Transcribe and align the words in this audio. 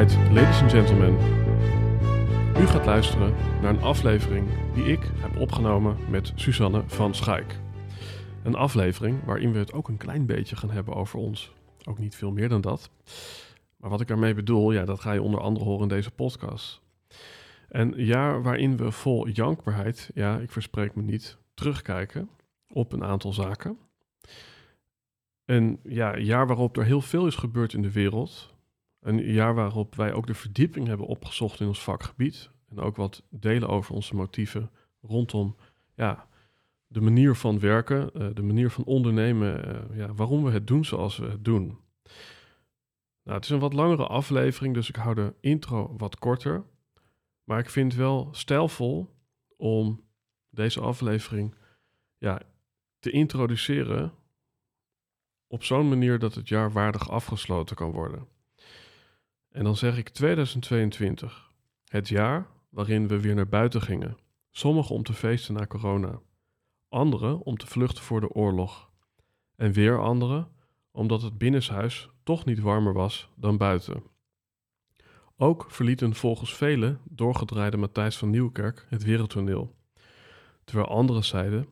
Ladies 0.00 0.60
and 0.60 0.70
gentlemen. 0.70 1.14
U 2.62 2.66
gaat 2.66 2.86
luisteren 2.86 3.34
naar 3.62 3.70
een 3.70 3.82
aflevering 3.82 4.48
die 4.74 4.84
ik 4.84 5.10
heb 5.14 5.36
opgenomen 5.36 5.96
met 6.08 6.32
Suzanne 6.34 6.82
van 6.86 7.14
Schaik. 7.14 7.58
Een 8.42 8.54
aflevering 8.54 9.24
waarin 9.24 9.52
we 9.52 9.58
het 9.58 9.72
ook 9.72 9.88
een 9.88 9.96
klein 9.96 10.26
beetje 10.26 10.56
gaan 10.56 10.70
hebben 10.70 10.94
over 10.94 11.18
ons. 11.18 11.52
Ook 11.84 11.98
niet 11.98 12.16
veel 12.16 12.30
meer 12.30 12.48
dan 12.48 12.60
dat. 12.60 12.90
Maar 13.76 13.90
wat 13.90 14.00
ik 14.00 14.06
daarmee 14.06 14.34
bedoel, 14.34 14.72
ja, 14.72 14.84
dat 14.84 15.00
ga 15.00 15.12
je 15.12 15.22
onder 15.22 15.40
andere 15.40 15.64
horen 15.64 15.82
in 15.82 15.88
deze 15.88 16.10
podcast. 16.10 16.80
Een 17.68 17.94
jaar 17.96 18.42
waarin 18.42 18.76
we 18.76 18.90
vol 18.90 19.28
jankbaarheid, 19.28 20.10
ja, 20.14 20.38
ik 20.38 20.50
verspreek 20.50 20.94
me 20.94 21.02
niet, 21.02 21.38
terugkijken 21.54 22.28
op 22.72 22.92
een 22.92 23.04
aantal 23.04 23.32
zaken. 23.32 23.78
Een 25.44 25.80
ja, 25.84 26.18
jaar 26.18 26.46
waarop 26.46 26.76
er 26.76 26.84
heel 26.84 27.00
veel 27.00 27.26
is 27.26 27.36
gebeurd 27.36 27.72
in 27.72 27.82
de 27.82 27.92
wereld. 27.92 28.49
Een 29.00 29.32
jaar 29.32 29.54
waarop 29.54 29.94
wij 29.94 30.12
ook 30.12 30.26
de 30.26 30.34
verdieping 30.34 30.86
hebben 30.86 31.06
opgezocht 31.06 31.60
in 31.60 31.66
ons 31.66 31.82
vakgebied. 31.82 32.50
En 32.68 32.78
ook 32.78 32.96
wat 32.96 33.22
delen 33.28 33.68
over 33.68 33.94
onze 33.94 34.14
motieven 34.14 34.70
rondom 35.00 35.56
ja, 35.94 36.28
de 36.86 37.00
manier 37.00 37.34
van 37.34 37.60
werken, 37.60 38.10
uh, 38.14 38.28
de 38.34 38.42
manier 38.42 38.70
van 38.70 38.84
ondernemen, 38.84 39.68
uh, 39.68 39.98
ja, 39.98 40.14
waarom 40.14 40.44
we 40.44 40.50
het 40.50 40.66
doen 40.66 40.84
zoals 40.84 41.16
we 41.16 41.26
het 41.26 41.44
doen. 41.44 41.78
Nou, 43.22 43.36
het 43.36 43.44
is 43.44 43.50
een 43.50 43.58
wat 43.58 43.72
langere 43.72 44.06
aflevering, 44.06 44.74
dus 44.74 44.88
ik 44.88 44.96
hou 44.96 45.14
de 45.14 45.34
intro 45.40 45.94
wat 45.96 46.18
korter. 46.18 46.64
Maar 47.44 47.58
ik 47.58 47.70
vind 47.70 47.92
het 47.92 48.00
wel 48.00 48.28
stijlvol 48.32 49.14
om 49.56 50.04
deze 50.48 50.80
aflevering 50.80 51.54
ja, 52.18 52.42
te 52.98 53.10
introduceren 53.10 54.12
op 55.46 55.64
zo'n 55.64 55.88
manier 55.88 56.18
dat 56.18 56.34
het 56.34 56.48
jaar 56.48 56.72
waardig 56.72 57.10
afgesloten 57.10 57.76
kan 57.76 57.90
worden. 57.90 58.26
En 59.50 59.64
dan 59.64 59.76
zeg 59.76 59.98
ik 59.98 60.08
2022, 60.08 61.52
het 61.84 62.08
jaar 62.08 62.46
waarin 62.68 63.08
we 63.08 63.20
weer 63.20 63.34
naar 63.34 63.48
buiten 63.48 63.82
gingen. 63.82 64.16
Sommigen 64.50 64.94
om 64.94 65.02
te 65.02 65.12
feesten 65.12 65.54
na 65.54 65.66
corona, 65.66 66.20
anderen 66.88 67.40
om 67.40 67.56
te 67.56 67.66
vluchten 67.66 68.02
voor 68.02 68.20
de 68.20 68.28
oorlog. 68.28 68.90
En 69.56 69.72
weer 69.72 70.00
anderen 70.00 70.48
omdat 70.92 71.22
het 71.22 71.38
binnenshuis 71.38 72.08
toch 72.22 72.44
niet 72.44 72.60
warmer 72.60 72.92
was 72.92 73.30
dan 73.36 73.56
buiten. 73.56 74.02
Ook 75.36 75.66
verlieten 75.68 76.14
volgens 76.14 76.54
velen 76.54 77.00
doorgedraaide 77.04 77.76
Matthijs 77.76 78.16
van 78.16 78.30
Nieuwkerk 78.30 78.86
het 78.88 79.02
wereldtoneel. 79.02 79.74
Terwijl 80.64 80.88
anderen 80.88 81.24
zeiden: 81.24 81.66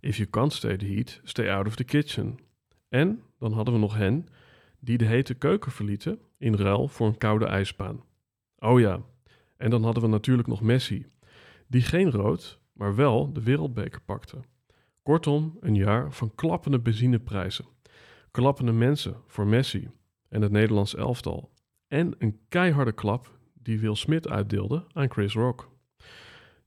If 0.00 0.16
you 0.16 0.28
can't 0.30 0.52
stay 0.52 0.76
the 0.76 0.86
heat, 0.86 1.20
stay 1.22 1.50
out 1.50 1.66
of 1.66 1.76
the 1.76 1.84
kitchen. 1.84 2.38
En 2.88 3.22
dan 3.38 3.52
hadden 3.52 3.74
we 3.74 3.80
nog 3.80 3.94
hen 3.94 4.28
die 4.84 4.98
de 4.98 5.04
hete 5.04 5.34
keuken 5.34 5.72
verlieten 5.72 6.18
in 6.38 6.54
ruil 6.54 6.88
voor 6.88 7.06
een 7.06 7.18
koude 7.18 7.46
ijsbaan. 7.46 8.02
Oh 8.58 8.80
ja, 8.80 9.02
en 9.56 9.70
dan 9.70 9.84
hadden 9.84 10.02
we 10.02 10.08
natuurlijk 10.08 10.48
nog 10.48 10.60
Messi, 10.60 11.06
die 11.66 11.82
geen 11.82 12.10
rood, 12.10 12.60
maar 12.72 12.94
wel 12.94 13.32
de 13.32 13.42
wereldbeker 13.42 14.00
pakte. 14.00 14.40
Kortom, 15.02 15.56
een 15.60 15.74
jaar 15.74 16.12
van 16.12 16.34
klappende 16.34 16.80
benzineprijzen, 16.80 17.64
klappende 18.30 18.72
mensen 18.72 19.16
voor 19.26 19.46
Messi 19.46 19.90
en 20.28 20.42
het 20.42 20.52
Nederlands 20.52 20.94
elftal. 20.94 21.52
En 21.88 22.14
een 22.18 22.38
keiharde 22.48 22.92
klap 22.92 23.38
die 23.52 23.78
Will 23.80 23.94
Smith 23.94 24.28
uitdeelde 24.28 24.86
aan 24.92 25.10
Chris 25.10 25.34
Rock. 25.34 25.70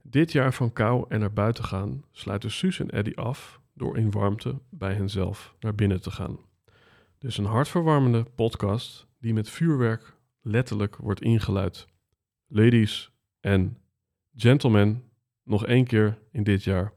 Dit 0.02 0.32
jaar 0.32 0.54
van 0.54 0.72
kou 0.72 1.04
en 1.08 1.20
naar 1.20 1.32
buiten 1.32 1.64
gaan 1.64 2.04
sluiten 2.10 2.50
Suus 2.50 2.80
en 2.80 2.90
Eddie 2.90 3.16
af 3.16 3.60
door 3.74 3.96
in 3.98 4.10
warmte 4.10 4.58
bij 4.70 4.94
henzelf 4.94 5.54
naar 5.60 5.74
binnen 5.74 6.00
te 6.00 6.10
gaan. 6.10 6.47
Dus 7.18 7.38
een 7.38 7.44
hartverwarmende 7.44 8.24
podcast 8.34 9.06
die 9.20 9.32
met 9.32 9.50
vuurwerk 9.50 10.16
letterlijk 10.42 10.96
wordt 10.96 11.20
ingeluid. 11.20 11.86
Ladies 12.46 13.10
en 13.40 13.78
gentlemen, 14.36 15.02
nog 15.42 15.66
één 15.66 15.86
keer 15.86 16.18
in 16.32 16.42
dit 16.42 16.64
jaar. 16.64 16.92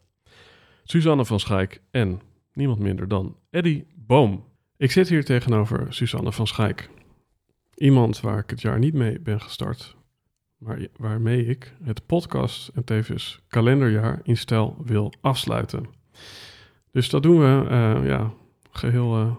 Suzanne 0.83 1.25
van 1.25 1.39
Schaik 1.39 1.81
en 1.91 2.21
niemand 2.53 2.79
minder 2.79 3.07
dan 3.07 3.37
Eddie 3.49 3.87
Boom. 3.95 4.45
Ik 4.77 4.91
zit 4.91 5.09
hier 5.09 5.25
tegenover 5.25 5.93
Suzanne 5.93 6.31
van 6.31 6.47
Schaik. 6.47 6.89
Iemand 7.75 8.19
waar 8.19 8.39
ik 8.39 8.49
het 8.49 8.61
jaar 8.61 8.79
niet 8.79 8.93
mee 8.93 9.19
ben 9.19 9.41
gestart, 9.41 9.95
maar 10.57 10.87
waarmee 10.97 11.45
ik 11.45 11.73
het 11.83 12.05
podcast 12.05 12.67
en 12.67 12.83
tevens 12.83 13.41
kalenderjaar 13.47 14.19
in 14.23 14.37
stijl 14.37 14.77
wil 14.83 15.13
afsluiten. 15.21 15.85
Dus 16.91 17.09
dat 17.09 17.23
doen 17.23 17.39
we 17.39 17.69
uh, 17.69 18.07
ja, 18.07 18.33
geheel 18.71 19.19
uh, 19.19 19.35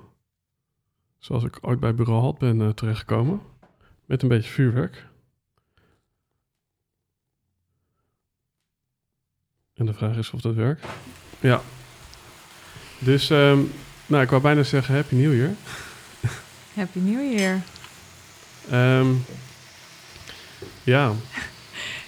zoals 1.22 1.44
ik 1.44 1.58
ooit 1.60 1.80
bij 1.80 1.94
Bureau 1.94 2.20
Halt 2.20 2.38
ben 2.38 2.60
uh, 2.60 2.68
terechtgekomen. 2.68 3.40
Met 4.06 4.22
een 4.22 4.28
beetje 4.28 4.50
vuurwerk. 4.50 5.06
En 9.74 9.86
de 9.86 9.92
vraag 9.94 10.16
is 10.16 10.30
of 10.30 10.40
dat 10.40 10.54
werkt. 10.54 10.86
Ja. 11.40 11.60
Dus, 12.98 13.30
um, 13.30 13.72
nou, 14.06 14.22
ik 14.22 14.30
wou 14.30 14.42
bijna 14.42 14.62
zeggen 14.62 14.94
Happy 14.94 15.14
New 15.14 15.34
Year. 15.34 15.54
Happy 16.74 16.98
New 16.98 17.38
Year. 17.38 17.60
Um, 18.72 19.24
ja. 20.82 21.12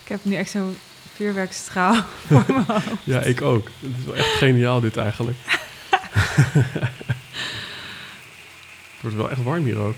ik 0.02 0.08
heb 0.08 0.24
nu 0.24 0.34
echt 0.34 0.50
zo'n 0.50 0.76
vuurwerkstraal 1.14 1.94
voor 2.26 2.44
mijn 2.48 2.64
hoofd. 2.66 3.04
Ja, 3.04 3.20
ik 3.20 3.42
ook. 3.42 3.70
Het 3.80 3.98
is 3.98 4.04
wel 4.04 4.16
echt 4.16 4.32
geniaal 4.32 4.80
dit 4.80 4.96
eigenlijk. 4.96 5.38
Het 9.04 9.12
wordt 9.12 9.28
wel 9.28 9.38
echt 9.38 9.48
warm 9.48 9.64
hier 9.64 9.78
ook. 9.78 9.94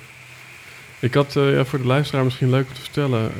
Ik 1.00 1.15
had 1.15 1.37
uh, 1.37 1.55
ja, 1.55 1.65
voor 1.65 1.78
de 1.78 1.87
luisteraar 1.87 2.25
misschien 2.25 2.50
leuk 2.50 2.67
om 2.67 2.75
te 2.75 2.81
vertellen, 2.81 3.33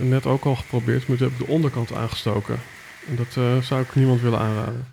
uh, 0.00 0.08
net 0.08 0.26
ook 0.26 0.44
al 0.44 0.56
geprobeerd, 0.56 1.08
maar 1.08 1.16
toen 1.16 1.28
heb 1.28 1.40
ik 1.40 1.46
de 1.46 1.52
onderkant 1.52 1.92
aangestoken. 1.92 2.58
En 3.06 3.16
dat 3.16 3.36
uh, 3.38 3.56
zou 3.58 3.82
ik 3.82 3.94
niemand 3.94 4.20
willen 4.20 4.38
aanraden. 4.38 4.86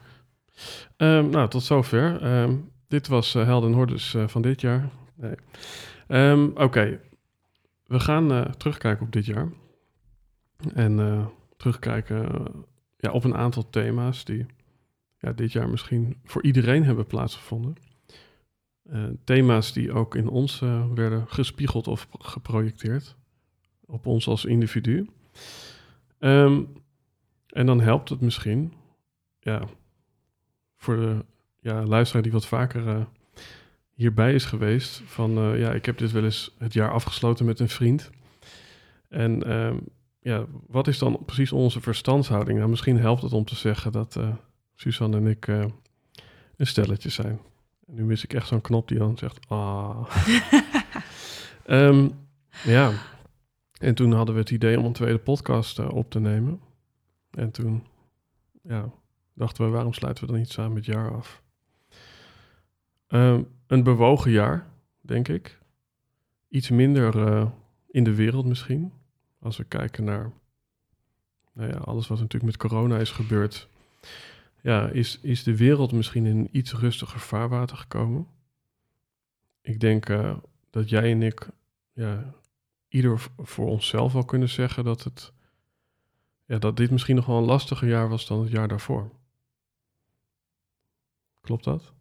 Um, 0.97 1.29
nou, 1.29 1.49
tot 1.49 1.63
zover. 1.63 2.23
Um, 2.41 2.69
dit 2.87 3.07
was 3.07 3.33
Helden 3.33 3.73
Hordes 3.73 4.15
van 4.25 4.41
dit 4.41 4.61
jaar. 4.61 4.89
Nee. 5.15 5.35
Um, 6.07 6.51
Oké, 6.55 6.99
we 7.85 7.99
gaan 7.99 8.53
terugkijken 8.57 9.05
op 9.05 9.11
dit 9.11 9.25
jaar. 9.25 9.49
En 10.73 11.25
terugkijken 11.57 12.47
ja, 12.97 13.11
op 13.11 13.23
een 13.23 13.35
aantal 13.35 13.69
thema's 13.69 14.25
die 14.25 14.45
ja, 15.19 15.31
dit 15.31 15.51
jaar 15.51 15.69
misschien 15.69 16.17
voor 16.23 16.43
iedereen 16.43 16.83
hebben 16.83 17.05
plaatsgevonden. 17.05 17.75
Uh, 18.93 19.03
thema's 19.23 19.73
die 19.73 19.91
ook 19.91 20.15
in 20.15 20.27
ons 20.27 20.61
uh, 20.61 20.85
werden 20.93 21.27
gespiegeld 21.27 21.87
of 21.87 22.07
geprojecteerd. 22.19 23.15
Op 23.85 24.05
ons 24.05 24.27
als 24.27 24.45
individu. 24.45 25.09
Um, 26.19 26.67
en 27.47 27.65
dan 27.65 27.81
helpt 27.81 28.09
het 28.09 28.21
misschien, 28.21 28.73
ja, 29.39 29.61
voor 30.77 30.95
de 30.95 31.25
ja, 31.59 31.85
luisteraar 31.85 32.23
die 32.23 32.31
wat 32.31 32.45
vaker 32.45 32.87
uh, 32.87 33.01
hierbij 33.93 34.33
is 34.33 34.45
geweest, 34.45 35.01
van 35.05 35.31
ja, 35.57 35.71
ik 35.71 35.85
heb 35.85 35.97
dit 35.97 36.11
wel 36.11 36.23
eens 36.23 36.55
het 36.57 36.73
jaar 36.73 36.91
afgesloten 36.91 37.45
met 37.45 37.59
een 37.59 37.69
vriend. 37.69 38.09
En 39.09 39.51
um, 39.51 39.79
ja, 40.19 40.45
wat 40.67 40.87
is 40.87 40.99
dan 40.99 41.25
precies 41.25 41.51
onze 41.51 41.81
verstandshouding? 41.81 42.57
Nou, 42.57 42.69
misschien 42.69 42.99
helpt 42.99 43.21
het 43.21 43.33
om 43.33 43.45
te 43.45 43.55
zeggen 43.55 43.91
dat 43.91 44.19
Suzanne 44.75 45.17
en 45.17 45.27
ik 45.27 45.47
een 45.47 46.67
stelletje 46.67 47.09
zijn. 47.09 47.39
Nu 47.91 48.03
mis 48.03 48.23
ik 48.23 48.33
echt 48.33 48.47
zo'n 48.47 48.61
knop 48.61 48.87
die 48.87 48.97
dan 48.97 49.17
zegt, 49.17 49.47
ah. 49.47 50.15
um, 51.67 52.11
ja, 52.63 52.91
En 53.77 53.95
toen 53.95 54.11
hadden 54.11 54.35
we 54.35 54.41
het 54.41 54.51
idee 54.51 54.79
om 54.79 54.85
een 54.85 54.93
tweede 54.93 55.19
podcast 55.19 55.79
eh, 55.79 55.89
op 55.89 56.11
te 56.11 56.19
nemen. 56.19 56.61
En 57.31 57.51
toen 57.51 57.83
ja, 58.63 58.91
dachten 59.33 59.65
we, 59.65 59.71
waarom 59.71 59.93
sluiten 59.93 60.25
we 60.25 60.31
dan 60.31 60.39
niet 60.39 60.51
samen 60.51 60.75
het 60.75 60.85
jaar 60.85 61.11
af? 61.15 61.41
Ehm, 63.07 63.43
een 63.67 63.83
bewogen 63.83 64.31
jaar, 64.31 64.67
denk 65.01 65.27
ik. 65.27 65.59
Iets 66.49 66.69
minder 66.69 67.27
eh, 67.27 67.45
in 67.87 68.03
de 68.03 68.15
wereld 68.15 68.45
misschien. 68.45 68.93
Als 69.39 69.57
we 69.57 69.63
kijken 69.63 70.03
naar 70.03 70.31
nou 71.53 71.71
ja, 71.71 71.77
alles 71.77 72.07
wat 72.07 72.19
natuurlijk 72.19 72.51
met 72.51 72.69
corona 72.69 72.97
is 72.97 73.11
gebeurd. 73.11 73.67
Ja, 74.61 74.87
is, 74.87 75.19
is 75.21 75.43
de 75.43 75.57
wereld 75.57 75.91
misschien 75.91 76.25
in 76.25 76.49
iets 76.51 76.73
rustiger 76.73 77.19
vaarwater 77.19 77.77
gekomen. 77.77 78.27
Ik 79.61 79.79
denk 79.79 80.09
eh, 80.09 80.37
dat 80.69 80.89
jij 80.89 81.11
en 81.11 81.21
ik 81.21 81.47
ja, 81.93 82.33
ieder 82.87 83.21
voor 83.37 83.67
onszelf 83.67 84.13
wel 84.13 84.25
kunnen 84.25 84.49
zeggen 84.49 84.83
dat, 84.83 85.03
het, 85.03 85.33
ja, 86.45 86.57
dat 86.57 86.77
dit 86.77 86.91
misschien 86.91 87.15
nog 87.15 87.25
wel 87.25 87.37
een 87.37 87.43
lastiger 87.43 87.87
jaar 87.87 88.09
was 88.09 88.27
dan 88.27 88.41
het 88.41 88.51
jaar 88.51 88.67
daarvoor. 88.67 89.11
Klopt 91.41 91.63
dat? 91.63 91.93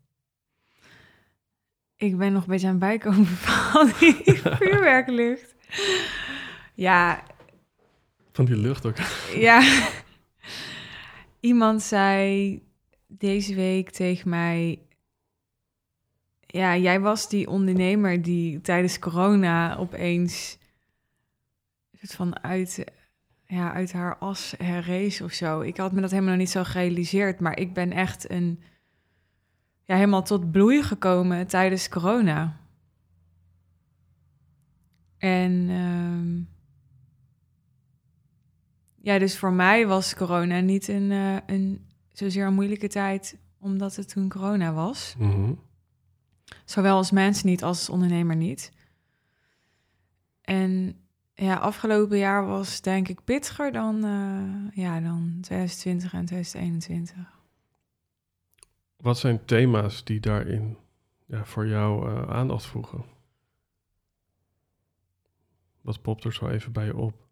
Ik 1.97 2.17
ben 2.17 2.33
nog 2.33 2.43
een 2.43 2.49
beetje 2.49 2.67
aan 2.67 2.73
het 2.73 2.81
bijkomen 2.81 3.27
van 3.71 3.93
die 3.99 4.15
vuurwerklucht. 4.59 5.55
Ja. 6.75 7.23
Van 8.33 8.45
die 8.45 8.57
lucht 8.57 8.87
ook. 8.87 8.97
Ja. 9.35 9.61
Iemand 11.41 11.83
zei 11.83 12.63
deze 13.07 13.55
week 13.55 13.91
tegen 13.91 14.29
mij... 14.29 14.83
Ja, 16.47 16.77
jij 16.77 17.01
was 17.01 17.29
die 17.29 17.49
ondernemer 17.49 18.23
die 18.23 18.61
tijdens 18.61 18.99
corona 18.99 19.77
opeens... 19.77 20.59
van 21.93 22.43
uit, 22.43 22.85
ja, 23.47 23.73
uit 23.73 23.93
haar 23.93 24.17
as 24.17 24.55
herrees 24.59 25.21
of 25.21 25.33
zo. 25.33 25.61
Ik 25.61 25.77
had 25.77 25.93
me 25.93 26.01
dat 26.01 26.11
helemaal 26.11 26.37
niet 26.37 26.51
zo 26.51 26.65
gerealiseerd. 26.65 27.41
Maar 27.41 27.59
ik 27.59 27.73
ben 27.73 27.93
echt 27.93 28.31
een 28.31 28.63
ja, 29.89 29.95
helemaal 29.95 30.23
tot 30.23 30.51
bloei 30.51 30.83
gekomen 30.83 31.47
tijdens 31.47 31.89
corona. 31.89 32.57
En 35.19 35.67
ehm, 35.69 36.58
ja, 39.09 39.19
dus 39.19 39.39
voor 39.39 39.53
mij 39.53 39.87
was 39.87 40.15
corona 40.15 40.61
niet 40.61 40.89
een, 40.89 41.11
uh, 41.11 41.37
een 41.47 41.87
zozeer 42.13 42.47
een 42.47 42.55
moeilijke 42.55 42.89
tijd, 42.89 43.39
omdat 43.59 43.97
het 43.97 44.09
toen 44.09 44.29
corona 44.29 44.73
was. 44.73 45.15
Mhm. 45.19 45.53
Zowel 46.65 46.97
als 46.97 47.11
mens 47.11 47.43
niet 47.43 47.63
als 47.63 47.89
ondernemer 47.89 48.37
niet. 48.37 48.73
En 50.41 50.97
ja, 51.35 51.55
afgelopen 51.55 52.19
jaar 52.19 52.47
was 52.47 52.81
denk 52.81 53.09
ik 53.09 53.25
pittiger 53.25 53.73
dan, 53.73 54.05
uh, 54.05 54.73
ja, 54.75 55.01
dan 55.01 55.39
2020 55.41 56.13
en 56.13 56.25
2021. 56.25 57.17
Wat 58.97 59.19
zijn 59.19 59.45
thema's 59.45 60.05
die 60.05 60.21
daarin 60.21 60.77
ja, 61.27 61.45
voor 61.45 61.67
jou 61.67 62.11
uh, 62.11 62.31
aandacht 62.31 62.67
vroegen? 62.67 63.05
Wat 65.81 66.03
popt 66.03 66.25
er 66.25 66.33
zo 66.33 66.49
even 66.49 66.73
bij 66.73 66.85
je 66.85 66.97
op? 66.97 67.28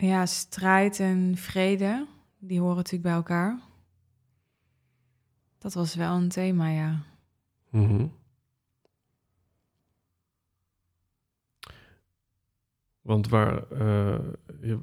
Ja, 0.00 0.26
strijd 0.26 1.00
en 1.00 1.36
vrede, 1.36 2.06
die 2.38 2.60
horen 2.60 2.76
natuurlijk 2.76 3.02
bij 3.02 3.12
elkaar. 3.12 3.60
Dat 5.58 5.74
was 5.74 5.94
wel 5.94 6.16
een 6.16 6.28
thema, 6.28 6.68
ja. 6.68 7.02
Mm 7.70 8.18
Want 13.00 13.28
waar, 13.28 13.72
uh, 13.72 14.18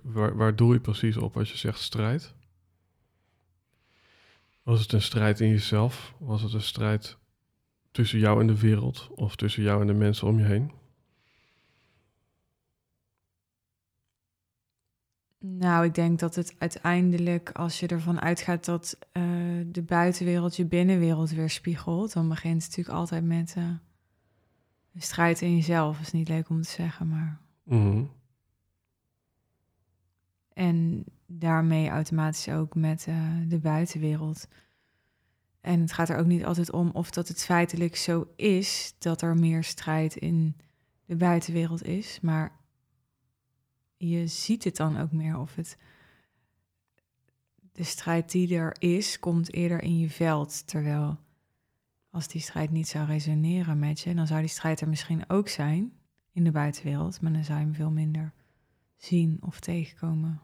waar, 0.04 0.36
waar 0.36 0.56
doe 0.56 0.74
je 0.74 0.80
precies 0.80 1.18
op 1.18 1.38
als 1.38 1.52
je 1.52 1.58
zegt 1.58 1.80
strijd? 1.80 2.34
Was 4.64 4.82
het 4.82 4.92
een 4.92 5.02
strijd 5.02 5.40
in 5.40 5.50
jezelf? 5.50 6.16
Was 6.20 6.42
het 6.42 6.54
een 6.54 6.62
strijd 6.62 7.18
tussen 7.92 8.20
jou 8.20 8.42
en 8.42 8.48
de 8.48 8.60
wereld? 8.60 9.08
Of 9.16 9.36
tussen 9.36 9.64
jou 9.64 9.82
en 9.82 9.88
de 9.88 9.94
mensen 9.94 10.28
om 10.28 10.40
je 10.40 10.46
heen? 10.46 10.72
Nou, 15.40 15.86
ik 15.86 15.94
denk 15.94 16.20
dat 16.20 16.36
het 16.36 16.56
uiteindelijk, 16.58 17.52
als 17.52 17.80
je 17.80 17.88
ervan 17.88 18.22
uitgaat 18.22 18.66
dat 18.66 18.98
uh, 19.14 19.24
de 19.66 19.82
buitenwereld 19.82 20.56
je 20.56 20.66
binnenwereld 20.66 21.30
weerspiegelt, 21.30 22.14
dan 22.14 22.30
begint 22.30 22.64
het 22.64 22.70
natuurlijk 22.70 22.98
altijd 22.98 23.26
met 23.26 23.56
uh, 23.58 23.64
een 24.94 25.02
strijd 25.02 25.42
in 25.42 25.56
jezelf. 25.56 25.98
Dat 25.98 26.06
is 26.06 26.12
niet 26.12 26.28
leuk 26.28 26.50
om 26.50 26.62
te 26.62 26.70
zeggen, 26.70 27.08
maar. 27.08 27.40
Mm 27.64 28.12
En 30.54 31.04
daarmee 31.26 31.90
automatisch 31.90 32.50
ook 32.50 32.76
met 32.76 33.06
uh, 33.10 33.16
de 33.48 33.60
buitenwereld. 33.60 34.48
En 35.62 35.82
het 35.82 35.92
gaat 35.92 36.10
er 36.10 36.18
ook 36.18 36.26
niet 36.26 36.46
altijd 36.46 36.72
om 36.72 36.90
of 36.94 37.10
dat 37.10 37.28
het 37.28 37.44
feitelijk 37.44 37.96
zo 37.96 38.28
is 38.36 38.96
dat 39.00 39.22
er 39.22 39.36
meer 39.36 39.64
strijd 39.64 40.16
in 40.16 40.56
de 41.06 41.16
buitenwereld 41.16 41.84
is, 41.84 42.20
maar 42.22 42.57
je 43.98 44.28
ziet 44.28 44.64
het 44.64 44.76
dan 44.76 44.98
ook 44.98 45.12
meer 45.12 45.40
of 45.40 45.56
het 45.56 45.78
de 47.78 47.84
strijd 47.84 48.32
die 48.32 48.56
er 48.56 48.76
is, 48.80 49.20
komt 49.20 49.54
eerder 49.54 49.82
in 49.82 50.00
je 50.00 50.10
veld. 50.10 50.68
Terwijl 50.68 51.18
als 52.10 52.28
die 52.28 52.42
strijd 52.42 52.72
niet 52.72 52.88
zou 52.88 53.06
resoneren 53.06 53.80
met 53.80 54.00
je, 54.00 54.14
dan 54.14 54.28
zou 54.28 54.40
die 54.40 54.50
strijd 54.50 54.82
er 54.82 54.90
misschien 54.90 55.30
ook 55.30 55.48
zijn 55.48 55.94
in 56.32 56.44
de 56.44 56.52
buitenwereld, 56.52 57.22
maar 57.22 57.34
dan 57.34 57.44
zou 57.44 57.60
je 57.60 57.66
hem 57.66 57.74
veel 57.74 57.92
minder 57.92 58.34
zien 58.96 59.38
of 59.42 59.60
tegenkomen. 59.60 60.42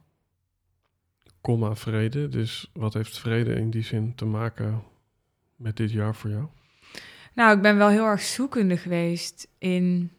Komma 1.41 1.75
vrede. 1.75 2.29
Dus 2.29 2.69
wat 2.73 2.93
heeft 2.93 3.19
vrede 3.19 3.53
in 3.53 3.69
die 3.69 3.83
zin 3.83 4.15
te 4.15 4.25
maken 4.25 4.83
met 5.55 5.77
dit 5.77 5.91
jaar 5.91 6.15
voor 6.15 6.29
jou? 6.29 6.47
Nou, 7.33 7.55
ik 7.55 7.61
ben 7.61 7.77
wel 7.77 7.89
heel 7.89 8.05
erg 8.05 8.21
zoekende 8.21 8.77
geweest 8.77 9.47
in 9.57 10.11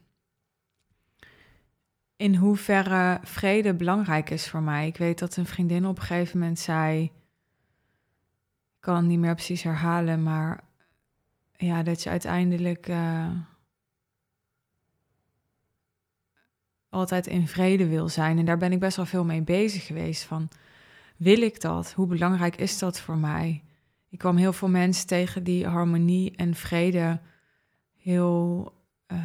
in 2.17 2.35
hoeverre 2.35 3.19
vrede 3.23 3.73
belangrijk 3.73 4.29
is 4.29 4.49
voor 4.49 4.61
mij. 4.61 4.87
Ik 4.87 4.97
weet 4.97 5.19
dat 5.19 5.35
een 5.35 5.45
vriendin 5.45 5.85
op 5.85 5.97
een 5.97 6.03
gegeven 6.03 6.39
moment 6.39 6.59
zei. 6.59 7.03
Ik 7.03 7.11
kan 8.79 8.95
het 8.95 9.05
niet 9.05 9.19
meer 9.19 9.35
precies 9.35 9.63
herhalen, 9.63 10.23
maar 10.23 10.63
ja, 11.51 11.83
dat 11.83 12.03
je 12.03 12.09
uiteindelijk 12.09 12.87
uh, 12.87 13.29
altijd 16.89 17.27
in 17.27 17.47
vrede 17.47 17.87
wil 17.87 18.09
zijn. 18.09 18.37
En 18.37 18.45
daar 18.45 18.57
ben 18.57 18.71
ik 18.71 18.79
best 18.79 18.97
wel 18.97 19.05
veel 19.05 19.25
mee 19.25 19.41
bezig 19.41 19.85
geweest. 19.85 20.23
Van 20.23 20.49
wil 21.17 21.41
ik 21.41 21.61
dat? 21.61 21.93
Hoe 21.93 22.07
belangrijk 22.07 22.55
is 22.55 22.79
dat 22.79 22.99
voor 22.99 23.17
mij? 23.17 23.63
Ik 24.09 24.17
kwam 24.17 24.37
heel 24.37 24.53
veel 24.53 24.69
mensen 24.69 25.07
tegen 25.07 25.43
die 25.43 25.67
harmonie 25.67 26.35
en 26.35 26.55
vrede 26.55 27.19
heel 27.95 28.73
uh, 29.07 29.17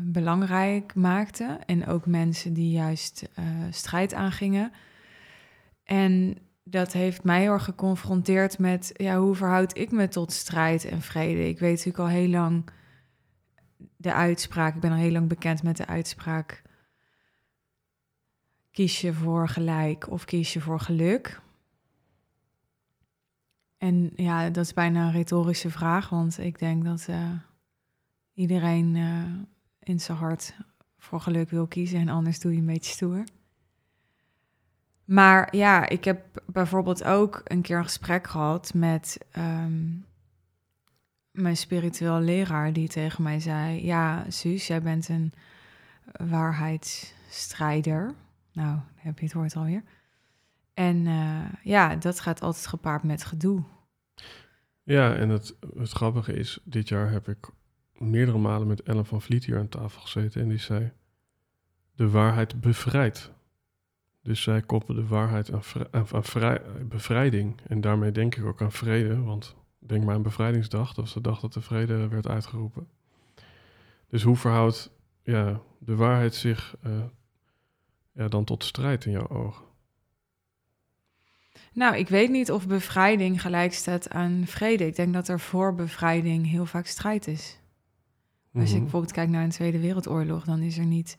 belangrijk 0.00 0.94
maakte. 0.94 1.58
En 1.66 1.86
ook 1.86 2.06
mensen 2.06 2.52
die 2.52 2.70
juist 2.70 3.28
uh, 3.38 3.44
strijd 3.70 4.14
aangingen. 4.14 4.72
En 5.84 6.38
dat 6.64 6.92
heeft 6.92 7.24
mij 7.24 7.40
heel 7.40 7.58
geconfronteerd 7.58 8.58
met 8.58 8.90
ja, 8.96 9.18
hoe 9.18 9.34
verhoud 9.34 9.76
ik 9.78 9.90
me 9.90 10.08
tot 10.08 10.32
strijd 10.32 10.84
en 10.84 11.00
vrede. 11.00 11.48
Ik 11.48 11.58
weet 11.58 11.76
natuurlijk 11.76 11.98
al 11.98 12.08
heel 12.08 12.28
lang 12.28 12.70
de 13.96 14.12
uitspraak, 14.12 14.74
ik 14.74 14.80
ben 14.80 14.90
al 14.90 14.96
heel 14.96 15.10
lang 15.10 15.28
bekend 15.28 15.62
met 15.62 15.76
de 15.76 15.86
uitspraak. 15.86 16.62
Kies 18.70 19.00
je 19.00 19.12
voor 19.12 19.48
gelijk 19.48 20.10
of 20.10 20.24
kies 20.24 20.52
je 20.52 20.60
voor 20.60 20.80
geluk? 20.80 21.40
En 23.78 24.12
ja, 24.14 24.50
dat 24.50 24.64
is 24.64 24.72
bijna 24.72 25.06
een 25.06 25.12
retorische 25.12 25.70
vraag, 25.70 26.08
want 26.08 26.38
ik 26.38 26.58
denk 26.58 26.84
dat 26.84 27.06
uh, 27.10 27.30
iedereen 28.34 28.94
uh, 28.94 29.24
in 29.80 30.00
zijn 30.00 30.18
hart 30.18 30.54
voor 30.98 31.20
geluk 31.20 31.50
wil 31.50 31.66
kiezen 31.66 32.00
en 32.00 32.08
anders 32.08 32.40
doe 32.40 32.52
je 32.52 32.58
een 32.58 32.66
beetje 32.66 32.92
stoer. 32.92 33.24
Maar 35.04 35.56
ja, 35.56 35.88
ik 35.88 36.04
heb 36.04 36.42
bijvoorbeeld 36.46 37.04
ook 37.04 37.40
een 37.44 37.62
keer 37.62 37.76
een 37.76 37.84
gesprek 37.84 38.26
gehad 38.26 38.74
met 38.74 39.18
um, 39.38 40.04
mijn 41.30 41.56
spiritueel 41.56 42.20
leraar 42.20 42.72
die 42.72 42.88
tegen 42.88 43.22
mij 43.22 43.40
zei: 43.40 43.84
Ja, 43.84 44.24
Suus, 44.28 44.66
jij 44.66 44.82
bent 44.82 45.08
een 45.08 45.32
waarheidsstrijder. 46.28 48.14
Nou, 48.52 48.78
heb 48.94 49.18
je 49.18 49.24
het 49.24 49.34
woord 49.34 49.56
alweer. 49.56 49.82
En 50.74 50.96
uh, 51.06 51.44
ja, 51.62 51.96
dat 51.96 52.20
gaat 52.20 52.42
altijd 52.42 52.66
gepaard 52.66 53.02
met 53.02 53.24
gedoe. 53.24 53.62
Ja, 54.82 55.14
en 55.14 55.28
het 55.28 55.54
grappige 55.74 56.32
is, 56.32 56.60
dit 56.64 56.88
jaar 56.88 57.10
heb 57.10 57.28
ik 57.28 57.50
meerdere 58.10 58.38
malen 58.38 58.66
met 58.66 58.82
Ellen 58.82 59.06
van 59.06 59.22
Vliet 59.22 59.44
hier 59.44 59.58
aan 59.58 59.68
tafel 59.68 60.00
gezeten 60.00 60.42
en 60.42 60.48
die 60.48 60.58
zei: 60.58 60.92
De 61.94 62.10
waarheid 62.10 62.60
bevrijdt. 62.60 63.32
Dus 64.22 64.42
zij 64.42 64.62
koppelde 64.62 65.00
de 65.00 65.06
waarheid 65.06 65.52
aan, 65.52 65.62
aan, 65.90 66.06
aan 66.12 66.24
vrij, 66.24 66.62
bevrijding. 66.88 67.60
En 67.66 67.80
daarmee 67.80 68.12
denk 68.12 68.36
ik 68.36 68.44
ook 68.44 68.62
aan 68.62 68.72
vrede, 68.72 69.20
want 69.20 69.56
Denk 69.86 70.04
maar 70.04 70.14
aan 70.14 70.22
Bevrijdingsdag, 70.22 70.86
dat 70.86 71.04
was 71.04 71.14
de 71.14 71.20
dag 71.20 71.40
dat 71.40 71.52
de 71.52 71.60
vrede 71.60 72.08
werd 72.08 72.28
uitgeroepen. 72.28 72.88
Dus 74.08 74.22
hoe 74.22 74.36
verhoudt 74.36 74.90
ja, 75.22 75.60
de 75.78 75.94
waarheid 75.94 76.34
zich 76.34 76.76
uh, 76.86 76.92
ja, 78.12 78.28
dan 78.28 78.44
tot 78.44 78.64
strijd 78.64 79.04
in 79.04 79.12
jouw 79.12 79.28
ogen? 79.28 79.64
Nou, 81.72 81.96
ik 81.96 82.08
weet 82.08 82.30
niet 82.30 82.50
of 82.50 82.66
bevrijding 82.66 83.40
gelijk 83.40 83.72
staat 83.72 84.10
aan 84.10 84.42
vrede. 84.46 84.86
Ik 84.86 84.96
denk 84.96 85.12
dat 85.12 85.28
er 85.28 85.40
voor 85.40 85.74
bevrijding 85.74 86.48
heel 86.50 86.66
vaak 86.66 86.86
strijd 86.86 87.26
is. 87.26 87.58
Als 88.54 88.64
je 88.68 88.70
Mhm. 88.74 88.82
bijvoorbeeld 88.82 89.12
kijkt 89.12 89.30
naar 89.30 89.44
een 89.44 89.50
Tweede 89.50 89.80
Wereldoorlog, 89.80 90.44
dan 90.44 90.60
is 90.60 90.78
er 90.78 90.84
niet 90.84 91.18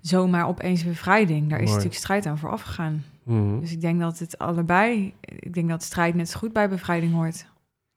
zomaar 0.00 0.46
opeens 0.46 0.84
bevrijding. 0.84 1.48
Daar 1.50 1.58
is 1.58 1.64
Mooi. 1.64 1.70
natuurlijk 1.76 2.00
strijd 2.02 2.26
aan 2.26 2.38
vooraf 2.38 2.62
gegaan. 2.62 3.04
Mhm. 3.22 3.60
Dus 3.60 3.72
ik 3.72 3.80
denk 3.80 4.00
dat 4.00 4.18
het 4.18 4.38
allebei, 4.38 5.14
ik 5.20 5.54
denk 5.54 5.68
dat 5.68 5.82
strijd 5.82 6.14
net 6.14 6.28
zo 6.28 6.38
goed 6.38 6.52
bij 6.52 6.68
bevrijding 6.68 7.12
hoort. 7.12 7.46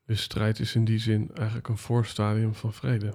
Dus 0.05 0.21
strijd 0.21 0.59
is 0.59 0.75
in 0.75 0.85
die 0.85 0.97
zin 0.99 1.29
eigenlijk 1.33 1.67
een 1.67 1.77
voorstadium 1.77 2.53
van 2.55 2.73
vrede. 2.73 3.13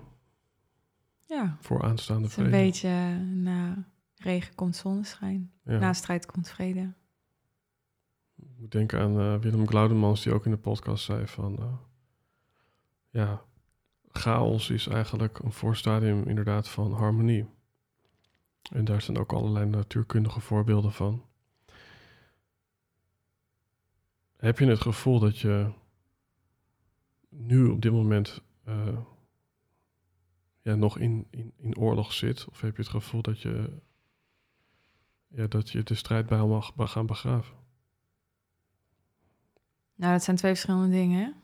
Ja, 1.26 1.56
Voor 1.60 1.82
aanstaande 1.82 2.22
het 2.22 2.30
is 2.30 2.36
een 2.36 2.44
vrede. 2.50 2.64
beetje 2.64 2.90
na 3.24 3.84
regen 4.16 4.54
komt 4.54 4.76
zonneschijn, 4.76 5.50
Ja. 5.64 5.78
na 5.78 5.92
strijd 5.92 6.26
komt 6.26 6.48
vrede. 6.48 6.92
Ik 8.36 8.48
moet 8.58 8.72
denken 8.72 9.00
aan 9.00 9.18
eh, 9.20 9.36
Willem 9.36 9.66
Glaudemans, 9.68 10.22
die 10.22 10.32
ook 10.32 10.44
in 10.44 10.50
de 10.50 10.56
podcast 10.56 11.04
zei 11.04 11.26
van... 11.26 11.58
eh, 11.58 11.64
ja, 13.10 13.42
chaos 14.12 14.70
is 14.70 14.86
eigenlijk 14.86 15.38
een 15.38 15.52
voorstadium 15.52 16.22
inderdaad 16.24 16.68
van 16.68 16.92
harmonie. 16.92 17.46
En 18.72 18.84
daar 18.84 19.02
zijn 19.02 19.18
ook 19.18 19.32
allerlei 19.32 19.66
natuurkundige 19.66 20.40
voorbeelden 20.40 20.92
van. 20.92 21.24
Heb 24.36 24.58
je 24.58 24.66
het 24.66 24.80
gevoel 24.80 25.18
dat 25.18 25.38
je 25.38 25.72
nu 27.28 27.66
op 27.66 27.82
dit 27.82 27.92
moment 27.92 28.42
eh, 28.64 28.98
ja, 30.62 30.74
nog 30.74 30.98
in, 30.98 31.26
in, 31.30 31.52
in 31.56 31.76
oorlog 31.76 32.12
zit? 32.12 32.44
Of 32.44 32.60
heb 32.60 32.76
je 32.76 32.82
het 32.82 32.90
gevoel 32.90 33.22
dat 33.22 33.40
je, 33.40 33.80
ja, 35.28 35.46
dat 35.46 35.70
je 35.70 35.82
de 35.82 35.94
strijd 35.94 36.26
bij 36.26 36.44
mag 36.44 36.72
gaan 36.76 37.06
begraven? 37.06 37.56
Nou, 39.94 40.12
dat 40.12 40.22
zijn 40.22 40.36
twee 40.36 40.52
verschillende 40.52 40.90
dingen. 40.90 41.39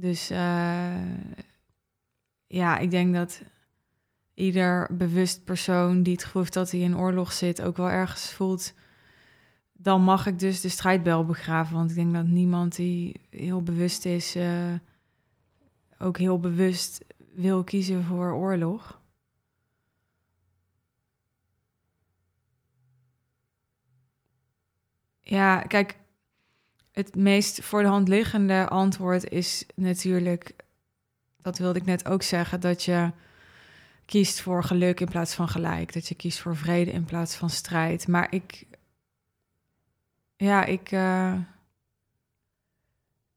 Dus 0.00 0.30
eh, 0.30 1.02
ja, 2.46 2.78
ik 2.78 2.90
denk 2.90 3.14
dat 3.14 3.42
ieder 4.34 4.96
bewust 4.96 5.44
persoon 5.44 6.02
die 6.02 6.12
het 6.12 6.24
gevoel 6.24 6.42
heeft 6.42 6.54
dat 6.54 6.70
hij 6.70 6.80
in 6.80 6.96
oorlog 6.96 7.32
zit, 7.32 7.62
ook 7.62 7.76
wel 7.76 7.90
ergens 7.90 8.32
voelt. 8.32 8.74
Dan 9.72 10.02
mag 10.02 10.26
ik 10.26 10.38
dus 10.38 10.60
de 10.60 10.68
strijdbel 10.68 11.24
begraven. 11.24 11.76
Want 11.76 11.90
ik 11.90 11.96
denk 11.96 12.14
dat 12.14 12.26
niemand 12.26 12.76
die 12.76 13.20
heel 13.30 13.62
bewust 13.62 14.04
is, 14.04 14.34
eh, 14.34 14.74
ook 15.98 16.18
heel 16.18 16.40
bewust 16.40 17.04
wil 17.34 17.64
kiezen 17.64 18.04
voor 18.04 18.32
oorlog. 18.32 19.00
Ja, 25.20 25.60
kijk, 25.60 25.96
het 26.98 27.16
meest 27.16 27.62
voor 27.62 27.82
de 27.82 27.88
hand 27.88 28.08
liggende 28.08 28.68
antwoord 28.68 29.30
is 29.30 29.66
natuurlijk, 29.74 30.54
dat 31.42 31.58
wilde 31.58 31.78
ik 31.78 31.84
net 31.84 32.08
ook 32.08 32.22
zeggen, 32.22 32.60
dat 32.60 32.82
je 32.82 33.12
kiest 34.04 34.40
voor 34.40 34.64
geluk 34.64 35.00
in 35.00 35.08
plaats 35.08 35.34
van 35.34 35.48
gelijk. 35.48 35.92
Dat 35.92 36.08
je 36.08 36.14
kiest 36.14 36.40
voor 36.40 36.56
vrede 36.56 36.90
in 36.90 37.04
plaats 37.04 37.36
van 37.36 37.50
strijd. 37.50 38.08
Maar 38.08 38.34
ik, 38.34 38.66
ja, 40.36 40.64
ik, 40.64 40.90
eh, 40.90 41.34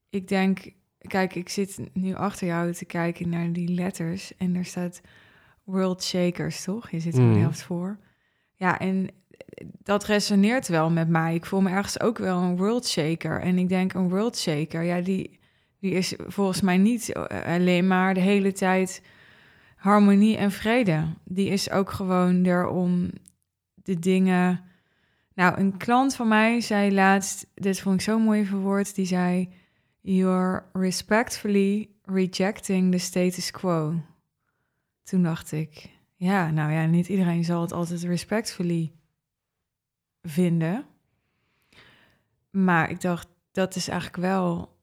ik 0.09 0.27
denk, 0.27 0.71
kijk, 0.97 1.35
ik 1.35 1.49
zit 1.49 1.79
nu 1.93 2.13
achter 2.13 2.47
jou 2.47 2.73
te 2.73 2.85
kijken 2.85 3.29
naar 3.29 3.53
die 3.53 3.69
letters 3.69 4.37
en 4.37 4.55
er 4.55 4.65
staat 4.65 5.01
World 5.63 6.03
Shakers, 6.03 6.63
toch? 6.63 6.89
Je 6.89 6.99
zit 6.99 7.17
er 7.17 7.33
de 7.33 7.39
helft 7.39 7.63
voor. 7.63 7.97
Ja, 8.53 8.79
en 8.79 9.09
dat 9.83 10.05
resoneert 10.05 10.67
wel 10.67 10.89
met 10.89 11.09
mij. 11.09 11.35
Ik 11.35 11.45
voel 11.45 11.61
me 11.61 11.69
ergens 11.69 11.99
ook 11.99 12.17
wel 12.17 12.37
een 12.37 12.57
world 12.57 12.87
shaker. 12.87 13.41
En 13.41 13.57
ik 13.57 13.69
denk, 13.69 13.93
een 13.93 14.09
world 14.09 14.37
shaker, 14.37 14.83
ja, 14.83 15.01
die, 15.01 15.39
die 15.79 15.91
is 15.91 16.15
volgens 16.27 16.61
mij 16.61 16.77
niet 16.77 17.11
eh, 17.11 17.55
alleen 17.55 17.87
maar 17.87 18.13
de 18.13 18.19
hele 18.19 18.51
tijd 18.51 19.01
harmonie 19.75 20.37
en 20.37 20.51
vrede. 20.51 21.03
Die 21.23 21.49
is 21.49 21.71
ook 21.71 21.91
gewoon 21.91 22.45
er 22.45 22.67
om 22.67 23.09
de 23.75 23.99
dingen. 23.99 24.61
Nou, 25.33 25.59
een 25.59 25.77
klant 25.77 26.15
van 26.15 26.27
mij 26.27 26.61
zei 26.61 26.93
laatst, 26.93 27.47
dit 27.53 27.79
vond 27.79 27.95
ik 27.95 28.01
zo 28.01 28.19
mooi 28.19 28.45
verwoord, 28.45 28.95
die 28.95 29.05
zei: 29.05 29.49
You're 30.01 30.63
respectfully 30.73 31.89
rejecting 32.03 32.91
the 32.91 32.97
status 32.97 33.51
quo. 33.51 34.01
Toen 35.03 35.23
dacht 35.23 35.51
ik, 35.51 35.89
ja, 36.15 36.51
nou 36.51 36.71
ja, 36.71 36.85
niet 36.85 37.07
iedereen 37.07 37.43
zal 37.43 37.61
het 37.61 37.71
altijd 37.71 38.03
respectfully 38.03 38.91
vinden. 40.21 40.85
Maar 42.49 42.89
ik 42.89 43.01
dacht, 43.01 43.27
dat 43.51 43.75
is 43.75 43.87
eigenlijk 43.87 44.21
wel 44.21 44.77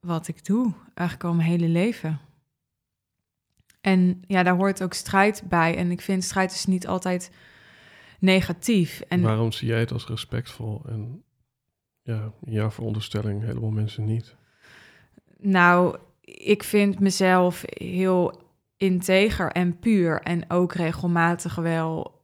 wat 0.00 0.28
ik 0.28 0.44
doe, 0.44 0.72
eigenlijk 0.94 1.28
al 1.28 1.34
mijn 1.34 1.48
hele 1.48 1.68
leven. 1.68 2.20
En 3.80 4.22
ja, 4.26 4.42
daar 4.42 4.56
hoort 4.56 4.82
ook 4.82 4.94
strijd 4.94 5.42
bij. 5.48 5.76
En 5.76 5.90
ik 5.90 6.00
vind 6.00 6.24
strijd 6.24 6.52
is 6.52 6.66
niet 6.66 6.86
altijd 6.86 7.30
negatief. 8.18 9.00
En 9.00 9.22
Waarom 9.22 9.52
zie 9.52 9.68
jij 9.68 9.80
het 9.80 9.92
als 9.92 10.06
respectvol 10.06 10.82
en 10.86 11.22
ja, 12.02 12.32
in 12.44 12.52
jouw 12.52 12.70
veronderstelling 12.70 13.42
helemaal 13.42 13.70
mensen 13.70 14.04
niet? 14.04 14.36
nou, 15.38 15.98
ik 16.20 16.62
vind 16.62 17.00
mezelf 17.00 17.62
heel 17.66 18.42
integer 18.76 19.52
en 19.52 19.78
puur. 19.78 20.20
En 20.20 20.50
ook 20.50 20.72
regelmatig 20.72 21.54
wel 21.54 22.20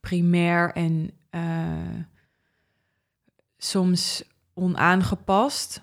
primair 0.00 0.72
en 0.72 1.10
eh, 1.30 2.00
soms 3.56 4.24
onaangepast. 4.54 5.82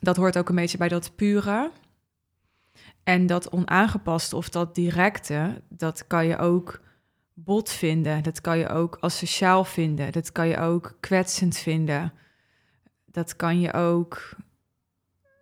Dat 0.00 0.16
hoort 0.16 0.38
ook 0.38 0.48
een 0.48 0.54
beetje 0.54 0.78
bij 0.78 0.88
dat 0.88 1.16
pure. 1.16 1.70
En 3.02 3.26
dat 3.26 3.52
onaangepast 3.52 4.32
of 4.32 4.48
dat 4.48 4.74
directe, 4.74 5.62
dat 5.68 6.06
kan 6.06 6.26
je 6.26 6.38
ook 6.38 6.80
bot 7.34 7.70
vinden. 7.70 8.22
Dat 8.22 8.40
kan 8.40 8.58
je 8.58 8.68
ook 8.68 8.96
asociaal 9.00 9.64
vinden. 9.64 10.12
Dat 10.12 10.32
kan 10.32 10.48
je 10.48 10.58
ook 10.58 10.96
kwetsend 11.00 11.58
vinden. 11.58 12.12
Dat 13.04 13.36
kan 13.36 13.60
je 13.60 13.72
ook, 13.72 14.36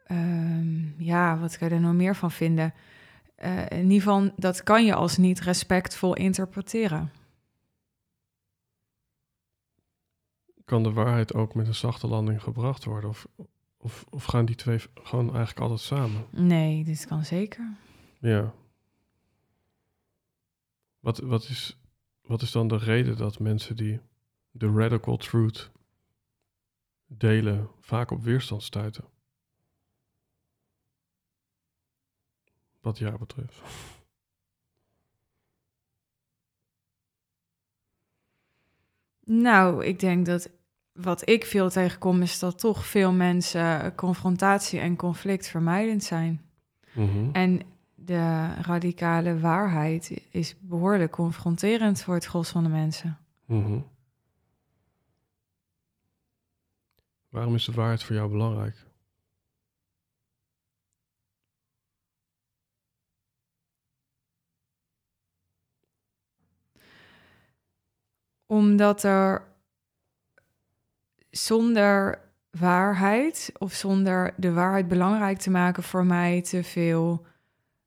ehm, 0.06 1.02
ja, 1.02 1.38
wat 1.38 1.58
kan 1.58 1.68
je 1.68 1.74
er 1.74 1.80
nog 1.80 1.92
meer 1.92 2.16
van 2.16 2.30
vinden? 2.30 2.74
Eh, 3.34 3.70
in 3.70 3.82
ieder 3.82 3.98
geval, 3.98 4.30
dat 4.36 4.62
kan 4.62 4.84
je 4.84 4.94
als 4.94 5.16
niet 5.16 5.40
respectvol 5.40 6.14
interpreteren. 6.14 7.10
Kan 10.64 10.82
de 10.82 10.92
waarheid 10.92 11.34
ook 11.34 11.54
met 11.54 11.66
een 11.66 11.74
zachte 11.74 12.06
landing 12.06 12.42
gebracht 12.42 12.84
worden? 12.84 13.10
Of, 13.10 13.26
of, 13.76 14.04
of 14.10 14.24
gaan 14.24 14.44
die 14.44 14.56
twee 14.56 14.80
gewoon 14.94 15.26
eigenlijk 15.26 15.60
altijd 15.60 15.80
samen? 15.80 16.26
Nee, 16.30 16.84
dit 16.84 17.06
kan 17.06 17.24
zeker. 17.24 17.76
Ja. 18.18 18.54
Wat, 21.00 21.18
wat, 21.18 21.42
is, 21.42 21.78
wat 22.22 22.42
is 22.42 22.52
dan 22.52 22.68
de 22.68 22.76
reden 22.76 23.16
dat 23.16 23.38
mensen 23.38 23.76
die 23.76 24.00
de 24.50 24.72
radical 24.72 25.16
truth 25.16 25.70
delen 27.06 27.70
vaak 27.80 28.10
op 28.10 28.22
weerstand 28.22 28.62
stuiten? 28.62 29.04
Wat 32.80 32.98
jou 32.98 33.18
betreft. 33.18 33.60
Nou, 39.24 39.84
ik 39.84 40.00
denk 40.00 40.26
dat 40.26 40.50
wat 40.92 41.28
ik 41.28 41.44
veel 41.44 41.70
tegenkom 41.70 42.22
is 42.22 42.38
dat 42.38 42.58
toch 42.58 42.86
veel 42.86 43.12
mensen 43.12 43.94
confrontatie 43.94 44.80
en 44.80 44.96
conflict 44.96 45.48
vermijdend 45.48 46.04
zijn. 46.04 46.42
Mhm. 46.92 47.30
En 47.32 47.60
de 47.94 48.54
radicale 48.54 49.38
waarheid 49.38 50.20
is 50.30 50.54
behoorlijk 50.60 51.12
confronterend 51.12 52.02
voor 52.02 52.14
het 52.14 52.24
gros 52.24 52.48
van 52.48 52.62
de 52.62 52.68
mensen. 52.68 53.18
Mhm. 53.44 53.78
Waarom 57.28 57.54
is 57.54 57.64
de 57.64 57.72
waarheid 57.72 58.02
voor 58.02 58.16
jou 58.16 58.30
belangrijk? 58.30 58.76
Omdat 68.54 69.02
er 69.02 69.42
zonder 71.30 72.18
waarheid 72.50 73.52
of 73.58 73.72
zonder 73.72 74.34
de 74.36 74.52
waarheid 74.52 74.88
belangrijk 74.88 75.38
te 75.38 75.50
maken 75.50 75.82
voor 75.82 76.06
mij 76.06 76.42
te 76.42 76.64
veel 76.64 77.26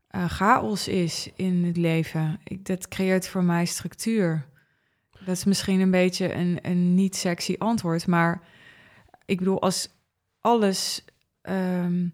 eh, 0.08 0.26
chaos 0.26 0.88
is 0.88 1.32
in 1.36 1.66
het 1.66 1.78
leven. 1.78 2.40
Ik, 2.44 2.66
dat 2.66 2.88
creëert 2.88 3.28
voor 3.28 3.44
mij 3.44 3.66
structuur. 3.66 4.46
Dat 5.12 5.36
is 5.36 5.44
misschien 5.44 5.80
een 5.80 5.92
beetje 5.92 6.34
een, 6.34 6.60
een 6.62 6.96
niet 6.96 7.16
sexy 7.16 7.56
antwoord, 7.58 8.08
maar 8.08 8.42
ik 9.26 9.38
bedoel, 9.38 9.62
als 9.62 9.90
alles 10.40 11.06
ehm, 11.42 12.08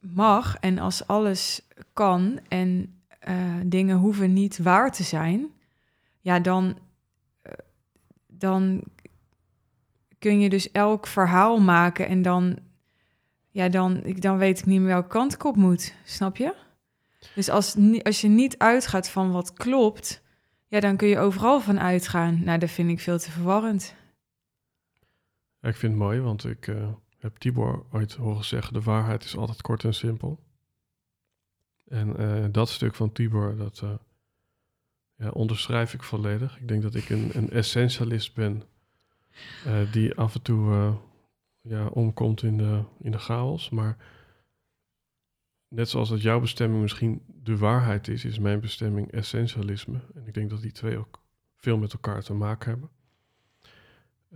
mag 0.00 0.56
en 0.56 0.78
als 0.78 1.06
alles 1.06 1.68
kan 1.92 2.40
en 2.48 3.00
eh, 3.18 3.54
dingen 3.64 3.96
hoeven 3.96 4.32
niet 4.32 4.58
waar 4.58 4.92
te 4.92 5.02
zijn, 5.02 5.50
ja, 6.20 6.40
dan, 6.40 6.78
dan 8.38 8.82
kun 10.18 10.40
je 10.40 10.48
dus 10.48 10.70
elk 10.70 11.06
verhaal 11.06 11.60
maken 11.60 12.06
en 12.08 12.22
dan, 12.22 12.58
ja, 13.50 13.68
dan, 13.68 14.02
dan 14.18 14.38
weet 14.38 14.58
ik 14.58 14.66
niet 14.66 14.80
meer 14.80 14.88
welke 14.88 15.08
kant 15.08 15.34
ik 15.34 15.44
op 15.44 15.56
moet. 15.56 15.94
Snap 16.04 16.36
je? 16.36 16.54
Dus 17.34 17.48
als, 17.48 17.76
als 18.02 18.20
je 18.20 18.28
niet 18.28 18.58
uitgaat 18.58 19.08
van 19.08 19.30
wat 19.30 19.52
klopt, 19.52 20.22
ja, 20.66 20.80
dan 20.80 20.96
kun 20.96 21.08
je 21.08 21.18
overal 21.18 21.60
van 21.60 21.80
uitgaan. 21.80 22.44
Nou, 22.44 22.58
dat 22.58 22.70
vind 22.70 22.90
ik 22.90 23.00
veel 23.00 23.18
te 23.18 23.30
verwarrend. 23.30 23.94
ik 25.60 25.76
vind 25.76 25.92
het 25.92 26.02
mooi, 26.02 26.20
want 26.20 26.44
ik 26.44 26.66
uh, 26.66 26.88
heb 27.18 27.36
Tibor 27.36 27.86
ooit 27.92 28.14
horen 28.14 28.44
zeggen: 28.44 28.72
de 28.72 28.82
waarheid 28.82 29.24
is 29.24 29.36
altijd 29.36 29.62
kort 29.62 29.84
en 29.84 29.94
simpel. 29.94 30.44
En 31.88 32.20
uh, 32.20 32.44
dat 32.50 32.68
stuk 32.68 32.94
van 32.94 33.12
Tibor, 33.12 33.56
dat 33.56 33.80
uh, 33.84 33.90
ja, 35.16 35.28
onderschrijf 35.30 35.94
ik 35.94 36.02
volledig. 36.02 36.58
Ik 36.58 36.68
denk 36.68 36.82
dat 36.82 36.94
ik 36.94 37.08
een, 37.08 37.30
een 37.34 37.50
essentialist 37.50 38.34
ben 38.34 38.62
die 39.92 40.14
af 40.14 40.34
en 40.34 40.42
toe 40.42 40.94
ja, 41.60 41.86
omkomt 41.86 42.42
in 42.42 42.56
de, 42.56 42.82
in 42.98 43.10
de 43.10 43.18
chaos. 43.18 43.70
Maar 43.70 43.96
net 45.68 45.88
zoals 45.88 46.08
dat 46.08 46.22
jouw 46.22 46.40
bestemming 46.40 46.82
misschien 46.82 47.22
de 47.42 47.56
waarheid 47.56 48.08
is, 48.08 48.24
is 48.24 48.38
mijn 48.38 48.60
bestemming 48.60 49.10
essentialisme. 49.10 50.00
En 50.14 50.26
ik 50.26 50.34
denk 50.34 50.50
dat 50.50 50.62
die 50.62 50.72
twee 50.72 50.98
ook 50.98 51.22
veel 51.56 51.78
met 51.78 51.92
elkaar 51.92 52.22
te 52.22 52.34
maken 52.34 52.70
hebben. 52.70 52.90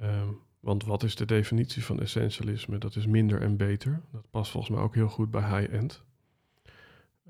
Um, 0.02 0.38
want 0.60 0.84
wat 0.84 1.02
is 1.02 1.16
de 1.16 1.24
definitie 1.24 1.84
van 1.84 2.00
essentialisme? 2.00 2.78
Dat 2.78 2.96
is 2.96 3.06
minder 3.06 3.40
en 3.42 3.56
beter. 3.56 4.02
Dat 4.12 4.30
past 4.30 4.50
volgens 4.50 4.74
mij 4.74 4.82
ook 4.82 4.94
heel 4.94 5.08
goed 5.08 5.30
bij 5.30 5.60
high-end. 5.60 6.04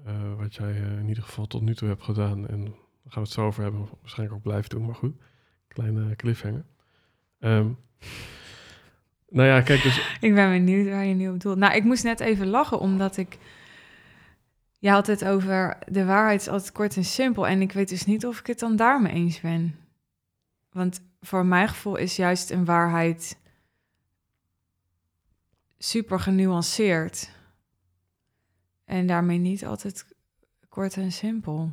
Uh, 0.07 0.35
wat 0.37 0.55
jij 0.55 0.77
in 0.77 1.09
ieder 1.09 1.23
geval 1.23 1.47
tot 1.47 1.63
nu 1.63 1.75
toe 1.75 1.89
hebt 1.89 2.03
gedaan. 2.03 2.49
En 2.49 2.75
gaan 3.13 3.23
we 3.23 3.29
het 3.29 3.39
zo 3.39 3.47
over 3.47 3.63
hebben. 3.63 3.89
Waarschijnlijk 4.01 4.39
ook 4.39 4.45
blijven 4.45 4.71
doen, 4.71 4.87
maar 4.87 4.95
goed. 4.95 5.15
Kleine 5.69 6.17
cliffhanger. 6.17 6.65
Um, 7.39 7.79
nou 9.29 9.49
ja, 9.49 9.61
kijk 9.61 9.83
dus... 9.83 9.99
Ik 10.21 10.35
ben 10.35 10.51
benieuwd 10.51 10.89
waar 10.89 11.05
je 11.05 11.15
nu 11.15 11.27
op 11.27 11.33
bedoelt. 11.33 11.59
Nou, 11.59 11.75
ik 11.75 11.85
moest 11.85 12.05
net 12.05 12.21
even 12.21 12.47
lachen, 12.47 12.79
omdat 12.79 13.17
ik 13.17 13.39
je 14.81 14.91
had 14.91 15.07
het 15.07 15.25
over 15.25 15.79
de 15.87 16.05
waarheid 16.05 16.41
is 16.41 16.49
altijd 16.49 16.73
kort 16.73 16.97
en 16.97 17.05
simpel. 17.05 17.47
En 17.47 17.61
ik 17.61 17.73
weet 17.73 17.89
dus 17.89 18.05
niet 18.05 18.27
of 18.27 18.39
ik 18.39 18.47
het 18.47 18.59
dan 18.59 18.77
daarmee 18.77 19.13
eens 19.13 19.41
ben. 19.41 19.77
Want 20.73 21.01
voor 21.21 21.47
mijn 21.47 21.69
gevoel 21.69 21.97
is 21.97 22.17
juist 22.17 22.51
een 22.51 22.65
waarheid 22.65 23.39
super 25.79 26.21
genuanceerd. 26.21 27.31
En 28.85 29.07
daarmee 29.07 29.39
niet 29.39 29.67
altijd 29.67 30.05
kort 30.69 30.97
en 30.97 31.13
simpel. 31.13 31.71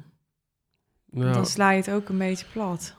Nou, 1.17 1.33
dan 1.33 1.45
sla 1.45 1.71
je 1.71 1.77
het 1.77 1.91
ook 1.91 2.09
een 2.09 2.17
beetje 2.17 2.45
plat. 2.51 2.95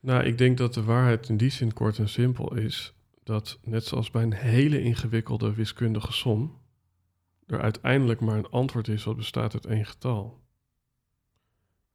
Nou, 0.00 0.24
ik 0.24 0.38
denk 0.38 0.58
dat 0.58 0.74
de 0.74 0.82
waarheid 0.82 1.28
in 1.28 1.36
die 1.36 1.50
zin 1.50 1.72
kort 1.72 1.98
en 1.98 2.08
simpel 2.08 2.56
is. 2.56 2.94
Dat 3.22 3.58
net 3.62 3.84
zoals 3.84 4.10
bij 4.10 4.22
een 4.22 4.34
hele 4.34 4.82
ingewikkelde 4.82 5.54
wiskundige 5.54 6.12
som 6.12 6.58
er 7.46 7.60
uiteindelijk 7.60 8.20
maar 8.20 8.36
een 8.36 8.50
antwoord 8.50 8.88
is 8.88 9.04
wat 9.04 9.16
bestaat 9.16 9.54
uit 9.54 9.66
één 9.66 9.86
getal. 9.86 10.40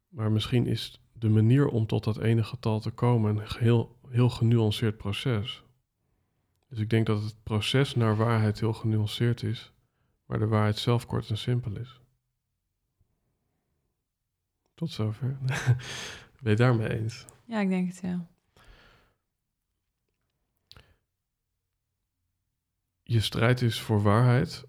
Maar 0.08 0.32
misschien 0.32 0.68
is 0.68 1.02
de 1.14 1.30
manier 1.30 1.68
om 1.68 1.88
tot 1.88 2.04
dat 2.04 2.18
ene 2.18 2.44
getal 2.44 2.80
te 2.80 2.92
komen 2.92 3.38
een 3.38 3.44
heel, 3.58 3.98
heel 4.10 4.30
genuanceerd 4.30 4.98
proces. 4.98 5.64
Dus 6.70 6.80
ik 6.80 6.90
denk 6.90 7.06
dat 7.06 7.24
het 7.24 7.44
proces 7.44 7.96
naar 7.96 8.18
waarheid 8.18 8.60
heel 8.60 8.74
genuanceerd 8.74 9.44
is, 9.44 9.74
maar 10.26 10.40
de 10.40 10.48
waarheid 10.48 10.78
zelf 10.78 11.06
kort 11.06 11.30
en 11.30 11.38
simpel 11.38 11.76
is. 11.78 12.00
Tot 14.76 14.92
zover. 14.92 15.38
ben 16.42 16.52
je 16.52 16.56
daarmee 16.56 17.00
eens? 17.00 17.26
Ja, 17.46 17.60
ik 17.60 17.70
denk 17.70 17.88
het 17.88 18.02
wel. 18.02 18.28
Je 23.04 23.20
strijd 23.20 23.62
is 23.62 23.82
voor 23.82 24.02
waarheid 24.02 24.66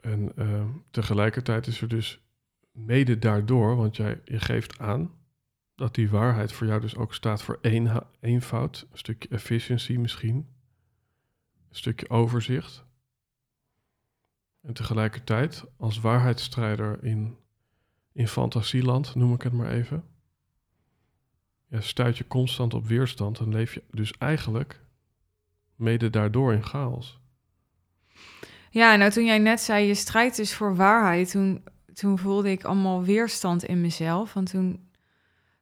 en 0.00 0.32
uh, 0.36 0.64
tegelijkertijd 0.90 1.66
is 1.66 1.80
er 1.80 1.88
dus 1.88 2.20
mede 2.72 3.18
daardoor, 3.18 3.76
want 3.76 3.96
jij 3.96 4.20
je 4.24 4.40
geeft 4.40 4.78
aan 4.78 5.14
dat 5.74 5.94
die 5.94 6.10
waarheid 6.10 6.52
voor 6.52 6.66
jou 6.66 6.80
dus 6.80 6.96
ook 6.96 7.14
staat 7.14 7.42
voor 7.42 7.58
een, 7.60 8.02
eenvoud, 8.20 8.86
een 8.90 8.98
stukje 8.98 9.28
efficiëntie 9.28 9.98
misschien, 9.98 10.36
een 11.68 11.76
stukje 11.76 12.10
overzicht. 12.10 12.84
En 14.60 14.72
tegelijkertijd, 14.72 15.64
als 15.76 16.00
waarheidsstrijder 16.00 17.04
in, 17.04 17.36
in 18.16 18.28
fantasieland, 18.28 19.14
noem 19.14 19.34
ik 19.34 19.42
het 19.42 19.52
maar 19.52 19.70
even, 19.70 20.04
stuit 21.70 22.18
je 22.18 22.26
constant 22.26 22.74
op 22.74 22.86
weerstand 22.86 23.38
en 23.38 23.48
leef 23.48 23.74
je 23.74 23.82
dus 23.90 24.12
eigenlijk 24.18 24.80
mede 25.74 26.10
daardoor 26.10 26.52
in 26.52 26.64
chaos. 26.64 27.20
Ja, 28.70 28.96
nou 28.96 29.10
toen 29.10 29.24
jij 29.24 29.38
net 29.38 29.60
zei, 29.60 29.86
je 29.86 29.94
strijdt 29.94 30.36
dus 30.36 30.54
voor 30.54 30.76
waarheid, 30.76 31.30
toen, 31.30 31.64
toen 31.94 32.18
voelde 32.18 32.50
ik 32.50 32.64
allemaal 32.64 33.02
weerstand 33.02 33.64
in 33.64 33.80
mezelf. 33.80 34.32
Want 34.32 34.50
toen 34.50 34.90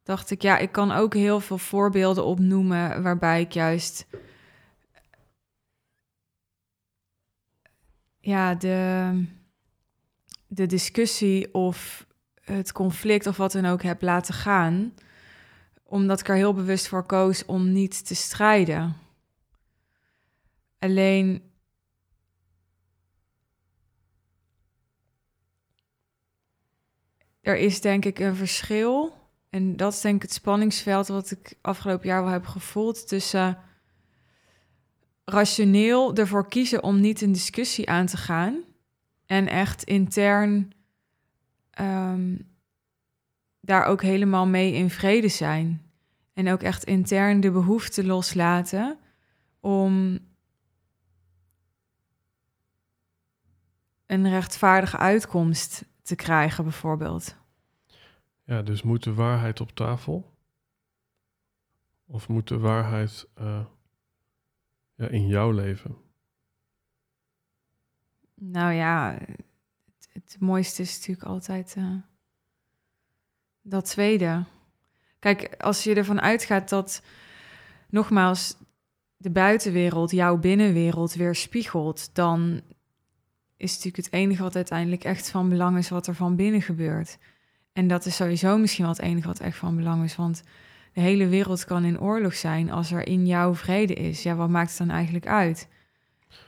dacht 0.03 0.31
ik, 0.31 0.43
ja, 0.43 0.59
ik 0.59 0.73
kan 0.73 0.93
ook 0.93 1.15
heel 1.15 1.41
veel 1.41 1.59
voorbeelden 1.59 2.25
opnoemen 2.25 3.03
waarbij 3.03 3.41
ik 3.41 3.53
juist 3.53 4.07
ja, 8.21 8.55
de, 8.55 9.25
de 10.47 10.67
discussie 10.67 11.55
of 11.55 12.07
het 12.45 12.73
conflict 12.73 13.27
of 13.27 13.37
wat 13.37 13.53
dan 13.53 13.65
ook 13.65 13.83
heb 13.83 14.03
laten 14.03 14.35
gaan, 14.35 14.95
omdat 15.83 16.21
ik 16.21 16.29
er 16.29 16.37
heel 16.37 16.55
bewust 16.55 16.89
voor 16.89 17.07
koos 17.07 17.45
om 17.45 17.73
niet 17.73 18.07
te 18.07 18.15
strijden. 18.15 18.97
Alleen 20.79 21.53
er 27.41 27.57
is 27.57 27.81
denk 27.81 28.05
ik 28.05 28.19
een 28.19 28.37
verschil. 28.37 29.23
En 29.51 29.77
dat 29.77 29.93
is 29.93 30.01
denk 30.01 30.15
ik 30.15 30.23
het 30.23 30.33
spanningsveld 30.33 31.09
wat 31.09 31.31
ik 31.31 31.55
afgelopen 31.61 32.07
jaar 32.07 32.23
wel 32.23 32.33
heb 32.33 32.47
gevoeld 32.47 33.09
tussen 33.09 33.59
rationeel 35.25 36.15
ervoor 36.15 36.49
kiezen 36.49 36.83
om 36.83 37.01
niet 37.01 37.21
een 37.21 37.33
discussie 37.33 37.91
aan 37.91 38.07
te 38.07 38.17
gaan 38.17 38.65
en 39.27 39.49
echt 39.49 39.83
intern 39.83 40.73
um, 41.81 42.53
daar 43.61 43.85
ook 43.85 44.03
helemaal 44.03 44.47
mee 44.47 44.73
in 44.73 44.91
vrede 44.91 45.29
zijn. 45.29 45.83
En 46.33 46.49
ook 46.49 46.63
echt 46.63 46.85
intern 46.85 47.41
de 47.41 47.51
behoefte 47.51 48.07
loslaten 48.07 48.99
om 49.61 50.19
een 54.07 54.29
rechtvaardige 54.29 54.97
uitkomst 54.97 55.85
te 56.03 56.15
krijgen, 56.17 56.65
bijvoorbeeld. 56.65 57.37
Ja, 58.45 58.63
dus 58.63 58.83
moet 58.83 59.03
de 59.03 59.15
waarheid 59.15 59.61
op 59.61 59.71
tafel? 59.71 60.33
Of 62.07 62.29
moet 62.29 62.49
de 62.49 62.59
waarheid 62.59 63.29
uh, 63.41 63.65
ja, 64.95 65.09
in 65.09 65.27
jouw 65.27 65.51
leven? 65.51 65.97
Nou 68.35 68.73
ja, 68.73 69.19
het, 70.15 70.37
mooiste 70.39 70.83
is 70.83 70.97
natuurlijk 70.97 71.27
altijd 71.27 71.75
uh, 71.79 71.95
dat 73.63 73.85
tweede. 73.85 74.45
Kijk, 75.19 75.55
als 75.59 75.85
je 75.85 75.95
ervan 75.95 76.21
uitgaat 76.21 76.69
dat, 76.69 77.03
nogmaals, 77.89 78.57
de 79.17 79.31
buitenwereld 79.31 80.11
jouw 80.11 80.37
binnenwereld 80.37 81.15
weer 81.15 81.35
spiegelt, 81.35 82.15
dan 82.15 82.61
is 83.57 83.71
natuurlijk 83.71 84.05
het 84.05 84.13
enige 84.13 84.43
wat 84.43 84.57
uiteindelijk 84.57 85.05
echt 85.05 85.31
van 85.31 85.49
belang 85.49 85.79
is 85.79 85.89
wat 85.89 86.07
er 86.07 86.15
van 86.15 86.37
binnen 86.37 86.63
gebeurt. 86.63 87.19
En 87.73 87.89
dat 87.89 88.07
is 88.07 88.17
sowieso 88.17 88.59
misschien 88.59 88.85
wel 88.85 88.95
het 88.95 89.03
enige 89.03 89.27
wat 89.27 89.41
echt 89.41 89.57
van 89.57 89.77
belang 89.77 90.05
is. 90.05 90.17
Want 90.17 90.43
de 90.93 91.01
hele 91.01 91.29
wereld 91.29 91.65
kan 91.65 91.85
in 91.85 92.01
oorlog 92.01 92.35
zijn 92.35 92.71
als 92.71 92.93
er 92.93 93.07
in 93.07 93.27
jou 93.27 93.57
vrede 93.57 93.95
is. 93.95 94.23
Ja, 94.23 94.35
wat 94.35 94.49
maakt 94.49 94.69
het 94.69 94.79
dan 94.79 94.91
eigenlijk 94.91 95.27
uit? 95.27 95.69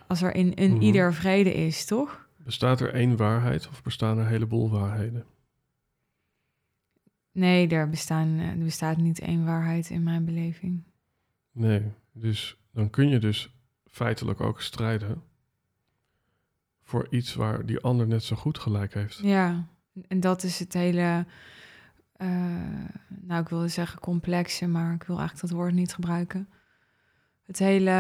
Als 0.06 0.22
er 0.22 0.34
in, 0.34 0.54
in 0.54 0.72
mhm. 0.72 0.82
ieder 0.82 1.14
vrede 1.14 1.54
is, 1.54 1.84
toch? 1.84 2.25
Bestaat 2.46 2.80
er 2.80 2.94
één 2.94 3.16
waarheid 3.16 3.68
of 3.68 3.82
bestaan 3.82 4.18
er 4.18 4.24
een 4.24 4.30
heleboel 4.30 4.70
waarheden? 4.70 5.24
Nee, 7.32 7.68
er, 7.68 7.88
bestaan, 7.88 8.38
er 8.38 8.58
bestaat 8.58 8.96
niet 8.96 9.20
één 9.20 9.44
waarheid 9.44 9.90
in 9.90 10.02
mijn 10.02 10.24
beleving. 10.24 10.82
Nee, 11.52 11.82
dus 12.12 12.56
dan 12.72 12.90
kun 12.90 13.08
je 13.08 13.18
dus 13.18 13.54
feitelijk 13.90 14.40
ook 14.40 14.60
strijden 14.60 15.22
voor 16.82 17.06
iets 17.10 17.34
waar 17.34 17.66
die 17.66 17.80
ander 17.80 18.06
net 18.06 18.24
zo 18.24 18.36
goed 18.36 18.58
gelijk 18.58 18.94
heeft. 18.94 19.18
Ja, 19.18 19.66
en 20.08 20.20
dat 20.20 20.42
is 20.42 20.58
het 20.58 20.72
hele, 20.72 21.26
uh, 22.16 22.28
nou 23.08 23.42
ik 23.42 23.48
wilde 23.48 23.68
zeggen 23.68 24.00
complexe, 24.00 24.66
maar 24.66 24.94
ik 24.94 25.02
wil 25.02 25.18
eigenlijk 25.18 25.48
dat 25.48 25.58
woord 25.58 25.72
niet 25.72 25.94
gebruiken. 25.94 26.48
Het 27.42 27.58
hele, 27.58 27.90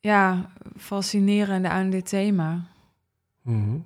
ja, 0.00 0.52
fascinerende 0.76 1.68
aan 1.68 1.90
dit 1.90 2.08
thema. 2.08 2.66
Mhm. 3.42 3.78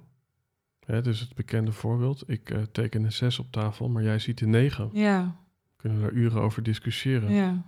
Het 0.86 1.06
is 1.06 1.20
het 1.20 1.34
bekende 1.34 1.72
voorbeeld. 1.72 2.28
Ik 2.28 2.50
eh, 2.50 2.62
teken 2.62 3.04
een 3.04 3.12
6 3.12 3.38
op 3.38 3.52
tafel, 3.52 3.88
maar 3.88 4.02
jij 4.02 4.18
ziet 4.18 4.40
een 4.40 4.50
9. 4.50 4.90
Ja, 4.92 5.36
Kunnen 5.76 5.98
we 5.98 6.04
daar 6.04 6.14
uren 6.14 6.42
over 6.42 6.62
discussiëren. 6.62 7.32
ja, 7.32 7.62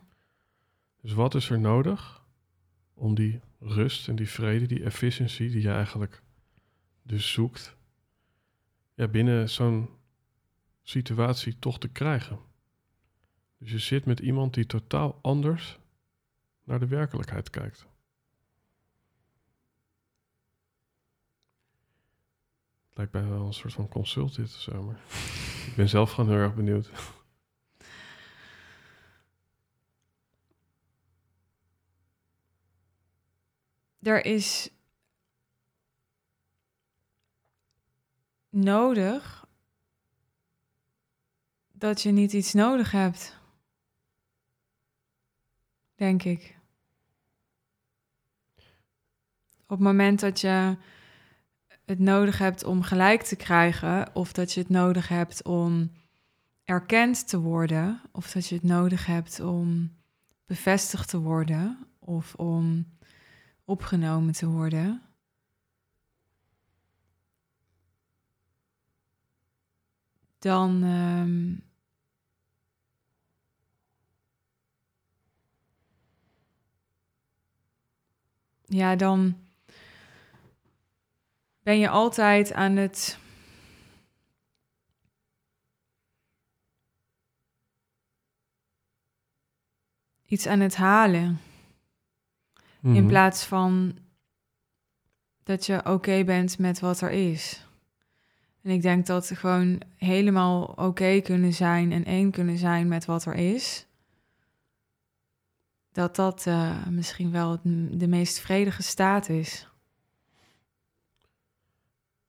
Dus 1.00 1.12
wat 1.12 1.34
is 1.34 1.50
er 1.50 1.58
nodig 1.60 2.22
om 2.94 3.14
die 3.14 3.40
rust 3.60 4.08
en 4.08 4.16
die 4.16 4.28
vrede, 4.28 4.66
die 4.66 4.84
efficiency 4.84 5.50
die 5.50 5.62
je 5.62 5.70
eigenlijk 5.70 6.22
dus 7.02 7.32
zoekt, 7.32 7.76
ja, 8.94 9.08
binnen 9.08 9.50
zo'n 9.50 9.88
situatie 10.82 11.58
toch 11.58 11.78
te 11.78 11.88
krijgen? 11.88 12.38
Dus 13.58 13.70
je 13.70 13.78
zit 13.78 14.04
met 14.04 14.20
iemand 14.20 14.54
die 14.54 14.66
totaal 14.66 15.18
anders 15.22 15.78
naar 16.64 16.78
de 16.80 16.86
werkelijkheid 16.86 17.50
kijkt. 17.50 17.86
Lijkt 22.94 23.12
bijna 23.12 23.28
wel 23.28 23.46
een 23.46 23.52
soort 23.52 23.72
van 23.72 23.88
consult 23.88 24.34
dit 24.34 24.46
of 24.46 24.60
zo, 24.60 24.82
maar 24.82 25.00
ik 25.66 25.72
ben 25.76 25.88
zelf 25.88 26.12
gewoon 26.12 26.30
heel 26.30 26.38
erg 26.38 26.54
benieuwd. 26.54 26.90
er 34.06 34.24
is 34.24 34.70
nodig 38.48 39.46
dat 41.72 42.02
je 42.02 42.10
niet 42.10 42.32
iets 42.32 42.52
nodig 42.52 42.90
hebt. 42.90 43.38
Denk 45.94 46.22
ik. 46.22 46.58
Op 49.62 49.68
het 49.68 49.78
moment 49.78 50.20
dat 50.20 50.40
je 50.40 50.76
het 51.84 51.98
nodig 51.98 52.38
hebt 52.38 52.64
om 52.64 52.82
gelijk 52.82 53.22
te 53.22 53.36
krijgen, 53.36 54.14
of 54.14 54.32
dat 54.32 54.52
je 54.52 54.60
het 54.60 54.68
nodig 54.68 55.08
hebt 55.08 55.42
om 55.44 55.90
erkend 56.64 57.28
te 57.28 57.38
worden, 57.38 58.00
of 58.12 58.30
dat 58.32 58.46
je 58.46 58.54
het 58.54 58.64
nodig 58.64 59.06
hebt 59.06 59.40
om 59.40 59.96
bevestigd 60.46 61.08
te 61.08 61.18
worden, 61.18 61.78
of 61.98 62.34
om 62.34 62.86
opgenomen 63.64 64.32
te 64.32 64.46
worden. 64.46 65.02
Dan. 70.38 70.82
ehm, 70.82 71.54
ja, 78.66 78.96
dan 78.96 79.43
ben 81.64 81.78
je 81.78 81.88
altijd 81.88 82.52
aan 82.52 82.76
het. 82.76 83.18
iets 90.26 90.46
aan 90.46 90.60
het 90.60 90.76
halen. 90.76 91.40
In 92.82 92.90
Mhm. 92.90 93.06
plaats 93.06 93.44
van 93.44 93.98
dat 95.42 95.66
je 95.66 95.84
oké 95.86 96.24
bent 96.24 96.58
met 96.58 96.80
wat 96.80 97.00
er 97.00 97.10
is. 97.10 97.66
En 98.62 98.70
ik 98.70 98.82
denk 98.82 99.06
dat 99.06 99.30
gewoon 99.34 99.80
helemaal 99.96 100.64
oké 100.64 101.20
kunnen 101.20 101.52
zijn 101.52 101.92
en 101.92 102.04
één 102.04 102.30
kunnen 102.30 102.58
zijn 102.58 102.88
met 102.88 103.04
wat 103.04 103.24
er 103.24 103.34
is. 103.34 103.86
Dat 105.92 106.16
dat 106.16 106.46
eh, 106.46 106.86
misschien 106.86 107.30
wel 107.30 107.58
de 107.90 108.08
meest 108.08 108.38
vredige 108.38 108.82
staat 108.82 109.28
is. 109.28 109.68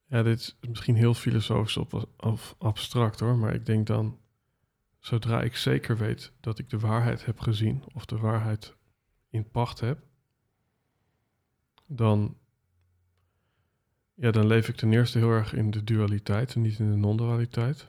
Ja, 0.08 0.22
dit 0.22 0.38
is 0.38 0.56
misschien 0.68 0.96
heel 0.96 1.14
filosofisch 1.14 1.76
of 2.16 2.54
abstract 2.58 3.20
hoor, 3.20 3.36
maar 3.36 3.54
ik 3.54 3.66
denk 3.66 3.86
dan, 3.86 4.18
zodra 4.98 5.42
ik 5.42 5.56
zeker 5.56 5.96
weet 5.96 6.32
dat 6.40 6.58
ik 6.58 6.70
de 6.70 6.78
waarheid 6.78 7.24
heb 7.24 7.40
gezien 7.40 7.84
of 7.94 8.04
de 8.04 8.18
waarheid 8.18 8.76
in 9.28 9.50
pacht 9.50 9.80
heb, 9.80 9.98
dan, 11.86 12.36
ja, 14.14 14.30
dan 14.30 14.46
leef 14.46 14.68
ik 14.68 14.76
ten 14.76 14.92
eerste 14.92 15.18
heel 15.18 15.30
erg 15.30 15.52
in 15.52 15.70
de 15.70 15.84
dualiteit 15.84 16.54
en 16.54 16.60
niet 16.60 16.78
in 16.78 16.90
de 16.90 16.96
non-dualiteit. 16.96 17.88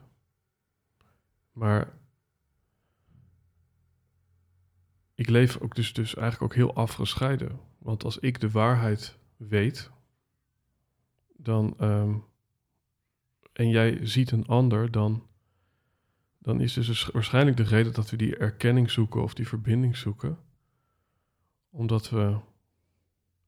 Maar 1.51 1.97
ik 5.13 5.29
leef 5.29 5.57
ook 5.57 5.75
dus, 5.75 5.93
dus 5.93 6.15
eigenlijk 6.15 6.51
ook 6.51 6.57
heel 6.57 6.75
afgescheiden. 6.75 7.59
Want 7.77 8.03
als 8.03 8.19
ik 8.19 8.39
de 8.39 8.51
waarheid 8.51 9.17
weet, 9.35 9.91
dan, 11.37 11.73
ehm, 11.77 12.15
en 13.53 13.69
jij 13.69 14.05
ziet 14.05 14.31
een 14.31 14.47
ander, 14.47 14.91
dan, 14.91 15.27
dan 16.37 16.61
is 16.61 16.73
dus 16.73 17.05
waarschijnlijk 17.05 17.57
de 17.57 17.63
reden 17.63 17.93
dat 17.93 18.09
we 18.09 18.17
die 18.17 18.37
erkenning 18.37 18.91
zoeken 18.91 19.21
of 19.21 19.33
die 19.33 19.47
verbinding 19.47 19.97
zoeken, 19.97 20.39
omdat 21.69 22.09
we 22.09 22.37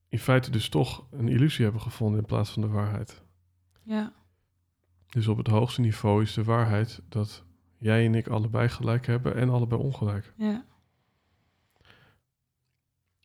in 0.08 0.18
feite 0.18 0.50
dus 0.50 0.68
toch 0.68 1.06
een 1.10 1.28
illusie 1.28 1.64
hebben 1.64 1.82
gevonden 1.82 2.20
in 2.20 2.26
plaats 2.26 2.50
van 2.50 2.62
de 2.62 2.68
waarheid. 2.68 3.22
Ja, 3.82 4.12
Dus 5.06 5.26
op 5.26 5.36
het 5.36 5.46
hoogste 5.46 5.80
niveau 5.80 6.22
is 6.22 6.34
de 6.34 6.44
waarheid 6.44 7.02
dat 7.08 7.44
jij 7.78 8.06
en 8.06 8.14
ik 8.14 8.28
allebei 8.28 8.68
gelijk 8.68 9.06
hebben 9.06 9.34
en 9.34 9.50
allebei 9.50 9.82
ongelijk. 9.82 10.32
ja, 10.36 10.64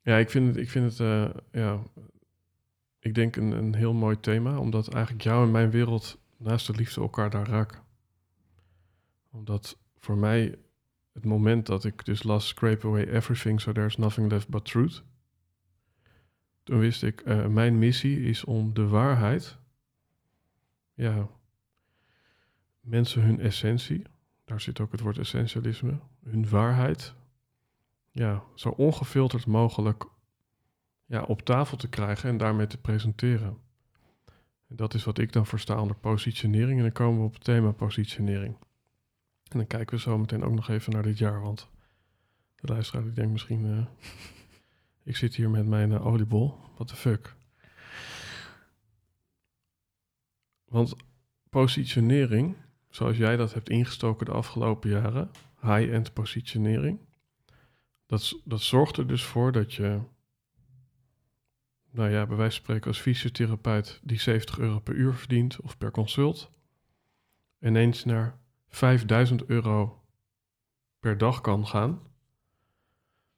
Ja, 0.01 0.17
ik 0.17 0.29
vind 0.29 0.47
het, 0.47 0.57
ik 0.57 0.69
vind 0.69 0.91
het 0.91 0.99
eh, 0.99 1.41
ja, 1.51 1.83
ik 3.05 3.15
denk 3.15 3.35
een, 3.35 3.51
een 3.51 3.75
heel 3.75 3.93
mooi 3.93 4.19
thema, 4.19 4.59
omdat 4.59 4.93
eigenlijk 4.93 5.23
jou 5.23 5.45
en 5.45 5.51
mijn 5.51 5.69
wereld 5.69 6.19
naast 6.37 6.67
de 6.67 6.73
liefde 6.73 7.01
elkaar 7.01 7.29
daar 7.29 7.47
raken. 7.47 7.79
Omdat 9.31 9.77
voor 9.97 10.17
mij 10.17 10.55
het 11.13 11.25
moment 11.25 11.65
dat 11.65 11.85
ik 11.85 12.05
dus 12.05 12.23
las 12.23 12.47
Scrape 12.47 12.87
Away 12.87 13.03
Everything, 13.03 13.61
so 13.61 13.71
there's 13.71 13.97
nothing 13.97 14.31
left 14.31 14.49
but 14.49 14.65
truth. 14.65 15.03
Toen 16.63 16.79
wist 16.79 17.03
ik, 17.03 17.21
eh, 17.21 17.47
mijn 17.47 17.79
missie 17.79 18.21
is 18.21 18.43
om 18.43 18.73
de 18.73 18.87
waarheid, 18.87 19.57
ja, 20.93 21.27
mensen 22.79 23.21
hun 23.21 23.39
essentie, 23.39 24.03
daar 24.45 24.61
zit 24.61 24.79
ook 24.79 24.91
het 24.91 25.01
woord 25.01 25.17
essentialisme, 25.17 25.99
hun 26.23 26.49
waarheid, 26.49 27.13
ja, 28.11 28.43
zo 28.55 28.69
ongefilterd 28.69 29.45
mogelijk 29.45 30.13
ja, 31.05 31.23
op 31.23 31.41
tafel 31.41 31.77
te 31.77 31.89
krijgen 31.89 32.29
en 32.29 32.37
daarmee 32.37 32.67
te 32.67 32.77
presenteren. 32.77 33.57
En 34.67 34.75
dat 34.75 34.93
is 34.93 35.03
wat 35.03 35.17
ik 35.17 35.33
dan 35.33 35.45
versta 35.45 35.81
onder 35.81 35.95
positionering. 35.95 36.77
En 36.77 36.83
dan 36.83 36.91
komen 36.91 37.19
we 37.19 37.25
op 37.25 37.33
het 37.33 37.43
thema 37.43 37.71
positionering. 37.71 38.57
En 39.51 39.57
dan 39.57 39.67
kijken 39.67 39.95
we 39.95 40.01
zo 40.01 40.17
meteen 40.17 40.43
ook 40.43 40.53
nog 40.53 40.69
even 40.69 40.93
naar 40.93 41.03
dit 41.03 41.17
jaar, 41.17 41.41
want 41.41 41.69
de 42.55 42.67
luisteraar 42.67 43.03
die 43.03 43.13
denkt 43.13 43.31
misschien, 43.31 43.65
eh, 43.65 43.85
ik 45.11 45.15
zit 45.15 45.35
hier 45.35 45.49
met 45.49 45.65
mijn 45.65 45.91
eh, 45.91 46.05
oliebol, 46.05 46.57
what 46.75 46.87
the 46.87 46.95
fuck. 46.95 47.35
Want 50.65 50.95
positionering, 51.49 52.55
zoals 52.89 53.17
jij 53.17 53.37
dat 53.37 53.53
hebt 53.53 53.69
ingestoken 53.69 54.25
de 54.25 54.31
afgelopen 54.31 54.89
jaren, 54.89 55.31
high-end 55.61 56.13
positionering, 56.13 56.99
dat, 58.05 58.41
dat 58.43 58.61
zorgt 58.61 58.97
er 58.97 59.07
dus 59.07 59.23
voor 59.23 59.51
dat 59.51 59.73
je, 59.73 59.99
nou 61.95 62.09
ja, 62.09 62.25
bij 62.25 62.37
wijze 62.37 62.55
van 62.55 62.63
spreken 62.63 62.87
als 62.87 62.99
fysiotherapeut 62.99 63.99
die 64.03 64.19
70 64.19 64.59
euro 64.59 64.79
per 64.79 64.93
uur 64.93 65.13
verdient 65.13 65.61
of 65.61 65.77
per 65.77 65.91
consult, 65.91 66.51
ineens 67.61 68.03
naar 68.03 68.37
5000 68.67 69.45
euro 69.45 70.01
per 70.99 71.17
dag 71.17 71.41
kan 71.41 71.67
gaan. 71.67 71.99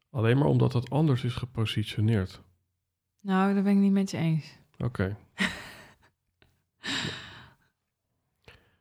Alleen 0.09 0.37
maar 0.37 0.47
omdat 0.47 0.71
dat 0.71 0.89
anders 0.89 1.23
is 1.23 1.35
gepositioneerd. 1.35 2.41
nou, 3.21 3.53
daar 3.53 3.63
ben 3.63 3.71
ik 3.71 3.79
niet 3.79 3.91
met 3.91 4.11
je 4.11 4.17
eens. 4.17 4.57
Oké. 4.77 5.17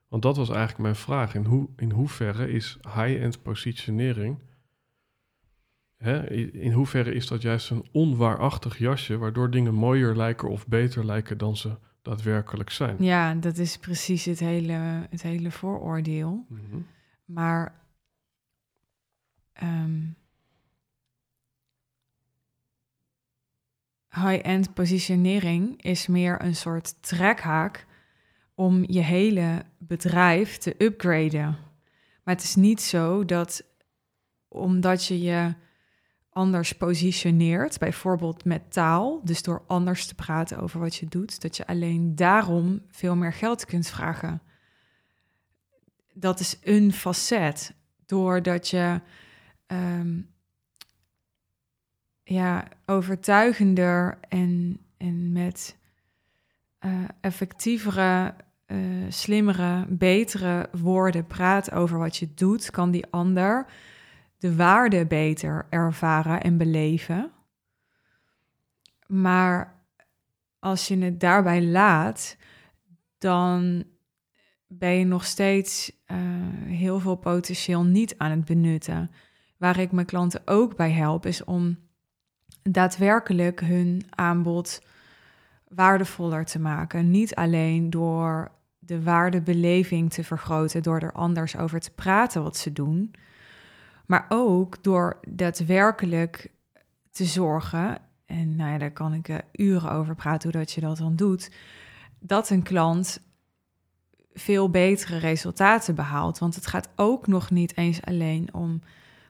Want 0.09 0.23
dat 0.23 0.37
was 0.37 0.49
eigenlijk 0.49 0.79
mijn 0.79 0.97
vraag. 0.97 1.35
In, 1.35 1.45
hoe, 1.45 1.69
in 1.77 1.91
hoeverre 1.91 2.51
is 2.51 2.79
high-end 2.83 3.43
positionering... 3.43 4.39
Hè, 5.97 6.31
in 6.53 6.73
hoeverre 6.73 7.15
is 7.15 7.27
dat 7.27 7.43
juist 7.43 7.71
een 7.71 7.89
onwaarachtig 7.93 8.79
jasje... 8.79 9.17
waardoor 9.17 9.51
dingen 9.51 9.75
mooier 9.75 10.17
lijken 10.17 10.49
of 10.49 10.67
beter 10.67 11.07
lijken 11.07 11.39
dan 11.39 11.57
ze 11.57 11.77
daadwerkelijk 12.03 12.71
zijn? 12.71 12.97
Ja, 12.99 13.35
dat 13.35 13.59
is 13.59 13.77
precies 13.77 14.25
het 14.25 14.39
hele, 14.39 15.07
het 15.11 15.23
hele 15.23 15.51
vooroordeel. 15.51 16.47
Mhm. 16.49 16.81
Maar 17.25 17.81
ehm, 19.53 20.03
high-end 24.11 24.75
positionering 24.75 25.83
is 25.83 26.07
meer 26.07 26.43
een 26.43 26.57
soort 26.57 27.03
trekhaak 27.03 27.87
om 28.55 28.85
je 28.87 29.01
hele 29.01 29.63
bedrijf 29.79 30.57
te 30.59 30.75
upgraden. 30.79 31.57
Maar 32.25 32.35
het 32.35 32.43
is 32.43 32.55
niet 32.55 32.81
zo 32.81 33.25
dat 33.25 33.65
omdat 34.49 35.07
je 35.07 35.21
je 35.21 35.55
anders 36.37 36.73
positioneert, 36.73 37.79
bijvoorbeeld 37.79 38.45
met 38.45 38.73
taal, 38.73 39.21
dus 39.25 39.43
door 39.43 39.63
anders 39.67 40.07
te 40.07 40.15
praten 40.15 40.59
over 40.59 40.81
wat 40.81 40.97
je 40.97 41.07
doet, 41.07 41.41
dat 41.41 41.57
je 41.57 41.67
alleen 41.67 42.15
daarom 42.15 42.83
veel 42.91 43.17
meer 43.17 43.33
geld 43.33 43.65
kunt 43.65 43.89
vragen. 43.89 44.43
Dat 46.13 46.41
is 46.41 46.59
een 46.63 46.93
facet, 46.93 47.75
doordat 48.07 48.69
je 48.69 49.01
ehm, 49.67 50.21
ja, 52.23 52.69
overtuigender 52.87 54.19
en, 54.29 54.81
en 54.97 55.33
met 55.33 55.77
uh, 56.81 57.05
effectievere, 57.21 58.35
uh, 58.67 58.79
slimmere, 59.09 59.87
betere 59.89 60.69
woorden 60.73 61.27
praat 61.27 61.73
over 61.73 61.99
wat 61.99 62.17
je 62.17 62.29
doet, 62.35 62.71
kan 62.71 62.91
die 62.91 63.07
ander 63.11 63.67
de 64.39 64.57
waarde 64.57 65.07
beter 65.07 65.67
ervaren 65.71 66.43
en 66.43 66.57
beleven. 66.57 67.31
Maar 69.07 69.85
als 70.59 70.89
je 70.89 70.99
het 70.99 71.21
daarbij 71.21 71.63
laat, 71.65 72.37
dan 73.19 73.85
ben 74.67 74.93
je 74.93 75.05
nog 75.05 75.25
steeds 75.25 75.93
uh, 76.07 76.19
heel 76.65 77.01
veel 77.01 77.17
potentieel 77.17 77.85
niet 77.85 78.19
aan 78.19 78.31
het 78.31 78.45
benutten. 78.45 79.11
Waar 79.57 79.79
ik 79.79 79.93
mijn 79.93 80.07
klanten 80.07 80.43
ook 80.45 80.77
bij 80.77 80.91
help, 80.91 81.27
is 81.27 81.45
om 81.45 81.79
daadwerkelijk 82.63 83.61
hun 83.61 84.03
aanbod 84.11 84.83
waardevoller 85.69 86.45
te 86.45 86.61
maken. 86.61 87.11
Niet 87.11 87.35
alleen 87.35 87.91
door 87.91 88.53
de 88.79 89.03
waardebeleving 89.03 90.13
te 90.13 90.25
vergroten, 90.25 90.83
door 90.83 91.01
er 91.01 91.13
anders 91.13 91.57
over 91.57 91.81
te 91.81 91.91
praten 91.91 92.43
wat 92.43 92.57
ze 92.57 92.73
doen, 92.73 93.15
maar 94.07 94.27
ook 94.29 94.83
door 94.83 95.21
daadwerkelijk 95.29 96.51
te 97.11 97.25
zorgen, 97.25 97.99
en 98.27 98.57
nou 98.57 98.73
ja, 98.73 98.79
daar 98.79 98.91
kan 98.91 99.13
ik 99.13 99.29
uh, 99.29 99.37
uren 99.53 99.91
over 99.91 100.15
praten 100.15 100.51
hoe 100.51 100.61
dat 100.61 100.73
je 100.73 100.81
dat 100.81 100.97
dan 100.97 101.17
doet, 101.17 101.51
dat 102.19 102.51
een 102.51 102.63
klant 102.63 103.21
veel 104.33 104.71
betere 104.71 105.19
resultaten 105.19 105.95
behaalt. 105.95 106.39
Want 106.39 106.55
het 106.55 106.67
gaat 106.67 106.89
ook 106.97 107.27
nog 107.27 107.51
niet 107.51 107.77
eens 107.77 108.05
alleen 108.05 108.55
om 108.55 108.81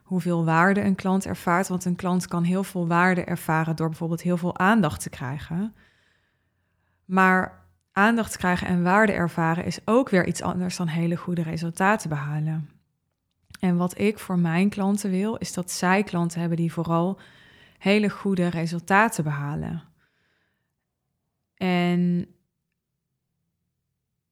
hoeveel 0.03 0.45
waarde 0.45 0.81
een 0.81 0.95
klant 0.95 1.25
ervaart. 1.25 1.67
Want 1.67 1.85
een 1.85 1.95
klant 1.95 2.27
kan 2.27 2.43
heel 2.43 2.63
veel 2.63 2.87
waarde 2.87 3.23
ervaren 3.23 3.75
door 3.75 3.87
bijvoorbeeld 3.87 4.21
heel 4.21 4.37
veel 4.37 4.57
aandacht 4.57 5.01
te 5.01 5.09
krijgen. 5.09 5.75
Maar 7.05 7.65
aandacht 7.91 8.37
krijgen 8.37 8.67
en 8.67 8.83
waarde 8.83 9.11
ervaren 9.11 9.65
is 9.65 9.79
ook 9.85 10.09
weer 10.09 10.27
iets 10.27 10.41
anders 10.41 10.77
dan 10.77 10.87
hele 10.87 11.15
goede 11.15 11.41
resultaten 11.41 12.09
behalen. 12.09 12.69
En 13.59 13.77
wat 13.77 13.99
ik 13.99 14.19
voor 14.19 14.39
mijn 14.39 14.69
klanten 14.69 15.09
wil, 15.09 15.35
is 15.35 15.53
dat 15.53 15.71
zij 15.71 16.03
klanten 16.03 16.39
hebben 16.39 16.57
die 16.57 16.73
vooral 16.73 17.19
hele 17.77 18.09
goede 18.09 18.47
resultaten 18.47 19.23
behalen. 19.23 19.83
En 21.55 22.27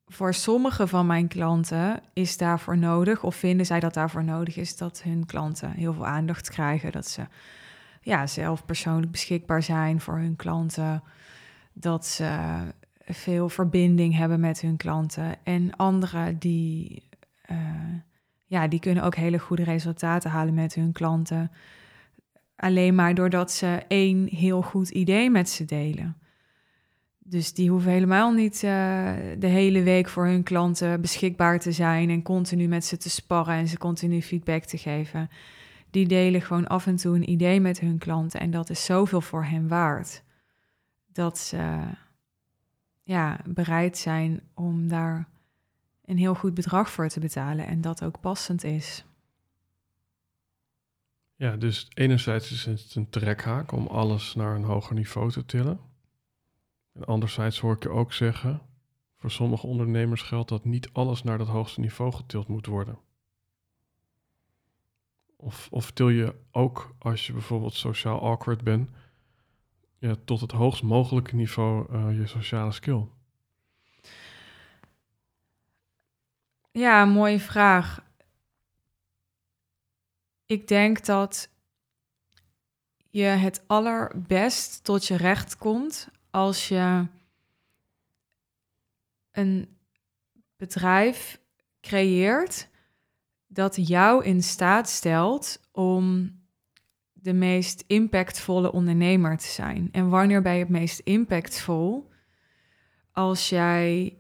voor 0.08 0.34
sommige 0.34 0.88
van 0.88 1.06
mijn 1.06 1.28
klanten 1.28 2.02
is 2.14 2.38
daarvoor 2.38 2.78
nodig, 2.78 3.24
of 3.24 3.36
vinden 3.36 3.66
zij 3.66 3.80
dat 3.80 3.94
daarvoor 3.94 4.24
nodig 4.24 4.58
is, 4.58 4.78
dat 4.78 5.02
hun 5.02 5.26
klanten 5.26 5.72
heel 5.72 5.94
veel 5.94 6.06
aandacht 6.06 6.50
krijgen. 6.50 6.92
Dat 6.92 7.08
ze 7.08 7.28
ja, 8.02 8.28
zelf 8.28 8.66
persoonlijk 8.66 9.12
beschikbaar 9.12 9.64
zijn 9.64 10.02
voor 10.02 10.18
hun 10.18 10.36
klanten. 10.36 11.04
Dat 11.74 12.06
ze 12.06 12.60
veel 13.06 13.50
verbinding 13.50 14.16
hebben 14.16 14.40
met 14.40 14.62
hun 14.62 14.78
klanten. 14.78 15.36
En 15.44 15.76
anderen 15.76 16.38
die, 16.40 17.04
uh, 17.52 17.58
ja, 18.46 18.68
die 18.68 18.80
kunnen 18.80 19.04
ook 19.04 19.16
hele 19.16 19.40
goede 19.40 19.64
resultaten 19.64 20.30
halen 20.30 20.54
met 20.54 20.74
hun 20.74 20.92
klanten. 20.92 21.52
Alleen 22.56 22.96
maar 22.96 23.16
doordat 23.16 23.52
ze 23.52 23.84
één 23.88 24.28
heel 24.28 24.62
goed 24.62 24.90
idee 24.90 25.30
met 25.30 25.50
ze 25.50 25.66
delen. 25.66 26.18
Dus 27.28 27.54
die 27.54 27.70
hoeven 27.70 27.92
helemaal 27.92 28.32
niet 28.32 28.56
uh, 28.56 28.62
de 29.40 29.48
hele 29.48 29.84
week 29.84 30.08
voor 30.10 30.26
hun 30.26 30.44
klanten 30.44 31.02
beschikbaar 31.02 31.60
te 31.60 31.72
zijn 31.72 32.10
en 32.10 32.22
continu 32.22 32.68
met 32.68 32.86
ze 32.86 32.98
te 32.98 33.10
sparren 33.10 33.56
en 33.56 33.68
ze 33.68 33.78
continu 33.78 34.22
feedback 34.22 34.64
te 34.64 34.78
geven. 34.78 35.30
Die 35.90 36.08
delen 36.08 36.42
gewoon 36.42 36.68
af 36.68 36.88
en 36.88 36.96
toe 36.96 37.16
een 37.16 37.30
idee 37.30 37.60
met 37.60 37.80
hun 37.80 37.98
klanten 37.98 38.40
en 38.40 38.52
dat 38.52 38.70
is 38.70 38.86
zoveel 38.86 39.22
voor 39.22 39.44
hen 39.44 39.68
waard. 39.68 40.24
Dat 41.06 41.38
ze 41.38 41.80
ja, 43.04 43.40
bereid 43.46 43.98
zijn 43.98 44.42
om 44.54 44.88
daar 44.88 45.28
een 46.06 46.18
heel 46.18 46.36
goed 46.36 46.54
bedrag 46.54 46.90
voor 46.90 47.08
te 47.08 47.20
betalen 47.20 47.68
en 47.68 47.82
dat 47.82 48.04
ook 48.04 48.20
passend 48.20 48.64
is. 48.64 49.06
Ja, 51.36 51.56
dus 51.56 51.88
enerzijds 51.94 52.52
is 52.52 52.66
het 52.66 52.96
een 52.96 53.10
trekhaak 53.10 53.72
om 53.72 53.88
alles 53.88 54.36
naar 54.36 54.56
een 54.56 54.64
hoger 54.64 54.96
niveau 54.96 55.32
te 55.32 55.46
tillen. 55.46 55.80
En 56.94 57.06
anderzijds 57.06 57.60
hoor 57.60 57.76
ik 57.76 57.84
je 57.84 57.90
ook 57.90 58.14
zeggen, 58.14 58.62
voor 59.16 59.32
sommige 59.32 59.68
ondernemers 59.68 60.22
geldt 60.22 60.50
dat 60.50 60.66
niet 60.66 60.90
alles 60.94 61.24
naar 61.24 61.38
dat 61.38 61.48
hoogste 61.48 61.80
niveau 61.80 62.14
getild 62.14 62.48
moet 62.48 62.66
worden. 62.66 62.98
Of, 65.36 65.68
of 65.72 65.92
til 65.92 66.10
je 66.10 66.36
ook 66.52 66.96
als 67.00 67.28
je 67.28 67.34
bijvoorbeeld 67.34 67.74
sociaal 67.74 68.22
awkward 68.22 68.64
bent, 68.64 68.90
ja, 69.98 70.16
tot 70.26 70.42
het 70.42 70.52
hoogst 70.52 70.84
mogelijke 70.84 71.36
niveau 71.36 71.94
uh, 71.94 72.18
je 72.18 72.28
sociale 72.28 72.72
skill? 72.72 73.08
Ja, 76.76 77.06
mooie 77.06 77.40
vraag. 77.40 78.04
Ik 80.46 80.68
denk 80.68 81.06
dat 81.06 81.50
je 83.10 83.24
het 83.24 83.64
allerbest 83.68 84.84
tot 84.84 85.06
je 85.06 85.16
recht 85.16 85.58
komt 85.58 86.10
als 86.30 86.68
je 86.68 87.08
een 89.32 89.78
bedrijf 90.56 91.40
creëert 91.82 92.70
dat 93.48 93.88
jou 93.88 94.24
in 94.24 94.44
staat 94.44 94.90
stelt 94.90 95.60
om 95.72 96.32
de 97.14 97.34
meest 97.34 97.84
impactvolle 97.88 98.72
ondernemer 98.72 99.38
te 99.38 99.48
zijn. 99.48 99.90
En 99.92 100.10
wanneer 100.10 100.42
ben 100.42 100.54
je 100.54 100.60
het 100.60 100.70
meest 100.70 101.00
impactvol? 101.00 102.10
Als 103.12 103.50
jij 103.50 104.18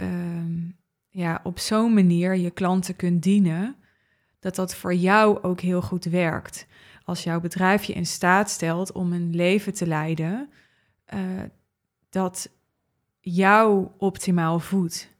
uh, 0.00 0.76
ja, 1.08 1.40
op 1.42 1.58
zo'n 1.58 1.94
manier 1.94 2.36
je 2.36 2.50
klanten 2.50 2.96
kunt 2.96 3.22
dienen, 3.22 3.76
dat 4.40 4.54
dat 4.54 4.74
voor 4.74 4.94
jou 4.94 5.42
ook 5.42 5.60
heel 5.60 5.82
goed 5.82 6.04
werkt. 6.04 6.66
Als 7.04 7.24
jouw 7.24 7.40
bedrijf 7.40 7.84
je 7.84 7.92
in 7.92 8.06
staat 8.06 8.50
stelt 8.50 8.92
om 8.92 9.12
een 9.12 9.34
leven 9.34 9.74
te 9.74 9.86
leiden 9.86 10.50
uh, 11.14 11.42
dat 12.10 12.50
jou 13.20 13.88
optimaal 13.98 14.58
voedt. 14.58 15.10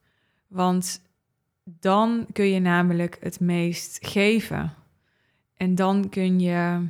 Want 0.47 1.01
dan 1.63 2.25
kun 2.33 2.45
je 2.45 2.59
namelijk 2.59 3.17
het 3.19 3.39
meest 3.39 3.97
geven. 4.01 4.73
En 5.53 5.75
dan 5.75 6.09
kun 6.09 6.39
je 6.39 6.87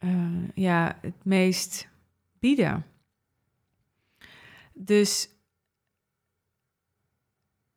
uh, 0.00 0.48
ja, 0.54 0.98
het 1.00 1.24
meest 1.24 1.88
bieden. 2.38 2.84
Dus 4.72 5.28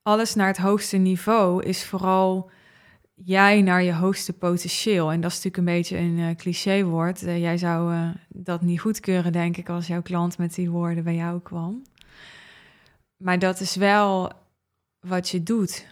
alles 0.04 0.36
naar 0.36 0.48
het 0.48 0.58
hoogste 0.58 0.98
niveau 0.98 1.64
is 1.64 1.86
vooral 1.86 2.52
jij 3.16 3.62
naar 3.62 3.84
je 3.84 3.94
hoogste 3.94 4.34
potentieel. 4.34 5.12
En 5.12 5.22
dat 5.22 5.32
is 5.32 5.44
natuurlijk 5.44 5.58
een 5.58 5.76
beetje 5.76 5.98
een 5.98 6.18
uh, 6.18 6.36
clichéwoord. 6.36 7.24
Uh, 7.24 7.40
jij 7.40 7.58
zou 7.58 7.94
uh, 7.94 8.10
dat 8.28 8.62
niet 8.62 8.80
goedkeuren, 8.80 9.32
denk 9.32 9.58
ik, 9.58 9.70
als 9.70 9.88
jouw 9.88 10.02
klant 10.02 10.38
met 10.38 10.56
die 10.56 10.70
woorden 10.70 11.04
bij 11.04 11.16
jou 11.16 11.42
kwam. 11.42 11.82
Maar 13.18 13.40
dat 13.40 13.60
is 13.60 13.76
wel 13.76 14.32
wat 15.00 15.30
je 15.30 15.44
doet. 15.44 15.88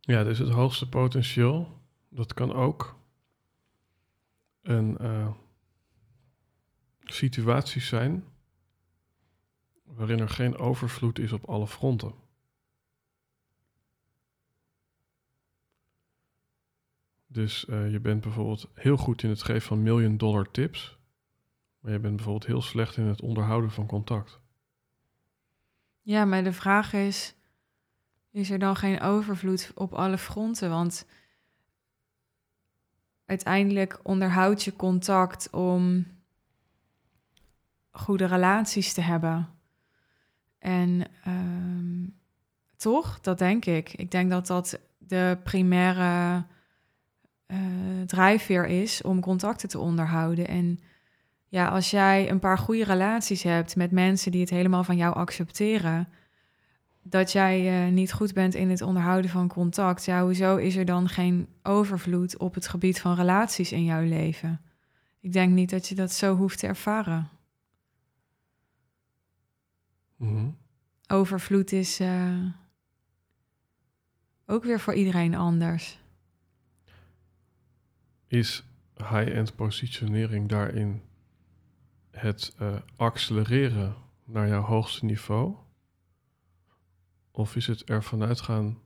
Ja, 0.00 0.24
dus 0.24 0.38
het 0.38 0.50
hoogste 0.50 0.88
potentieel, 0.88 1.80
dat 2.08 2.34
kan 2.34 2.52
ook 2.52 2.96
een 4.62 4.98
situatie 7.04 7.80
zijn 7.80 8.24
waarin 9.94 10.20
er 10.20 10.28
geen 10.28 10.56
overvloed 10.56 11.18
is 11.18 11.32
op 11.32 11.44
alle 11.44 11.66
fronten. 11.66 12.14
Dus 17.26 17.64
uh, 17.68 17.90
je 17.90 18.00
bent 18.00 18.20
bijvoorbeeld 18.20 18.68
heel 18.74 18.96
goed 18.96 19.22
in 19.22 19.28
het 19.28 19.42
geven 19.42 19.62
van 19.62 19.82
million 19.82 20.16
dollar 20.16 20.50
tips, 20.50 20.98
maar 21.80 21.92
je 21.92 21.98
bent 21.98 22.16
bijvoorbeeld 22.16 22.46
heel 22.46 22.62
slecht 22.62 22.96
in 22.96 23.06
het 23.06 23.22
onderhouden 23.22 23.70
van 23.70 23.86
contact. 23.86 24.40
Ja, 26.00 26.24
maar 26.24 26.44
de 26.44 26.52
vraag 26.52 26.92
is: 26.92 27.34
is 28.30 28.50
er 28.50 28.58
dan 28.58 28.76
geen 28.76 29.00
overvloed 29.00 29.72
op 29.74 29.92
alle 29.92 30.18
fronten? 30.18 30.70
Want 30.70 31.06
uiteindelijk 33.24 34.00
onderhoud 34.02 34.62
je 34.62 34.76
contact 34.76 35.50
om 35.50 36.06
goede 37.90 38.24
relaties 38.24 38.92
te 38.92 39.00
hebben. 39.00 39.57
En 40.58 41.04
um, 41.26 42.14
toch, 42.76 43.20
dat 43.20 43.38
denk 43.38 43.64
ik. 43.64 43.92
Ik 43.92 44.10
denk 44.10 44.30
dat 44.30 44.46
dat 44.46 44.78
de 44.98 45.38
primaire 45.42 46.44
eh, 47.46 47.58
drijfveer 48.06 48.66
is 48.66 49.02
om 49.02 49.20
contacten 49.20 49.68
te 49.68 49.78
onderhouden. 49.78 50.48
En 50.48 50.80
ja, 51.48 51.68
als 51.68 51.90
jij 51.90 52.30
een 52.30 52.38
paar 52.38 52.58
goede 52.58 52.84
relaties 52.84 53.42
hebt 53.42 53.76
met 53.76 53.90
mensen 53.90 54.32
die 54.32 54.40
het 54.40 54.50
helemaal 54.50 54.84
van 54.84 54.96
jou 54.96 55.14
accepteren, 55.14 56.08
dat 57.02 57.32
jij 57.32 57.86
uh, 57.86 57.92
niet 57.92 58.12
goed 58.12 58.34
bent 58.34 58.54
in 58.54 58.70
het 58.70 58.82
onderhouden 58.82 59.30
van 59.30 59.48
contact, 59.48 60.04
ja, 60.04 60.22
hoezo 60.22 60.56
is 60.56 60.76
er 60.76 60.84
dan 60.84 61.08
geen 61.08 61.48
overvloed 61.62 62.36
op 62.36 62.54
het 62.54 62.68
gebied 62.68 63.00
van 63.00 63.14
relaties 63.14 63.72
in 63.72 63.84
jouw 63.84 64.02
leven? 64.02 64.60
Ik 65.20 65.32
denk 65.32 65.52
niet 65.52 65.70
dat 65.70 65.88
je 65.88 65.94
dat 65.94 66.12
zo 66.12 66.36
hoeft 66.36 66.58
te 66.58 66.66
ervaren. 66.66 67.28
Mhm. 70.18 70.50
Overvloed 71.06 71.72
is 71.72 72.00
uh, 72.00 72.44
ook 74.46 74.64
weer 74.64 74.80
voor 74.80 74.94
iedereen 74.94 75.34
anders. 75.34 75.98
Is 78.26 78.64
high-end 78.96 79.54
positionering 79.54 80.48
daarin 80.48 81.02
het 82.10 82.56
uh, 82.60 82.80
accelereren 82.96 83.96
naar 84.24 84.48
jouw 84.48 84.62
hoogste 84.62 85.04
niveau? 85.04 85.56
Of 87.30 87.56
is 87.56 87.66
het 87.66 87.84
ervan 87.84 88.22
uitgaan 88.22 88.78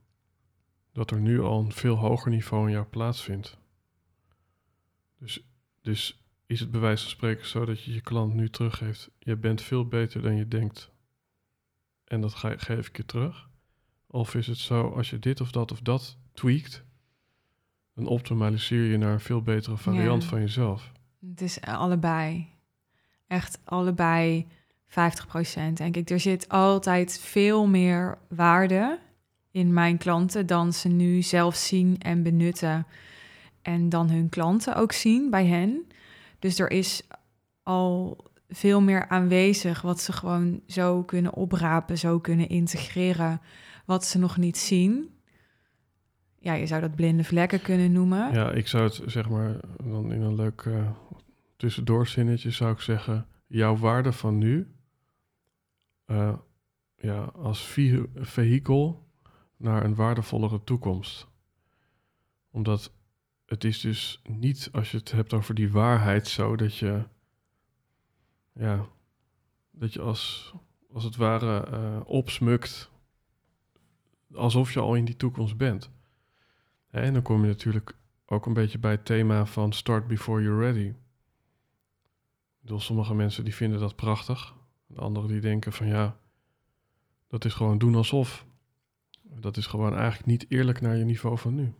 dat 0.92 1.11
er 1.11 1.21
nu 1.21 1.40
al 1.40 1.61
een 1.61 1.73
veel 1.73 1.97
hoger 1.97 2.31
niveau 2.31 2.66
in 2.66 2.73
jou 2.73 2.87
plaatsvindt? 2.87 3.59
Dus, 5.18 5.47
dus 5.81 6.25
is 6.47 6.61
het 6.61 6.71
bij 6.71 6.81
wijze 6.81 7.03
van 7.03 7.11
spreken 7.11 7.47
zo 7.47 7.64
dat 7.64 7.83
je 7.83 7.92
je 7.92 8.01
klant 8.01 8.35
nu 8.35 8.51
teruggeeft: 8.51 9.11
je 9.18 9.37
bent 9.37 9.62
veel 9.62 9.88
beter 9.88 10.23
dan 10.23 10.37
je 10.37 10.49
denkt 10.49 10.92
en 12.12 12.20
dat 12.20 12.35
ga, 12.35 12.55
geef 12.57 12.88
ik 12.88 12.96
je 12.96 13.05
terug? 13.05 13.48
Of 14.07 14.35
is 14.35 14.46
het 14.46 14.59
zo 14.59 14.88
als 14.88 15.11
je 15.11 15.18
dit 15.18 15.40
of 15.40 15.51
dat 15.51 15.72
of 15.72 15.81
dat 15.81 16.16
tweakt, 16.33 16.85
dan 17.94 18.07
optimaliseer 18.07 18.85
je 18.85 18.96
naar 18.96 19.12
een 19.12 19.20
veel 19.20 19.42
betere 19.42 19.77
variant 19.77 20.22
Ja. 20.22 20.29
van 20.29 20.40
jezelf? 20.40 20.92
Het 21.31 21.40
is 21.40 21.61
allebei. 21.61 22.48
Echt 23.27 23.59
allebei 23.64 24.46
50%. 24.87 24.92
Denk 25.75 25.96
ik, 25.96 26.11
er 26.11 26.20
zit 26.20 26.48
altijd 26.48 27.20
veel 27.20 27.66
meer 27.66 28.18
waarde 28.29 28.98
in 29.51 29.72
mijn 29.72 29.98
klanten 29.98 30.46
dan 30.46 30.72
ze 30.72 30.88
nu 30.88 31.22
zelf 31.22 31.55
zien 31.55 31.98
en 31.98 32.22
benutten. 32.22 32.87
En 33.62 33.88
dan 33.88 34.11
hun 34.11 34.29
klanten 34.29 34.77
ook 34.77 34.92
zien 34.92 35.31
bij 35.31 35.46
hen. 35.46 35.87
Dus 36.38 36.59
er 36.59 36.70
is 36.70 37.03
al 37.62 38.16
veel 38.53 38.81
meer 38.81 39.09
aanwezig 39.09 39.83
wat 39.83 40.01
ze 40.01 40.12
gewoon 40.12 40.61
zo 40.67 41.03
kunnen 41.03 41.35
oprapen, 41.35 41.99
zo 41.99 42.19
kunnen 42.21 42.49
integreren, 42.49 43.41
wat 43.87 44.05
ze 44.05 44.19
nog 44.19 44.37
niet 44.37 44.59
zien. 44.59 45.11
Ja, 46.38 46.53
je 46.53 46.67
zou 46.67 46.81
dat 46.81 46.95
blinde 46.95 47.25
vlekken 47.25 47.62
kunnen 47.62 47.93
noemen. 47.93 48.33
Ja, 48.33 48.51
ik 48.51 48.69
zou 48.69 48.85
het 48.85 49.03
zeg 49.07 49.29
maar 49.29 49.61
dan 49.85 50.12
in 50.12 50.21
een 50.21 50.35
leuk 50.35 50.62
eh 50.67 50.91
tussendoorzinnetje 51.62 52.51
zou 52.51 52.73
ik 52.73 52.81
zeggen: 52.81 53.27
jouw 53.47 53.77
waarde 53.77 54.12
van 54.12 54.38
nu, 54.38 54.75
eh, 56.05 56.35
ja, 56.97 57.23
als 57.23 57.67
vehikel 58.15 59.09
naar 59.57 59.85
een 59.85 59.95
waardevollere 59.95 60.65
toekomst. 60.65 61.29
Omdat 62.51 62.93
het 63.47 63.65
is 63.65 63.81
dus 63.81 64.21
niet, 64.23 64.69
als 64.73 64.91
je 64.91 64.97
het 64.97 65.12
hebt 65.12 65.33
over 65.33 65.55
die 65.55 65.73
waarheid, 65.73 66.29
zo 66.29 66.57
dat 66.57 66.77
je, 66.77 67.05
ja, 68.53 68.87
dat 69.71 69.93
je 69.93 70.01
als, 70.01 70.55
als 70.93 71.05
het 71.05 71.17
ware 71.17 71.67
eh, 71.67 72.01
opsmukt, 72.05 72.91
alsof 74.35 74.73
je 74.73 74.81
al 74.81 74.95
in 74.95 75.05
die 75.05 75.17
toekomst 75.17 75.57
bent. 75.57 75.91
En 76.91 77.12
dan 77.12 77.23
kom 77.23 77.41
je 77.41 77.47
natuurlijk 77.47 77.97
ook 78.27 78.47
een 78.47 78.53
beetje 78.53 78.79
bij 78.79 78.91
het 78.91 79.05
thema 79.05 79.47
van 79.47 79.73
start 79.73 80.07
before 80.07 80.43
you're 80.43 80.61
ready. 80.61 80.95
Bedoel, 82.61 82.81
sommige 82.81 83.15
mensen 83.15 83.45
die 83.45 83.55
vinden 83.55 83.81
dat 83.81 83.97
prachtig. 83.97 84.55
En 84.88 84.97
anderen 84.97 85.29
die 85.29 85.41
denken 85.41 85.73
van 85.73 85.87
ja, 85.87 86.17
dat 87.29 87.45
is 87.45 87.55
gewoon 87.55 87.79
doen 87.79 87.95
alsof. 87.95 88.47
Dat 89.23 89.57
is 89.57 89.67
gewoon 89.67 89.95
eigenlijk 89.95 90.27
niet 90.27 90.47
eerlijk 90.49 90.81
naar 90.81 90.97
je 90.97 91.05
niveau 91.05 91.38
van 91.38 91.55
nu. 91.55 91.75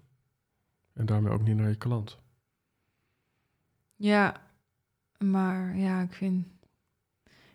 En 0.92 1.06
daarmee 1.06 1.32
ook 1.32 1.42
niet 1.42 1.56
naar 1.56 1.68
je 1.68 1.76
klant. 1.76 2.18
Ja, 3.96 4.48
maar 5.18 5.76
ja, 5.76 6.02
ik 6.02 6.12
vind. 6.12 6.46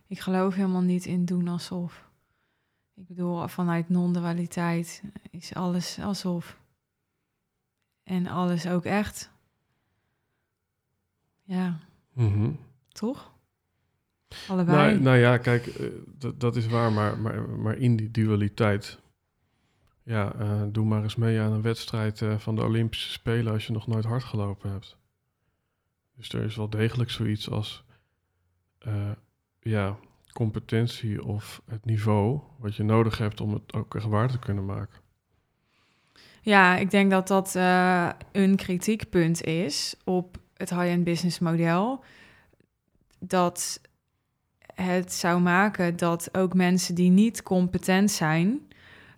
Ik 0.08 0.20
geloof 0.20 0.56
helemaal 0.56 0.82
niet 0.82 1.06
in 1.06 1.26
doen 1.26 1.48
alsof. 1.48 2.10
Ik 2.94 3.08
bedoel, 3.08 3.48
vanuit 3.48 3.90
non-dualiteit 3.90 5.04
is 5.32 5.54
alles 5.54 6.00
alsof. 6.00 6.58
En 8.04 8.28
alles 8.28 8.68
ook 8.68 8.86
echt. 8.86 9.32
Ja, 11.44 11.80
Mhm. 12.14 12.52
toch? 12.88 13.32
Allebei. 14.48 14.78
Nou, 14.92 15.02
nou 15.02 15.18
ja, 15.18 15.38
kijk, 15.38 15.66
eh, 15.68 15.88
dat, 16.18 16.40
dat 16.40 16.56
is 16.56 16.68
waar, 16.68 16.92
maar, 16.92 17.18
maar, 17.20 17.50
maar 17.50 17.78
in 17.78 17.96
die 17.96 18.12
dualiteit. 18.12 19.00
Ja, 20.04 20.34
eh, 20.34 20.62
doe 20.72 20.86
maar 20.86 21.04
eens 21.04 21.16
mee 21.16 21.40
aan 21.40 21.52
een 21.52 21.62
wedstrijd 21.62 22.22
eh, 22.22 22.38
van 22.38 22.56
de 22.56 22.64
Olympische 22.64 23.12
Spelen 23.12 23.54
als 23.54 23.68
je 23.68 23.74
nog 23.74 23.88
nooit 23.88 24.06
hard 24.06 24.24
gelopen 24.24 24.72
hebt. 24.72 24.98
Dus 26.16 26.30
er 26.30 26.44
is 26.44 26.56
wel 26.56 26.70
degelijk 26.70 27.10
zoiets 27.10 27.50
als 27.50 27.84
ja, 29.68 29.98
competentie 30.34 31.24
of 31.26 31.62
het 31.70 31.86
niveau 31.86 32.40
wat 32.60 32.76
je 32.76 32.84
nodig 32.84 33.18
hebt 33.18 33.42
om 33.42 33.54
het 33.54 33.74
ook 33.74 33.96
echt 33.96 34.06
waar 34.06 34.32
te 34.32 34.40
kunnen 34.40 34.66
maken. 34.66 35.00
Ja, 36.42 36.76
ik 36.76 36.92
denk 36.92 37.12
dat 37.12 37.28
dat 37.28 37.56
eh, 37.56 38.10
een 38.32 38.56
kritiekpunt 38.56 39.44
is 39.44 39.96
op 40.04 40.38
het 40.54 40.70
high-end 40.70 41.04
business 41.04 41.40
model. 41.40 42.04
Dat 43.20 43.82
het 44.74 45.14
zou 45.14 45.42
maken 45.42 45.98
dat 45.98 46.38
ook 46.38 46.54
mensen 46.54 46.96
die 46.96 47.10
niet 47.10 47.44
competent 47.44 48.12
zijn, 48.12 48.60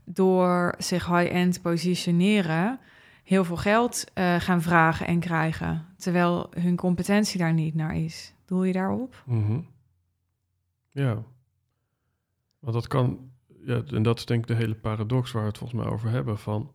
door 0.03 0.73
zich 0.77 1.05
high-end 1.05 1.62
positioneren, 1.62 2.79
heel 3.23 3.43
veel 3.43 3.57
geld 3.57 4.03
eh, 4.13 4.35
gaan 4.35 4.62
vragen 4.62 5.07
en 5.07 5.19
krijgen. 5.19 5.85
Terwijl 5.97 6.49
hun 6.59 6.75
competentie 6.75 7.39
daar 7.39 7.53
niet 7.53 7.75
naar 7.75 7.95
is. 7.95 8.33
Doel 8.45 8.63
je 8.63 8.73
daarop? 8.73 9.23
Mhm. 9.25 9.59
Ja. 10.91 11.23
Want 12.60 12.73
dat 12.73 12.88
kan, 12.88 13.32
ja, 13.65 13.84
en 13.84 14.04
dat 14.04 14.17
is 14.17 14.25
denk 14.25 14.41
ik 14.41 14.47
de 14.47 14.63
hele 14.63 14.75
paradox 14.75 15.32
waar 15.32 15.41
we 15.41 15.47
het 15.47 15.58
volgens 15.58 15.82
mij 15.82 15.91
over 15.91 16.10
hebben. 16.10 16.38
Van 16.38 16.73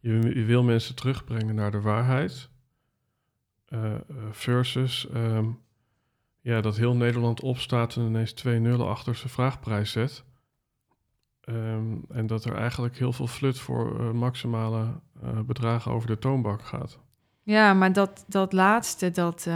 je, 0.00 0.44
wil 0.44 0.62
mensen 0.62 0.94
terugbrengen 0.94 1.54
naar 1.54 1.70
de 1.70 1.80
waarheid. 1.80 2.50
eh, 3.64 3.94
eh, 3.94 4.00
versus 4.30 5.08
ehm, 5.08 5.50
ja, 6.40 6.60
dat 6.60 6.76
heel 6.76 6.96
Nederland 6.96 7.40
opstaat 7.40 7.96
en 7.96 8.02
ineens 8.06 8.32
twee 8.32 8.58
nullen 8.58 8.88
achter 8.88 9.14
zijn 9.14 9.30
vraagprijs 9.30 9.90
zet. 9.90 10.24
Ehm, 11.40 11.96
en 12.08 12.26
dat 12.26 12.44
er 12.44 12.54
eigenlijk 12.54 12.98
heel 12.98 13.12
veel 13.12 13.26
flut 13.26 13.58
voor 13.58 14.00
eh, 14.00 14.10
maximale 14.10 15.00
bedragen 15.46 15.92
over 15.92 16.06
de 16.06 16.18
toonbank 16.18 16.62
gaat. 16.62 16.98
Ja, 17.42 17.74
maar 17.74 17.92
dat, 17.92 18.24
dat 18.28 18.52
laatste, 18.52 19.10
dat, 19.10 19.48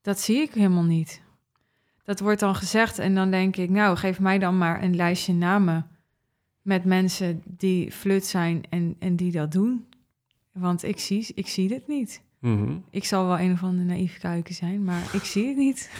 dat 0.00 0.18
zie 0.18 0.40
ik 0.40 0.54
helemaal 0.54 0.84
niet. 0.84 1.25
Dat 2.06 2.20
wordt 2.20 2.40
dan 2.40 2.54
gezegd 2.54 2.98
en 2.98 3.14
dan 3.14 3.30
denk 3.30 3.56
ik, 3.56 3.70
nou, 3.70 3.96
geef 3.96 4.20
mij 4.20 4.38
dan 4.38 4.58
maar 4.58 4.82
een 4.82 4.96
lijstje 4.96 5.32
namen 5.32 5.86
met 6.62 6.84
mensen 6.84 7.42
die 7.44 7.92
flut 7.92 8.24
zijn 8.24 8.64
en, 8.70 8.96
en 8.98 9.16
die 9.16 9.32
dat 9.32 9.52
doen. 9.52 9.86
Want 10.52 10.82
ik 10.82 10.98
zie, 10.98 11.26
ik 11.34 11.46
zie 11.46 11.72
het 11.74 11.88
niet. 11.88 12.22
Mhm. 12.38 12.76
Ik 12.90 13.04
zal 13.04 13.26
wel 13.26 13.38
een 13.38 13.52
of 13.52 13.62
andere 13.62 13.84
naïef 13.84 14.18
kuiken 14.18 14.54
zijn, 14.54 14.84
maar 14.84 15.14
ik 15.14 15.24
zie 15.24 15.46
het 15.46 15.56
niet. 15.56 15.90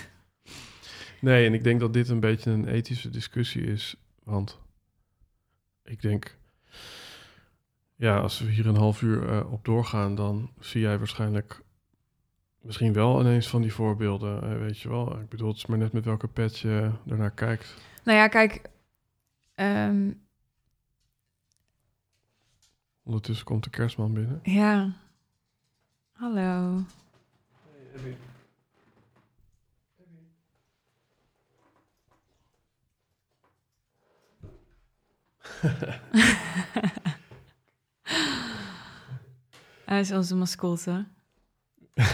Nee, 1.21 1.47
en 1.47 1.55
ik 1.55 1.65
denk 1.65 1.81
dat 1.81 1.93
dit 1.93 2.09
een 2.09 2.21
beetje 2.21 2.51
een 2.51 2.69
ethische 2.69 3.11
discussie 3.11 3.63
is. 3.63 3.97
Want 4.25 4.59
ik 5.85 6.03
denk, 6.03 6.37
ja, 7.97 8.19
als 8.19 8.39
we 8.39 8.51
hier 8.51 8.67
een 8.67 8.77
half 8.77 9.03
uur 9.03 9.29
eh, 9.29 9.53
op 9.53 9.65
doorgaan, 9.65 10.15
dan 10.15 10.51
zie 10.61 10.81
jij 10.81 10.99
waarschijnlijk 10.99 11.63
misschien 12.67 12.93
wel 12.93 13.21
ineens 13.21 13.49
van 13.49 13.63
die 13.63 13.73
voorbeelden. 13.73 14.43
eh, 14.43 14.59
weet 14.59 14.79
je 14.79 14.89
wel, 14.89 15.21
ik 15.21 15.29
bedoel, 15.29 15.49
het 15.49 15.57
is 15.57 15.67
maar 15.67 15.79
net 15.79 15.93
met 15.93 16.05
welke 16.05 16.29
pet 16.29 16.59
je 16.59 16.91
ernaar 17.07 17.31
kijkt. 17.31 17.75
Nou 18.05 18.19
ja, 18.19 18.29
kijk, 18.29 18.63
ehm, 19.55 20.11
Ondertussen 23.03 23.47
komt 23.47 23.65
de 23.65 23.71
kerstman 23.71 24.13
binnen. 24.13 24.41
ja. 24.43 24.93
Hallo. 26.13 26.81
Hij 39.85 40.01
is 40.01 40.13
onze 40.13 40.37
mascotte. 40.37 41.07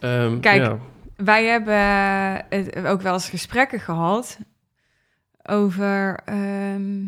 Ehm, 0.00 0.40
Kijk, 0.40 0.62
ja. 0.62 0.78
Wij 1.16 1.44
hebben 1.44 1.74
het- 2.48 2.86
ook 2.86 3.00
wel 3.00 3.12
eens 3.12 3.28
gesprekken 3.28 3.80
gehad 3.80 4.38
over 5.42 6.20
ehm, 6.24 7.04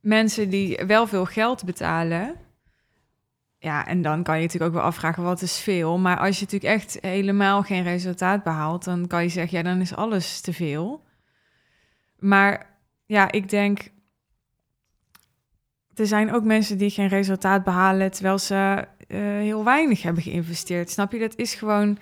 mensen 0.00 0.48
die 0.50 0.82
wel 0.86 1.06
veel 1.06 1.24
geld 1.24 1.64
betalen. 1.64 2.34
Ja, 3.58 3.86
en 3.86 4.02
dan 4.02 4.22
kan 4.22 4.36
je 4.36 4.42
natuurlijk 4.42 4.70
ook 4.70 4.76
wel 4.78 4.86
afvragen 4.86 5.22
wat 5.22 5.42
is 5.42 5.58
veel. 5.58 5.98
Maar 5.98 6.18
als 6.18 6.38
je 6.38 6.44
natuurlijk 6.44 6.72
echt 6.74 6.98
helemaal 7.00 7.62
geen 7.62 7.82
resultaat 7.82 8.42
behaalt, 8.42 8.84
dan 8.84 9.06
kan 9.06 9.22
je 9.22 9.28
zeggen, 9.28 9.58
ja, 9.58 9.64
dan 9.64 9.80
is 9.80 9.94
alles 9.94 10.40
te 10.40 10.52
veel. 10.52 11.04
Maar 12.18 12.66
ja, 13.06 13.32
ik 13.32 13.48
denk, 13.48 13.88
er 15.98 16.06
zijn 16.06 16.32
ook 16.32 16.44
mensen 16.44 16.78
die 16.78 16.90
geen 16.90 17.08
resultaat 17.08 17.64
behalen 17.64 18.10
terwijl 18.10 18.38
ze 18.38 18.84
uh, 19.08 19.18
heel 19.18 19.64
weinig 19.64 20.02
hebben 20.02 20.22
geïnvesteerd. 20.22 20.90
Snap 20.90 21.12
je? 21.12 21.18
Dat 21.18 21.36
is 21.36 21.54
gewoon, 21.54 21.98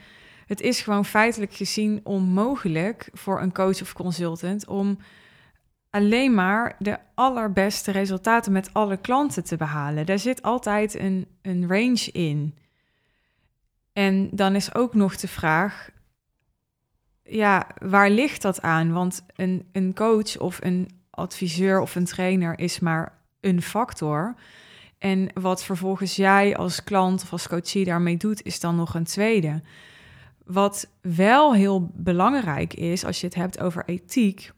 het 0.46 0.60
is 0.60 0.80
gewoon 0.80 1.04
feitelijk 1.04 1.54
gezien 1.54 2.00
onmogelijk 2.02 3.08
voor 3.12 3.40
een 3.40 3.52
coach 3.52 3.80
of 3.80 3.92
consultant 3.92 4.66
om 4.66 4.98
alleen 5.90 6.34
maar 6.34 6.76
de 6.78 6.98
allerbeste 7.14 7.90
resultaten 7.90 8.52
met 8.52 8.72
alle 8.72 8.96
klanten 8.96 9.44
te 9.44 9.56
behalen. 9.56 10.06
Daar 10.06 10.18
zit 10.18 10.42
altijd 10.42 10.98
een, 10.98 11.26
een 11.42 11.68
range 11.68 12.10
in. 12.12 12.54
En 13.92 14.28
dan 14.32 14.54
is 14.54 14.74
ook 14.74 14.94
nog 14.94 15.16
de 15.16 15.28
vraag, 15.28 15.90
ja, 17.22 17.66
waar 17.78 18.10
ligt 18.10 18.42
dat 18.42 18.62
aan? 18.62 18.92
Want 18.92 19.24
een, 19.36 19.68
een 19.72 19.94
coach 19.94 20.38
of 20.38 20.58
een 20.62 20.88
adviseur 21.10 21.80
of 21.80 21.94
een 21.94 22.04
trainer 22.04 22.58
is 22.58 22.80
maar 22.80 23.22
een 23.44 23.62
factor. 23.62 24.34
En 24.98 25.30
wat 25.34 25.64
vervolgens 25.64 26.16
jij 26.16 26.56
als 26.56 26.84
klant 26.84 27.22
of 27.22 27.32
als 27.32 27.48
coachie 27.48 27.84
daarmee 27.84 28.16
doet, 28.16 28.42
is 28.42 28.60
dan 28.60 28.76
nog 28.76 28.94
een 28.94 29.04
tweede. 29.04 29.62
Wat 30.44 30.90
wel 31.00 31.54
heel 31.54 31.90
belangrijk 31.94 32.74
is 32.74 33.04
als 33.04 33.20
je 33.20 33.26
het 33.26 33.34
hebt 33.34 33.60
over 33.60 33.84
ethiek, 33.86 34.52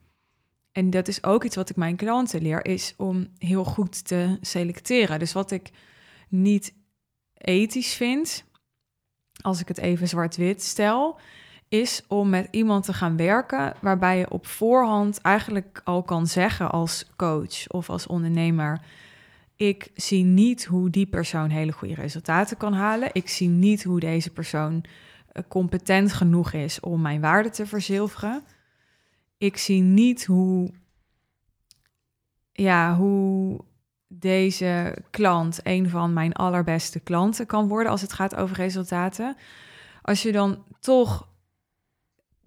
en 0.72 0.90
dat 0.90 1.08
is 1.08 1.24
ook 1.24 1.44
iets 1.44 1.56
wat 1.56 1.70
ik 1.70 1.76
mijn 1.76 1.96
klanten 1.96 2.42
leer, 2.42 2.64
is 2.64 2.94
om 2.96 3.28
heel 3.38 3.64
goed 3.64 4.04
te 4.04 4.38
selecteren. 4.40 5.18
Dus 5.18 5.32
wat 5.32 5.50
ik 5.50 5.70
niet 6.28 6.74
ethisch 7.34 7.94
vind, 7.94 8.44
als 9.40 9.60
ik 9.60 9.68
het 9.68 9.78
even 9.78 10.08
zwart-wit 10.08 10.62
stel, 10.62 11.18
is 11.68 12.02
om 12.08 12.28
met 12.28 12.48
iemand 12.50 12.84
te 12.84 12.92
gaan 12.92 13.16
werken 13.16 13.74
waarbij 13.80 14.18
je 14.18 14.30
op 14.30 14.46
voorhand 14.46 15.20
eigenlijk 15.20 15.80
al 15.84 16.02
kan 16.02 16.26
zeggen 16.26 16.70
als 16.70 17.06
coach 17.16 17.68
of 17.68 17.90
als 17.90 18.06
ondernemer: 18.06 18.80
ik 19.56 19.90
zie 19.94 20.24
niet 20.24 20.64
hoe 20.64 20.90
die 20.90 21.06
persoon 21.06 21.50
hele 21.50 21.72
goede 21.72 21.94
resultaten 21.94 22.56
kan 22.56 22.72
halen. 22.72 23.08
Ik 23.12 23.28
zie 23.28 23.48
niet 23.48 23.84
hoe 23.84 24.00
deze 24.00 24.30
persoon 24.30 24.84
eh, 25.32 25.42
competent 25.48 26.12
genoeg 26.12 26.52
is 26.52 26.80
om 26.80 27.00
mijn 27.00 27.20
waarde 27.20 27.50
te 27.50 27.66
verzilveren. 27.66 28.42
Ik 29.38 29.56
zie 29.56 29.80
niet 29.80 30.24
hoe, 30.24 30.70
ja, 32.52 32.96
hoe 32.96 33.60
deze 34.08 34.96
klant 35.10 35.60
een 35.62 35.88
van 35.90 36.12
mijn 36.12 36.32
allerbeste 36.32 37.00
klanten 37.00 37.46
kan 37.46 37.68
worden 37.68 37.92
als 37.92 38.00
het 38.00 38.12
gaat 38.12 38.34
over 38.34 38.56
resultaten. 38.56 39.36
Als 40.02 40.22
je 40.22 40.32
dan 40.32 40.64
toch 40.80 41.28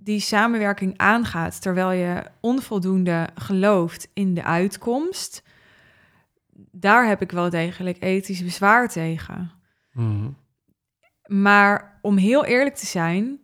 die 0.04 0.20
samenwerking 0.20 0.98
aangaat 0.98 1.62
terwijl 1.62 1.92
je 1.92 2.24
onvoldoende 2.40 3.30
gelooft 3.36 4.10
in 4.14 4.34
de 4.34 4.44
uitkomst, 4.44 5.44
daar 6.72 7.08
heb 7.08 7.22
ik 7.22 7.32
wel 7.32 7.50
degelijk 7.50 8.04
ethisch 8.04 8.44
bezwaar 8.44 8.90
tegen. 8.90 9.52
Mhm. 9.92 10.30
Maar 11.26 12.00
om 12.02 12.18
heel 12.18 12.46
eerlijk 12.46 12.76
te 12.76 12.86
zijn, 12.86 13.40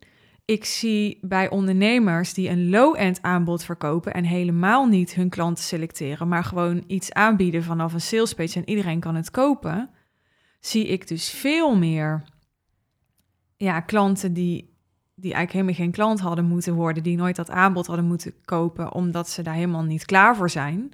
ik 0.45 0.65
zie 0.65 1.17
bij 1.21 1.49
ondernemers 1.49 2.33
die 2.33 2.49
een 2.49 2.69
low-end 2.69 3.21
aanbod 3.21 3.63
verkopen 3.63 4.13
en 4.13 4.23
helemaal 4.23 4.85
niet 4.85 5.13
hun 5.13 5.29
klanten 5.29 5.63
selecteren, 5.63 6.27
maar 6.27 6.43
gewoon 6.43 6.83
iets 6.87 7.11
aanbieden 7.13 7.63
vanaf 7.63 7.93
een 7.93 8.01
salespage 8.01 8.59
en 8.59 8.69
iedereen 8.69 8.99
kan 8.99 9.15
het 9.15 9.31
kopen, 9.31 9.89
zie 10.59 10.87
ik 10.87 11.07
dus 11.07 11.29
veel 11.29 11.75
meer 11.77 12.23
ja, 13.57 13.79
klanten 13.79 14.33
die, 14.33 14.74
die 15.15 15.33
eigenlijk 15.33 15.51
helemaal 15.51 15.85
geen 15.85 15.91
klant 15.91 16.19
hadden 16.19 16.45
moeten 16.45 16.73
worden, 16.73 17.03
die 17.03 17.17
nooit 17.17 17.35
dat 17.35 17.49
aanbod 17.49 17.87
hadden 17.87 18.05
moeten 18.05 18.33
kopen 18.45 18.93
omdat 18.93 19.29
ze 19.29 19.41
daar 19.41 19.53
helemaal 19.53 19.83
niet 19.83 20.05
klaar 20.05 20.35
voor 20.35 20.49
zijn, 20.49 20.93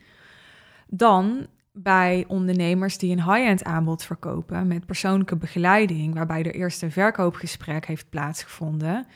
dan 0.87 1.47
bij 1.73 2.25
ondernemers 2.27 2.97
die 2.97 3.11
een 3.11 3.33
high-end 3.33 3.63
aanbod 3.63 4.03
verkopen 4.03 4.67
met 4.67 4.85
persoonlijke 4.85 5.35
begeleiding, 5.35 6.13
waarbij 6.13 6.43
er 6.43 6.55
eerst 6.55 6.81
een 6.81 6.91
verkoopgesprek 6.91 7.85
heeft 7.85 8.09
plaatsgevonden 8.09 9.07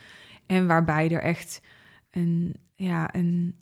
en 0.45 0.67
waarbij 0.67 1.11
er 1.11 1.21
echt 1.21 1.61
een, 2.11 2.55
ja, 2.75 3.15
een, 3.15 3.55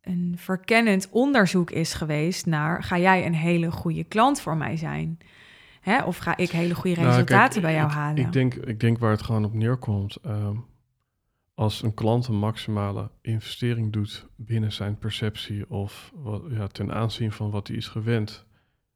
een 0.00 0.34
verkennend 0.36 1.08
onderzoek 1.10 1.70
is 1.70 1.94
geweest 1.94 2.46
naar: 2.46 2.82
ga 2.82 2.98
jij 2.98 3.26
een 3.26 3.34
hele 3.34 3.70
goede 3.70 4.04
klant 4.04 4.40
voor 4.40 4.56
mij 4.56 4.76
zijn? 4.76 5.18
Hè? 5.80 6.02
Of 6.02 6.16
ga 6.16 6.36
ik 6.36 6.50
hele 6.50 6.74
goede 6.74 6.96
nou, 6.96 7.08
resultaten 7.08 7.62
bij 7.62 7.74
jou 7.74 7.90
halen? 7.90 8.24
Ik 8.24 8.32
denk, 8.32 8.54
ik 8.54 8.80
denk 8.80 8.98
waar 8.98 9.10
het 9.10 9.22
gewoon 9.22 9.44
op 9.44 9.54
neerkomt. 9.54 10.16
Ehm, 10.16 10.56
als 11.58 11.82
een 11.82 11.94
klant 11.94 12.26
een 12.26 12.38
maximale 12.38 13.10
investering 13.20 13.92
doet 13.92 14.28
binnen 14.36 14.72
zijn 14.72 14.98
perceptie 14.98 15.70
of 15.70 16.12
wat, 16.14 16.42
ja, 16.48 16.66
ten 16.66 16.92
aanzien 16.92 17.32
van 17.32 17.50
wat 17.50 17.68
hij 17.68 17.76
is 17.76 17.88
gewend. 17.88 18.46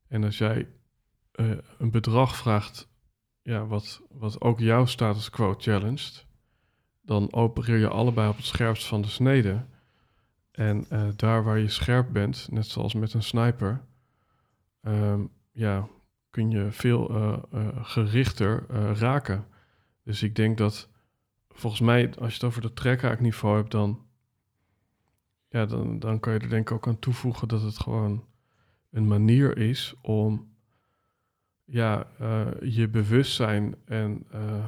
En 0.08 0.24
als 0.24 0.38
jij 0.38 0.68
uh, 1.34 1.58
een 1.78 1.90
bedrag 1.90 2.36
vraagt, 2.36 2.88
ja, 3.42 3.66
wat, 3.66 4.02
wat 4.10 4.40
ook 4.40 4.58
jouw 4.58 4.84
status 4.84 5.30
quo 5.30 5.54
challenged, 5.58 6.26
dan 7.00 7.32
opereer 7.32 7.78
je 7.78 7.88
allebei 7.88 8.28
op 8.28 8.36
het 8.36 8.44
scherpst 8.44 8.86
van 8.86 9.02
de 9.02 9.08
snede. 9.08 9.64
En 10.50 10.86
uh, 10.92 11.08
daar 11.16 11.44
waar 11.44 11.58
je 11.58 11.68
scherp 11.68 12.12
bent, 12.12 12.48
net 12.50 12.66
zoals 12.66 12.94
met 12.94 13.14
een 13.14 13.22
sniper, 13.22 13.84
um, 14.82 15.30
ja, 15.52 15.88
kun 16.30 16.50
je 16.50 16.70
veel 16.70 17.10
uh, 17.10 17.38
gerichter 17.82 18.66
raken. 18.98 19.46
Dus 20.04 20.22
ik 20.22 20.34
denk 20.34 20.58
dat 20.58 20.90
volgens 21.52 21.82
mij, 21.82 22.14
als 22.18 22.28
je 22.28 22.34
het 22.34 22.44
over 22.44 22.62
de 22.62 22.72
trekhaakniveau 22.72 23.56
hebt, 23.56 23.70
dan, 23.70 24.06
ja, 25.48 25.66
dan, 25.66 25.98
dan 25.98 26.20
kan 26.20 26.32
je 26.32 26.38
er 26.38 26.48
denk 26.48 26.70
ik 26.70 26.76
ook 26.76 26.86
aan 26.86 26.98
toevoegen 26.98 27.48
dat 27.48 27.62
het 27.62 27.78
gewoon 27.78 28.24
een 28.90 29.06
manier 29.06 29.56
is 29.56 29.94
om 30.00 30.54
ja, 31.64 32.06
uh, 32.20 32.46
je 32.60 32.88
bewustzijn 32.88 33.74
en 33.84 34.26
uh, 34.34 34.66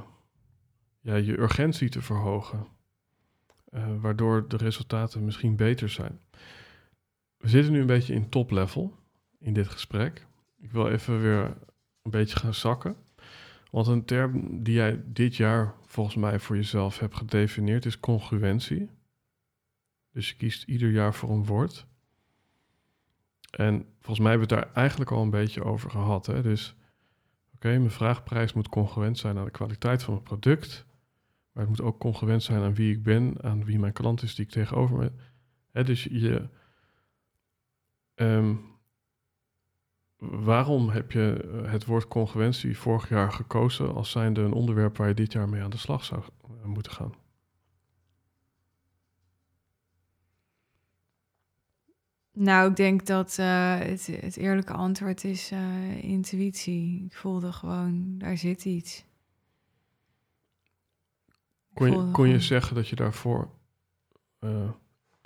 ja, 1.01 1.14
je 1.14 1.39
urgentie 1.39 1.89
te 1.89 2.03
verhogen. 2.03 2.66
Uh, 3.70 4.01
waardoor 4.01 4.49
de 4.49 4.57
resultaten 4.57 5.24
misschien 5.24 5.57
beter 5.57 5.89
zijn. 5.89 6.20
We 7.37 7.49
zitten 7.49 7.72
nu 7.72 7.80
een 7.80 7.87
beetje 7.87 8.14
in 8.14 8.28
top 8.28 8.51
level 8.51 8.97
in 9.39 9.53
dit 9.53 9.68
gesprek. 9.68 10.26
Ik 10.59 10.72
wil 10.72 10.89
even 10.89 11.20
weer 11.20 11.57
een 12.03 12.11
beetje 12.11 12.37
gaan 12.37 12.55
zakken. 12.55 12.97
Want 13.70 13.87
een 13.87 14.05
term 14.05 14.62
die 14.62 14.74
jij 14.74 15.03
dit 15.05 15.37
jaar 15.37 15.74
volgens 15.95 16.16
mij 16.16 16.38
voor 16.38 16.57
jezelf 16.57 16.99
hebt 16.99 17.16
gedefinieerd 17.16 17.84
is 17.84 18.01
congruentie. 18.01 18.90
Dus 20.12 20.28
je 20.28 20.36
kiest 20.36 20.62
ieder 20.62 20.90
jaar 20.90 21.14
voor 21.14 21.30
een 21.30 21.45
woord. 21.45 21.86
En 23.51 23.86
volgens 23.99 24.18
mij 24.18 24.30
hebben 24.30 24.49
we 24.49 24.55
het 24.55 24.64
daar 24.64 24.74
eigenlijk 24.74 25.11
al 25.11 25.22
een 25.22 25.30
beetje 25.30 25.64
over 25.64 25.90
gehad. 25.90 26.26
Hè? 26.26 26.42
Dus 26.42 26.74
oké, 27.55 27.68
mijn 27.68 27.90
vraagprijs 27.90 28.53
moet 28.53 28.68
congruent 28.68 29.18
zijn 29.18 29.38
aan 29.38 29.45
de 29.45 29.51
kwaliteit 29.51 30.03
van 30.03 30.12
mijn 30.12 30.24
product. 30.24 30.86
Maar 31.53 31.62
het 31.62 31.72
moet 31.78 31.86
ook 31.86 31.99
congruent 31.99 32.42
zijn 32.42 32.62
aan 32.62 32.74
wie 32.74 32.92
ik 32.92 33.03
ben, 33.03 33.42
aan 33.42 33.64
wie 33.64 33.78
mijn 33.78 33.92
klant 33.92 34.22
is 34.22 34.34
die 34.34 34.45
ik 34.45 34.51
tegenover 34.51 34.97
me. 34.97 35.12
Hè, 35.70 35.84
dus 35.84 36.05
je. 36.05 36.49
Um, 38.14 38.74
waarom 40.31 40.89
heb 40.89 41.12
je 41.12 41.51
eh, 41.53 41.70
het 41.70 41.85
woord 41.85 42.09
congruentie 42.09 42.79
vorig 42.79 43.09
jaar 43.09 43.33
gekozen 43.33 43.95
als 43.95 44.11
zijnde 44.11 44.41
een 44.41 44.53
onderwerp 44.53 44.97
waar 44.97 45.09
je 45.09 45.14
dit 45.14 45.33
jaar 45.33 45.49
mee 45.49 45.62
aan 45.62 45.70
de 45.70 45.77
slag 45.77 46.05
zou 46.05 46.22
eh, 46.43 46.64
moeten 46.64 46.93
gaan? 46.93 47.14
Nou, 52.33 52.70
ik 52.70 52.77
denk 52.77 53.07
dat 53.07 53.37
uh, 53.41 53.79
het, 53.79 54.07
het, 54.07 54.37
eerlijke 54.37 54.72
antwoord 54.72 55.25
is 55.25 55.53
uh, 55.53 56.05
intuïtie. 56.05 57.05
Ik 57.05 57.16
voelde 57.16 57.53
gewoon, 57.53 58.18
daar 58.18 58.37
zit 58.37 58.64
iets. 58.64 59.05
Kon 61.75 61.91
je, 61.91 62.11
kon 62.11 62.29
je 62.29 62.41
zeggen 62.41 62.75
dat 62.75 62.89
je 62.89 62.97
daarvoor 62.97 63.51
uh, 64.41 64.70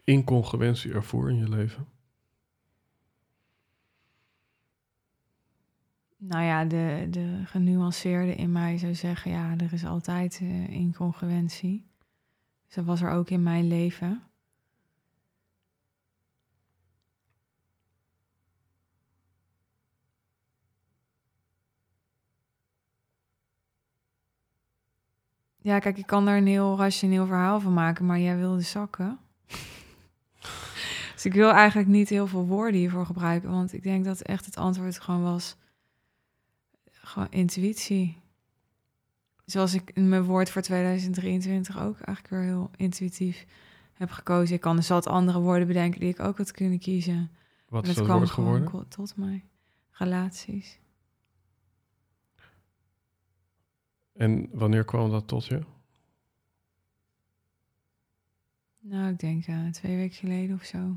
incongruentie 0.04 0.92
ervoor 0.92 1.30
in 1.30 1.36
je 1.36 1.48
leven? 1.48 1.88
Nou 6.20 6.44
ja, 6.44 6.64
de, 6.64 7.06
de 7.10 7.42
genuanceerde 7.44 8.34
in 8.34 8.52
mij 8.52 8.78
zou 8.78 8.94
zeggen, 8.94 9.30
ja, 9.30 9.54
er 9.56 9.72
is 9.72 9.84
altijd 9.84 10.40
incongruentie. 10.68 11.86
Dus 12.66 12.74
dat 12.74 12.84
was 12.84 13.00
er 13.00 13.10
ook 13.10 13.30
in 13.30 13.42
mijn 13.42 13.68
leven. 13.68 14.22
Ja, 25.60 25.78
kijk, 25.78 25.98
ik 25.98 26.06
kan 26.06 26.24
daar 26.24 26.36
een 26.36 26.46
heel 26.46 26.76
rationeel 26.76 27.26
verhaal 27.26 27.60
van 27.60 27.72
maken, 27.72 28.06
maar 28.06 28.18
jij 28.18 28.36
wilde 28.36 28.60
zakken. 28.60 29.18
Dus 31.14 31.26
ik 31.26 31.32
wil 31.32 31.50
eigenlijk 31.50 31.88
niet 31.88 32.08
heel 32.08 32.26
veel 32.26 32.46
woorden 32.46 32.80
hiervoor 32.80 33.06
gebruiken, 33.06 33.50
want 33.50 33.72
ik 33.72 33.82
denk 33.82 34.04
dat 34.04 34.20
echt 34.20 34.44
het 34.44 34.56
antwoord 34.56 35.00
gewoon 35.00 35.22
was 35.22 35.56
gewoon 37.08 37.30
intuïtie. 37.30 38.20
Zoals 39.44 39.74
ik 39.74 39.90
in 39.94 40.08
mijn 40.08 40.24
woord 40.24 40.50
voor 40.50 40.62
2023 40.62 41.78
ook 41.78 42.00
eigenlijk 42.00 42.28
weer 42.28 42.42
heel 42.42 42.70
intuïtief 42.76 43.46
heb 43.92 44.10
gekozen. 44.10 44.54
Ik 44.54 44.60
kan 44.60 44.76
dus 44.76 44.88
wat 44.88 45.06
andere 45.06 45.40
woorden 45.40 45.66
bedenken 45.66 46.00
die 46.00 46.08
ik 46.08 46.20
ook 46.20 46.38
had 46.38 46.50
kunnen 46.50 46.78
kiezen. 46.78 47.30
Wat 47.68 47.82
is 47.82 47.88
het 47.88 47.96
dat 47.96 48.06
kwam 48.06 48.18
woord 48.18 48.30
gewoon 48.30 48.66
geworden? 48.66 48.90
tot 48.90 49.16
mij. 49.16 49.44
Relaties. 49.90 50.80
En 54.12 54.48
wanneer 54.52 54.84
kwam 54.84 55.10
dat 55.10 55.28
tot 55.28 55.46
je? 55.46 55.60
Nou, 58.78 59.10
ik 59.10 59.18
denk 59.18 59.46
eh, 59.46 59.66
twee 59.66 59.96
weken 59.96 60.16
geleden 60.16 60.56
of 60.56 60.64
zo. 60.64 60.96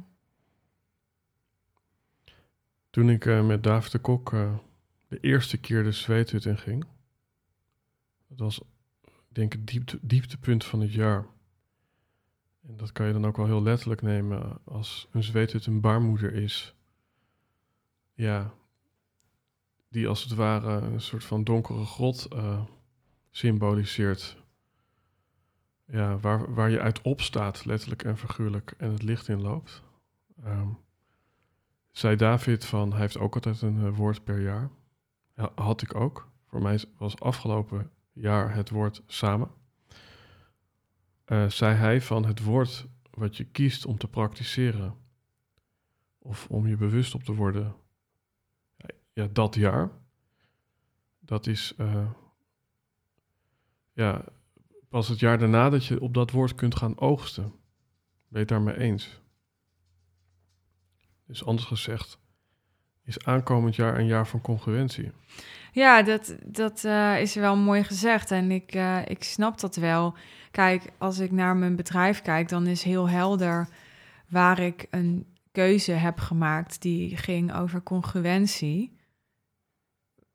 Toen 2.89 3.09
ik 3.09 3.25
eh, 3.25 3.45
met 3.45 3.63
David 3.63 3.91
de 3.91 3.99
Kok 3.99 4.33
eh, 4.33 4.57
de 5.11 5.19
eerste 5.19 5.57
keer 5.57 5.83
de 5.83 5.91
zweethut 5.91 6.45
in 6.45 6.57
ging. 6.57 6.85
Dat 8.27 8.39
was, 8.39 8.61
ik 9.03 9.11
denk 9.35 9.53
het 9.53 9.67
diepte, 9.67 9.99
dieptepunt 10.01 10.63
van 10.63 10.81
het 10.81 10.93
jaar. 10.93 11.25
En 12.67 12.77
dat 12.77 12.91
kan 12.91 13.07
je 13.07 13.13
dan 13.13 13.25
ook 13.25 13.37
wel 13.37 13.45
heel 13.45 13.63
letterlijk 13.63 14.01
nemen 14.01 14.59
als 14.63 15.07
een 15.11 15.23
zweethut 15.23 15.65
een 15.65 15.81
baarmoeder 15.81 16.33
is. 16.33 16.75
Ja, 18.13 18.53
die 19.89 20.07
als 20.07 20.23
het 20.23 20.33
ware 20.33 20.71
een 20.71 21.01
soort 21.01 21.23
van 21.23 21.43
donkere 21.43 21.85
grot 21.85 22.25
eh, 22.25 22.63
symboliseert. 23.29 24.37
Ja, 25.85 26.17
waar, 26.17 26.53
waar 26.53 26.69
je 26.69 26.79
uit 26.79 27.01
opstaat, 27.01 27.65
letterlijk 27.65 28.03
en 28.03 28.17
figuurlijk, 28.17 28.73
en 28.77 28.91
het 28.91 29.03
licht 29.03 29.27
in 29.27 29.41
loopt. 29.41 29.83
Ehm, 30.43 30.69
zei 31.91 32.15
David 32.15 32.65
van, 32.65 32.91
hij 32.91 32.99
heeft 32.99 33.17
ook 33.17 33.35
altijd 33.35 33.61
een 33.61 33.85
eh, 33.85 33.95
woord 33.95 34.23
per 34.23 34.41
jaar. 34.41 34.71
Ja, 35.35 35.51
had 35.55 35.81
ik 35.81 35.95
ook. 35.95 36.29
Voor 36.47 36.61
mij 36.61 36.83
was 36.97 37.19
afgelopen 37.19 37.91
jaar 38.13 38.55
het 38.55 38.69
woord 38.69 39.03
samen. 39.07 39.51
Eh, 41.25 41.49
zei 41.49 41.75
hij 41.75 42.01
van 42.01 42.25
het 42.25 42.43
woord 42.43 42.87
wat 43.11 43.37
je 43.37 43.43
kiest 43.43 43.85
om 43.85 43.97
te 43.97 44.07
praktiseren, 44.07 44.95
of 46.17 46.47
om 46.49 46.67
je 46.67 46.75
bewust 46.75 47.15
op 47.15 47.23
te 47.23 47.35
worden, 47.35 47.75
ja, 49.13 49.27
dat 49.31 49.55
jaar, 49.55 49.91
dat 51.19 51.47
is 51.47 51.73
eh, 51.77 52.11
ja, 53.93 54.25
pas 54.89 55.07
het 55.07 55.19
jaar 55.19 55.39
daarna 55.39 55.69
dat 55.69 55.85
je 55.85 56.01
op 56.01 56.13
dat 56.13 56.31
woord 56.31 56.55
kunt 56.55 56.75
gaan 56.75 56.99
oogsten. 56.99 57.43
Ben 57.43 57.51
je 58.27 58.37
het 58.39 58.47
daarmee 58.47 58.77
eens? 58.77 59.21
Dus 61.25 61.45
anders 61.45 61.67
gezegd, 61.67 62.19
is 63.17 63.25
aankomend 63.25 63.75
jaar 63.75 63.99
een 63.99 64.05
jaar 64.05 64.27
van 64.27 64.41
congruentie. 64.41 65.11
Ja, 65.71 66.01
dat, 66.01 66.35
dat 66.45 66.83
eh, 66.83 67.21
is 67.21 67.35
wel 67.35 67.55
mooi 67.55 67.83
gezegd. 67.83 68.31
En 68.31 68.51
ik, 68.51 68.73
eh, 68.73 69.05
ik 69.05 69.23
snap 69.23 69.59
dat 69.59 69.75
wel. 69.75 70.13
Kijk, 70.51 70.91
als 70.97 71.19
ik 71.19 71.31
naar 71.31 71.55
mijn 71.55 71.75
bedrijf 71.75 72.21
kijk, 72.21 72.49
dan 72.49 72.67
is 72.67 72.83
heel 72.83 73.09
helder 73.09 73.67
waar 74.27 74.59
ik 74.59 74.87
een 74.89 75.25
keuze 75.51 75.91
heb 75.91 76.19
gemaakt 76.19 76.81
die 76.81 77.17
ging 77.17 77.53
over 77.53 77.83
congruentie. 77.83 78.99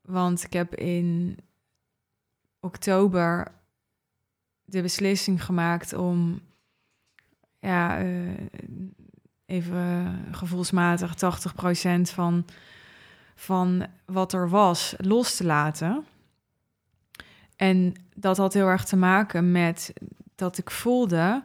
Want 0.02 0.44
ik 0.44 0.52
heb 0.52 0.74
in 0.74 1.38
oktober 2.60 3.52
de 4.64 4.82
beslissing 4.82 5.44
gemaakt 5.44 5.92
om, 5.92 6.40
ja, 7.58 7.98
eh, 7.98 8.06
even 9.46 10.18
gevoelsmatig 10.32 11.14
80% 11.14 12.00
van 12.00 12.44
van 13.36 13.86
wat 14.04 14.32
er 14.32 14.48
was 14.48 14.94
los 14.98 15.36
te 15.36 15.44
laten. 15.44 16.04
En 17.56 17.94
dat 18.14 18.36
had 18.36 18.52
heel 18.52 18.66
erg 18.66 18.84
te 18.84 18.96
maken 18.96 19.52
met 19.52 19.92
dat 20.34 20.58
ik 20.58 20.70
voelde, 20.70 21.44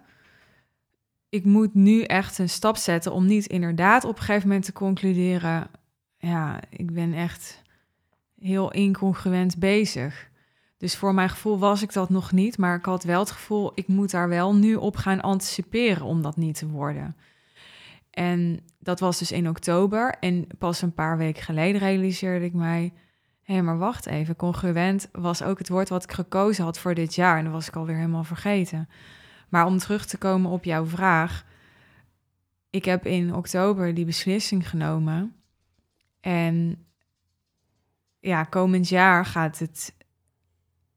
ik 1.29 1.45
moet 1.45 1.73
nu 1.73 2.01
echt 2.01 2.37
een 2.37 2.49
stap 2.49 2.77
zetten 2.77 3.11
om 3.11 3.25
niet 3.25 3.45
inderdaad 3.45 4.03
op 4.03 4.17
een 4.17 4.23
gegeven 4.23 4.47
moment 4.47 4.65
te 4.65 4.73
concluderen, 4.73 5.67
ja, 6.17 6.59
ik 6.69 6.93
ben 6.93 7.13
echt 7.13 7.61
heel 8.39 8.71
incongruent 8.71 9.57
bezig. 9.57 10.29
Dus 10.77 10.95
voor 10.95 11.13
mijn 11.13 11.29
gevoel 11.29 11.59
was 11.59 11.81
ik 11.81 11.93
dat 11.93 12.09
nog 12.09 12.31
niet, 12.31 12.57
maar 12.57 12.75
ik 12.75 12.85
had 12.85 13.03
wel 13.03 13.19
het 13.19 13.31
gevoel, 13.31 13.71
ik 13.75 13.87
moet 13.87 14.11
daar 14.11 14.29
wel 14.29 14.55
nu 14.55 14.75
op 14.75 14.95
gaan 14.95 15.21
anticiperen 15.21 16.05
om 16.05 16.21
dat 16.21 16.37
niet 16.37 16.57
te 16.57 16.67
worden. 16.67 17.15
En 18.11 18.59
dat 18.79 18.99
was 18.99 19.19
dus 19.19 19.31
in 19.31 19.49
oktober. 19.49 20.15
En 20.19 20.47
pas 20.57 20.81
een 20.81 20.93
paar 20.93 21.17
weken 21.17 21.43
geleden 21.43 21.81
realiseerde 21.81 22.45
ik 22.45 22.53
mij... 22.53 22.93
hé, 23.43 23.61
maar 23.61 23.77
wacht 23.77 24.05
even, 24.05 24.35
congruent 24.35 25.09
was 25.11 25.43
ook 25.43 25.57
het 25.57 25.69
woord 25.69 25.89
wat 25.89 26.03
ik 26.03 26.11
gekozen 26.11 26.63
had 26.63 26.79
voor 26.79 26.93
dit 26.93 27.15
jaar. 27.15 27.37
En 27.37 27.43
dat 27.43 27.53
was 27.53 27.67
ik 27.67 27.75
alweer 27.75 27.95
helemaal 27.95 28.23
vergeten. 28.23 28.89
Maar 29.49 29.65
om 29.65 29.77
terug 29.77 30.05
te 30.05 30.17
komen 30.17 30.51
op 30.51 30.63
jouw 30.63 30.85
vraag... 30.85 31.45
ik 32.69 32.85
heb 32.85 33.05
in 33.05 33.35
oktober 33.35 33.93
die 33.93 34.05
beslissing 34.05 34.69
genomen. 34.69 35.35
En 36.19 36.85
ja, 38.19 38.43
komend 38.43 38.89
jaar 38.89 39.25
gaat 39.25 39.59
het 39.59 39.95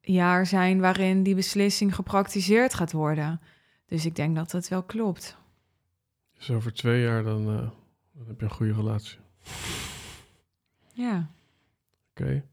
jaar 0.01 0.47
zijn... 0.47 0.81
waarin 0.81 1.23
die 1.23 1.35
beslissing 1.35 1.95
gepraktiseerd 1.95 2.75
gaat 2.75 2.93
worden. 2.93 3.41
Dus 3.87 4.07
ik 4.07 4.17
denk 4.17 4.37
dat 4.37 4.53
het 4.53 4.69
wel 4.69 4.83
klopt. 4.83 5.43
Dus 6.37 6.51
over 6.51 6.73
twee 6.73 7.03
jaar 7.03 7.23
dan, 7.23 7.41
eh, 7.49 7.71
dan 8.13 8.27
heb 8.27 8.39
je 8.41 8.45
een 8.45 8.51
goede 8.53 8.73
relatie. 8.73 9.19
Ja, 10.93 11.31
Oké, 12.11 12.45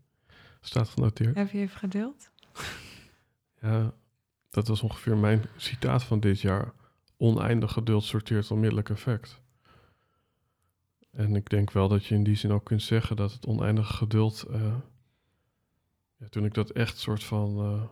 staat 0.62 0.90
genoteerd. 0.90 1.36
heb 1.36 1.52
je 1.52 1.60
even 1.60 1.78
gedeeld? 1.80 2.30
Ja, 3.62 3.94
dat 4.50 4.68
was 4.68 4.82
ongeveer 4.82 5.18
mijn 5.18 5.46
citaat 5.58 6.04
van 6.04 6.20
dit 6.20 6.42
jaar. 6.42 6.74
Oneindig 7.18 7.72
geduld 7.72 8.04
sorteert 8.04 8.52
onmiddellijk 8.52 8.90
effect. 8.90 9.40
En 11.12 11.36
ik 11.36 11.50
denk 11.50 11.72
wel 11.72 11.88
dat 11.88 12.06
je 12.06 12.16
in 12.16 12.24
die 12.24 12.36
zin 12.36 12.52
ook 12.52 12.64
kunt 12.66 12.82
zeggen 12.82 13.16
dat 13.16 13.34
het 13.34 13.46
oneindige 13.46 13.94
geduld... 13.94 14.44
eh, 14.44 14.76
ja, 16.18 16.28
toen 16.30 16.46
ik 16.46 16.54
dat 16.54 16.70
echt 16.70 16.98
soort 16.98 17.24
van... 17.24 17.58
eh, 17.60 17.84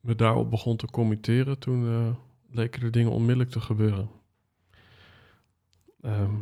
me 0.00 0.14
daarop 0.14 0.50
begon 0.50 0.76
te 0.76 0.86
committeren, 0.86 1.58
toen 1.58 1.86
eh, 1.88 2.14
leken 2.56 2.82
er 2.82 2.90
dingen 2.90 3.12
onmiddellijk 3.12 3.50
te 3.50 3.60
gebeuren. 3.60 4.10
Ehm, 6.02 6.40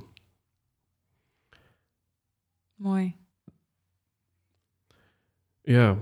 Mooi. 2.75 3.17
ja, 5.63 5.99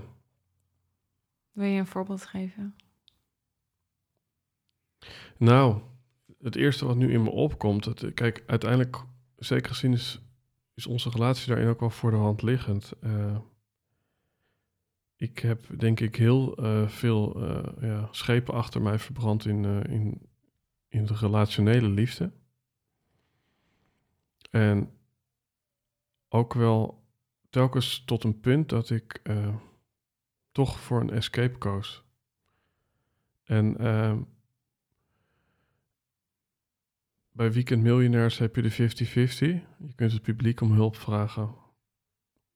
Wil 1.57 1.65
je 1.65 1.79
een 1.79 1.87
voorbeeld 1.87 2.25
geven? 2.25 2.75
Nou, 5.37 5.81
het 6.41 6.55
eerste 6.55 6.85
wat 6.85 6.95
nu 6.95 7.11
in 7.11 7.23
me 7.23 7.29
opkomt, 7.29 7.85
het, 7.85 8.13
kijk, 8.13 8.43
uiteindelijk, 8.47 9.03
zeker 9.37 9.69
gezien 9.69 9.93
is, 9.93 10.21
is 10.73 10.87
onze 10.87 11.09
relatie 11.09 11.47
daarin 11.47 11.67
ook 11.67 11.79
wel 11.79 11.89
voor 11.89 12.11
de 12.11 12.17
hand 12.17 12.41
liggend. 12.41 12.93
Eh, 13.01 13.37
ik 15.15 15.39
heb 15.39 15.79
denk 15.79 15.99
ik 15.99 16.15
heel 16.15 16.55
eh, 16.55 16.87
veel 16.87 17.41
eh, 17.41 17.81
ja, 17.81 18.07
schepen 18.11 18.53
achter 18.53 18.81
mij 18.81 18.99
verbrand 18.99 19.45
in, 19.45 19.65
in, 19.89 20.21
in 20.87 21.05
de 21.05 21.15
relationele 21.15 21.89
liefde. 21.89 22.31
En 24.49 24.91
ook 26.29 26.53
wel 26.53 27.03
telkens 27.49 28.03
tot 28.05 28.23
een 28.23 28.39
punt 28.39 28.69
dat 28.69 28.89
ik 28.89 29.19
eh, 29.23 29.55
toch 30.51 30.79
voor 30.79 31.01
een 31.01 31.09
escape 31.09 31.57
koos. 31.57 32.03
En 33.43 33.77
ehm, 33.77 34.21
bij 37.31 37.51
Weekend 37.51 37.83
Miljonairs 37.83 38.37
heb 38.37 38.55
je 38.55 38.61
de 38.61 38.71
50-50. 38.71 38.75
Je 39.77 39.93
kunt 39.95 40.11
het 40.11 40.21
publiek 40.21 40.61
om 40.61 40.71
hulp 40.71 40.95
vragen. 40.95 41.55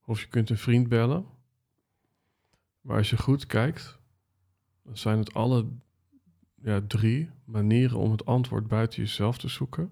Of 0.06 0.22
je 0.22 0.28
kunt 0.28 0.50
een 0.50 0.58
vriend 0.58 0.90
bellen. 0.90 1.26
Maar 2.82 2.98
als 2.98 3.10
je 3.10 3.18
goed 3.18 3.46
kijkt, 3.46 4.00
dan 4.84 4.98
zijn 4.98 5.18
het 5.20 5.34
alle 5.34 5.68
ja, 6.62 6.82
drie 6.88 7.30
manieren 7.46 7.98
om 7.98 8.12
het 8.12 8.26
antwoord 8.26 8.68
buiten 8.68 9.02
jezelf 9.02 9.38
te 9.38 9.48
zoeken. 9.48 9.92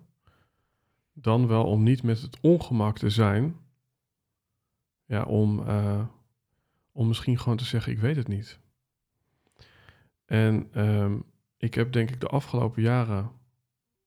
Dan 1.21 1.47
wel 1.47 1.65
om 1.65 1.83
niet 1.83 2.03
met 2.03 2.21
het 2.21 2.39
ongemak 2.41 2.97
te 2.97 3.09
zijn. 3.09 3.55
Ja, 5.05 5.23
om, 5.23 5.67
eh, 5.67 6.05
om 6.91 7.07
misschien 7.07 7.39
gewoon 7.39 7.57
te 7.57 7.65
zeggen, 7.65 7.91
ik 7.91 7.99
weet 7.99 8.15
het 8.15 8.27
niet. 8.27 8.59
En 10.25 10.67
ehm, 10.73 11.19
ik 11.57 11.73
heb 11.73 11.91
denk 11.91 12.09
ik 12.09 12.19
de 12.19 12.27
afgelopen 12.27 12.81
jaren 12.81 13.31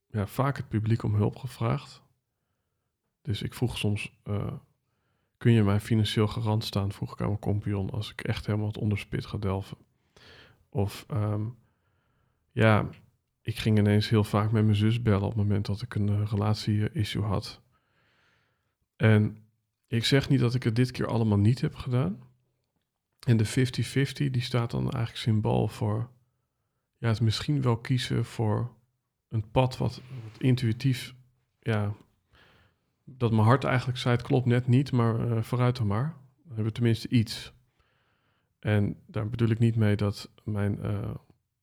ja, 0.07 0.27
vaak 0.27 0.57
het 0.57 0.69
publiek 0.69 1.03
om 1.03 1.15
hulp 1.15 1.37
gevraagd. 1.37 2.03
Dus 3.23 3.43
ik 3.43 3.55
vroeg 3.55 3.79
soms, 3.79 4.13
eh, 4.23 4.53
kun 5.37 5.53
je 5.53 5.63
mij 5.63 5.81
financieel 5.81 6.29
garant 6.29 6.65
staan, 6.65 6.93
vroeg 6.93 7.13
ik 7.13 7.21
aan 7.21 7.27
mijn 7.27 7.39
compagnon, 7.39 7.91
als 7.91 8.11
ik 8.11 8.21
echt 8.21 8.47
helemaal 8.47 8.67
het 8.67 8.79
onderspit 8.79 9.27
ga 9.27 9.39
delven. 9.39 9.77
Of 10.69 11.05
ehm, 11.09 11.47
ja, 12.51 12.89
ik 13.43 13.59
ging 13.59 13.78
ineens 13.78 14.09
heel 14.09 14.24
vaak 14.24 14.51
met 14.51 14.64
mijn 14.64 14.76
zus 14.76 15.03
bellen 15.03 15.22
op 15.22 15.28
het 15.28 15.36
moment 15.36 15.66
dat 15.66 15.82
ik 15.82 15.95
een 15.95 16.09
uh, 16.09 16.26
relatie-issue 16.30 17.22
had. 17.22 17.61
En 18.97 19.36
ik 19.86 20.05
zeg 20.05 20.28
niet 20.28 20.40
dat 20.40 20.55
ik 20.55 20.62
het 20.62 20.76
dit 20.76 20.90
keer 20.90 21.07
allemaal 21.07 21.38
niet 21.38 21.61
heb 21.61 21.74
gedaan. 21.74 22.22
En 23.26 23.36
de 23.36 23.47
50-50, 23.47 24.30
die 24.30 24.40
staat 24.40 24.70
dan 24.70 24.82
eigenlijk 24.82 25.16
symbool 25.16 25.68
voor... 25.68 26.11
Ja, 26.99 27.09
het 27.09 27.20
misschien 27.20 27.62
wel 27.62 27.76
kiezen 27.76 28.24
voor 28.24 28.74
een 29.28 29.51
pad 29.51 29.76
wat, 29.76 30.01
intuïtief... 30.38 31.14
Ja, 31.61 31.95
dat 33.05 33.30
mijn 33.30 33.47
hart 33.47 33.64
eigenlijk 33.64 33.99
zei, 33.99 34.16
het 34.16 34.26
klopt 34.26 34.47
net 34.47 34.66
niet, 34.66 34.93
maar 34.93 35.28
uh, 35.28 35.43
vooruit 35.43 35.76
dan 35.76 35.86
maar. 35.86 36.05
Dan 36.05 36.47
hebben 36.47 36.64
we 36.64 36.72
tenminste 36.72 37.09
iets. 37.09 37.53
En 38.59 38.97
daar 39.07 39.28
bedoel 39.28 39.49
ik 39.49 39.59
niet 39.59 39.76
mee 39.76 39.97
dat 39.97 40.30
mijn 40.45 40.78
uh, 40.82 41.14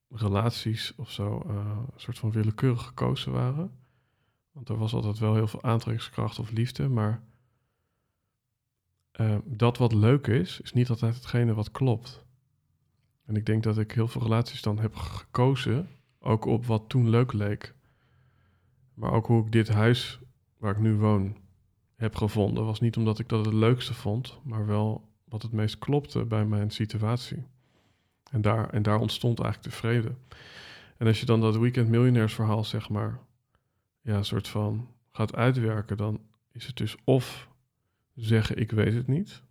relaties 0.10 0.94
of 0.96 1.12
zo 1.12 1.44
uh, 1.48 1.56
een 1.56 2.00
soort 2.00 2.20
van 2.20 2.32
willekeurig 2.32 2.84
gekozen 2.86 3.32
waren. 3.32 3.72
Want 4.52 4.70
er 4.70 4.78
was 4.78 4.94
altijd 4.94 5.20
wel 5.20 5.34
heel 5.34 5.48
veel 5.48 5.64
aantrekkingskracht 5.64 6.40
of 6.40 6.52
liefde, 6.52 6.88
maar 6.88 7.24
uh, 9.20 9.38
dat 9.46 9.78
wat 9.78 9.94
leuk 9.94 10.28
is, 10.28 10.62
is 10.62 10.74
niet 10.74 10.90
altijd 10.90 11.16
hetgene 11.16 11.54
wat 11.54 11.72
klopt. 11.72 12.26
En 13.26 13.36
ik 13.36 13.46
denk 13.46 13.64
dat 13.64 13.78
ik 13.78 13.92
heel 13.92 14.08
veel 14.08 14.22
relaties 14.22 14.62
dan 14.62 14.80
heb 14.80 14.96
gekozen, 14.96 15.90
ook 16.20 16.46
op 16.46 16.66
wat 16.66 16.84
toen 16.90 17.10
leuk 17.10 17.34
leek. 17.34 17.76
Maar 18.94 19.12
ook 19.12 19.28
hoe 19.28 19.46
ik 19.46 19.52
dit 19.52 19.68
huis 19.68 20.20
waar 20.58 20.72
ik 20.72 20.80
nu 20.80 20.96
woon 20.96 21.38
heb 21.96 22.16
gevonden, 22.16 22.66
was 22.66 22.80
niet 22.80 22.98
omdat 22.98 23.20
ik 23.20 23.30
dat 23.30 23.46
het 23.46 23.54
leukste 23.54 23.94
vond, 23.94 24.40
maar 24.44 24.66
wel 24.66 25.10
wat 25.24 25.42
het 25.42 25.52
meest 25.52 25.78
klopte 25.78 26.26
bij 26.26 26.46
mijn 26.46 26.72
situatie. 26.72 27.44
En 28.32 28.42
daar, 28.42 28.70
en 28.70 28.82
daar 28.82 29.00
ontstond 29.00 29.40
eigenlijk 29.40 29.74
de 29.74 29.80
vrede. 29.80 30.16
En 30.98 31.08
als 31.08 31.20
je 31.20 31.26
dan 31.26 31.42
dat 31.42 31.58
weekend 31.58 31.90
miljonairs 31.90 32.34
verhaal, 32.34 32.64
zeg 32.64 32.90
maar, 32.90 33.20
ja, 34.02 34.16
een 34.16 34.26
soort 34.26 34.48
van 34.48 34.88
gaat 35.12 35.36
uitwerken, 35.36 35.98
dan 35.98 36.22
is 36.52 36.66
het 36.66 36.78
dus 36.78 36.96
of 37.04 37.50
zeggen 38.16 38.58
ik 38.58 38.72
weet 38.72 38.94
het 38.94 39.08
niet, 39.08 39.44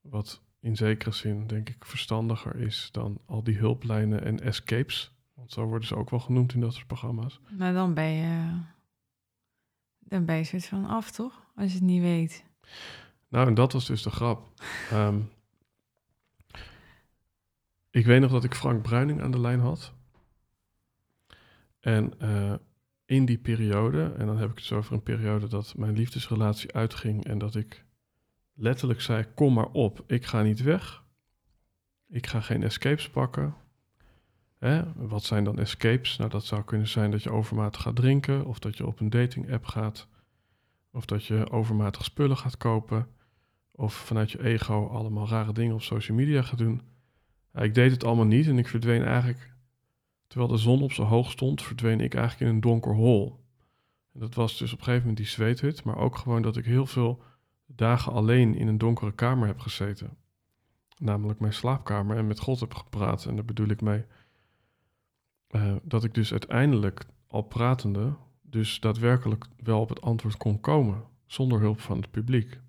wat 0.00 0.42
in 0.60 0.76
zekere 0.76 1.12
zin 1.12 1.46
denk 1.46 1.68
ik 1.68 1.84
verstandiger 1.84 2.56
is 2.56 2.88
dan 2.92 3.20
al 3.26 3.42
die 3.42 3.58
hulplijnen 3.58 4.24
en 4.24 4.40
escapes, 4.40 5.12
want 5.34 5.52
zo 5.52 5.64
worden 5.64 5.88
ze 5.88 5.96
ook 5.96 6.10
wel 6.10 6.20
genoemd 6.20 6.54
in 6.54 6.60
dat 6.60 6.74
soort 6.74 6.86
programma's. 6.86 7.40
Nou, 7.50 7.74
dan 7.74 7.94
ben 7.94 8.10
je, 8.10 8.60
dan 9.98 10.24
ben 10.24 10.36
je 10.36 10.44
soort 10.44 10.66
van 10.66 10.86
af, 10.86 11.10
toch? 11.10 11.42
Als 11.56 11.72
je 11.72 11.78
het 11.78 11.86
niet 11.86 12.02
weet. 12.02 12.44
Nou, 13.28 13.46
en 13.46 13.54
dat 13.54 13.72
was 13.72 13.86
dus 13.86 14.02
de 14.02 14.10
grap. 14.10 14.48
Um, 14.92 15.30
ik 17.94 18.06
weet 18.06 18.20
nog 18.20 18.30
dat 18.30 18.44
ik 18.44 18.54
Frank 18.54 18.82
Bruining 18.82 19.22
aan 19.22 19.30
de 19.30 19.40
lijn 19.40 19.60
had. 19.60 19.92
En 21.80 22.12
uh, 22.22 22.54
in 23.04 23.24
die 23.24 23.38
periode, 23.38 24.12
en 24.18 24.26
dan 24.26 24.38
heb 24.38 24.50
ik 24.50 24.58
het 24.58 24.72
over 24.72 24.92
een 24.92 25.02
periode 25.02 25.48
dat 25.48 25.74
mijn 25.76 25.96
liefdesrelatie 25.96 26.72
uitging 26.72 27.24
en 27.24 27.38
dat 27.38 27.54
ik 27.54 27.84
letterlijk 28.54 29.00
zei: 29.00 29.26
Kom 29.34 29.52
maar 29.52 29.70
op, 29.70 30.04
ik 30.06 30.24
ga 30.26 30.42
niet 30.42 30.62
weg. 30.62 31.04
Ik 32.08 32.26
ga 32.26 32.40
geen 32.40 32.62
escapes 32.62 33.10
pakken. 33.10 33.54
Hè? 34.58 34.82
Wat 34.94 35.24
zijn 35.24 35.44
dan 35.44 35.58
escapes? 35.58 36.16
Nou, 36.16 36.30
dat 36.30 36.44
zou 36.44 36.64
kunnen 36.64 36.88
zijn 36.88 37.10
dat 37.10 37.22
je 37.22 37.30
overmatig 37.30 37.82
gaat 37.82 37.96
drinken, 37.96 38.46
of 38.46 38.58
dat 38.58 38.76
je 38.76 38.86
op 38.86 39.00
een 39.00 39.10
dating 39.10 39.52
app 39.52 39.64
gaat, 39.64 40.08
of 40.90 41.04
dat 41.04 41.24
je 41.24 41.50
overmatig 41.50 42.04
spullen 42.04 42.36
gaat 42.36 42.56
kopen, 42.56 43.06
of 43.70 43.94
vanuit 43.94 44.30
je 44.30 44.44
ego 44.44 44.86
allemaal 44.86 45.28
rare 45.28 45.52
dingen 45.52 45.74
op 45.74 45.82
social 45.82 46.16
media 46.16 46.42
gaat 46.42 46.58
doen. 46.58 46.92
Ik 47.62 47.74
deed 47.74 47.90
het 47.90 48.04
allemaal 48.04 48.24
niet 48.24 48.46
en 48.46 48.58
ik 48.58 48.68
verdween 48.68 49.02
eigenlijk 49.02 49.54
Terwijl 50.34 50.52
de 50.52 50.58
zon 50.62 50.82
op 50.82 50.92
zo 50.92 51.02
hoog 51.02 51.30
stond, 51.30 51.62
verdween 51.62 52.00
ik 52.00 52.14
eigenlijk 52.14 52.50
in 52.50 52.54
een 52.56 52.60
donker 52.60 52.94
hol. 52.94 53.44
En 54.12 54.20
dat 54.20 54.34
was 54.34 54.58
dus 54.58 54.72
op 54.72 54.78
een 54.78 54.84
gegeven 54.84 55.06
moment 55.06 55.16
die 55.24 55.34
zweethut, 55.34 55.84
maar 55.84 55.96
ook 55.96 56.16
gewoon 56.16 56.42
dat 56.42 56.56
ik 56.56 56.64
heel 56.64 56.86
veel 56.86 57.22
dagen 57.66 58.12
alleen 58.12 58.54
in 58.54 58.68
een 58.68 58.78
donkere 58.78 59.12
kamer 59.12 59.46
heb 59.46 59.58
gezeten. 59.58 60.16
Namelijk 60.98 61.40
mijn 61.40 61.52
slaapkamer 61.52 62.16
en 62.16 62.26
met 62.26 62.38
God 62.38 62.60
heb 62.60 62.74
gepraat. 62.74 63.24
En 63.24 63.34
daar 63.34 63.44
bedoel 63.44 63.68
ik 63.68 63.80
mee 63.80 64.04
uh, 65.50 65.74
dat 65.82 66.04
ik 66.04 66.14
dus 66.14 66.30
uiteindelijk 66.30 67.06
al 67.26 67.42
pratende, 67.42 68.14
dus 68.42 68.80
daadwerkelijk 68.80 69.46
wel 69.56 69.80
op 69.80 69.88
het 69.88 70.00
antwoord 70.00 70.36
kon 70.36 70.60
komen, 70.60 71.04
zonder 71.26 71.60
hulp 71.60 71.80
van 71.80 71.96
het 71.96 72.10
publiek. 72.10 72.60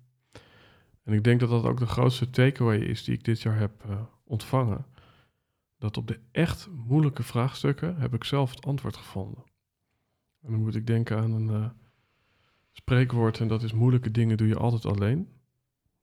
En 1.02 1.12
ik 1.12 1.24
denk 1.24 1.40
dat 1.40 1.48
dat 1.48 1.64
ook 1.64 1.78
de 1.78 1.86
grootste 1.86 2.30
takeaway 2.30 2.78
is 2.78 3.04
die 3.04 3.14
ik 3.14 3.24
dit 3.24 3.42
jaar 3.42 3.58
heb 3.58 3.84
uh, 3.88 4.00
ontvangen 4.26 4.86
dat 5.78 5.96
op 5.96 6.06
de 6.06 6.20
echt 6.30 6.68
moeilijke 6.70 7.22
vraagstukken 7.22 7.96
heb 7.96 8.14
ik 8.14 8.24
zelf 8.24 8.50
het 8.50 8.66
antwoord 8.66 8.96
gevonden. 8.96 9.44
En 10.42 10.50
dan 10.50 10.60
moet 10.60 10.74
ik 10.74 10.86
denken 10.86 11.18
aan 11.18 11.32
een 11.32 11.48
uh, 11.48 11.70
spreekwoord 12.72 13.40
en 13.40 13.48
dat 13.48 13.62
is 13.62 13.72
moeilijke 13.72 14.10
dingen 14.10 14.36
doe 14.36 14.48
je 14.48 14.56
altijd 14.56 14.84
alleen. 14.84 15.28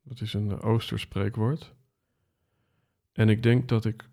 Dat 0.03 0.21
is 0.21 0.34
een 0.34 0.49
uh, 0.49 0.63
Oosters 0.63 1.01
spreekwoord. 1.01 1.74
En 3.11 3.30
ik 3.30 3.43
denk 3.43 3.67
dat 3.67 3.86
ik, 3.86 4.09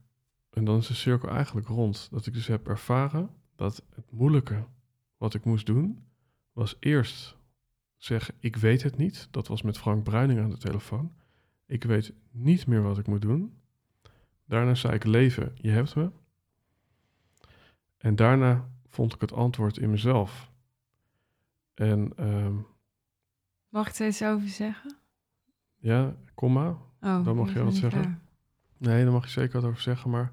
en 0.51 0.65
dan 0.65 0.79
is 0.79 0.87
de 0.87 0.95
cirkel 0.95 1.29
eigenlijk 1.29 1.67
rond, 1.67 2.09
dat 2.11 2.27
ik 2.27 2.33
dus 2.33 2.47
heb 2.47 2.69
ervaren 2.69 3.31
dat 3.57 3.85
het 3.95 4.11
moeilijke 4.11 4.65
wat 5.17 5.35
ik 5.35 5.45
moest 5.45 5.67
doen, 5.67 6.05
was 6.53 6.77
eerst 6.79 7.37
zeggen, 7.97 8.35
ik 8.39 8.57
weet 8.57 8.83
het 8.83 8.97
niet. 8.97 9.29
Dat 9.31 9.49
was 9.49 9.63
met 9.63 9.79
Frank 9.79 10.05
Bruining 10.05 10.41
aan 10.41 10.51
de 10.51 10.59
telefoon. 10.59 11.13
Ik 11.67 11.85
weet 11.85 12.13
niet 12.31 12.67
meer 12.67 12.83
wat 12.83 12.99
ik 12.99 13.07
moet 13.07 13.23
doen. 13.23 13.60
Daarna 14.51 14.75
zei 14.75 14.95
ik 14.95 15.05
leven, 15.05 15.53
je 15.55 15.71
hebt 15.71 15.95
me. 15.95 16.11
En 17.97 18.17
daarna 18.17 18.69
vond 18.89 19.15
ik 19.15 19.21
het 19.21 19.33
antwoord 19.33 19.79
in 19.79 19.91
mezelf. 19.91 20.51
En, 21.75 22.13
um, 22.19 22.67
mag 23.69 23.89
ik 23.89 23.95
er 23.95 24.07
iets 24.07 24.23
over 24.23 24.49
zeggen? 24.49 24.97
Ja, 25.77 26.15
kom 26.35 26.53
maar. 26.53 26.71
Oh, 27.01 27.25
dan 27.25 27.37
mag 27.37 27.53
je 27.53 27.65
wat 27.65 27.75
zeggen. 27.75 28.23
Nee, 28.77 29.03
daar 29.03 29.13
mag 29.13 29.25
je 29.25 29.31
zeker 29.31 29.61
wat 29.61 29.71
over 29.71 29.83
zeggen, 29.83 30.11
maar... 30.11 30.33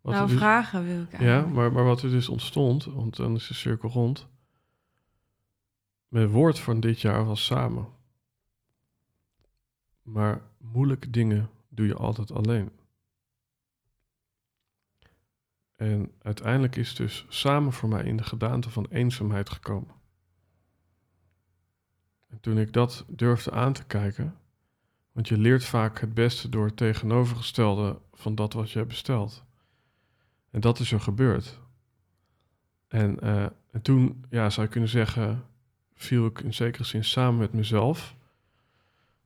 Wat 0.00 0.14
nou, 0.14 0.28
dus, 0.28 0.36
vragen 0.36 0.84
wil 0.84 1.02
ik 1.02 1.12
eigenlijk. 1.12 1.46
Ja, 1.46 1.52
maar, 1.54 1.72
maar 1.72 1.84
wat 1.84 2.02
er 2.02 2.10
dus 2.10 2.28
ontstond, 2.28 2.84
want 2.84 3.16
dan 3.16 3.34
is 3.34 3.46
de 3.46 3.54
cirkel 3.54 3.88
rond. 3.88 4.28
Mijn 6.08 6.28
woord 6.28 6.58
van 6.58 6.80
dit 6.80 7.00
jaar 7.00 7.24
was 7.24 7.44
samen. 7.44 7.88
Maar 10.02 10.42
moeilijke 10.58 11.10
dingen 11.10 11.50
doe 11.68 11.86
je 11.86 11.94
altijd 11.94 12.32
alleen. 12.32 12.78
En 15.80 16.12
uiteindelijk 16.22 16.76
is 16.76 16.94
dus 16.94 17.26
samen 17.28 17.72
voor 17.72 17.88
mij 17.88 18.04
in 18.04 18.16
de 18.16 18.22
gedaante 18.22 18.70
van 18.70 18.86
eenzaamheid 18.90 19.50
gekomen. 19.50 19.94
En 22.28 22.40
toen 22.40 22.58
ik 22.58 22.72
dat 22.72 23.04
durfde 23.08 23.50
aan 23.50 23.72
te 23.72 23.84
kijken, 23.84 24.36
want 25.12 25.28
je 25.28 25.38
leert 25.38 25.64
vaak 25.64 26.00
het 26.00 26.14
beste 26.14 26.48
door 26.48 26.66
het 26.66 26.76
tegenovergestelde 26.76 27.98
van 28.12 28.34
dat 28.34 28.52
wat 28.52 28.70
je 28.70 28.84
bestelt. 28.84 29.44
En 30.50 30.60
dat 30.60 30.78
is 30.78 30.92
er 30.92 31.00
gebeurd. 31.00 31.60
En, 32.88 33.16
uh, 33.22 33.42
en 33.70 33.82
toen, 33.82 34.24
ja, 34.30 34.50
zou 34.50 34.66
je 34.66 34.72
kunnen 34.72 34.90
zeggen, 34.90 35.44
viel 35.94 36.26
ik 36.26 36.40
in 36.40 36.54
zekere 36.54 36.84
zin 36.84 37.04
samen 37.04 37.38
met 37.38 37.52
mezelf. 37.52 38.16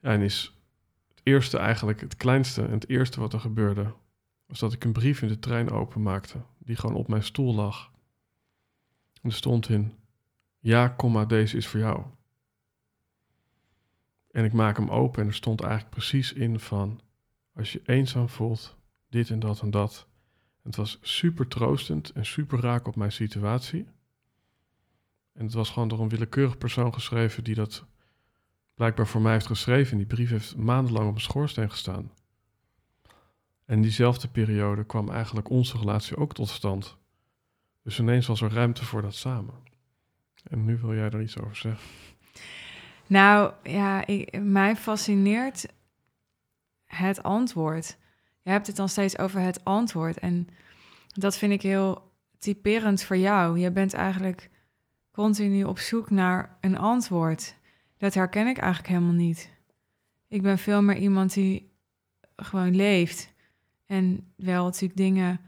Ja, 0.00 0.10
en 0.10 0.20
is 0.20 0.58
het 1.08 1.20
eerste 1.22 1.58
eigenlijk 1.58 2.00
het 2.00 2.16
kleinste 2.16 2.64
en 2.64 2.72
het 2.72 2.88
eerste 2.88 3.20
wat 3.20 3.32
er 3.32 3.40
gebeurde, 3.40 3.94
was 4.60 4.70
dat 4.70 4.72
ik 4.72 4.84
een 4.84 4.92
brief 4.92 5.22
in 5.22 5.28
de 5.28 5.38
trein 5.38 5.70
openmaakte, 5.70 6.42
die 6.58 6.76
gewoon 6.76 6.96
op 6.96 7.08
mijn 7.08 7.22
stoel 7.22 7.54
lag. 7.54 7.90
En 9.22 9.30
er 9.30 9.32
stond 9.32 9.68
in, 9.68 9.92
ja, 10.58 10.88
kom 10.88 11.12
maar, 11.12 11.28
deze 11.28 11.56
is 11.56 11.66
voor 11.66 11.80
jou. 11.80 12.02
En 14.30 14.44
ik 14.44 14.52
maak 14.52 14.76
hem 14.76 14.88
open 14.88 15.22
en 15.22 15.28
er 15.28 15.34
stond 15.34 15.60
eigenlijk 15.60 15.90
precies 15.90 16.32
in 16.32 16.60
van, 16.60 17.00
als 17.54 17.72
je 17.72 17.82
eenzaam 17.84 18.28
voelt, 18.28 18.76
dit 19.08 19.30
en 19.30 19.38
dat 19.38 19.60
en 19.60 19.70
dat. 19.70 20.06
het 20.62 20.76
was 20.76 20.98
super 21.00 21.48
troostend 21.48 22.12
en 22.12 22.26
super 22.26 22.60
raak 22.60 22.86
op 22.86 22.96
mijn 22.96 23.12
situatie. 23.12 23.86
En 25.32 25.44
het 25.44 25.54
was 25.54 25.70
gewoon 25.70 25.88
door 25.88 26.00
een 26.00 26.08
willekeurig 26.08 26.58
persoon 26.58 26.94
geschreven 26.94 27.44
die 27.44 27.54
dat 27.54 27.84
blijkbaar 28.74 29.06
voor 29.06 29.20
mij 29.20 29.32
heeft 29.32 29.46
geschreven. 29.46 29.96
die 29.96 30.06
brief 30.06 30.30
heeft 30.30 30.56
maandenlang 30.56 31.06
op 31.06 31.12
mijn 31.12 31.24
schoorsteen 31.24 31.70
gestaan. 31.70 32.10
En 33.64 33.80
diezelfde 33.80 34.28
periode 34.28 34.84
kwam 34.84 35.10
eigenlijk 35.10 35.50
onze 35.50 35.78
relatie 35.78 36.16
ook 36.16 36.34
tot 36.34 36.48
stand. 36.48 36.96
Dus 37.82 37.98
ineens 37.98 38.26
was 38.26 38.40
er 38.40 38.52
ruimte 38.52 38.84
voor 38.84 39.02
dat 39.02 39.14
samen. 39.14 39.54
En 40.44 40.64
nu 40.64 40.76
wil 40.76 40.94
jij 40.94 41.10
er 41.10 41.22
iets 41.22 41.38
over 41.38 41.56
zeggen. 41.56 41.88
Nou 43.06 43.52
ja, 43.62 44.06
ik, 44.06 44.42
mij 44.42 44.76
fascineert 44.76 45.66
het 46.84 47.22
antwoord. 47.22 47.96
Je 48.42 48.50
hebt 48.50 48.66
het 48.66 48.76
dan 48.76 48.88
steeds 48.88 49.18
over 49.18 49.40
het 49.40 49.64
antwoord. 49.64 50.18
En 50.18 50.48
dat 51.12 51.36
vind 51.36 51.52
ik 51.52 51.62
heel 51.62 52.12
typerend 52.38 53.02
voor 53.02 53.16
jou. 53.16 53.58
Je 53.58 53.70
bent 53.70 53.94
eigenlijk 53.94 54.50
continu 55.10 55.64
op 55.64 55.78
zoek 55.78 56.10
naar 56.10 56.56
een 56.60 56.78
antwoord. 56.78 57.56
Dat 57.98 58.14
herken 58.14 58.46
ik 58.46 58.58
eigenlijk 58.58 58.92
helemaal 58.92 59.14
niet. 59.14 59.50
Ik 60.28 60.42
ben 60.42 60.58
veel 60.58 60.82
meer 60.82 60.96
iemand 60.96 61.34
die 61.34 61.72
gewoon 62.36 62.76
leeft. 62.76 63.33
En 63.86 64.32
wel 64.36 64.64
natuurlijk 64.64 64.96
dingen 64.96 65.40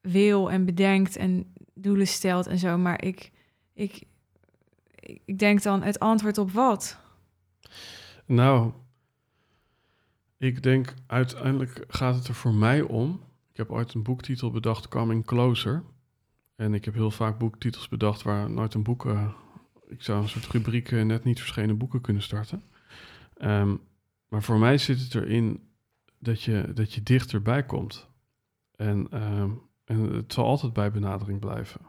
wil 0.00 0.50
en 0.50 0.64
bedenkt 0.64 1.16
en 1.16 1.54
doelen 1.74 2.06
stelt 2.06 2.46
en 2.46 2.58
zo. 2.58 2.78
Maar 2.78 3.04
ik, 3.04 3.30
ik, 3.72 4.02
ik 5.24 5.38
denk 5.38 5.62
dan 5.62 5.82
het 5.82 5.98
antwoord 5.98 6.38
op 6.38 6.50
wat? 6.50 6.98
Nou, 8.26 8.72
ik 10.36 10.62
denk 10.62 10.94
uiteindelijk 11.06 11.84
gaat 11.88 12.14
het 12.14 12.28
er 12.28 12.34
voor 12.34 12.54
mij 12.54 12.82
om. 12.82 13.20
Ik 13.50 13.56
heb 13.56 13.70
ooit 13.70 13.94
een 13.94 14.02
boektitel 14.02 14.50
bedacht, 14.50 14.88
Coming 14.88 15.24
Closer. 15.24 15.82
En 16.56 16.74
ik 16.74 16.84
heb 16.84 16.94
heel 16.94 17.10
vaak 17.10 17.38
boektitels 17.38 17.88
bedacht 17.88 18.22
waar 18.22 18.50
nooit 18.50 18.74
een 18.74 18.82
boek... 18.82 19.06
eh, 19.06 19.32
ik 19.88 20.02
zou 20.02 20.22
een 20.22 20.28
soort 20.28 20.46
rubriek 20.46 20.92
eh, 20.92 21.02
net 21.02 21.24
niet 21.24 21.38
verschenen 21.38 21.78
boeken 21.78 22.00
kunnen 22.00 22.22
starten. 22.22 22.62
Ehm, 23.36 23.76
maar 24.28 24.42
voor 24.42 24.58
mij 24.58 24.78
zit 24.78 25.00
het 25.00 25.14
erin 25.14 25.69
dat 26.20 26.42
je, 26.42 26.70
dat 26.74 26.92
je 26.92 27.02
dichterbij 27.02 27.64
komt. 27.64 28.08
En, 28.76 29.10
ehm, 29.10 29.50
en 29.84 30.14
het 30.14 30.32
zal 30.32 30.44
altijd 30.44 30.72
bij 30.72 30.90
benadering 30.90 31.40
blijven. 31.40 31.80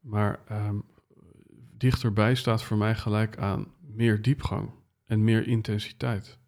Maar 0.00 0.40
ehm, 0.46 0.78
dichterbij 1.76 2.34
staat 2.34 2.62
voor 2.62 2.76
mij 2.76 2.94
gelijk 2.94 3.38
aan 3.38 3.66
meer 3.80 4.22
diepgang 4.22 4.70
en 5.04 5.24
meer 5.24 5.46
intensiteit. 5.46 6.38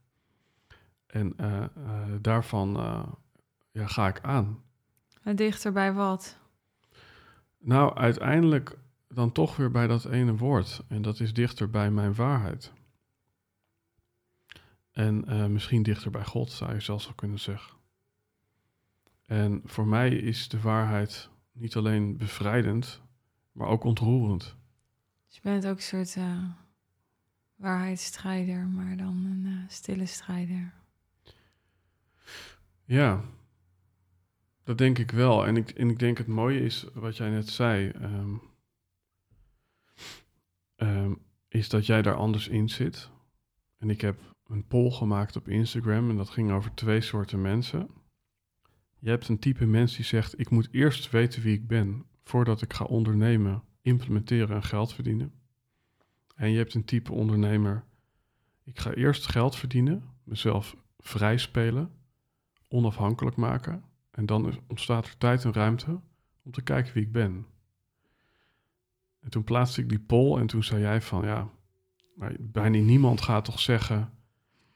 En 1.06 1.32
eh, 1.36 1.62
eh, 1.62 1.68
daarvan 2.20 2.76
eh, 2.76 3.02
ja, 3.70 3.86
ga 3.86 4.08
ik 4.08 4.20
aan. 4.20 4.62
Het 5.20 5.36
dichter 5.36 5.72
bij 5.72 5.92
wat? 5.92 6.38
Nou, 7.58 7.94
uiteindelijk 7.94 8.78
dan 9.08 9.32
toch 9.32 9.56
weer 9.56 9.70
bij 9.70 9.86
dat 9.86 10.04
ene 10.04 10.36
woord. 10.36 10.82
En 10.88 11.02
dat 11.02 11.20
is 11.20 11.32
dichter 11.32 11.70
bij 11.70 11.90
mijn 11.90 12.14
waarheid. 12.14 12.72
En 14.94 15.24
eh, 15.24 15.46
misschien 15.46 15.82
dichter 15.82 16.10
bij 16.10 16.24
God, 16.24 16.50
zou 16.50 16.72
je 16.72 16.80
zelfs 16.80 17.04
wel 17.04 17.14
kunnen 17.14 17.38
zeggen. 17.38 17.76
En 19.26 19.62
voor 19.64 19.86
mij 19.86 20.10
is 20.10 20.48
de 20.48 20.60
waarheid 20.60 21.28
niet 21.52 21.76
alleen 21.76 22.16
bevrijdend, 22.16 23.02
maar 23.52 23.68
ook 23.68 23.84
ontroerend. 23.84 24.56
Dus 25.26 25.34
je 25.34 25.40
bent 25.42 25.66
ook 25.66 25.76
een 25.76 25.82
soort 25.82 26.16
eh, 26.16 26.44
waarheidsstrijder, 27.54 28.66
maar 28.66 28.96
dan 28.96 29.24
een 29.24 29.46
eh, 29.46 29.68
stille 29.68 30.06
strijder. 30.06 30.72
Ja, 32.84 33.24
dat 34.62 34.78
denk 34.78 34.98
ik 34.98 35.10
wel. 35.10 35.46
En 35.46 35.56
ik, 35.56 35.70
en 35.70 35.90
ik 35.90 35.98
denk 35.98 36.18
het 36.18 36.26
mooie 36.26 36.60
is, 36.60 36.86
wat 36.92 37.16
jij 37.16 37.30
net 37.30 37.48
zei, 37.48 37.88
ehm, 37.88 38.34
ehm, 40.76 41.14
is 41.48 41.68
dat 41.68 41.86
jij 41.86 42.02
daar 42.02 42.16
anders 42.16 42.48
in 42.48 42.68
zit. 42.68 43.10
En 43.78 43.90
ik 43.90 44.00
heb 44.00 44.33
een 44.46 44.66
poll 44.66 44.90
gemaakt 44.90 45.36
op 45.36 45.48
Instagram 45.48 46.10
en 46.10 46.16
dat 46.16 46.30
ging 46.30 46.52
over 46.52 46.74
twee 46.74 47.00
soorten 47.00 47.40
mensen. 47.40 47.88
Je 48.98 49.08
hebt 49.08 49.28
een 49.28 49.38
type 49.38 49.66
mens 49.66 49.96
die 49.96 50.04
zegt, 50.04 50.38
ik 50.38 50.50
moet 50.50 50.68
eerst 50.70 51.10
weten 51.10 51.42
wie 51.42 51.54
ik 51.54 51.66
ben 51.66 52.04
voordat 52.22 52.62
ik 52.62 52.72
ga 52.72 52.84
ondernemen, 52.84 53.62
implementeren 53.82 54.56
en 54.56 54.62
geld 54.62 54.92
verdienen. 54.92 55.32
En 56.34 56.50
je 56.50 56.56
hebt 56.56 56.74
een 56.74 56.84
type 56.84 57.12
ondernemer, 57.12 57.84
ik 58.64 58.78
ga 58.78 58.92
eerst 58.92 59.26
geld 59.26 59.56
verdienen, 59.56 60.04
mezelf 60.24 60.76
vrij 60.98 61.38
spelen, 61.38 61.90
onafhankelijk 62.68 63.36
maken. 63.36 63.84
En 64.10 64.26
dan 64.26 64.60
ontstaat 64.66 65.06
er 65.06 65.18
tijd 65.18 65.44
en 65.44 65.52
ruimte 65.52 66.00
om 66.42 66.52
te 66.52 66.62
kijken 66.62 66.94
wie 66.94 67.02
ik 67.02 67.12
ben. 67.12 67.46
En 69.20 69.30
toen 69.30 69.44
plaatste 69.44 69.80
ik 69.80 69.88
die 69.88 70.00
poll 70.00 70.38
en 70.38 70.46
toen 70.46 70.62
zei 70.62 70.80
jij 70.80 71.02
van 71.02 71.24
ja, 71.24 71.50
bijna 72.38 72.78
niemand 72.78 73.20
gaat 73.20 73.44
toch 73.44 73.60
zeggen 73.60 74.13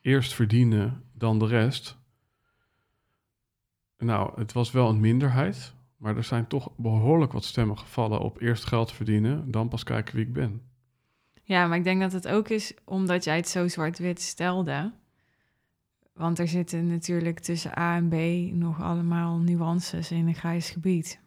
eerst 0.09 0.35
verdienen 0.35 1.03
dan 1.13 1.39
de 1.39 1.47
rest. 1.47 1.99
Nou, 3.99 4.41
het 4.41 4.53
was 4.53 4.71
wel 4.71 4.89
een 4.89 5.01
minderheid, 5.01 5.75
maar 5.97 6.17
er 6.17 6.25
zijn 6.25 6.47
toch 6.47 6.71
behoorlijk 6.77 7.33
wat 7.33 7.45
stemmen 7.45 7.79
gevallen 7.79 8.21
op 8.21 8.41
eerst 8.41 8.65
geld 8.65 8.93
verdienen, 8.93 9.51
dan 9.51 9.69
pas 9.69 9.83
kijken 9.83 10.17
wie 10.17 10.27
ik 10.27 10.33
ben. 10.33 10.63
Ja, 11.43 11.67
maar 11.67 11.77
ik 11.77 11.85
denk 11.85 12.01
dat 12.01 12.13
het 12.13 12.29
ook 12.29 12.49
is 12.49 12.75
omdat 12.85 13.25
jij 13.25 13.37
het 13.37 13.49
zo 13.49 13.69
zwart-wit 13.69 14.21
stelde. 14.21 14.93
Want 16.13 16.39
er 16.39 16.49
zitten 16.49 16.87
natuurlijk 16.87 17.39
tussen 17.39 17.79
A 17.79 17.97
en 17.97 18.09
B 18.09 18.15
nog 18.55 18.83
allemaal 18.83 19.39
nuances 19.39 20.11
in 20.11 20.27
een 20.27 20.35
grijs 20.35 20.71
gebied. 20.71 21.21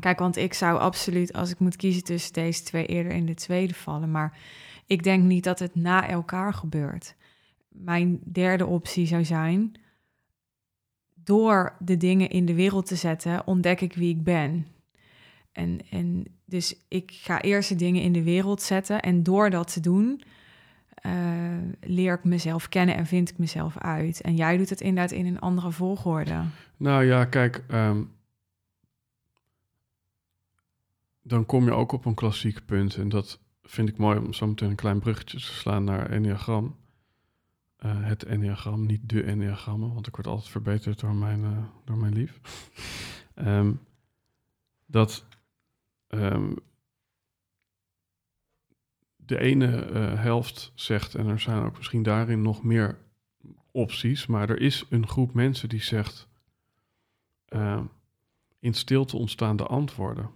Kijk, 0.00 0.18
want 0.18 0.36
ik 0.36 0.54
zou 0.54 0.78
absoluut, 0.78 1.32
als 1.32 1.50
ik 1.50 1.58
moet 1.58 1.76
kiezen 1.76 2.04
tussen 2.04 2.32
deze 2.32 2.62
twee, 2.62 2.86
eerder 2.86 3.12
in 3.12 3.26
de 3.26 3.34
tweede 3.34 3.74
vallen. 3.74 4.10
Maar 4.10 4.38
ik 4.88 5.02
denk 5.02 5.24
niet 5.24 5.44
dat 5.44 5.58
het 5.58 5.74
na 5.74 6.08
elkaar 6.08 6.54
gebeurt. 6.54 7.14
Mijn 7.68 8.20
derde 8.24 8.66
optie 8.66 9.06
zou 9.06 9.24
zijn, 9.24 9.72
door 11.14 11.76
de 11.78 11.96
dingen 11.96 12.30
in 12.30 12.44
de 12.44 12.54
wereld 12.54 12.86
te 12.86 12.96
zetten, 12.96 13.46
ontdek 13.46 13.80
ik 13.80 13.94
wie 13.94 14.14
ik 14.14 14.22
ben. 14.22 14.66
En, 15.52 15.80
en 15.90 16.24
dus 16.44 16.84
ik 16.88 17.10
ga 17.12 17.40
eerst 17.40 17.68
de 17.68 17.74
dingen 17.74 18.02
in 18.02 18.12
de 18.12 18.22
wereld 18.22 18.62
zetten 18.62 19.00
en 19.00 19.22
door 19.22 19.50
dat 19.50 19.72
te 19.72 19.80
doen, 19.80 20.22
eh, 20.94 21.12
leer 21.80 22.14
ik 22.14 22.24
mezelf 22.24 22.68
kennen 22.68 22.94
en 22.94 23.06
vind 23.06 23.30
ik 23.30 23.38
mezelf 23.38 23.78
uit. 23.78 24.20
En 24.20 24.36
jij 24.36 24.56
doet 24.56 24.70
het 24.70 24.80
inderdaad 24.80 25.10
in 25.10 25.26
een 25.26 25.40
andere 25.40 25.70
volgorde. 25.70 26.42
Nou 26.76 27.04
ja, 27.04 27.24
kijk, 27.24 27.64
ehm, 27.68 28.02
dan 31.22 31.46
kom 31.46 31.64
je 31.64 31.72
ook 31.72 31.92
op 31.92 32.04
een 32.04 32.14
klassiek 32.14 32.66
punt. 32.66 32.96
En 32.96 33.08
dat 33.08 33.40
vind 33.68 33.88
ik 33.88 33.96
mooi 33.96 34.18
om 34.18 34.32
zo 34.32 34.46
meteen 34.46 34.70
een 34.70 34.76
klein 34.76 34.98
bruggetje 34.98 35.38
te 35.38 35.44
slaan 35.44 35.84
naar 35.84 36.10
Enneagram. 36.10 36.76
Eh, 37.76 38.04
het 38.04 38.24
Enneagram, 38.24 38.86
niet 38.86 39.08
de 39.08 39.22
Enneagrammen, 39.22 39.94
want 39.94 40.06
ik 40.06 40.14
word 40.14 40.26
altijd 40.26 40.48
verbeterd 40.48 41.00
door 41.00 41.14
mijn, 41.14 41.44
eh, 41.44 41.64
door 41.84 41.96
mijn 41.96 42.12
lief. 42.12 42.40
Ehm, 43.34 43.72
dat 44.86 45.26
ehm, 46.06 46.52
de 49.16 49.38
ene 49.38 49.84
eh, 49.84 50.22
helft 50.22 50.72
zegt, 50.74 51.14
en 51.14 51.26
er 51.26 51.40
zijn 51.40 51.62
ook 51.62 51.76
misschien 51.76 52.02
daarin 52.02 52.42
nog 52.42 52.62
meer 52.62 52.98
opties, 53.70 54.26
maar 54.26 54.50
er 54.50 54.60
is 54.60 54.84
een 54.88 55.06
groep 55.06 55.34
mensen 55.34 55.68
die 55.68 55.82
zegt, 55.82 56.28
eh, 57.44 57.80
in 58.58 58.74
stilte 58.74 59.16
ontstaan 59.16 59.56
de 59.56 59.66
antwoorden. 59.66 60.30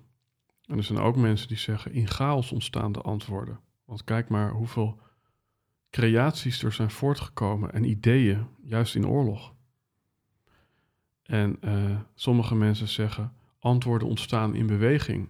En 0.72 0.78
er 0.78 0.84
zijn 0.84 0.98
ook 0.98 1.16
mensen 1.16 1.48
die 1.48 1.56
zeggen, 1.56 1.92
in 1.92 2.08
chaos 2.08 2.52
ontstaan 2.52 2.92
de 2.92 3.00
antwoorden. 3.00 3.60
Want 3.84 4.04
kijk 4.04 4.28
maar 4.28 4.50
hoeveel 4.50 5.00
creaties 5.90 6.62
er 6.62 6.72
zijn 6.72 6.90
voortgekomen 6.90 7.72
en 7.72 7.84
ideeën, 7.84 8.46
juist 8.62 8.94
in 8.94 9.06
oorlog. 9.06 9.54
En 11.22 11.56
eh, 11.60 12.00
sommige 12.14 12.54
mensen 12.54 12.88
zeggen, 12.88 13.32
antwoorden 13.58 14.08
ontstaan 14.08 14.54
in 14.54 14.66
beweging. 14.66 15.28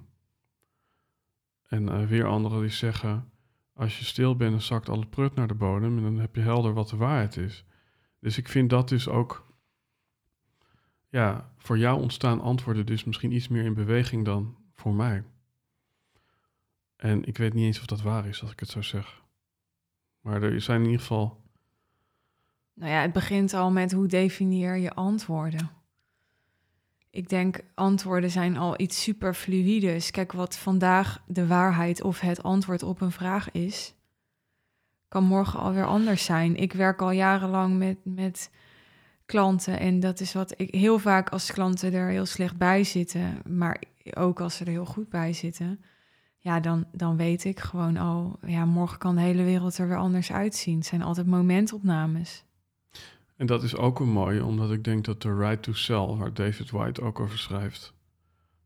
En 1.68 1.88
eh, 1.88 2.07
weer 2.07 2.26
anderen 2.26 2.61
die 2.61 2.70
zeggen, 2.70 3.30
als 3.72 3.99
je 3.99 4.05
stil 4.05 4.36
bent, 4.36 4.51
dan 4.51 4.61
zakt 4.61 4.88
alle 4.88 5.07
prut 5.07 5.34
naar 5.34 5.49
de 5.49 5.55
bodem 5.55 5.97
en 5.97 6.03
dan 6.03 6.18
heb 6.18 6.34
je 6.34 6.40
helder 6.40 6.72
wat 6.72 6.88
de 6.88 6.97
waarheid 6.97 7.36
is. 7.36 7.64
Dus 8.20 8.38
ik 8.38 8.49
vind 8.49 8.70
dat 8.70 8.88
dus 8.88 9.09
ook, 9.09 9.53
ja, 11.09 11.53
voor 11.57 11.78
jou 11.78 12.01
ontstaan 12.01 12.40
antwoorden 12.40 12.86
dus 12.86 13.05
misschien 13.05 13.32
iets 13.32 13.49
meer 13.49 13.64
in 13.64 13.74
beweging 13.74 14.24
dan 14.24 14.57
voor 14.74 14.95
mij. 14.95 15.24
En 17.03 17.24
ik 17.24 17.36
weet 17.36 17.55
niet 17.55 17.64
eens 17.64 17.78
of 17.78 17.86
dat 17.86 18.03
waar 18.03 18.26
is, 18.26 18.42
als 18.42 18.53
ik 18.53 18.61
het 18.61 18.68
zo 18.68 18.82
zeg. 18.82 19.22
Maar 20.20 20.42
er 20.42 20.61
zijn 20.61 20.78
in 20.80 20.86
ieder 20.86 21.00
geval, 21.00 21.40
Nou 22.74 22.90
ja, 22.90 23.00
het 23.00 23.12
begint 23.12 23.55
al 23.55 23.70
met 23.70 23.92
hoe 23.92 24.07
definieer 24.07 24.76
je 24.76 24.94
antwoorden. 24.94 25.70
Ik 27.11 27.28
denk, 27.28 27.61
antwoorden 27.74 28.30
zijn 28.30 28.57
al 28.57 28.80
iets 28.80 29.03
super 29.03 29.34
fluïdes. 29.34 30.11
Kijk, 30.11 30.32
wat 30.32 30.59
vandaag 30.59 31.22
de 31.26 31.46
waarheid 31.46 32.03
of 32.03 32.20
het 32.20 32.42
antwoord 32.42 32.82
op 32.82 33.00
een 33.00 33.12
vraag 33.12 33.50
is, 33.50 33.94
kan 35.09 35.24
morgen 35.24 35.61
alweer 35.61 35.86
anders 35.86 36.24
zijn. 36.24 36.57
Ik 36.57 36.72
werk 36.72 37.03
al 37.03 37.11
jarenlang 37.11 37.78
met, 37.78 37.98
met 38.03 38.50
klanten 39.26 39.78
en 39.78 40.00
dat 40.00 40.20
is 40.20 40.32
wat 40.32 40.61
ik 40.61 40.74
heel 40.74 40.98
vaak 40.98 41.28
als 41.28 41.53
klanten 41.53 41.92
er 41.92 42.09
heel 42.09 42.26
slecht 42.26 42.57
bij 42.57 42.84
zitten, 42.84 43.42
maar 43.46 43.82
ook 44.12 44.40
als 44.40 44.57
ze 44.57 44.64
er 44.64 44.70
heel 44.70 44.86
goed 44.86 45.09
bij 45.09 45.32
zitten, 45.32 45.80
ja, 46.43 46.61
dan, 46.61 46.84
dan 46.93 47.16
weet 47.16 47.45
ik 47.45 47.61
gewoon 47.61 47.97
al, 47.97 48.38
ja, 48.47 48.64
morgen 48.64 48.99
kan 48.99 49.14
de 49.14 49.20
hele 49.20 49.43
wereld 49.43 49.78
er 49.78 49.88
weer 49.88 49.97
anders 49.97 50.32
uitzien. 50.32 50.76
Het 50.76 50.86
zijn 50.86 51.03
altijd 51.03 51.26
momentopnames. 51.26 52.45
en 53.36 53.47
dat 53.47 53.62
is 53.62 53.76
ook 53.76 54.01
een 54.01 54.09
mooie, 54.09 54.45
omdat 54.45 54.72
ik 54.72 54.84
denk 54.84 55.05
dat 55.05 55.22
de 55.22 55.36
right 55.36 55.62
to 55.62 55.72
sell, 55.72 56.07
waar 56.07 56.34
David 56.34 56.70
White 56.70 57.03
ook 57.03 57.20
over 57.20 57.38
schrijft, 57.38 57.95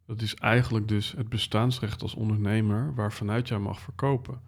dat 0.06 0.20
is 0.20 0.34
eigenlijk 0.34 0.88
dus 0.88 1.12
het 1.12 1.28
bestaansrecht 1.28 2.02
als 2.02 2.14
ondernemer 2.14 2.94
waarvanuit 2.94 3.48
jij 3.48 3.58
mag 3.58 3.80
verkopen. 3.80 4.40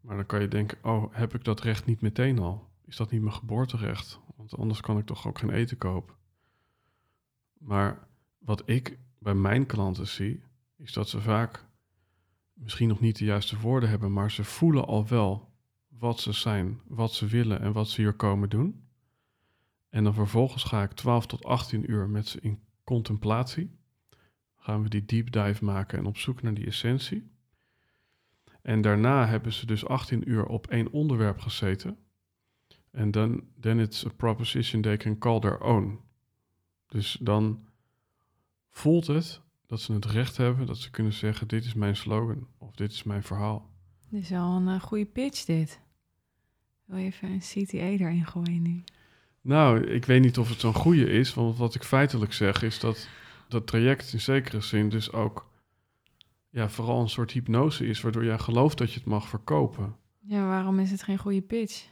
Maar 0.00 0.16
dan 0.16 0.26
kan 0.26 0.40
je 0.40 0.48
denken, 0.48 0.78
oh, 0.82 1.14
heb 1.14 1.34
ik 1.34 1.44
dat 1.44 1.60
recht 1.60 1.86
niet 1.86 2.00
meteen 2.00 2.38
al? 2.38 2.68
Is 2.84 2.96
dat 2.96 3.10
niet 3.10 3.22
mijn 3.22 3.34
geboorterecht? 3.34 4.20
Want 4.36 4.56
anders 4.56 4.80
kan 4.80 4.98
ik 4.98 5.06
toch 5.06 5.26
ook 5.26 5.38
geen 5.38 5.50
eten 5.50 5.78
kopen. 5.78 6.14
Maar 7.58 8.06
wat 8.38 8.62
ik 8.64 8.98
bij 9.18 9.34
mijn 9.34 9.66
klanten 9.66 10.06
zie, 10.06 10.42
is 10.76 10.92
dat 10.92 11.08
ze 11.08 11.20
vaak 11.20 11.66
misschien 12.58 12.88
nog 12.88 13.00
niet 13.00 13.18
de 13.18 13.24
juiste 13.24 13.58
woorden 13.58 13.88
hebben, 13.88 14.12
maar 14.12 14.30
ze 14.30 14.44
voelen 14.44 14.86
al 14.86 15.08
wel 15.08 15.52
wat 15.88 16.20
ze 16.20 16.32
zijn, 16.32 16.80
wat 16.86 17.12
ze 17.12 17.26
willen 17.26 17.60
en 17.60 17.72
wat 17.72 17.88
ze 17.88 18.00
hier 18.00 18.12
komen 18.12 18.48
doen. 18.48 18.88
En 19.88 20.04
dan 20.04 20.14
vervolgens 20.14 20.64
ga 20.64 20.82
ik 20.82 20.92
12 20.92 21.26
tot 21.26 21.44
18 21.44 21.90
uur 21.90 22.08
met 22.08 22.28
ze 22.28 22.40
in 22.40 22.60
contemplatie. 22.84 23.78
Gaan 24.56 24.82
we 24.82 24.88
die 24.88 25.04
deep 25.04 25.30
dive 25.30 25.64
maken 25.64 25.98
en 25.98 26.06
op 26.06 26.16
zoek 26.16 26.42
naar 26.42 26.54
die 26.54 26.66
essentie. 26.66 27.30
En 28.62 28.80
daarna 28.80 29.26
hebben 29.26 29.52
ze 29.52 29.66
dus 29.66 29.86
18 29.86 30.30
uur 30.30 30.46
op 30.46 30.66
één 30.66 30.90
onderwerp 30.90 31.38
gezeten. 31.38 31.98
En 32.90 33.10
dan 33.10 33.44
then 33.60 33.78
it's 33.78 34.06
a 34.06 34.10
proposition 34.16 34.82
they 34.82 34.96
can 34.96 35.18
call 35.18 35.40
their 35.40 35.60
own. 35.60 36.00
Dus 36.86 37.18
dan 37.20 37.68
voelt 38.70 39.06
het 39.06 39.42
dat 39.68 39.80
ze 39.80 39.92
het 39.92 40.04
recht 40.04 40.36
hebben 40.36 40.66
dat 40.66 40.78
ze 40.78 40.90
kunnen 40.90 41.12
zeggen: 41.12 41.48
dit 41.48 41.64
is 41.64 41.74
mijn 41.74 41.96
slogan 41.96 42.46
of 42.58 42.74
dit 42.74 42.92
is 42.92 43.02
mijn 43.02 43.22
verhaal. 43.22 43.70
Dit 44.10 44.22
is 44.22 44.28
wel 44.28 44.56
een 44.56 44.68
uh, 44.68 44.80
goede 44.80 45.04
pitch 45.04 45.44
dit. 45.44 45.80
Wil 46.84 46.98
je 46.98 47.04
even 47.04 47.28
een 47.28 47.38
CTA 47.38 47.76
erin 47.76 48.26
gooien 48.26 48.62
nu? 48.62 48.84
Nou, 49.40 49.86
ik 49.86 50.04
weet 50.04 50.20
niet 50.20 50.38
of 50.38 50.48
het 50.48 50.60
zo'n 50.60 50.74
goede 50.74 51.10
is, 51.10 51.34
want 51.34 51.56
wat 51.56 51.74
ik 51.74 51.82
feitelijk 51.82 52.32
zeg 52.32 52.62
is 52.62 52.80
dat 52.80 53.08
dat 53.48 53.66
traject 53.66 54.12
in 54.12 54.20
zekere 54.20 54.60
zin 54.60 54.88
dus 54.88 55.12
ook 55.12 55.50
ja, 56.50 56.68
vooral 56.68 57.00
een 57.00 57.08
soort 57.08 57.30
hypnose 57.30 57.86
is, 57.86 58.00
waardoor 58.00 58.24
jij 58.24 58.38
gelooft 58.38 58.78
dat 58.78 58.92
je 58.92 58.98
het 58.98 59.08
mag 59.08 59.28
verkopen. 59.28 59.96
Ja, 60.18 60.46
waarom 60.46 60.78
is 60.78 60.90
het 60.90 61.02
geen 61.02 61.18
goede 61.18 61.42
pitch? 61.42 61.86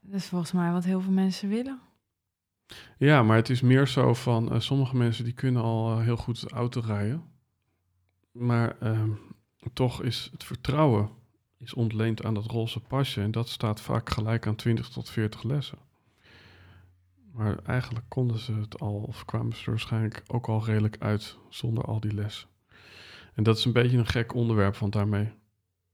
Dat 0.00 0.14
is 0.14 0.26
volgens 0.26 0.52
mij 0.52 0.72
wat 0.72 0.84
heel 0.84 1.00
veel 1.00 1.12
mensen 1.12 1.48
willen. 1.48 1.80
Ja, 2.98 3.22
maar 3.22 3.36
het 3.36 3.50
is 3.50 3.60
meer 3.60 3.88
zo 3.88 4.14
van 4.14 4.52
uh, 4.52 4.60
sommige 4.60 4.96
mensen 4.96 5.24
die 5.24 5.32
kunnen 5.32 5.62
al 5.62 5.98
uh, 5.98 6.04
heel 6.04 6.16
goed 6.16 6.50
auto 6.50 6.80
rijden. 6.84 7.24
Maar 8.32 8.76
uh, 8.82 9.02
toch 9.72 10.02
is 10.02 10.28
het 10.32 10.44
vertrouwen 10.44 11.10
is 11.58 11.74
ontleend 11.74 12.24
aan 12.24 12.34
dat 12.34 12.46
roze 12.46 12.80
pasje. 12.80 13.20
En 13.20 13.30
dat 13.30 13.48
staat 13.48 13.80
vaak 13.80 14.10
gelijk 14.10 14.46
aan 14.46 14.56
20 14.56 14.88
tot 14.88 15.10
40 15.10 15.42
lessen. 15.42 15.78
Maar 17.32 17.58
eigenlijk 17.64 18.04
konden 18.08 18.38
ze 18.38 18.52
het 18.52 18.80
al, 18.80 18.94
of 18.94 19.24
kwamen 19.24 19.56
ze 19.56 19.64
er 19.64 19.70
waarschijnlijk 19.70 20.22
ook 20.26 20.48
al 20.48 20.64
redelijk 20.64 20.96
uit 20.98 21.36
zonder 21.48 21.84
al 21.84 22.00
die 22.00 22.14
lessen. 22.14 22.48
En 23.34 23.42
dat 23.42 23.58
is 23.58 23.64
een 23.64 23.72
beetje 23.72 23.98
een 23.98 24.06
gek 24.06 24.34
onderwerp, 24.34 24.76
want 24.76 24.92
daarmee. 24.92 25.32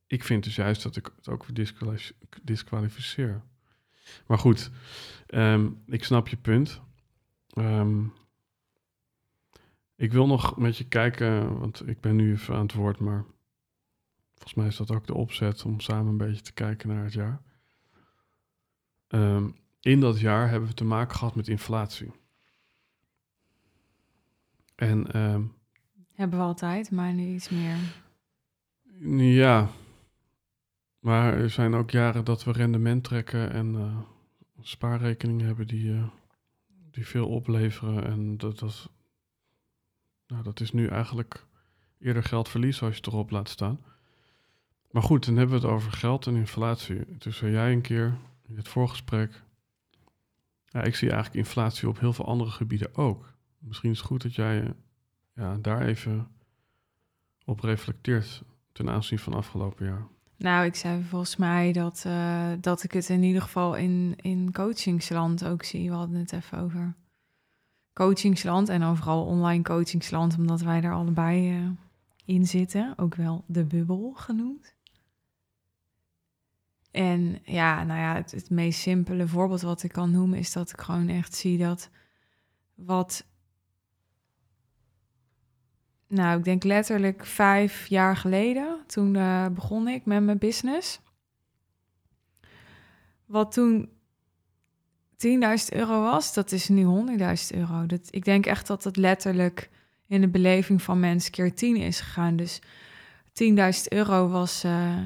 Ik 0.06 0.24
vind 0.24 0.44
dus 0.44 0.56
juist 0.56 0.82
dat 0.82 0.96
ik 0.96 1.10
het 1.16 1.28
ook 1.28 1.46
disqualificeer. 2.42 3.42
Maar 4.26 4.38
goed, 4.38 4.70
um, 5.28 5.82
ik 5.86 6.04
snap 6.04 6.28
je 6.28 6.36
punt. 6.36 6.80
Um, 7.54 8.12
ik 9.96 10.12
wil 10.12 10.26
nog 10.26 10.56
met 10.56 10.76
je 10.76 10.88
kijken, 10.88 11.58
want 11.58 11.88
ik 11.88 12.00
ben 12.00 12.16
nu 12.16 12.32
even 12.32 12.54
aan 12.54 12.62
het 12.62 12.74
woord, 12.74 12.98
maar 12.98 13.24
volgens 14.34 14.54
mij 14.54 14.66
is 14.66 14.76
dat 14.76 14.90
ook 14.90 15.06
de 15.06 15.14
opzet 15.14 15.64
om 15.64 15.80
samen 15.80 16.06
een 16.06 16.16
beetje 16.16 16.42
te 16.42 16.52
kijken 16.52 16.88
naar 16.88 17.04
het 17.04 17.12
jaar. 17.12 17.40
Um, 19.08 19.56
in 19.80 20.00
dat 20.00 20.20
jaar 20.20 20.48
hebben 20.48 20.68
we 20.68 20.74
te 20.74 20.84
maken 20.84 21.16
gehad 21.16 21.34
met 21.34 21.48
inflatie. 21.48 22.10
En, 24.74 25.20
um, 25.20 25.54
hebben 26.14 26.38
we 26.38 26.44
altijd, 26.44 26.90
maar 26.90 27.12
nu 27.12 27.34
iets 27.34 27.48
meer. 27.48 27.76
Ja, 29.34 29.70
maar 31.06 31.34
er 31.34 31.50
zijn 31.50 31.74
ook 31.74 31.90
jaren 31.90 32.24
dat 32.24 32.44
we 32.44 32.52
rendement 32.52 33.04
trekken 33.04 33.50
en 33.50 33.74
uh, 33.74 33.98
spaarrekeningen 34.60 35.46
hebben 35.46 35.66
die, 35.66 35.84
uh, 35.84 36.08
die 36.90 37.06
veel 37.06 37.28
opleveren. 37.28 38.04
En 38.04 38.36
dat, 38.36 38.58
dat, 38.58 38.90
nou, 40.26 40.42
dat 40.42 40.60
is 40.60 40.72
nu 40.72 40.86
eigenlijk 40.86 41.46
eerder 41.98 42.22
geldverlies 42.22 42.82
als 42.82 42.90
je 42.90 42.96
het 42.96 43.06
erop 43.06 43.30
laat 43.30 43.48
staan. 43.48 43.80
Maar 44.90 45.02
goed, 45.02 45.26
dan 45.26 45.36
hebben 45.36 45.60
we 45.60 45.66
het 45.66 45.74
over 45.74 45.92
geld 45.92 46.26
en 46.26 46.36
inflatie. 46.36 47.00
Dus 47.18 47.36
zei 47.36 47.52
jij 47.52 47.72
een 47.72 47.80
keer 47.80 48.18
in 48.46 48.56
het 48.56 48.68
voorgesprek 48.68 49.42
ja, 50.66 50.82
ik 50.82 50.94
zie 50.94 51.10
eigenlijk 51.10 51.38
inflatie 51.38 51.88
op 51.88 52.00
heel 52.00 52.12
veel 52.12 52.26
andere 52.26 52.50
gebieden 52.50 52.94
ook. 52.94 53.32
Misschien 53.58 53.90
is 53.90 53.98
het 53.98 54.06
goed 54.06 54.22
dat 54.22 54.34
jij 54.34 54.62
eh, 54.62 54.70
ja, 55.34 55.56
daar 55.56 55.82
even 55.82 56.28
op 57.44 57.60
reflecteert 57.60 58.42
ten 58.72 58.90
aanzien 58.90 59.18
van 59.18 59.34
afgelopen 59.34 59.86
jaar. 59.86 60.06
Nou, 60.38 60.64
ik 60.64 60.74
zei 60.74 61.02
volgens 61.02 61.36
mij 61.36 61.72
dat, 61.72 62.04
uh, 62.06 62.48
dat 62.60 62.82
ik 62.82 62.92
het 62.92 63.08
in 63.08 63.22
ieder 63.22 63.42
geval 63.42 63.74
in, 63.74 64.14
in 64.20 64.52
coachingsland 64.52 65.44
ook 65.44 65.62
zie. 65.62 65.90
We 65.90 65.96
hadden 65.96 66.18
het 66.18 66.32
even 66.32 66.58
over 66.58 66.94
coachingsland 67.92 68.68
en 68.68 68.82
overal 68.82 69.24
online 69.24 69.62
coachingsland, 69.62 70.38
omdat 70.38 70.60
wij 70.60 70.80
daar 70.80 70.94
allebei 70.94 71.58
uh, 71.58 71.68
in 72.24 72.46
zitten. 72.46 72.92
Ook 72.96 73.14
wel 73.14 73.44
de 73.46 73.64
bubbel 73.64 74.12
genoemd. 74.16 74.74
En 76.90 77.38
ja, 77.44 77.84
nou 77.84 78.00
ja, 78.00 78.14
het, 78.14 78.50
meest 78.50 78.80
simpele 78.80 79.28
voorbeeld 79.28 79.60
wat 79.60 79.82
ik 79.82 79.92
kan 79.92 80.10
noemen 80.10 80.38
is 80.38 80.52
dat 80.52 80.70
ik 80.70 80.80
gewoon 80.80 81.08
echt 81.08 81.34
zie 81.34 81.58
dat 81.58 81.90
wat. 82.74 83.24
Nou, 86.08 86.38
ik 86.38 86.44
denk 86.44 86.64
letterlijk 86.64 87.24
vijf 87.24 87.86
jaar 87.86 88.16
geleden, 88.16 88.78
toen 88.86 89.14
uh, 89.14 89.46
begon 89.46 89.88
ik 89.88 90.04
met 90.04 90.22
mijn 90.22 90.38
business. 90.38 91.00
Wat 93.24 93.52
toen 93.52 93.88
10.000 95.16 95.28
euro 95.68 96.02
was, 96.02 96.34
dat 96.34 96.52
is 96.52 96.68
nu 96.68 96.84
100.000 97.18 97.56
euro. 97.56 97.86
Dat, 97.86 98.08
ik 98.10 98.24
denk 98.24 98.46
echt 98.46 98.66
dat 98.66 98.84
het 98.84 98.96
letterlijk 98.96 99.70
in 100.06 100.20
de 100.20 100.28
beleving 100.28 100.82
van 100.82 101.00
mensen 101.00 101.32
keer 101.32 101.54
10 101.54 101.76
is 101.76 102.00
gegaan. 102.00 102.36
Dus 102.36 102.60
10.000 103.28 103.88
euro 103.88 104.28
was. 104.28 104.64
Uh, 104.64 104.98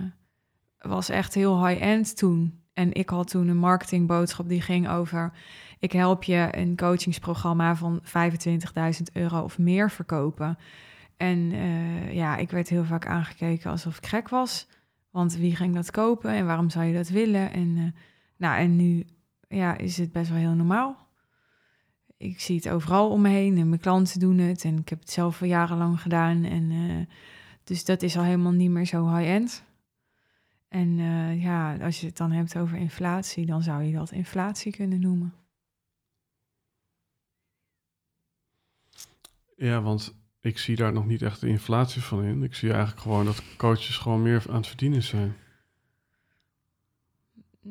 was 0.81 1.09
echt 1.09 1.35
heel 1.35 1.67
high-end 1.67 2.17
toen. 2.17 2.63
En 2.73 2.93
ik 2.93 3.09
had 3.09 3.29
toen 3.29 3.49
een 3.49 3.57
marketingboodschap 3.57 4.49
die 4.49 4.61
ging 4.61 4.89
over... 4.89 5.33
ik 5.79 5.93
help 5.93 6.25
je 6.25 6.49
een 6.51 6.77
coachingsprogramma 6.77 7.77
van 7.77 8.01
25.000 8.05 8.11
euro 9.13 9.41
of 9.41 9.59
meer 9.59 9.91
verkopen. 9.91 10.59
En 11.21 11.39
uh, 11.39 12.13
ja, 12.13 12.37
ik 12.37 12.51
werd 12.51 12.69
heel 12.69 12.85
vaak 12.85 13.07
aangekeken 13.07 13.71
alsof 13.71 13.97
ik 13.97 14.07
gek 14.07 14.29
was. 14.29 14.69
Want 15.11 15.37
wie 15.37 15.57
ging 15.57 15.75
dat 15.75 15.91
kopen 15.91 16.31
en 16.31 16.47
waarom 16.47 16.71
zou 16.71 16.85
je 16.85 16.95
dat 16.95 17.09
willen? 17.09 17.53
En, 17.53 17.69
uh, 17.69 17.91
nou, 18.37 18.59
en 18.59 18.77
nu 18.77 19.07
ja, 19.49 19.77
is 19.77 19.97
het 19.97 20.13
best 20.13 20.31
wel 20.31 20.39
heel 20.39 20.55
normaal. 20.55 21.09
Ik 22.17 22.41
zie 22.41 22.57
het 22.57 22.69
overal 22.69 23.11
om 23.11 23.21
me 23.21 23.29
heen 23.29 23.59
en 23.59 23.69
mijn 23.69 23.81
klanten 23.81 24.21
doen 24.21 24.39
het. 24.39 24.65
En 24.65 24.79
ik 24.79 24.89
heb 24.89 25.01
het 25.01 25.11
zelf 25.11 25.41
al 25.41 25.47
jarenlang 25.47 26.01
gedaan. 26.01 26.45
En, 26.45 26.71
uh, 26.71 27.07
dus 27.65 27.85
dat 27.85 28.03
is 28.03 28.17
al 28.17 28.25
helemaal 28.25 28.53
niet 28.53 28.71
meer 28.71 28.87
zo 28.87 29.17
high-end. 29.17 29.65
En 30.69 30.97
ja, 31.39 31.77
als 31.77 32.01
je 32.01 32.07
het 32.07 32.17
dan 32.17 32.31
hebt 32.31 32.57
over 32.57 32.79
inflatie, 32.79 33.47
dan 33.47 33.63
zou 33.63 33.83
je 33.83 33.93
dat 33.93 34.11
inflatie 34.11 34.73
kunnen 34.73 35.01
noemen. 35.01 35.35
Ja, 39.57 39.81
want 39.81 40.20
ik 40.41 40.59
zie 40.59 40.77
daar 40.77 40.93
nog 40.93 41.07
niet 41.07 41.23
echt 41.23 41.41
de 41.41 41.49
inflatie 41.49 42.03
van 42.03 42.25
in. 42.25 42.43
Ik 42.43 42.55
zie 42.55 42.71
eigenlijk 42.71 43.01
gewoon 43.01 43.25
dat 43.25 43.43
coaches 43.57 43.97
gewoon 43.97 44.23
meer 44.23 44.45
aan 44.49 44.57
het 44.57 44.67
verdienen 44.67 45.03
zijn. 45.03 45.37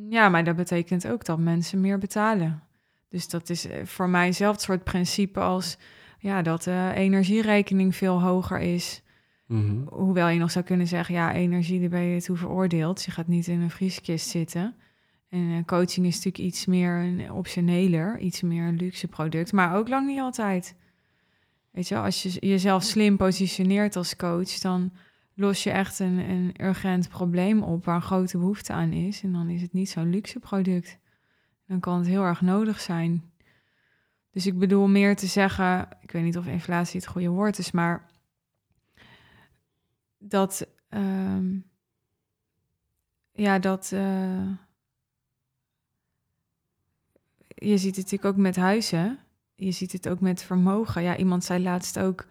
Ja, 0.09 0.29
maar 0.29 0.43
dat 0.43 0.55
betekent 0.55 1.07
ook 1.07 1.25
dat 1.25 1.39
mensen 1.39 1.81
meer 1.81 1.97
betalen. 1.97 2.63
Dus 3.09 3.27
dat 3.29 3.49
is 3.49 3.67
eh, 3.67 3.85
voor 3.85 4.09
mij 4.09 4.25
hetzelfde 4.25 4.61
soort 4.61 4.83
principe 4.83 5.39
als 5.39 5.77
ja, 6.19 6.41
dat 6.41 6.63
de 6.63 6.91
energierekening 6.95 7.95
veel 7.95 8.21
hoger 8.21 8.59
is. 8.59 9.01
Mm 9.45 9.87
Hoewel 9.87 10.27
je 10.27 10.39
nog 10.39 10.51
zou 10.51 10.65
kunnen 10.65 10.87
zeggen, 10.87 11.15
ja, 11.15 11.33
energie, 11.33 11.79
daar 11.79 11.89
ben 11.89 12.01
je 12.01 12.21
toe 12.21 12.37
veroordeeld. 12.37 13.03
Je 13.03 13.11
gaat 13.11 13.27
niet 13.27 13.47
in 13.47 13.61
een 13.61 13.69
vrieskist 13.69 14.27
zitten. 14.27 14.75
En 15.29 15.51
eh, 15.51 15.65
coaching 15.65 16.05
is 16.05 16.15
natuurlijk 16.15 16.43
iets 16.43 16.65
meer 16.65 16.95
een 16.95 17.31
optioneler, 17.31 18.19
iets 18.19 18.41
meer 18.41 18.67
een 18.67 18.75
luxe 18.75 19.07
product, 19.07 19.51
maar 19.51 19.75
ook 19.75 19.87
lang 19.87 20.07
niet 20.07 20.19
altijd. 20.19 20.75
Weet 21.71 21.87
je, 21.87 21.97
als 21.97 22.23
je 22.23 22.47
jezelf 22.47 22.83
slim 22.83 23.17
positioneert 23.17 23.95
als 23.95 24.15
coach, 24.15 24.59
dan 24.59 24.91
los 25.33 25.63
je 25.63 25.71
echt 25.71 25.99
een, 25.99 26.17
een 26.17 26.53
urgent 26.61 27.09
probleem 27.09 27.63
op 27.63 27.85
waar 27.85 27.95
een 27.95 28.01
grote 28.01 28.37
behoefte 28.37 28.73
aan 28.73 28.91
is. 28.91 29.23
En 29.23 29.31
dan 29.31 29.49
is 29.49 29.61
het 29.61 29.73
niet 29.73 29.89
zo'n 29.89 30.09
luxe 30.09 30.39
product. 30.39 30.97
Dan 31.67 31.79
kan 31.79 31.97
het 31.97 32.07
heel 32.07 32.23
erg 32.23 32.41
nodig 32.41 32.79
zijn. 32.79 33.31
Dus 34.31 34.45
ik 34.45 34.57
bedoel 34.57 34.87
meer 34.87 35.15
te 35.15 35.27
zeggen, 35.27 35.87
ik 36.01 36.11
weet 36.11 36.23
niet 36.23 36.37
of 36.37 36.47
inflatie 36.47 36.99
het 36.99 37.09
goede 37.09 37.29
woord 37.29 37.57
is, 37.57 37.71
maar 37.71 38.09
dat, 40.17 40.67
um, 40.89 41.65
ja, 43.31 43.59
dat, 43.59 43.91
uh, 43.93 44.49
je 47.47 47.77
ziet 47.77 47.95
het 47.95 48.05
natuurlijk 48.05 48.25
ook 48.25 48.37
met 48.37 48.55
huizen. 48.55 49.19
Je 49.59 49.71
ziet 49.71 49.91
het 49.91 50.09
ook 50.09 50.19
met 50.19 50.43
vermogen. 50.43 51.01
Ja, 51.01 51.17
iemand 51.17 51.43
zei 51.43 51.63
laatst 51.63 51.99
ook, 51.99 52.25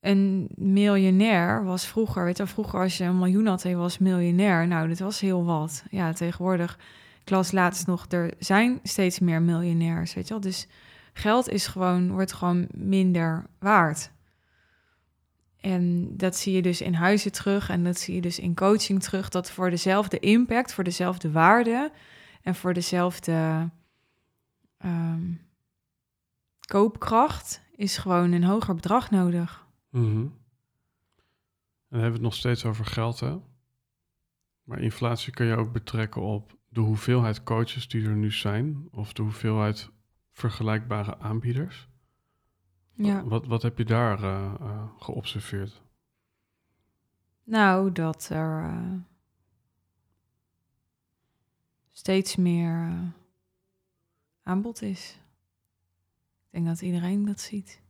een 0.00 0.48
miljonair 0.54 1.64
was 1.64 1.86
vroeger, 1.86 2.24
weet 2.24 2.36
je, 2.36 2.46
vroeger 2.46 2.80
als 2.80 2.96
je 2.96 3.04
een 3.04 3.18
miljoen 3.18 3.46
had, 3.46 3.62
je 3.62 3.76
was 3.76 3.98
miljonair. 3.98 4.66
Nou, 4.66 4.88
dat 4.88 4.98
was 4.98 5.20
heel 5.20 5.44
wat. 5.44 5.84
Ja, 5.90 6.12
tegenwoordig, 6.12 6.78
ik 7.22 7.30
las 7.30 7.52
laatst 7.52 7.86
nog, 7.86 8.06
er 8.08 8.34
zijn 8.38 8.80
steeds 8.82 9.18
meer 9.18 9.42
miljonairs, 9.42 10.14
weet 10.14 10.28
je 10.28 10.32
wel. 10.32 10.42
Dus 10.42 10.66
geld 11.12 11.48
is 11.48 11.66
gewoon, 11.66 12.10
wordt 12.10 12.32
gewoon 12.32 12.66
minder 12.70 13.46
waard. 13.58 14.10
En 15.60 16.16
dat 16.16 16.36
zie 16.36 16.54
je 16.54 16.62
dus 16.62 16.80
in 16.80 16.94
huizen 16.94 17.32
terug 17.32 17.68
en 17.68 17.84
dat 17.84 17.98
zie 17.98 18.14
je 18.14 18.20
dus 18.20 18.38
in 18.38 18.54
coaching 18.54 19.02
terug. 19.02 19.28
Dat 19.28 19.50
voor 19.50 19.70
dezelfde 19.70 20.18
impact, 20.18 20.72
voor 20.72 20.84
dezelfde 20.84 21.30
waarde 21.30 21.90
en 22.42 22.54
voor 22.54 22.72
dezelfde 22.72 23.68
koopkracht 26.60 27.62
is 27.76 27.98
gewoon 27.98 28.32
een 28.32 28.44
hoger 28.44 28.74
bedrag 28.74 29.10
nodig. 29.10 29.66
Mhm. 29.90 30.26
En 31.92 31.98
dan 31.98 32.00
hebben 32.00 32.20
we 32.20 32.26
het 32.26 32.34
nog 32.34 32.34
steeds 32.34 32.64
over 32.64 32.84
geld, 32.84 33.20
hè? 33.20 33.36
Maar 34.62 34.80
inflatie 34.80 35.32
kun 35.32 35.46
je 35.46 35.56
ook 35.56 35.72
betrekken 35.72 36.22
op 36.22 36.56
de 36.68 36.80
hoeveelheid 36.80 37.42
coaches 37.42 37.88
die 37.88 38.06
er 38.06 38.16
nu 38.16 38.32
zijn, 38.32 38.88
of 38.90 39.12
de 39.12 39.22
hoeveelheid 39.22 39.90
vergelijkbare 40.32 41.18
aanbieders. 41.18 41.88
Ja. 42.94 43.24
Wat, 43.24 43.46
wat 43.46 43.62
heb 43.62 43.78
je 43.78 43.84
daar 43.84 44.22
eh, 44.22 44.54
eh, 44.60 44.84
geobserveerd? 44.98 45.82
Nou, 47.44 47.92
dat 47.92 48.28
er 48.28 48.64
eh, 48.64 48.92
steeds 51.90 52.36
meer 52.36 53.12
aanbod 54.42 54.82
is. 54.82 55.20
Ik 56.46 56.50
denk 56.50 56.66
dat 56.66 56.82
iedereen 56.82 57.24
dat 57.24 57.40
ziet. 57.40 57.80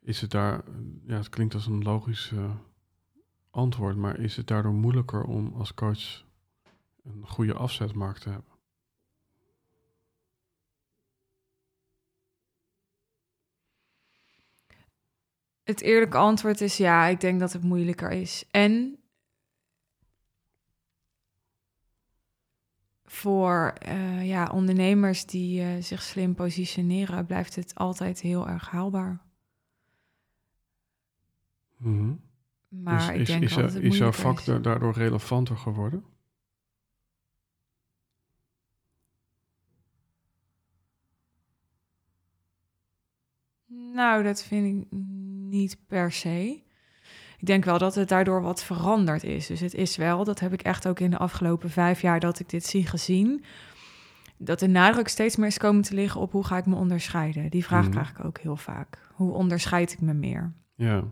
Is 0.00 0.20
het 0.20 0.30
daar, 0.30 0.64
ja, 1.06 1.16
het 1.16 1.28
klinkt 1.28 1.54
als 1.54 1.66
een 1.66 1.82
logisch 1.82 2.32
eh, 2.32 2.54
antwoord, 3.50 3.96
maar 3.96 4.18
is 4.18 4.36
het 4.36 4.46
daardoor 4.46 4.72
moeilijker 4.72 5.24
om 5.24 5.52
als 5.54 5.74
coach 5.74 6.24
een 7.04 7.26
goede 7.26 7.54
afzetmarkt 7.54 8.20
te 8.20 8.28
hebben? 8.28 8.54
Het 15.62 15.80
eerlijke 15.80 16.16
antwoord 16.16 16.60
is 16.60 16.76
ja, 16.76 17.06
ik 17.06 17.20
denk 17.20 17.40
dat 17.40 17.52
het 17.52 17.62
moeilijker 17.62 18.10
is. 18.10 18.44
En 18.50 18.98
voor 23.16 23.72
eh, 23.78 24.26
ja, 24.26 24.50
ondernemers 24.52 25.26
die 25.26 25.62
eh, 25.62 25.82
zich 25.82 26.02
slim 26.02 26.34
positioneren, 26.34 27.26
blijft 27.26 27.54
het 27.54 27.74
altijd 27.74 28.20
heel 28.20 28.48
erg 28.48 28.70
haalbaar. 28.70 29.20
Mhm. 31.76 32.14
Maar 32.68 33.14
is, 33.14 33.20
ik 33.20 33.26
denk 33.26 33.42
is, 33.42 33.54
wel 33.54 33.64
is, 33.64 33.72
dat 33.72 33.82
het 33.82 33.92
is 33.92 33.98
jouw 33.98 34.10
moeilijker 34.10 34.30
vak 34.30 34.38
is. 34.38 34.44
da- 34.44 34.58
daardoor 34.58 34.92
relevanter 34.92 35.56
geworden? 35.56 36.04
Nou, 43.66 44.22
dat 44.22 44.42
vind 44.42 44.82
ik 44.82 44.90
niet 45.48 45.86
per 45.86 46.12
se. 46.12 46.62
Ik 47.38 47.46
denk 47.46 47.64
wel 47.64 47.78
dat 47.78 47.94
het 47.94 48.08
daardoor 48.08 48.42
wat 48.42 48.62
veranderd 48.64 49.24
is. 49.24 49.46
Dus 49.46 49.60
het 49.60 49.74
is 49.74 49.96
wel, 49.96 50.24
dat 50.24 50.40
heb 50.40 50.52
ik 50.52 50.62
echt 50.62 50.88
ook 50.88 51.00
in 51.00 51.10
de 51.10 51.18
afgelopen 51.18 51.70
vijf 51.70 52.00
jaar 52.00 52.20
dat 52.20 52.38
ik 52.38 52.48
dit 52.48 52.64
zie 52.64 52.86
gezien, 52.86 53.44
dat 54.38 54.58
de 54.58 54.68
nadruk 54.68 55.08
steeds 55.08 55.36
meer 55.36 55.46
is 55.46 55.58
komen 55.58 55.82
te 55.82 55.94
liggen 55.94 56.20
op 56.20 56.32
hoe 56.32 56.44
ga 56.44 56.56
ik 56.56 56.66
me 56.66 56.74
onderscheiden. 56.74 57.50
Die 57.50 57.64
vraag 57.64 57.82
Mhm. 57.82 57.90
krijg 57.90 58.10
ik 58.10 58.24
ook 58.24 58.38
heel 58.38 58.56
vaak. 58.56 58.98
Hoe 59.12 59.32
onderscheid 59.32 59.92
ik 59.92 60.00
me 60.00 60.12
meer? 60.14 60.52
Ja, 60.74 61.04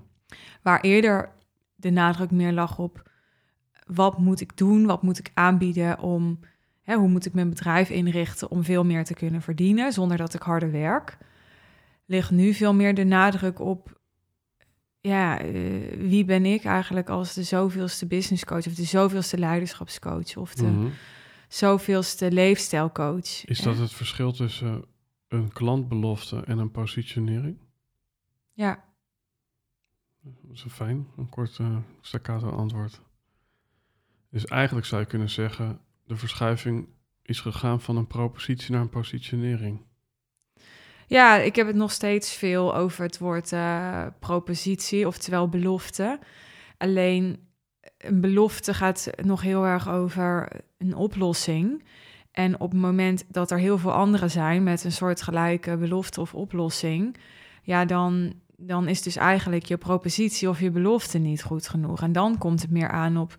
Waar 0.62 0.80
eerder 0.80 1.30
de 1.76 1.90
nadruk 1.90 2.30
meer 2.30 2.52
lag 2.52 2.78
op 2.78 3.10
wat 3.86 4.18
moet 4.18 4.40
ik 4.40 4.56
doen, 4.56 4.86
wat 4.86 5.02
moet 5.02 5.18
ik 5.18 5.30
aanbieden 5.34 5.98
om, 5.98 6.40
hè, 6.82 6.94
hoe 6.94 7.08
moet 7.08 7.26
ik 7.26 7.34
mijn 7.34 7.48
bedrijf 7.48 7.90
inrichten 7.90 8.50
om 8.50 8.64
veel 8.64 8.84
meer 8.84 9.04
te 9.04 9.14
kunnen 9.14 9.42
verdienen 9.42 9.92
zonder 9.92 10.16
dat 10.16 10.34
ik 10.34 10.42
harder 10.42 10.70
werk, 10.70 11.18
ligt 12.06 12.30
nu 12.30 12.52
veel 12.52 12.74
meer 12.74 12.94
de 12.94 13.04
nadruk 13.04 13.58
op, 13.60 14.00
ja, 15.08 15.38
eh, 15.40 15.52
wie 15.98 16.24
ben 16.24 16.44
ik 16.44 16.64
eigenlijk 16.64 17.08
als 17.08 17.34
de 17.34 17.42
zoveelste 17.42 18.06
business 18.06 18.44
coach 18.44 18.66
of 18.66 18.74
de 18.74 18.84
zoveelste 18.84 19.38
leiderschapscoach 19.38 20.36
of 20.36 20.54
de 20.54 20.66
mhm. 20.66 20.88
zoveelste 21.48 22.32
leefstijlcoach. 22.32 23.44
is 23.44 23.60
dat 23.60 23.78
het 23.78 23.92
verschil 23.92 24.32
tussen 24.32 24.84
een 25.28 25.52
klantbelofte 25.52 26.40
en 26.44 26.58
een 26.58 26.70
positionering? 26.70 27.58
Ja, 28.52 28.84
Dat 30.20 30.52
is 30.52 30.64
een 30.64 30.70
fijn, 30.70 31.06
een 31.16 31.28
kort 31.28 31.58
eh, 31.58 31.76
staccato 32.00 32.48
antwoord. 32.48 33.00
Dus 34.30 34.44
eigenlijk 34.44 34.86
zou 34.86 35.00
je 35.00 35.06
kunnen 35.06 35.30
zeggen, 35.30 35.80
de 36.04 36.16
verschuiving 36.16 36.88
is 37.22 37.40
gegaan 37.40 37.80
van 37.80 37.96
een 37.96 38.06
propositie 38.06 38.72
naar 38.72 38.80
een 38.80 38.88
positionering. 38.88 39.80
Ja, 41.06 41.36
ik 41.36 41.56
heb 41.56 41.66
het 41.66 41.76
nog 41.76 41.92
steeds 41.92 42.34
veel 42.34 42.76
over 42.76 43.04
het 43.04 43.18
woord 43.18 43.52
eh, 43.52 44.06
propositie, 44.18 45.06
oftewel 45.06 45.48
belofte. 45.48 46.18
Alleen 46.78 47.38
een 47.98 48.20
belofte 48.20 48.74
gaat 48.74 49.10
nog 49.22 49.42
heel 49.42 49.64
erg 49.64 49.88
over 49.88 50.48
een 50.78 50.94
oplossing. 50.94 51.84
En 52.30 52.60
op 52.60 52.70
het 52.70 52.80
moment 52.80 53.24
dat 53.28 53.50
er 53.50 53.58
heel 53.58 53.78
veel 53.78 53.92
anderen 53.92 54.30
zijn 54.30 54.62
met 54.62 54.84
een 54.84 54.92
soortgelijke 54.92 55.76
belofte 55.76 56.20
of 56.20 56.34
oplossing, 56.34 57.16
ja, 57.62 57.84
dan, 57.84 58.32
dan 58.56 58.88
is 58.88 59.02
dus 59.02 59.16
eigenlijk 59.16 59.64
je 59.64 59.76
propositie 59.76 60.48
of 60.48 60.60
je 60.60 60.70
belofte 60.70 61.18
niet 61.18 61.42
goed 61.42 61.68
genoeg. 61.68 62.02
En 62.02 62.12
dan 62.12 62.38
komt 62.38 62.62
het 62.62 62.70
meer 62.70 62.88
aan 62.88 63.16
op 63.16 63.36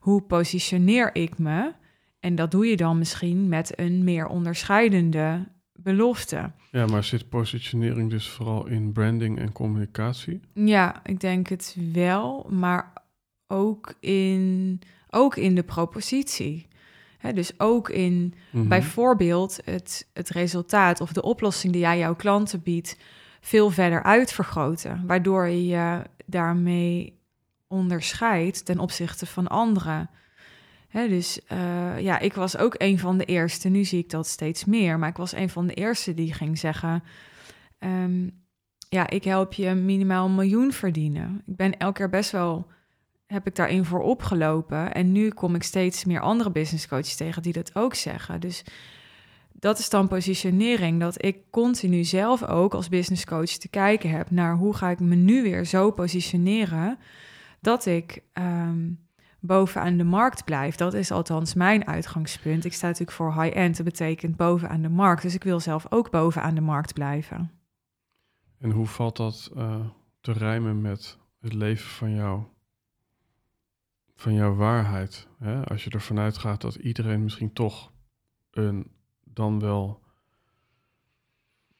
hoe 0.00 0.22
positioneer 0.22 1.14
ik 1.14 1.38
me. 1.38 1.72
En 2.20 2.34
dat 2.34 2.50
doe 2.50 2.66
je 2.66 2.76
dan 2.76 2.98
misschien 2.98 3.48
met 3.48 3.78
een 3.78 4.04
meer 4.04 4.26
onderscheidende 4.26 5.48
belofte. 5.72 6.52
Ja, 6.70 6.86
maar 6.86 7.04
zit 7.04 7.28
positionering 7.28 8.10
dus 8.10 8.28
vooral 8.28 8.66
in 8.66 8.92
branding 8.92 9.38
en 9.38 9.52
communicatie? 9.52 10.40
Ja, 10.54 11.00
ik 11.04 11.20
denk 11.20 11.48
het 11.48 11.76
wel, 11.92 12.46
maar 12.50 12.92
ook 13.46 13.94
in, 14.00 14.80
ook 15.10 15.36
in 15.36 15.54
de 15.54 15.62
propositie. 15.62 16.68
Dus 17.34 17.60
ook 17.60 17.88
in 17.88 18.34
Mhm. 18.50 18.68
bijvoorbeeld 18.68 19.58
het, 19.64 20.08
het 20.12 20.28
resultaat 20.28 21.00
of 21.00 21.12
de 21.12 21.22
oplossing 21.22 21.72
die 21.72 21.82
jij 21.82 21.98
jouw 21.98 22.14
klanten 22.14 22.62
biedt, 22.62 22.96
veel 23.40 23.70
verder 23.70 24.02
uitvergroten. 24.02 25.06
Waardoor 25.06 25.46
je 25.46 25.66
je 25.66 26.02
daarmee 26.26 27.18
onderscheidt 27.68 28.64
ten 28.64 28.78
opzichte 28.78 29.26
van 29.26 29.46
anderen. 29.48 30.10
Dus 30.92 31.44
eh, 31.46 32.00
ja, 32.00 32.18
ik 32.18 32.32
was 32.32 32.56
ook 32.56 32.74
een 32.78 32.98
van 32.98 33.18
de 33.18 33.24
eerste, 33.24 33.68
nu 33.68 33.84
zie 33.84 33.98
ik 33.98 34.10
dat 34.10 34.26
steeds 34.26 34.64
meer, 34.64 34.98
maar 34.98 35.08
ik 35.08 35.16
was 35.16 35.32
een 35.32 35.50
van 35.50 35.66
de 35.66 35.74
eerste 35.74 36.14
die 36.14 36.32
ging 36.32 36.58
zeggen: 36.58 37.02
ehm, 37.78 38.28
Ja, 38.88 39.10
ik 39.10 39.24
help 39.24 39.52
je 39.52 39.74
minimaal 39.74 40.26
een 40.26 40.34
miljoen 40.34 40.72
verdienen. 40.72 41.42
Ik 41.46 41.56
ben 41.56 41.76
elke 41.78 41.98
keer 41.98 42.10
best 42.10 42.30
wel, 42.30 42.66
heb 43.26 43.46
ik 43.46 43.54
daarin 43.54 43.84
voor 43.84 44.02
opgelopen. 44.02 44.94
En 44.94 45.12
nu 45.12 45.28
kom 45.28 45.54
ik 45.54 45.62
steeds 45.62 46.04
meer 46.04 46.20
andere 46.20 46.50
business 46.50 46.88
coaches 46.88 47.16
tegen 47.16 47.42
die 47.42 47.52
dat 47.52 47.74
ook 47.74 47.94
zeggen. 47.94 48.40
Dus 48.40 48.64
dat 49.52 49.78
is 49.78 49.90
dan 49.90 50.08
positionering, 50.08 51.00
dat 51.00 51.24
ik 51.24 51.36
continu 51.50 52.04
zelf 52.04 52.44
ook 52.44 52.74
als 52.74 52.88
business 52.88 53.24
coach 53.24 53.50
te 53.50 53.68
kijken 53.68 54.10
heb 54.10 54.30
naar 54.30 54.56
hoe 54.56 54.74
ga 54.74 54.90
ik 54.90 55.00
me 55.00 55.14
nu 55.14 55.42
weer 55.42 55.64
zo 55.64 55.90
positioneren 55.90 56.98
dat 57.60 57.86
ik 57.86 58.22
ehm, 58.32 58.88
bovenaan 59.40 59.96
de 59.96 60.04
markt 60.04 60.44
blijf. 60.44 60.76
Dat 60.76 60.94
is 60.94 61.10
althans 61.10 61.54
mijn 61.54 61.86
uitgangspunt. 61.86 62.64
Ik 62.64 62.72
sta 62.72 62.86
natuurlijk 62.86 63.16
voor 63.16 63.42
high-end, 63.42 63.76
dat 63.76 63.86
betekent 63.86 64.36
bovenaan 64.36 64.82
de 64.82 64.88
markt. 64.88 65.22
Dus 65.22 65.34
ik 65.34 65.44
wil 65.44 65.60
zelf 65.60 65.86
ook 65.92 66.10
bovenaan 66.10 66.54
de 66.54 66.60
markt 66.60 66.94
blijven. 66.94 67.50
En 68.58 68.70
hoe 68.70 68.86
valt 68.86 69.16
dat 69.16 69.50
eh, 69.56 69.86
te 70.20 70.32
rijmen 70.32 70.80
met 70.80 71.18
het 71.40 71.52
leven 71.52 71.90
van 71.90 72.14
jou, 72.14 72.42
van 74.14 74.34
jouw 74.34 74.54
waarheid? 74.54 75.28
Hè? 75.38 75.66
Als 75.66 75.84
je 75.84 75.90
ervan 75.90 76.18
uitgaat 76.18 76.60
dat 76.60 76.74
iedereen 76.74 77.22
misschien 77.22 77.52
toch 77.52 77.92
een 78.50 78.90
dan 79.24 79.60
wel 79.60 80.02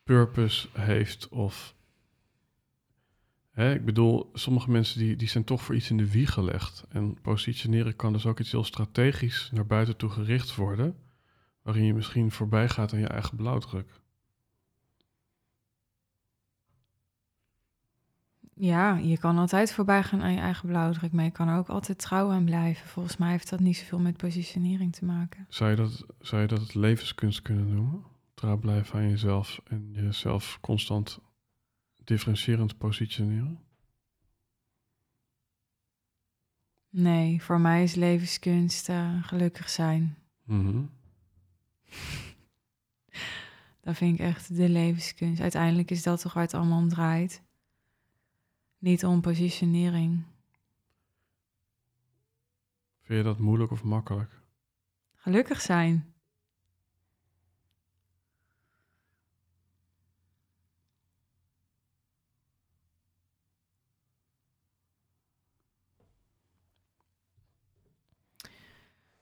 purpose 0.02 0.68
heeft 0.72 1.28
of... 1.28 1.74
Hè, 3.60 3.74
ik 3.74 3.84
bedoel, 3.84 4.30
sommige 4.32 4.70
mensen 4.70 4.98
die, 4.98 5.16
die 5.16 5.28
zijn 5.28 5.44
toch 5.44 5.62
voor 5.62 5.74
iets 5.74 5.90
in 5.90 5.96
de 5.96 6.10
wieg 6.10 6.32
gelegd. 6.32 6.84
En 6.88 7.20
positioneren 7.20 7.96
kan 7.96 8.12
dus 8.12 8.26
ook 8.26 8.40
iets 8.40 8.50
heel 8.50 8.64
strategisch 8.64 9.50
naar 9.52 9.66
buiten 9.66 9.96
toe 9.96 10.10
gericht 10.10 10.54
worden, 10.54 10.96
waarin 11.62 11.84
je 11.84 11.94
misschien 11.94 12.30
voorbij 12.30 12.68
gaat 12.68 12.92
aan 12.92 12.98
je 12.98 13.06
eigen 13.06 13.36
blauwdruk. 13.36 14.00
Ja, 18.54 18.96
je 18.96 19.18
kan 19.18 19.38
altijd 19.38 19.72
voorbij 19.72 20.02
gaan 20.02 20.22
aan 20.22 20.32
je 20.32 20.40
eigen 20.40 20.68
blauwdruk, 20.68 21.12
maar 21.12 21.24
je 21.24 21.30
kan 21.30 21.48
er 21.48 21.58
ook 21.58 21.68
altijd 21.68 21.98
trouw 21.98 22.30
aan 22.30 22.44
blijven. 22.44 22.88
Volgens 22.88 23.16
mij 23.16 23.30
heeft 23.30 23.50
dat 23.50 23.60
niet 23.60 23.76
zoveel 23.76 23.98
met 23.98 24.16
positionering 24.16 24.92
te 24.92 25.04
maken. 25.04 25.46
Zou 25.48 25.70
je 25.70 25.76
dat, 25.76 26.04
zou 26.20 26.42
je 26.42 26.48
dat 26.48 26.60
het 26.60 26.74
levenskunst 26.74 27.42
kunnen 27.42 27.74
noemen? 27.74 28.02
Trouw 28.34 28.58
blijven 28.58 28.98
aan 28.98 29.08
jezelf 29.08 29.60
en 29.64 29.88
jezelf 29.92 30.58
constant 30.60 31.20
differentiërend 32.10 32.78
positioneren? 32.78 33.60
Nee, 36.88 37.42
voor 37.42 37.60
mij 37.60 37.82
is 37.82 37.94
levenskunst 37.94 38.88
eh, 38.88 39.24
gelukkig 39.24 39.68
zijn. 39.68 40.16
Mhm. 40.44 40.82
Dat 43.80 43.96
vind 43.96 44.18
ik 44.18 44.26
echt 44.26 44.56
de 44.56 44.68
levenskunst. 44.68 45.40
Uiteindelijk 45.40 45.90
is 45.90 46.02
dat 46.02 46.20
toch 46.20 46.32
waar 46.32 46.42
het 46.42 46.54
allemaal 46.54 46.78
om 46.78 46.88
draait. 46.88 47.42
Niet 48.78 49.04
om 49.04 49.20
positionering. 49.20 50.22
Vind 53.00 53.18
je 53.18 53.24
dat 53.24 53.38
moeilijk 53.38 53.70
of 53.70 53.82
makkelijk? 53.82 54.40
Gelukkig 55.14 55.60
zijn. 55.60 56.14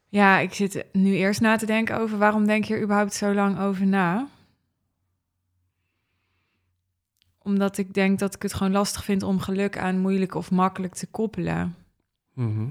Ja, 0.08 0.38
ik 0.38 0.54
zit 0.54 0.86
nu 0.92 1.14
eerst 1.14 1.40
na 1.40 1.56
te 1.56 1.66
denken 1.66 1.98
over 1.98 2.18
waarom 2.18 2.46
denk 2.46 2.64
je 2.64 2.74
er 2.74 2.82
überhaupt 2.82 3.14
zo 3.14 3.34
lang 3.34 3.58
over 3.58 3.86
na? 3.86 4.28
Omdat 7.38 7.78
ik 7.78 7.94
denk 7.94 8.18
dat 8.18 8.34
ik 8.34 8.42
het 8.42 8.54
gewoon 8.54 8.72
lastig 8.72 9.04
vind 9.04 9.22
om 9.22 9.40
geluk 9.40 9.78
aan 9.78 9.98
moeilijk 9.98 10.34
of 10.34 10.50
makkelijk 10.50 10.94
te 10.94 11.06
koppelen. 11.06 11.76
Mhm. 12.34 12.68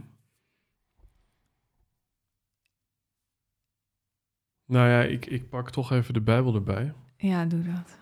Nou 4.65 4.89
ja, 4.89 5.01
ik, 5.01 5.25
ik 5.25 5.49
pak 5.49 5.69
toch 5.69 5.91
even 5.91 6.13
de 6.13 6.21
Bijbel 6.21 6.55
erbij. 6.55 6.93
Ja, 7.17 7.45
doe 7.45 7.63
dat. 7.63 7.97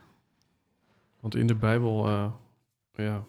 Want 1.19 1.35
in 1.35 1.47
de 1.47 1.55
Bijbel, 1.55 2.07
eh, 2.07 2.31
ja, 2.93 3.25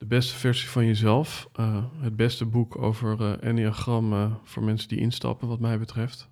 de 0.00 0.06
beste 0.06 0.34
versie 0.34 0.68
van 0.68 0.86
jezelf, 0.86 1.48
eh, 1.52 1.84
het 2.00 2.16
beste 2.16 2.46
boek 2.46 2.78
over 2.78 3.20
uh, 3.20 3.42
Enneagram 3.42 4.12
eh, 4.12 4.34
voor 4.44 4.62
mensen 4.62 4.88
die 4.88 4.98
instappen, 4.98 5.48
wat 5.48 5.60
mij 5.60 5.78
betreft. 5.78 6.30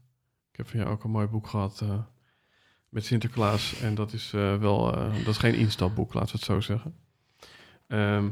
Ik 0.51 0.57
heb 0.57 0.69
van 0.69 0.81
jou 0.81 0.93
ook 0.93 1.05
een 1.05 1.11
mooi 1.11 1.27
boek 1.27 1.47
gehad 1.47 1.81
eh, 1.81 1.99
met 2.89 3.05
Sinterklaas 3.05 3.81
en 3.81 3.95
dat 3.95 4.13
is 4.13 4.31
wel, 4.31 4.93
dat 4.93 5.27
is 5.27 5.37
geen 5.37 5.55
instapboek, 5.55 6.15
laten 6.15 6.31
we 6.31 6.37
het 6.37 6.45
zo 6.45 6.61
zeggen. 6.61 6.95
Ehm, 7.87 8.29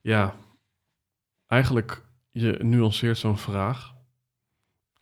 ja, 0.00 0.36
eigenlijk, 1.46 2.04
je 2.30 2.58
nuanceert 2.62 3.18
zo'n 3.18 3.38
vraag 3.38 3.94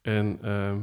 en 0.00 0.38
ehm, 0.42 0.78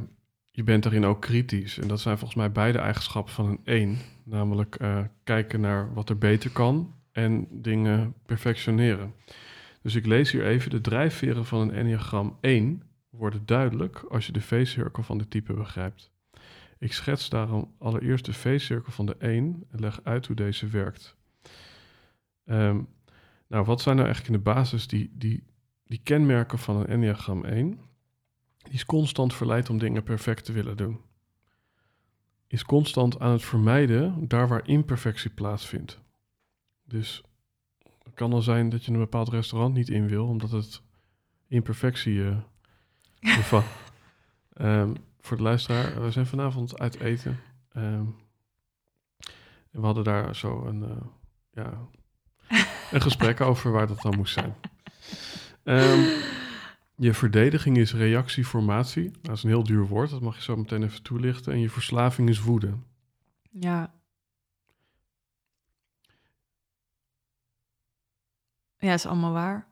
je 0.50 0.62
bent 0.62 0.82
daarin 0.82 1.04
ook 1.04 1.20
kritisch. 1.20 1.78
En 1.78 1.88
dat 1.88 2.00
zijn 2.00 2.18
volgens 2.18 2.38
mij 2.38 2.52
beide 2.52 2.78
eigenschappen 2.78 3.32
van 3.32 3.46
een 3.46 3.60
één. 3.64 3.98
Namelijk 4.24 4.78
kijken 5.24 5.60
naar 5.60 5.94
wat 5.94 6.08
er 6.08 6.18
beter 6.18 6.50
kan 6.50 6.99
en 7.20 7.46
dingen 7.50 8.14
perfectioneren. 8.26 9.14
Dus 9.82 9.94
ik 9.94 10.06
lees 10.06 10.30
hier 10.30 10.46
even 10.46 10.70
de 10.70 10.80
drijfveren 10.80 11.44
van 11.44 11.60
een 11.60 11.72
Enneagram 11.72 12.36
1 12.40 12.82
worden 13.10 13.46
duidelijk 13.46 13.98
als 13.98 14.26
je 14.26 14.32
de 14.32 14.40
V-cirkel 14.40 15.02
van 15.02 15.18
de 15.18 15.28
type 15.28 15.52
begrijpt. 15.52 16.10
Ik 16.78 16.92
schets 16.92 17.28
daarom 17.28 17.74
allereerst 17.78 18.24
de 18.24 18.32
V-cirkel 18.32 18.92
van 18.92 19.06
de 19.06 19.16
1 19.18 19.64
en 19.70 19.80
leg 19.80 20.00
uit 20.04 20.26
hoe 20.26 20.36
deze 20.36 20.66
werkt. 20.66 21.16
Ehm, 22.44 22.80
nou, 23.46 23.64
wat 23.64 23.80
zijn 23.80 23.96
nou 23.96 24.06
eigenlijk 24.06 24.36
in 24.36 24.44
de 24.44 24.50
basis 24.52 24.86
die, 24.86 25.10
die, 25.14 25.44
die 25.84 26.00
kenmerken 26.02 26.58
van 26.58 26.76
een 26.76 26.86
Enneagram 26.86 27.44
1? 27.44 27.80
Die 28.62 28.72
is 28.72 28.84
constant 28.84 29.34
verleid 29.34 29.70
om 29.70 29.78
dingen 29.78 30.02
perfect 30.02 30.44
te 30.44 30.52
willen 30.52 30.76
doen. 30.76 31.00
Is 32.46 32.64
constant 32.64 33.18
aan 33.18 33.32
het 33.32 33.44
vermijden 33.44 34.28
daar 34.28 34.48
waar 34.48 34.68
imperfectie 34.68 35.30
plaatsvindt. 35.30 36.00
Dus 36.90 37.22
het 38.04 38.14
kan 38.14 38.32
al 38.32 38.42
zijn 38.42 38.68
dat 38.68 38.84
je 38.84 38.92
een 38.92 38.98
bepaald 38.98 39.28
restaurant 39.28 39.74
niet 39.74 39.88
in 39.88 40.08
wil, 40.08 40.26
omdat 40.26 40.50
het 40.50 40.82
imperfectie 41.48 42.24
eh, 42.24 42.36
bevat. 43.36 43.64
Ehm, 44.52 44.94
voor 45.20 45.36
de 45.36 45.42
luisteraar, 45.42 46.02
we 46.02 46.10
zijn 46.10 46.26
vanavond 46.26 46.78
uit 46.78 47.00
eten. 47.00 47.40
Ehm, 47.72 48.04
en 49.70 49.80
we 49.80 49.84
hadden 49.86 50.04
daar 50.04 50.36
zo 50.36 50.64
een, 50.66 50.82
eh, 50.82 51.06
ja, 51.52 51.88
een 52.92 53.00
gesprek 53.00 53.40
over 53.40 53.70
waar 53.70 53.86
dat 53.86 54.02
dan 54.02 54.16
moest 54.16 54.32
zijn. 54.32 54.54
Ehm, 55.62 56.00
je 56.96 57.14
verdediging 57.14 57.76
is 57.76 57.94
reactieformatie. 57.94 59.10
Dat 59.22 59.36
is 59.36 59.42
een 59.42 59.48
heel 59.48 59.64
duur 59.64 59.86
woord, 59.86 60.10
dat 60.10 60.20
mag 60.20 60.36
je 60.36 60.42
zo 60.42 60.56
meteen 60.56 60.82
even 60.82 61.02
toelichten. 61.02 61.52
En 61.52 61.60
je 61.60 61.70
verslaving 61.70 62.28
is 62.28 62.40
woede. 62.40 62.74
Ja. 63.50 63.99
Ja, 68.80 68.92
is 68.92 69.06
allemaal 69.06 69.32
waar. 69.32 69.68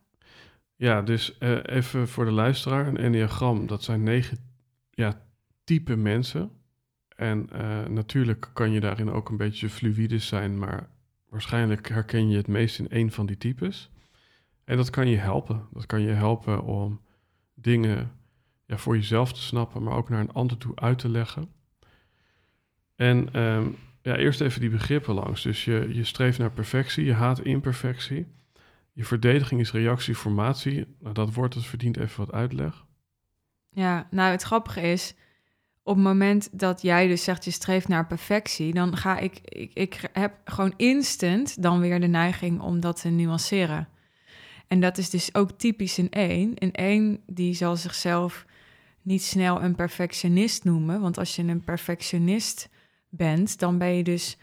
Ja, 0.75 1.01
dus 1.01 1.37
eh, 1.37 1.57
even 1.63 2.07
voor 2.07 2.25
de 2.25 2.31
luisteraar. 2.31 2.87
Een 2.87 2.97
enneagram, 2.97 3.67
dat 3.67 3.83
zijn 3.83 4.03
negen 4.03 4.37
ja, 4.91 5.21
type 5.63 5.95
mensen. 5.95 6.51
En 7.15 7.49
eh, 7.51 7.85
natuurlijk 7.85 8.49
kan 8.53 8.71
je 8.71 8.79
daarin 8.79 9.11
ook 9.11 9.29
een 9.29 9.37
beetje 9.37 9.69
fluïde 9.69 10.19
zijn, 10.19 10.59
maar 10.59 10.89
waarschijnlijk 11.29 11.89
herken 11.89 12.29
je 12.29 12.37
het 12.37 12.47
meest 12.47 12.79
in 12.79 12.89
één 12.89 13.11
van 13.11 13.25
die 13.25 13.37
types. 13.37 13.91
En 14.63 14.77
dat 14.77 14.89
kan 14.89 15.07
je 15.07 15.17
helpen. 15.17 15.67
Dat 15.71 15.85
kan 15.85 16.01
je 16.01 16.11
helpen 16.11 16.63
om 16.63 17.01
dingen 17.53 18.11
ja, 18.65 18.77
voor 18.77 18.95
jezelf 18.95 19.33
te 19.33 19.41
snappen, 19.41 19.83
maar 19.83 19.93
ook 19.93 20.09
naar 20.09 20.19
een 20.19 20.33
ander 20.33 20.57
toe 20.57 20.75
uit 20.75 20.99
te 20.99 21.09
leggen. 21.09 21.51
En 22.95 23.33
ehm, 23.33 23.67
ja, 24.01 24.15
eerst 24.15 24.41
even 24.41 24.61
die 24.61 24.69
begrippen 24.69 25.13
langs. 25.13 25.41
Dus 25.41 25.65
je, 25.65 25.89
je 25.93 26.03
streeft 26.03 26.37
naar 26.37 26.51
perfectie, 26.51 27.05
je 27.05 27.13
haat 27.13 27.39
imperfectie. 27.39 28.27
Je 28.93 29.05
verdediging 29.05 29.61
is 29.61 29.71
reactieformatie. 29.71 30.95
Nou, 30.99 31.13
dat 31.13 31.33
woord 31.33 31.53
dat 31.53 31.65
verdient 31.65 31.97
even 31.97 32.25
wat 32.25 32.33
uitleg. 32.33 32.85
Ja, 33.69 34.07
nou 34.11 34.31
het 34.31 34.41
grappige 34.41 34.81
is, 34.81 35.15
op 35.83 35.95
het 35.95 36.03
moment 36.03 36.59
dat 36.59 36.81
jij 36.81 37.07
dus 37.07 37.23
zegt 37.23 37.45
je 37.45 37.51
streeft 37.51 37.87
naar 37.87 38.07
perfectie, 38.07 38.73
dan 38.73 38.97
ga 38.97 39.17
ik, 39.17 39.39
ik, 39.43 39.71
ik 39.73 40.09
heb 40.13 40.33
gewoon 40.45 40.73
instant 40.77 41.61
dan 41.61 41.79
weer 41.79 41.99
de 41.99 42.07
neiging 42.07 42.61
om 42.61 42.79
dat 42.79 43.01
te 43.01 43.09
nuanceren. 43.09 43.87
En 44.67 44.79
dat 44.79 44.97
is 44.97 45.09
dus 45.09 45.35
ook 45.35 45.51
typisch 45.51 45.97
in 45.97 46.09
één. 46.09 46.55
In 46.55 46.71
één 46.71 47.19
die 47.25 47.53
zal 47.53 47.75
zichzelf 47.75 48.45
niet 49.01 49.23
snel 49.23 49.61
een 49.63 49.75
perfectionist 49.75 50.63
noemen, 50.63 51.01
want 51.01 51.17
als 51.17 51.35
je 51.35 51.43
een 51.43 51.63
perfectionist 51.63 52.69
bent, 53.09 53.59
dan 53.59 53.77
ben 53.77 53.95
je 53.95 54.03
dus 54.03 54.37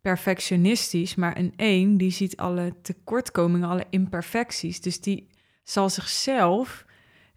perfectionistisch, 0.00 1.14
maar 1.14 1.36
een 1.36 1.52
één 1.56 1.96
die 1.96 2.10
ziet 2.10 2.36
alle 2.36 2.74
tekortkomingen, 2.82 3.68
alle 3.68 3.86
imperfecties. 3.90 4.80
Dus 4.80 5.00
die 5.00 5.28
zal 5.64 5.90
zichzelf 5.90 6.84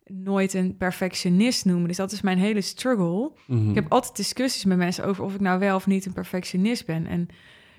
nooit 0.05 0.53
een 0.53 0.78
perfectionist 0.78 1.66
noemen. 1.66 1.88
Dus 1.88 1.97
dat 1.97 2.11
is 2.11 2.22
mijn 2.22 2.38
hele 2.38 2.61
struggle. 2.61 3.32
Mhm. 3.47 3.70
Ik 3.70 3.76
heb 3.76 3.91
altijd 3.91 4.16
discussies 4.16 4.66
met 4.66 4.78
mensen 4.78 5.05
over 5.05 5.24
of 5.24 5.34
ik 5.34 5.39
nou 5.39 5.59
wel 5.59 5.76
of 5.76 5.88
niet 5.88 6.05
een 6.05 6.14
perfectionist 6.14 6.86
ben. 6.86 7.07
En 7.07 7.28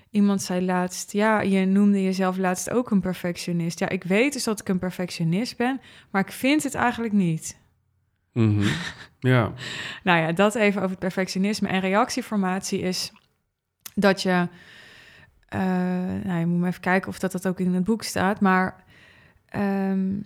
iemand 0.09 0.41
zei 0.41 0.65
laatst, 0.65 1.11
ja, 1.11 1.41
je 1.41 1.65
noemde 1.65 2.03
jezelf 2.03 2.37
laatst 2.37 2.69
ook 2.69 2.91
een 2.91 3.01
perfectionist. 3.01 3.79
Ja, 3.79 3.89
ik 3.89 4.03
weet 4.03 4.33
dus 4.33 4.43
dat 4.43 4.59
ik 4.59 4.69
een 4.69 4.79
perfectionist 4.79 5.57
ben, 5.57 5.81
maar 6.11 6.21
ik 6.21 6.31
vind 6.31 6.63
het 6.63 6.75
eigenlijk 6.75 7.13
niet. 7.13 7.57
Mhm. 8.33 8.67
Ja, 9.19 9.53
Nou 10.03 10.19
ja, 10.19 10.31
dat 10.31 10.55
even 10.55 10.77
over 10.77 10.89
het 10.89 10.99
perfectionisme. 10.99 11.67
En 11.67 11.79
reactieformatie 11.79 12.79
is 12.79 13.11
dat 13.95 14.21
je... 14.21 14.47
eh, 15.47 15.59
nou, 16.23 16.39
je 16.39 16.45
moet 16.45 16.59
maar 16.59 16.69
even 16.69 16.81
kijken 16.81 17.09
of 17.09 17.19
dat, 17.19 17.31
dat 17.31 17.47
ook 17.47 17.59
in 17.59 17.73
het 17.73 17.83
boek 17.83 18.03
staat. 18.03 18.41
Maar 18.41 18.83
ehm, 19.45 20.19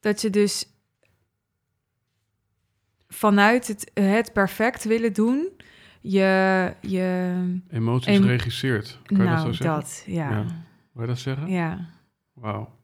dat 0.00 0.20
je 0.20 0.30
dus 0.30 0.66
vanuit 3.08 3.66
het, 3.68 3.90
het 3.94 4.32
perfect 4.32 4.84
willen 4.84 5.12
doen... 5.12 5.48
je... 6.00 6.74
je 6.80 7.60
emoties 7.70 8.16
Em- 8.16 8.24
regisseert. 8.26 8.98
Kan 9.04 9.16
je 9.16 9.24
dat 9.24 9.38
zo 9.38 9.42
nou, 9.44 9.54
zeggen? 9.54 9.74
dat, 9.80 10.02
ja. 10.06 10.30
Ja. 10.30 10.36
ja. 10.38 10.44
Wil 10.92 11.02
je 11.02 11.06
dat 11.08 11.18
zeggen? 11.18 11.48
ja. 11.48 11.88
Wauw. 12.32 12.78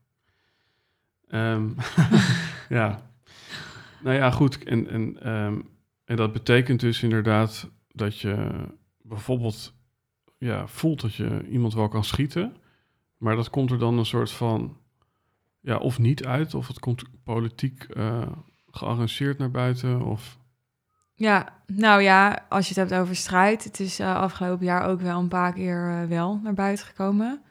Ehm, 1.28 1.69
ja. 2.69 3.11
Nou 4.03 4.16
ja, 4.16 4.31
goed. 4.31 4.65
En, 4.65 4.89
en, 4.89 5.23
ehm, 5.23 5.61
en 6.05 6.16
dat 6.16 6.32
betekent 6.32 6.81
dus 6.81 7.03
inderdaad 7.03 7.70
dat 7.97 8.18
je 8.18 8.51
bijvoorbeeld 9.02 9.74
ja, 10.39 10.66
voelt 10.66 11.01
dat 11.01 11.14
je 11.14 11.48
iemand 11.48 11.74
wel 11.74 11.89
kan 11.89 12.05
schieten. 12.05 12.56
Maar 13.16 13.36
dat 13.36 13.51
komt 13.51 13.70
er 13.70 13.78
dan 13.78 13.98
een 13.98 14.06
soort 14.06 14.31
van, 14.31 14.77
ja, 15.60 15.77
of 15.77 15.98
niet 15.98 16.24
uit, 16.24 16.55
of 16.55 16.66
het 16.66 16.78
komt 16.78 17.05
politiek 17.24 17.85
eh, 17.85 18.23
gearrangeerd 18.70 19.39
naar 19.39 19.51
buiten. 19.51 20.02
Of, 20.02 20.39
Ja, 21.14 21.62
nou 21.66 22.02
ja, 22.02 22.47
als 22.48 22.68
je 22.68 22.81
het 22.81 22.89
hebt 22.89 23.02
over 23.02 23.16
strijd, 23.16 23.64
het 23.64 23.81
is 23.81 23.98
eh, 23.98 24.16
afgelopen 24.16 24.66
jaar 24.66 24.86
ook 24.86 25.01
wel 25.01 25.18
een 25.18 25.28
paar 25.28 25.52
keer 25.52 25.90
eh, 25.90 26.09
wel 26.09 26.40
naar 26.43 26.55
buiten 26.55 26.86
gekomen. 26.86 27.43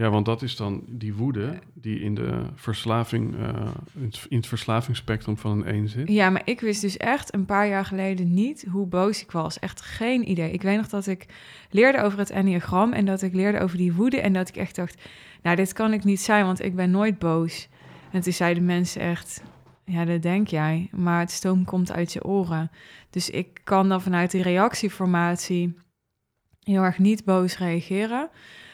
Ja, 0.00 0.10
want 0.10 0.26
dat 0.26 0.42
is 0.42 0.56
dan 0.56 0.82
die 0.88 1.14
woede 1.14 1.58
die 1.74 2.00
in 2.00 2.14
de 2.14 2.42
verslaving, 2.54 3.36
eh, 3.38 3.48
in 3.94 4.02
het- 4.04 4.26
in 4.28 4.36
het 4.36 4.46
verslavingsspectrum 4.46 5.36
van 5.38 5.50
een 5.50 5.64
één 5.64 5.88
zit. 5.88 6.08
Ja, 6.08 6.30
maar 6.30 6.42
ik 6.44 6.60
wist 6.60 6.80
dus 6.80 6.96
echt 6.96 7.34
een 7.34 7.44
paar 7.44 7.68
jaar 7.68 7.84
geleden 7.84 8.34
niet 8.34 8.64
hoe 8.70 8.86
boos 8.86 9.22
ik 9.22 9.30
was. 9.30 9.58
Echt 9.58 9.80
geen 9.80 10.30
idee. 10.30 10.50
Ik 10.52 10.62
weet 10.62 10.76
nog 10.76 10.88
dat 10.88 11.06
ik 11.06 11.26
leerde 11.70 12.02
over 12.02 12.18
het 12.18 12.30
enneagram 12.30 12.92
en 12.92 13.04
dat 13.04 13.22
ik 13.22 13.34
leerde 13.34 13.60
over 13.60 13.76
die 13.76 13.92
woede 13.92 14.20
en 14.20 14.32
dat 14.32 14.48
ik 14.48 14.56
echt 14.56 14.74
dacht, 14.76 15.02
nou, 15.42 15.56
dit 15.56 15.72
kan 15.72 15.92
ik 15.92 16.04
niet 16.04 16.20
zijn, 16.20 16.44
want 16.44 16.64
ik 16.64 16.74
ben 16.76 16.90
nooit 16.90 17.18
boos. 17.18 17.68
En 18.12 18.20
toen 18.20 18.32
zeiden 18.32 18.64
mensen 18.64 19.00
echt, 19.00 19.42
ja, 19.84 20.04
dat 20.04 20.22
denk 20.22 20.48
jij, 20.48 20.88
maar 20.92 21.20
het 21.20 21.30
stoom 21.30 21.64
komt 21.64 21.92
uit 21.92 22.12
je 22.12 22.24
oren. 22.24 22.70
Dus 23.10 23.30
ik 23.30 23.60
kan 23.64 23.88
dan 23.88 24.02
vanuit 24.02 24.30
die 24.30 24.42
reactieformatie 24.42 25.74
heel 26.60 26.82
erg 26.82 26.98
niet 26.98 27.24
boos 27.24 27.58
reageren. 27.58 28.28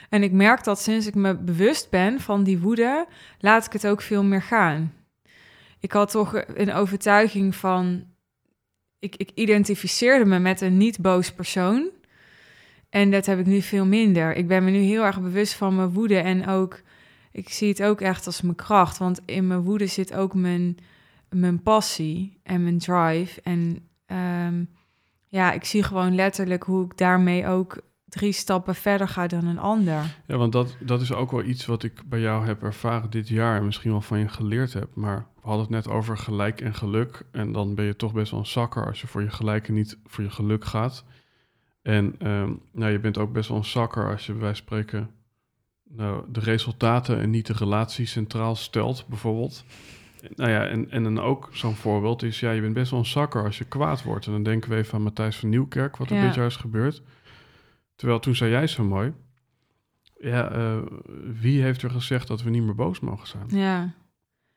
En 0.08 0.22
ik 0.22 0.32
merk 0.32 0.64
dat 0.64 0.80
sinds 0.80 1.06
ik 1.06 1.14
me 1.14 1.36
bewust 1.36 1.90
ben 1.90 2.20
van 2.20 2.44
die 2.44 2.58
woede, 2.58 3.06
laat 3.38 3.66
ik 3.66 3.72
het 3.72 3.86
ook 3.86 4.00
veel 4.00 4.24
meer 4.24 4.42
gaan. 4.42 4.92
Ik 5.80 5.92
had 5.92 6.10
toch 6.10 6.42
een 6.54 6.72
overtuiging 6.72 7.54
van. 7.54 8.04
Ik, 8.98 9.16
ik 9.16 9.30
identificeerde 9.34 10.24
me 10.24 10.38
met 10.38 10.60
een 10.60 10.76
niet 10.76 11.00
boos 11.00 11.32
persoon. 11.32 11.90
En 12.90 13.10
dat 13.10 13.26
heb 13.26 13.38
ik 13.38 13.46
nu 13.46 13.60
veel 13.60 13.86
minder. 13.86 14.36
Ik 14.36 14.48
ben 14.48 14.64
me 14.64 14.70
nu 14.70 14.78
heel 14.78 15.04
erg 15.04 15.20
bewust 15.20 15.54
van 15.54 15.76
mijn 15.76 15.92
woede 15.92 16.18
en 16.18 16.46
ook 16.46 16.82
ik 17.36 17.48
zie 17.48 17.68
het 17.68 17.82
ook 17.82 18.00
echt 18.00 18.26
als 18.26 18.42
mijn 18.42 18.54
kracht. 18.54 18.98
Want 18.98 19.20
in 19.24 19.46
mijn 19.46 19.60
woede 19.60 19.86
zit 19.86 20.14
ook 20.14 20.34
mijn, 20.34 20.78
mijn 21.28 21.62
passie 21.62 22.40
en 22.42 22.62
mijn 22.62 22.78
drive. 22.78 23.40
En 23.42 23.88
ehm, 24.06 24.64
ja, 25.26 25.52
ik 25.52 25.64
zie 25.64 25.82
gewoon 25.82 26.14
letterlijk 26.14 26.62
hoe 26.62 26.84
ik 26.84 26.96
daarmee 26.96 27.46
ook 27.46 27.82
drie 28.16 28.32
stappen 28.32 28.74
verder 28.74 29.08
ga 29.08 29.26
dan 29.26 29.46
een 29.46 29.58
ander. 29.58 30.16
Ja, 30.26 30.36
want 30.36 30.52
dat, 30.52 30.76
dat 30.80 31.00
is 31.00 31.12
ook 31.12 31.30
wel 31.30 31.42
iets 31.42 31.66
wat 31.66 31.82
ik 31.82 32.02
bij 32.06 32.20
jou 32.20 32.46
heb 32.46 32.62
ervaren 32.62 33.10
dit 33.10 33.28
jaar 33.28 33.56
en 33.56 33.64
misschien 33.64 33.90
wel 33.90 34.00
van 34.00 34.18
je 34.18 34.28
geleerd 34.28 34.72
heb. 34.72 34.88
Maar 34.94 35.16
we 35.34 35.40
hadden 35.48 35.60
het 35.60 35.70
net 35.70 35.88
over 35.88 36.18
gelijk 36.18 36.60
en 36.60 36.74
geluk. 36.74 37.22
En 37.32 37.52
dan 37.52 37.74
ben 37.74 37.84
je 37.84 37.96
toch 37.96 38.12
best 38.12 38.30
wel 38.30 38.40
een 38.40 38.46
zakker 38.46 38.86
als 38.86 39.00
je 39.00 39.06
voor 39.06 39.22
je 39.22 39.30
gelijk 39.30 39.68
en 39.68 39.74
niet 39.74 39.98
voor 40.04 40.24
je 40.24 40.30
geluk 40.30 40.64
gaat. 40.64 41.04
En 41.82 42.14
ehm, 42.18 42.52
nou, 42.72 42.92
je 42.92 42.98
bent 42.98 43.18
ook 43.18 43.32
best 43.32 43.48
wel 43.48 43.58
een 43.58 43.64
zakker 43.64 44.10
als 44.10 44.26
je 44.26 44.32
bij 44.32 44.40
wijze 44.40 44.62
van 44.64 44.66
spreken 44.66 45.10
nou, 45.88 46.24
de 46.32 46.40
resultaten 46.40 47.20
en 47.20 47.30
niet 47.30 47.46
de 47.46 47.52
relatie 47.52 48.06
centraal 48.06 48.54
stelt, 48.54 49.04
bijvoorbeeld. 49.08 49.64
Nou 50.34 50.50
ja, 50.50 50.66
en, 50.66 50.90
en 50.90 51.02
dan 51.02 51.20
ook 51.20 51.48
zo'n 51.52 51.74
voorbeeld 51.74 52.22
is, 52.22 52.40
ja, 52.40 52.50
je 52.50 52.60
bent 52.60 52.74
best 52.74 52.90
wel 52.90 53.00
een 53.00 53.06
zakker 53.06 53.44
als 53.44 53.58
je 53.58 53.64
kwaad 53.64 54.02
wordt. 54.02 54.26
En 54.26 54.32
dan 54.32 54.42
denken 54.42 54.70
we 54.70 54.76
even 54.76 54.94
aan 54.94 55.02
Matthijs 55.02 55.36
van 55.36 55.48
Nieuwkerk, 55.48 55.96
wat 55.96 56.10
er 56.10 56.16
Ja. 56.16 56.26
dit 56.26 56.34
jaar 56.34 56.46
is 56.46 56.56
gebeurd. 56.56 57.02
Terwijl 57.96 58.18
toen 58.18 58.34
zei 58.34 58.50
jij 58.50 58.66
zo 58.66 58.84
mooi, 58.84 59.12
ja, 60.18 60.50
eh, 60.50 60.78
wie 61.40 61.62
heeft 61.62 61.82
er 61.82 61.90
gezegd 61.90 62.28
dat 62.28 62.42
we 62.42 62.50
niet 62.50 62.62
meer 62.62 62.74
boos 62.74 63.00
mogen 63.00 63.26
zijn? 63.26 63.46
Ja, 63.48 63.94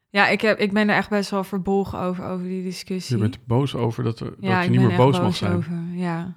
ja 0.09 0.27
ik, 0.27 0.41
heb, 0.41 0.59
ik 0.59 0.73
ben 0.73 0.89
er 0.89 0.95
echt 0.95 1.09
best 1.09 1.29
wel 1.29 1.43
verbolgen 1.43 1.99
over, 1.99 2.25
over 2.25 2.45
die 2.45 2.63
discussie. 2.63 3.15
Je 3.15 3.21
bent 3.21 3.45
boos 3.45 3.75
over 3.75 4.03
dat, 4.03 4.19
er, 4.19 4.35
ja, 4.39 4.55
dat 4.55 4.63
je 4.63 4.69
niet 4.69 4.79
meer 4.79 4.89
echt 4.89 4.97
boos 4.97 5.19
mag 5.19 5.35
zijn. 5.35 5.53
over. 5.53 5.73
Ja. 5.93 6.35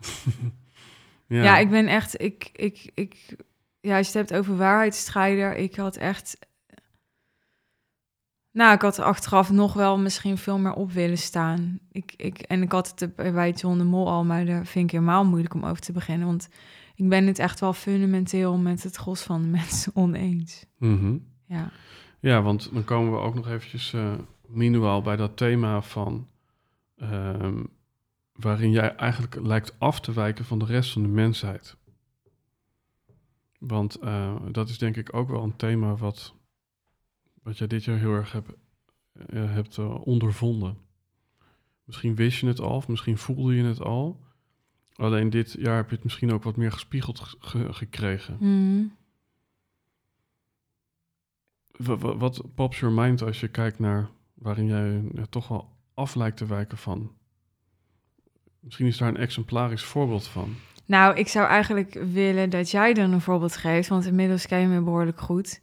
Ja. 1.26 1.58
ik 1.58 1.70
ben 1.70 1.86
echt, 1.86 2.22
ik, 2.22 2.50
ik, 2.52 2.90
ik, 2.94 3.36
ja, 3.80 3.96
als 3.96 4.12
je 4.12 4.18
het 4.18 4.28
hebt 4.28 4.40
over 4.40 4.56
waarheidsstrijder, 4.56 5.56
ik 5.56 5.76
had 5.76 5.96
echt, 5.96 6.38
nou, 8.50 8.74
ik 8.74 8.82
had 8.82 8.98
er 8.98 9.04
achteraf 9.04 9.50
nog 9.50 9.72
wel 9.72 9.98
misschien 9.98 10.38
veel 10.38 10.58
meer 10.58 10.72
op 10.72 10.92
willen 10.92 11.18
staan. 11.18 11.78
Ik, 11.92 12.12
ik, 12.16 12.38
en 12.38 12.62
ik 12.62 12.72
had 12.72 12.94
het 12.96 13.16
bij 13.16 13.50
John 13.50 13.78
de 13.78 13.84
Mol 13.84 14.08
al, 14.08 14.24
maar 14.24 14.44
daar 14.44 14.66
vind 14.66 14.84
ik 14.84 14.90
helemaal 14.90 15.24
moeilijk 15.24 15.54
om 15.54 15.64
over 15.64 15.82
te 15.82 15.92
beginnen, 15.92 16.26
want 16.26 16.48
ik 17.02 17.08
ben 17.08 17.26
het 17.26 17.38
echt 17.38 17.60
wel 17.60 17.72
fundamenteel 17.72 18.58
met 18.58 18.82
het 18.82 18.96
gros 18.96 19.22
van 19.22 19.42
de 19.42 19.48
mensen 19.58 19.92
oneens. 19.94 20.66
Mhm. 20.78 21.18
Ja, 21.46 21.70
Ja, 22.20 22.42
want 22.42 22.72
dan 22.72 22.84
komen 22.84 23.12
we 23.12 23.18
ook 23.18 23.34
nog 23.34 23.48
eventjes 23.48 23.94
minuaal 24.46 25.02
bij 25.02 25.16
dat 25.16 25.36
thema 25.36 25.82
van... 25.82 26.28
ehm, 26.96 27.62
waarin 28.32 28.70
jij 28.70 28.94
eigenlijk 28.96 29.34
lijkt 29.34 29.78
af 29.78 30.00
te 30.00 30.12
wijken 30.12 30.44
van 30.44 30.58
de 30.58 30.64
rest 30.64 30.92
van 30.92 31.02
de 31.02 31.08
mensheid. 31.08 31.76
Want 33.58 33.96
eh, 33.96 34.36
dat 34.50 34.68
is 34.68 34.78
denk 34.78 34.96
ik 34.96 35.14
ook 35.14 35.28
wel 35.28 35.42
een 35.42 35.56
thema 35.56 35.96
wat, 35.96 36.34
wat 37.42 37.58
jij 37.58 37.66
dit 37.66 37.84
jaar 37.84 37.98
heel 37.98 38.14
erg 38.14 38.34
eh, 38.34 38.42
hebt 39.30 39.78
eh, 39.78 40.06
ondervonden. 40.06 40.76
Misschien 41.84 42.14
wist 42.14 42.40
je 42.40 42.46
het 42.46 42.60
al, 42.60 42.76
of 42.76 42.88
misschien 42.88 43.18
voelde 43.18 43.54
je 43.54 43.64
het 43.64 43.80
al. 43.80 44.20
Alleen 44.96 45.30
dit 45.30 45.52
jaar 45.58 45.76
heb 45.76 45.88
je 45.88 45.94
het 45.94 46.04
misschien 46.04 46.32
ook 46.32 46.42
wat 46.42 46.56
meer 46.56 46.72
gespiegeld 46.72 47.20
ge- 47.20 47.36
ge- 47.40 47.72
gekregen. 47.72 48.36
Wa- 51.76 52.16
Wat 52.16 52.42
pops 52.54 52.78
your 52.80 52.94
mind 52.94 53.22
als 53.22 53.40
je 53.40 53.48
kijkt 53.48 53.78
naar 53.78 54.08
waarin 54.34 54.66
jij 54.66 55.02
ja, 55.14 55.26
toch 55.30 55.48
wel 55.48 55.68
af 55.94 56.14
lijkt 56.14 56.36
te 56.36 56.46
wijken 56.46 56.78
van? 56.78 57.12
Misschien 58.60 58.86
is 58.86 58.96
daar 58.96 59.08
een 59.08 59.16
exemplarisch 59.16 59.82
voorbeeld 59.84 60.26
van. 60.26 60.54
Nou, 60.86 61.16
ik 61.16 61.28
zou 61.28 61.46
eigenlijk 61.48 61.92
willen 61.94 62.50
dat 62.50 62.70
jij 62.70 62.94
dan 62.94 63.12
een 63.12 63.20
voorbeeld 63.20 63.56
geeft, 63.56 63.88
want 63.88 64.06
inmiddels 64.06 64.46
ken 64.46 64.60
je 64.60 64.66
me 64.66 64.82
behoorlijk 64.82 65.20
goed. 65.20 65.60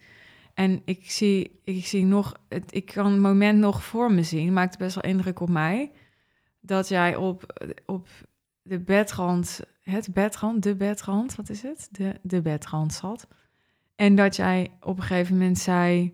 En 0.54 0.82
ik 0.86 1.12
zie, 1.12 1.60
ik 1.64 1.86
zie 1.86 2.06
nog, 2.06 2.34
het, 2.50 2.76
ik 2.76 2.86
kan 2.86 3.12
het 3.12 3.22
moment 3.22 3.60
nog 3.60 3.84
voor 3.84 4.12
me 4.14 4.24
zien, 4.24 4.54
maakt 4.54 4.78
best 4.78 4.96
wel 4.96 5.12
indruk 5.12 5.40
op 5.40 5.50
mij, 5.50 5.92
dat 6.60 6.88
jij 6.88 7.16
op, 7.16 7.66
op 7.86 8.08
de 8.62 8.80
bedrand, 8.80 9.60
het 9.82 10.14
bedrand, 10.14 10.64
de 10.64 10.76
bedrand, 10.76 11.36
wat 11.36 11.50
is 11.50 11.62
het? 11.62 11.88
De, 11.92 12.20
de 12.22 12.42
bedrand 12.42 12.94
zat. 12.94 13.28
En 13.96 14.16
dat 14.16 14.36
jij 14.36 14.72
op 14.82 14.98
een 14.98 15.04
gegeven 15.04 15.38
moment 15.38 15.58
zei, 15.58 16.14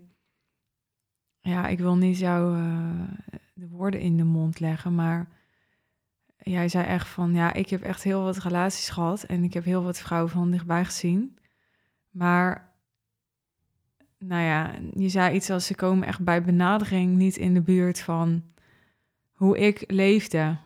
ja, 1.40 1.66
ik 1.66 1.78
wil 1.78 1.96
niet 1.96 2.18
jou 2.18 2.56
eh, 2.56 3.38
de 3.54 3.68
woorden 3.68 4.00
in 4.00 4.16
de 4.16 4.24
mond 4.24 4.60
leggen, 4.60 4.94
maar 4.94 5.28
jij 6.36 6.68
zei 6.68 6.84
echt 6.84 7.08
van, 7.08 7.34
ja, 7.34 7.52
ik 7.52 7.68
heb 7.68 7.82
echt 7.82 8.02
heel 8.02 8.22
wat 8.22 8.36
relaties 8.36 8.88
gehad 8.88 9.22
en 9.22 9.44
ik 9.44 9.54
heb 9.54 9.64
heel 9.64 9.82
wat 9.82 9.98
vrouwen 9.98 10.30
van 10.30 10.50
dichtbij 10.50 10.84
gezien. 10.84 11.38
Maar, 12.10 12.74
nou 14.18 14.42
ja, 14.42 14.74
je 14.94 15.08
zei 15.08 15.34
iets 15.34 15.50
als, 15.50 15.66
ze 15.66 15.74
komen 15.74 16.06
echt 16.06 16.24
bij 16.24 16.42
benadering 16.42 17.16
niet 17.16 17.36
in 17.36 17.54
de 17.54 17.62
buurt 17.62 18.00
van 18.00 18.42
hoe 19.32 19.58
ik 19.58 19.84
leefde. 19.86 20.56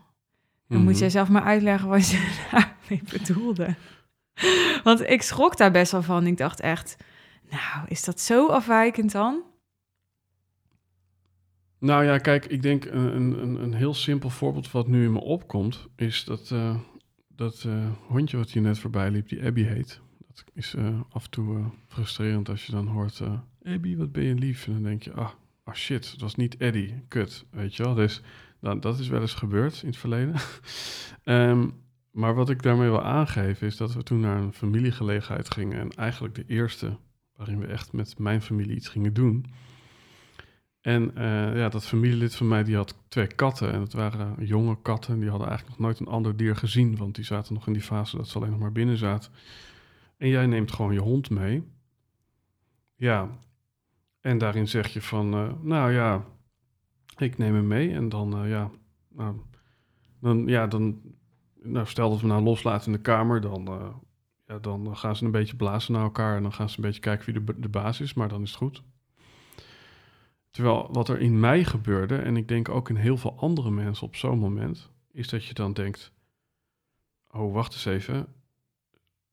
Dan 0.71 0.83
moet 0.83 0.91
Mhm. 0.93 1.01
jij 1.01 1.11
zelf 1.11 1.29
maar 1.29 1.43
uitleggen 1.43 1.89
wat 1.89 2.09
je 2.09 2.37
daarmee 2.51 3.03
bedoelde. 3.13 3.75
Want 4.83 5.01
ik 5.01 5.23
schrok 5.23 5.57
daar 5.57 5.71
best 5.71 5.93
wel 5.93 6.03
van. 6.03 6.27
Ik 6.27 6.37
dacht 6.37 6.61
echt, 6.61 6.97
nou, 7.51 7.87
is 7.89 8.05
dat 8.05 8.21
zo 8.21 8.47
afwijkend 8.49 9.13
dan? 9.13 9.43
Nou 11.79 12.05
ja, 12.05 12.19
kijk, 12.19 12.45
ik 12.47 12.63
denk 12.63 12.85
een, 12.85 13.17
een, 13.17 13.63
een 13.63 13.75
heel 13.75 13.95
simpel 13.95 14.31
voorbeeld 14.31 14.71
wat 14.71 14.87
nu 14.89 15.05
in 15.05 15.13
me 15.13 15.21
opkomt, 15.21 15.87
is 15.97 16.25
dat, 16.25 16.51
eh, 16.51 16.77
dat 17.29 17.65
eh, 17.67 17.87
hondje 18.07 18.37
wat 18.37 18.51
hier 18.51 18.63
net 18.63 18.79
voorbij 18.79 19.11
liep, 19.11 19.29
die 19.29 19.45
Abby 19.45 19.63
heet. 19.63 20.01
Dat 20.29 20.45
is 20.55 20.75
eh, 20.75 21.01
af 21.11 21.25
en 21.25 21.31
toe 21.31 21.65
frustrerend 21.89 22.49
als 22.49 22.67
je 22.67 22.73
dan 22.73 22.87
hoort, 22.87 23.21
Abby, 23.65 23.97
wat 23.97 24.13
ben 24.13 24.25
je 24.25 24.35
lief? 24.35 24.67
En 24.67 24.73
dan 24.73 24.83
denk 24.83 25.03
je, 25.03 25.13
ah, 25.13 25.31
ah 25.65 25.75
shit, 25.75 26.11
dat 26.11 26.21
was 26.21 26.35
niet 26.35 26.57
Eddie, 26.57 27.05
kut, 27.09 27.45
weet 27.51 27.77
je 27.77 27.83
wel. 27.83 27.95
Dus 27.95 28.23
nou, 28.61 28.79
dat 28.79 28.99
is 28.99 29.09
wel 29.09 29.21
eens 29.21 29.35
gebeurd 29.35 29.83
in 29.83 29.89
het 29.89 29.97
verleden. 29.97 30.35
Ehm, 31.25 31.69
maar 32.11 32.35
wat 32.35 32.51
ik 32.51 32.63
daarmee 32.63 32.89
wil 32.89 33.03
aangeven 33.03 33.67
is 33.67 33.77
dat 33.77 33.95
we 33.95 34.03
toen 34.03 34.21
naar 34.21 34.37
een 34.37 34.53
familiegelegenheid 34.53 35.51
gingen 35.51 35.79
en 35.79 35.91
eigenlijk 35.91 36.35
de 36.35 36.45
eerste 36.47 36.97
waarin 37.37 37.59
we 37.59 37.67
echt 37.67 37.93
met 37.93 38.19
mijn 38.19 38.43
familie 38.43 38.77
iets 38.77 38.89
gingen 38.89 39.13
doen. 39.13 39.47
En 40.81 41.17
eh, 41.17 41.57
ja, 41.57 41.69
dat 41.69 41.87
familielid 41.87 42.35
van 42.35 42.49
mij 42.49 42.65
die 42.65 42.77
had 42.77 42.95
twee 43.09 43.27
katten. 43.27 43.73
En 43.73 43.81
het 43.81 43.93
waren 43.93 44.45
jonge 44.45 44.83
katten. 44.83 45.21
Die 45.21 45.29
hadden 45.29 45.49
eigenlijk 45.49 45.79
nog 45.79 45.87
nooit 45.87 46.01
een 46.01 46.15
ander 46.15 46.37
dier 46.37 46.57
gezien. 46.57 46.97
Want 46.97 47.15
die 47.15 47.25
zaten 47.25 47.55
nog 47.55 47.67
in 47.67 47.73
die 47.73 47.83
fase 47.83 48.17
dat 48.17 48.29
ze 48.29 48.39
alleen 48.39 48.51
nog 48.51 48.59
maar 48.59 48.73
binnen 48.73 48.97
zaten. 48.97 49.33
En 50.17 50.29
jij 50.29 50.47
neemt 50.47 50.73
gewoon 50.73 50.93
je 50.93 51.01
hond 51.01 51.31
mee. 51.31 51.63
Ja. 52.97 53.29
En 54.21 54.39
daarin 54.39 54.69
zeg 54.69 54.89
je 54.89 55.03
van, 55.03 55.35
eh, 55.35 55.53
nou 55.63 55.93
ja, 55.93 56.25
ik 57.21 57.39
neem 57.39 57.55
hem 57.55 57.67
mee. 57.67 57.93
En 57.93 58.09
dan, 58.09 58.43
eh, 58.43 58.51
ja, 58.51 58.71
nou, 59.09 59.37
dan, 60.21 60.47
ja, 60.47 60.67
dan, 60.67 61.01
nou, 61.63 61.87
stel 61.87 62.11
dat 62.11 62.21
we 62.21 62.27
nou 62.27 62.43
loslaten 62.43 62.87
in 62.87 62.93
de 62.93 63.03
kamer, 63.03 63.41
dan, 63.41 63.67
eh, 63.67 63.95
ja, 64.47 64.59
dan 64.59 64.97
gaan 64.97 65.17
ze 65.17 65.25
een 65.25 65.31
beetje 65.31 65.57
blazen 65.57 65.93
naar 65.93 66.03
elkaar. 66.03 66.37
En 66.37 66.43
dan 66.43 66.53
gaan 66.53 66.69
ze 66.69 66.77
een 66.77 66.85
beetje 66.85 67.01
kijken 67.01 67.33
wie 67.33 67.45
de, 67.45 67.61
de 67.61 67.69
baas 67.69 68.01
is, 68.01 68.15
maar 68.15 68.29
dan 68.29 68.43
is 68.43 68.49
het 68.49 68.59
goed. 68.59 68.83
Terwijl 70.51 70.89
wat 70.93 71.09
er 71.09 71.21
in 71.21 71.41
mij 71.41 71.65
gebeurde, 71.65 72.17
en 72.17 72.37
ik 72.37 72.49
denk 72.49 72.69
ook 72.69 72.89
in 72.89 72.97
heel 72.97 73.17
veel 73.17 73.39
andere 73.39 73.71
mensen 73.71 74.07
op 74.07 74.17
zo'n 74.17 74.39
moment, 74.39 74.91
is 75.13 75.29
dat 75.29 75.45
je 75.45 75.55
dan 75.55 75.73
denkt: 75.73 76.13
Oh, 77.31 77.53
wacht 77.53 77.73
eens 77.73 77.85
even. 77.85 78.27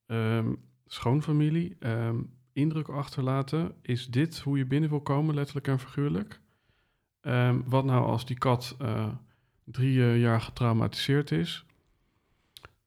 Ehm, 0.05 0.53
schoonfamilie, 0.85 1.75
ehm, 1.79 2.21
indruk 2.53 2.87
achterlaten. 2.87 3.75
Is 3.81 4.07
dit 4.07 4.39
hoe 4.39 4.57
je 4.57 4.65
binnen 4.65 4.89
wil 4.89 5.01
komen, 5.01 5.35
letterlijk 5.35 5.67
en 5.67 5.79
figuurlijk? 5.79 6.41
Ehm, 7.27 7.59
wat 7.65 7.85
nou 7.85 8.05
als 8.05 8.25
die 8.25 8.37
kat 8.37 8.75
eh, 8.79 9.07
drie 9.63 10.01
eh, 10.01 10.19
jaar 10.19 10.41
getraumatiseerd 10.41 11.31
is? 11.31 11.65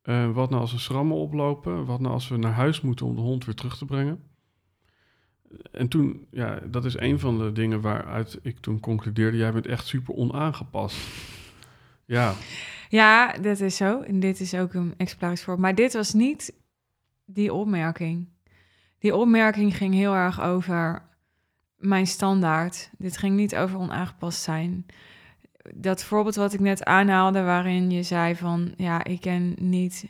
Eh, 0.03 0.31
wat 0.31 0.51
nou 0.51 0.63
als 0.63 0.73
er 0.73 0.81
schrammen 0.81 1.17
oplopen? 1.17 1.85
Wat 1.85 2.01
nou 2.01 2.13
als 2.13 2.29
we 2.29 2.37
naar 2.37 2.53
huis 2.53 2.81
moeten 2.81 3.07
om 3.07 3.15
de 3.15 3.21
hond 3.21 3.45
weer 3.45 3.55
terug 3.55 3.79
te 3.79 3.85
brengen? 3.85 4.23
En 5.73 5.89
toen, 5.89 6.27
ja, 6.31 6.61
dat 6.67 6.85
is 6.85 6.99
een 6.99 7.19
van 7.19 7.39
de 7.39 7.53
dingen 7.53 7.81
waaruit 7.81 8.39
ik 8.43 8.59
toen 8.59 8.81
concludeerde: 8.81 9.37
jij 9.37 9.53
bent 9.53 9.67
echt 9.67 9.87
super 9.87 10.15
onaangepast. 10.15 10.97
Ja, 12.05 12.35
Ja, 12.89 13.33
dat 13.33 13.61
is 13.61 13.77
zo. 13.77 14.01
En 14.01 14.21
dit 14.21 14.41
is 14.41 14.55
ook 14.55 14.75
een 14.75 14.95
exemplarisch 14.97 15.43
voorbeeld. 15.43 15.67
Maar 15.67 15.75
dit 15.75 15.93
was 15.93 16.13
niet 16.13 16.55
die 17.25 17.53
opmerking. 17.53 18.29
Die 18.99 19.17
opmerking 19.17 19.77
ging 19.77 19.95
heel 19.95 20.15
erg 20.15 20.41
over 20.41 21.10
mijn 21.81 22.07
standaard. 22.07 22.91
Dit 22.99 23.17
ging 23.17 23.37
niet 23.37 23.57
over 23.57 23.79
onaangepast 23.79 24.43
zijn. 24.43 24.87
Dat 25.75 26.05
voorbeeld 26.05 26.35
wat 26.35 26.53
ik 26.53 26.61
net 26.61 26.85
aanhaalde, 26.85 27.43
waarin 27.43 27.91
je 27.91 28.03
zei 28.03 28.37
van... 28.37 28.73
ja, 28.77 29.05
ik 29.05 29.21
ken 29.21 29.55
niet... 29.59 30.07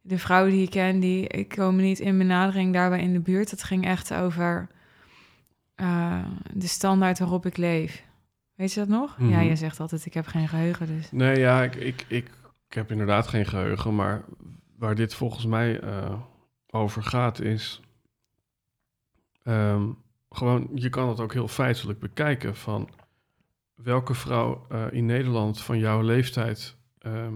de 0.00 0.18
vrouwen 0.18 0.52
die 0.52 0.62
ik 0.62 0.70
ken, 0.70 1.00
die 1.00 1.26
ik 1.28 1.48
komen 1.48 1.84
niet 1.84 1.98
in 1.98 2.18
benadering 2.18 2.72
daarbij 2.72 3.00
in 3.00 3.12
de 3.12 3.20
buurt. 3.20 3.50
Dat 3.50 3.62
ging 3.62 3.84
echt 3.86 4.14
over 4.14 4.68
eh, 5.74 6.24
de 6.52 6.66
standaard 6.66 7.18
waarop 7.18 7.46
ik 7.46 7.56
leef. 7.56 8.06
Weet 8.54 8.72
je 8.72 8.80
dat 8.80 8.88
nog? 8.88 9.16
Ja, 9.18 9.24
Mhm. 9.24 9.40
je 9.42 9.56
zegt 9.56 9.80
altijd, 9.80 10.06
ik 10.06 10.14
heb 10.14 10.26
geen 10.26 10.48
geheugen, 10.48 10.86
dus... 10.86 11.10
nee, 11.12 11.38
ja, 11.38 11.62
ik, 11.62 11.74
ik, 11.74 12.04
ik, 12.08 12.30
ik 12.68 12.74
heb 12.74 12.90
inderdaad 12.90 13.26
geen 13.26 13.46
geheugen, 13.46 13.94
maar 13.94 14.24
waar 14.78 14.94
dit 14.94 15.14
volgens 15.14 15.46
mij 15.46 15.80
eh, 15.80 16.12
over 16.70 17.02
gaat 17.02 17.40
is. 17.40 17.80
ehm, 19.42 19.88
gewoon, 20.30 20.70
je 20.74 20.88
kan 20.88 21.08
het 21.08 21.20
ook 21.20 21.32
heel 21.32 21.48
feitelijk 21.48 21.98
bekijken 21.98 22.56
van 22.56 22.88
welke 23.74 24.14
vrouw 24.14 24.66
eh, 24.68 24.86
in 24.90 25.06
Nederland 25.06 25.60
van 25.60 25.78
jouw 25.78 26.00
leeftijd 26.00 26.76
ehm, 26.98 27.34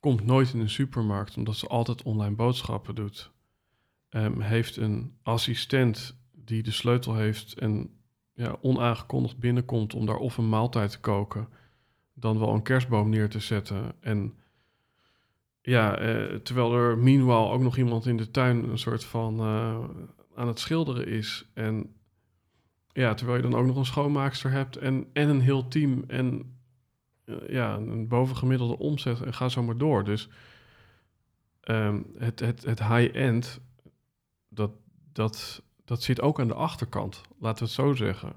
komt 0.00 0.24
nooit 0.24 0.52
in 0.52 0.60
een 0.60 0.70
supermarkt 0.70 1.36
omdat 1.36 1.56
ze 1.56 1.66
altijd 1.66 2.02
online 2.02 2.34
boodschappen 2.34 2.94
doet. 2.94 3.30
Ehm, 4.08 4.40
heeft 4.40 4.76
een 4.76 5.16
assistent 5.22 6.18
die 6.32 6.62
de 6.62 6.70
sleutel 6.70 7.14
heeft 7.14 7.58
en 7.58 7.90
ja, 8.32 8.56
onaangekondigd 8.60 9.38
binnenkomt 9.38 9.94
om 9.94 10.06
daar 10.06 10.16
of 10.16 10.36
een 10.36 10.48
maaltijd 10.48 10.90
te 10.90 11.00
koken, 11.00 11.48
dan 12.14 12.38
wel 12.38 12.54
een 12.54 12.62
kerstboom 12.62 13.08
neer 13.08 13.28
te 13.28 13.40
zetten. 13.40 13.92
En 14.00 14.34
ja, 15.62 15.98
eh, 15.98 16.34
terwijl 16.34 16.74
er 16.74 16.98
meanwhile 16.98 17.50
ook 17.50 17.60
nog 17.60 17.76
iemand 17.76 18.06
in 18.06 18.16
de 18.16 18.30
tuin 18.30 18.68
een 18.68 18.78
soort 18.78 19.04
van 19.04 19.40
eh, 19.40 19.84
aan 20.34 20.48
het 20.48 20.58
schilderen 20.58 21.06
is. 21.06 21.50
En 21.54 21.94
ja, 22.92 23.14
terwijl 23.14 23.36
je 23.42 23.50
dan 23.50 23.60
ook 23.60 23.66
nog 23.66 23.76
een 23.76 23.84
schoonmaakster 23.84 24.50
hebt 24.50 24.76
en, 24.76 25.06
en 25.12 25.28
een 25.28 25.40
heel 25.40 25.68
team 25.68 26.04
en 26.06 26.58
eh, 27.24 27.48
ja, 27.48 27.76
een 27.76 28.08
bovengemiddelde 28.08 28.78
omzet 28.78 29.20
en 29.20 29.34
ga 29.34 29.48
zo 29.48 29.62
maar 29.62 29.78
door. 29.78 30.04
Dus 30.04 30.28
ehm, 31.60 32.02
het, 32.18 32.40
het, 32.40 32.64
het 32.64 32.78
high-end, 32.78 33.60
dat, 34.48 34.70
dat, 35.12 35.62
dat 35.84 36.02
zit 36.02 36.20
ook 36.20 36.40
aan 36.40 36.48
de 36.48 36.54
achterkant, 36.54 37.22
laten 37.38 37.58
we 37.58 37.64
het 37.64 37.72
zo 37.72 37.94
zeggen. 37.94 38.32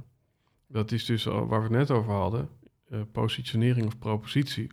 Dat 0.68 0.92
is 0.92 1.06
dus 1.06 1.24
waar 1.24 1.48
we 1.48 1.56
het 1.56 1.70
net 1.70 1.92
over 1.92 2.14
hadden, 2.14 2.50
uh, 2.90 3.02
positionering 3.12 3.88
of 3.88 4.00
propositie. 4.00 4.72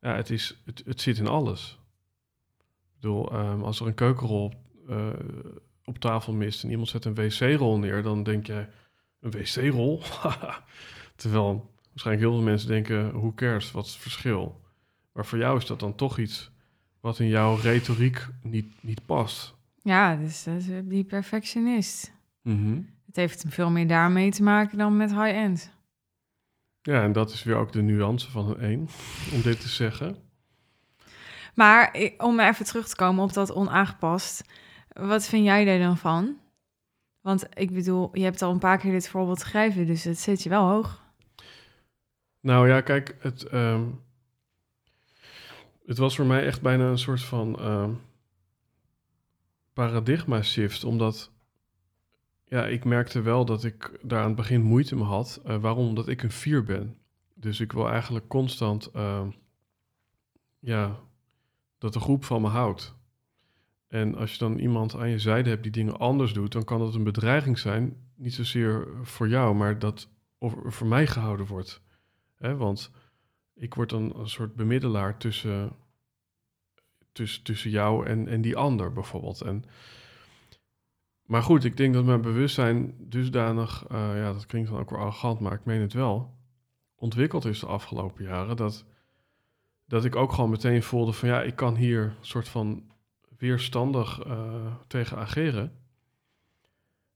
Ja, 0.00 0.14
het, 0.14 0.30
is, 0.30 0.60
het, 0.64 0.82
het 0.86 1.00
zit 1.00 1.18
in 1.18 1.26
alles. 1.26 1.80
Ik 2.58 3.00
bedoel, 3.00 3.34
um, 3.34 3.62
als 3.62 3.80
er 3.80 3.86
een 3.86 3.94
keukenrol 3.94 4.52
uh, 4.88 5.08
op 5.84 5.98
tafel 5.98 6.32
mist 6.32 6.62
en 6.62 6.70
iemand 6.70 6.88
zet 6.88 7.04
een 7.04 7.14
wc-rol 7.14 7.78
neer, 7.78 8.02
dan 8.02 8.22
denk 8.22 8.46
je, 8.46 8.66
een 9.20 9.30
wc-rol? 9.30 10.02
Terwijl 11.16 11.70
waarschijnlijk 11.88 12.26
heel 12.26 12.36
veel 12.36 12.48
mensen 12.50 12.68
denken, 12.68 13.10
hoe 13.10 13.34
cares, 13.34 13.70
wat 13.70 13.86
is 13.86 13.92
het 13.92 14.02
verschil? 14.02 14.60
Maar 15.12 15.26
voor 15.26 15.38
jou 15.38 15.58
is 15.58 15.66
dat 15.66 15.80
dan 15.80 15.94
toch 15.94 16.18
iets 16.18 16.50
wat 17.00 17.18
in 17.18 17.28
jouw 17.28 17.56
retoriek 17.56 18.26
niet, 18.42 18.72
niet 18.80 19.06
past. 19.06 19.54
Ja, 19.82 20.16
dus 20.16 20.44
dat 20.44 20.54
is 20.54 20.66
die 20.84 21.04
perfectionist. 21.04 22.12
Mm 22.42 22.90
Het 23.06 23.16
heeft 23.16 23.44
veel 23.48 23.70
meer 23.70 23.86
daarmee 23.86 24.30
te 24.30 24.42
maken 24.42 24.78
dan 24.78 24.96
met 24.96 25.10
high-end. 25.10 25.70
Ja, 26.82 27.02
en 27.02 27.12
dat 27.12 27.30
is 27.30 27.42
weer 27.42 27.56
ook 27.56 27.72
de 27.72 27.82
nuance 27.82 28.30
van 28.30 28.48
een 28.48 28.60
één, 28.60 28.88
om 29.32 29.42
dit 29.42 29.60
te 29.60 29.68
zeggen. 29.68 30.16
Maar 31.54 32.10
om 32.18 32.40
even 32.40 32.64
terug 32.64 32.88
te 32.88 32.96
komen 32.96 33.24
op 33.24 33.32
dat 33.32 33.52
onaangepast. 33.52 34.44
Wat 34.92 35.26
vind 35.26 35.44
jij 35.44 35.64
daar 35.64 35.78
dan 35.78 35.96
van? 35.96 36.36
Want 37.20 37.46
ik 37.54 37.72
bedoel, 37.72 38.10
je 38.12 38.22
hebt 38.22 38.42
al 38.42 38.52
een 38.52 38.58
paar 38.58 38.78
keer 38.78 38.92
dit 38.92 39.08
voorbeeld 39.08 39.44
gegeven, 39.44 39.86
dus 39.86 40.04
het 40.04 40.18
zit 40.18 40.42
je 40.42 40.48
wel 40.48 40.68
hoog. 40.68 41.02
Nou 42.40 42.68
ja, 42.68 42.80
kijk, 42.80 43.16
het, 43.18 43.52
um, 43.52 44.00
het 45.86 45.98
was 45.98 46.16
voor 46.16 46.26
mij 46.26 46.46
echt 46.46 46.62
bijna 46.62 46.84
een 46.84 46.98
soort 46.98 47.22
van 47.22 47.66
um, 47.66 48.00
paradigma 49.72 50.42
shift, 50.42 50.84
omdat 50.84 51.30
ja, 52.44 52.66
ik 52.66 52.84
merkte 52.84 53.20
wel 53.20 53.44
dat 53.44 53.64
ik 53.64 53.98
daar 54.02 54.20
aan 54.20 54.26
het 54.26 54.36
begin 54.36 54.62
moeite 54.62 54.94
mee 54.94 55.04
had. 55.04 55.40
Uh, 55.46 55.56
waarom? 55.56 55.86
Omdat 55.86 56.08
ik 56.08 56.22
een 56.22 56.30
vier 56.30 56.64
ben. 56.64 56.98
Dus 57.34 57.60
ik 57.60 57.72
wil 57.72 57.88
eigenlijk 57.88 58.28
constant, 58.28 58.90
uh, 58.96 59.26
ja, 60.58 60.98
dat 61.78 61.92
de 61.92 62.00
groep 62.00 62.24
van 62.24 62.42
me 62.42 62.48
houdt. 62.48 62.94
En 63.92 64.14
als 64.14 64.32
je 64.32 64.38
dan 64.38 64.58
iemand 64.58 64.96
aan 64.96 65.08
je 65.08 65.18
zijde 65.18 65.48
hebt 65.48 65.62
die 65.62 65.72
dingen 65.72 65.98
anders 65.98 66.32
doet, 66.32 66.52
dan 66.52 66.64
kan 66.64 66.78
dat 66.78 66.94
een 66.94 67.04
bedreiging 67.04 67.58
zijn. 67.58 67.96
Niet 68.16 68.34
zozeer 68.34 68.88
voor 69.02 69.28
jou, 69.28 69.54
maar 69.54 69.78
dat 69.78 70.08
voor 70.64 70.86
mij 70.86 71.06
gehouden 71.06 71.46
wordt. 71.46 71.82
Want 72.38 72.90
ik 73.54 73.74
word 73.74 73.90
dan 73.90 74.16
een 74.16 74.28
soort 74.28 74.54
bemiddelaar 74.54 75.16
tussen, 75.16 75.72
tussen, 77.12 77.42
tussen 77.42 77.70
jou 77.70 78.06
en, 78.06 78.28
en 78.28 78.40
die 78.40 78.56
ander 78.56 78.92
bijvoorbeeld. 78.92 79.40
En, 79.40 79.64
maar 81.26 81.42
goed, 81.42 81.64
ik 81.64 81.76
denk 81.76 81.94
dat 81.94 82.04
mijn 82.04 82.20
bewustzijn 82.20 82.94
dusdanig, 82.98 83.84
uh, 83.92 83.98
ja, 84.16 84.32
dat 84.32 84.46
klinkt 84.46 84.70
dan 84.70 84.80
ook 84.80 84.90
wel 84.90 84.98
arrogant, 84.98 85.40
maar 85.40 85.52
ik 85.52 85.64
meen 85.64 85.80
het 85.80 85.92
wel, 85.92 86.34
ontwikkeld 86.94 87.44
is 87.44 87.60
de 87.60 87.66
afgelopen 87.66 88.24
jaren. 88.24 88.56
Dat, 88.56 88.84
dat 89.86 90.04
ik 90.04 90.16
ook 90.16 90.32
gewoon 90.32 90.50
meteen 90.50 90.82
voelde 90.82 91.12
van 91.12 91.28
ja, 91.28 91.42
ik 91.42 91.56
kan 91.56 91.76
hier 91.76 92.02
een 92.02 92.14
soort 92.20 92.48
van 92.48 92.90
weerstandig 93.42 94.26
uh, 94.26 94.66
tegen 94.86 95.18
ageren. 95.18 95.72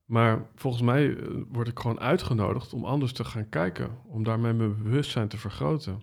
Maar 0.04 0.46
volgens 0.54 0.82
mij 0.82 1.06
uh, 1.06 1.42
word 1.48 1.68
ik 1.68 1.78
gewoon 1.78 2.00
uitgenodigd 2.00 2.72
om 2.72 2.84
anders 2.84 3.12
te 3.12 3.24
gaan 3.24 3.48
kijken, 3.48 3.98
om 4.04 4.22
daarmee 4.22 4.52
mijn 4.52 4.82
bewustzijn 4.82 5.28
te 5.28 5.38
vergroten. 5.38 6.02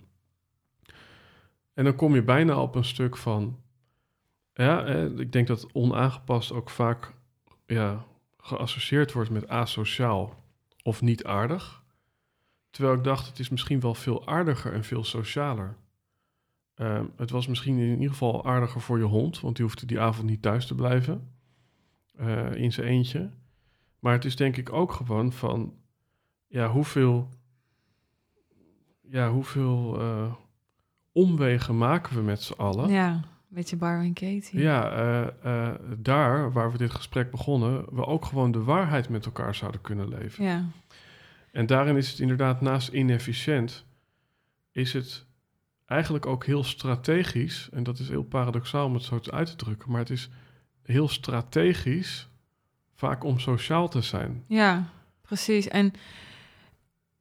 En 1.73 1.83
dan 1.83 1.95
kom 1.95 2.15
je 2.15 2.23
bijna 2.23 2.61
op 2.61 2.75
een 2.75 2.85
stuk 2.85 3.17
van, 3.17 3.59
ja, 4.53 4.85
eh, 4.85 5.05
ik 5.05 5.31
denk 5.31 5.47
dat 5.47 5.73
onaangepast 5.73 6.51
ook 6.51 6.69
vaak 6.69 7.13
ja, 7.65 8.05
geassocieerd 8.37 9.11
wordt 9.11 9.29
met 9.29 9.47
asociaal 9.47 10.43
of 10.83 11.01
niet 11.01 11.23
aardig. 11.23 11.83
Terwijl 12.69 12.95
ik 12.95 13.03
dacht, 13.03 13.27
het 13.27 13.39
is 13.39 13.49
misschien 13.49 13.79
wel 13.79 13.95
veel 13.95 14.27
aardiger 14.27 14.73
en 14.73 14.83
veel 14.83 15.03
socialer. 15.03 15.75
Uh, 16.77 17.01
het 17.15 17.29
was 17.29 17.47
misschien 17.47 17.77
in 17.77 17.93
ieder 17.93 18.09
geval 18.09 18.45
aardiger 18.45 18.81
voor 18.81 18.97
je 18.97 19.03
hond, 19.03 19.39
want 19.39 19.55
die 19.55 19.65
hoefde 19.65 19.85
die 19.85 19.99
avond 19.99 20.27
niet 20.27 20.41
thuis 20.41 20.65
te 20.65 20.75
blijven 20.75 21.31
uh, 22.19 22.55
in 22.55 22.71
zijn 22.71 22.87
eentje. 22.87 23.29
Maar 23.99 24.13
het 24.13 24.25
is 24.25 24.35
denk 24.35 24.57
ik 24.57 24.73
ook 24.73 24.91
gewoon 24.91 25.31
van, 25.31 25.73
ja, 26.47 26.69
hoeveel, 26.69 27.29
ja, 29.01 29.31
hoeveel 29.31 30.01
uh, 30.01 30.33
omwegen 31.11 31.77
maken 31.77 32.15
we 32.15 32.21
met 32.21 32.41
z'n 32.41 32.53
allen? 32.53 32.89
Ja, 32.89 33.11
een 33.13 33.21
beetje 33.49 33.75
Byron 33.75 34.13
Katie. 34.13 34.59
Ja, 34.59 35.33
daar 35.97 36.51
waar 36.51 36.71
we 36.71 36.77
dit 36.77 36.91
gesprek 36.91 37.31
begonnen, 37.31 37.95
we 37.95 38.05
ook 38.05 38.25
gewoon 38.25 38.51
de 38.51 38.63
waarheid 38.63 39.09
met 39.09 39.25
elkaar 39.25 39.55
zouden 39.55 39.81
kunnen 39.81 40.07
leven. 40.07 40.43
Ja. 40.43 40.65
En 41.51 41.65
daarin 41.65 41.97
is 41.97 42.09
het 42.09 42.19
inderdaad 42.19 42.61
naast 42.61 42.87
inefficiënt, 42.87 43.85
is 44.71 44.93
het 44.93 45.25
eigenlijk 45.93 46.25
ook 46.25 46.45
heel 46.45 46.63
strategisch, 46.63 47.69
en 47.71 47.83
dat 47.83 47.99
is 47.99 48.09
heel 48.09 48.23
paradoxaal 48.23 48.85
om 48.85 48.93
het 48.93 49.03
zo 49.03 49.19
uit 49.29 49.47
te 49.47 49.55
drukken, 49.55 49.91
maar 49.91 49.99
het 49.99 50.09
is 50.09 50.29
heel 50.83 51.07
strategisch 51.07 52.29
vaak 52.93 53.23
om 53.23 53.39
sociaal 53.39 53.89
te 53.89 54.01
zijn. 54.01 54.43
Ja, 54.47 54.83
precies. 55.21 55.67
En 55.67 55.93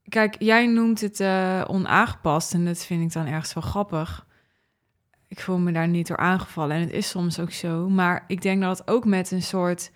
kijk, 0.08 0.36
jij 0.38 0.66
noemt 0.66 1.00
het 1.00 1.20
uh, 1.20 1.64
onaangepast 1.66 2.54
en 2.54 2.64
dat 2.64 2.84
vind 2.84 3.02
ik 3.02 3.12
dan 3.12 3.26
ergens 3.26 3.54
wel 3.54 3.62
grappig. 3.62 4.26
Ik 5.28 5.40
voel 5.40 5.58
me 5.58 5.72
daar 5.72 5.88
niet 5.88 6.06
door 6.06 6.16
aangevallen 6.16 6.76
en 6.76 6.82
het 6.82 6.92
is 6.92 7.08
soms 7.08 7.38
ook 7.38 7.52
zo, 7.52 7.88
maar 7.88 8.24
ik 8.26 8.42
denk 8.42 8.62
dat 8.62 8.78
het 8.78 8.88
ook 8.88 9.04
met 9.04 9.30
een 9.30 9.42
soort 9.42 9.92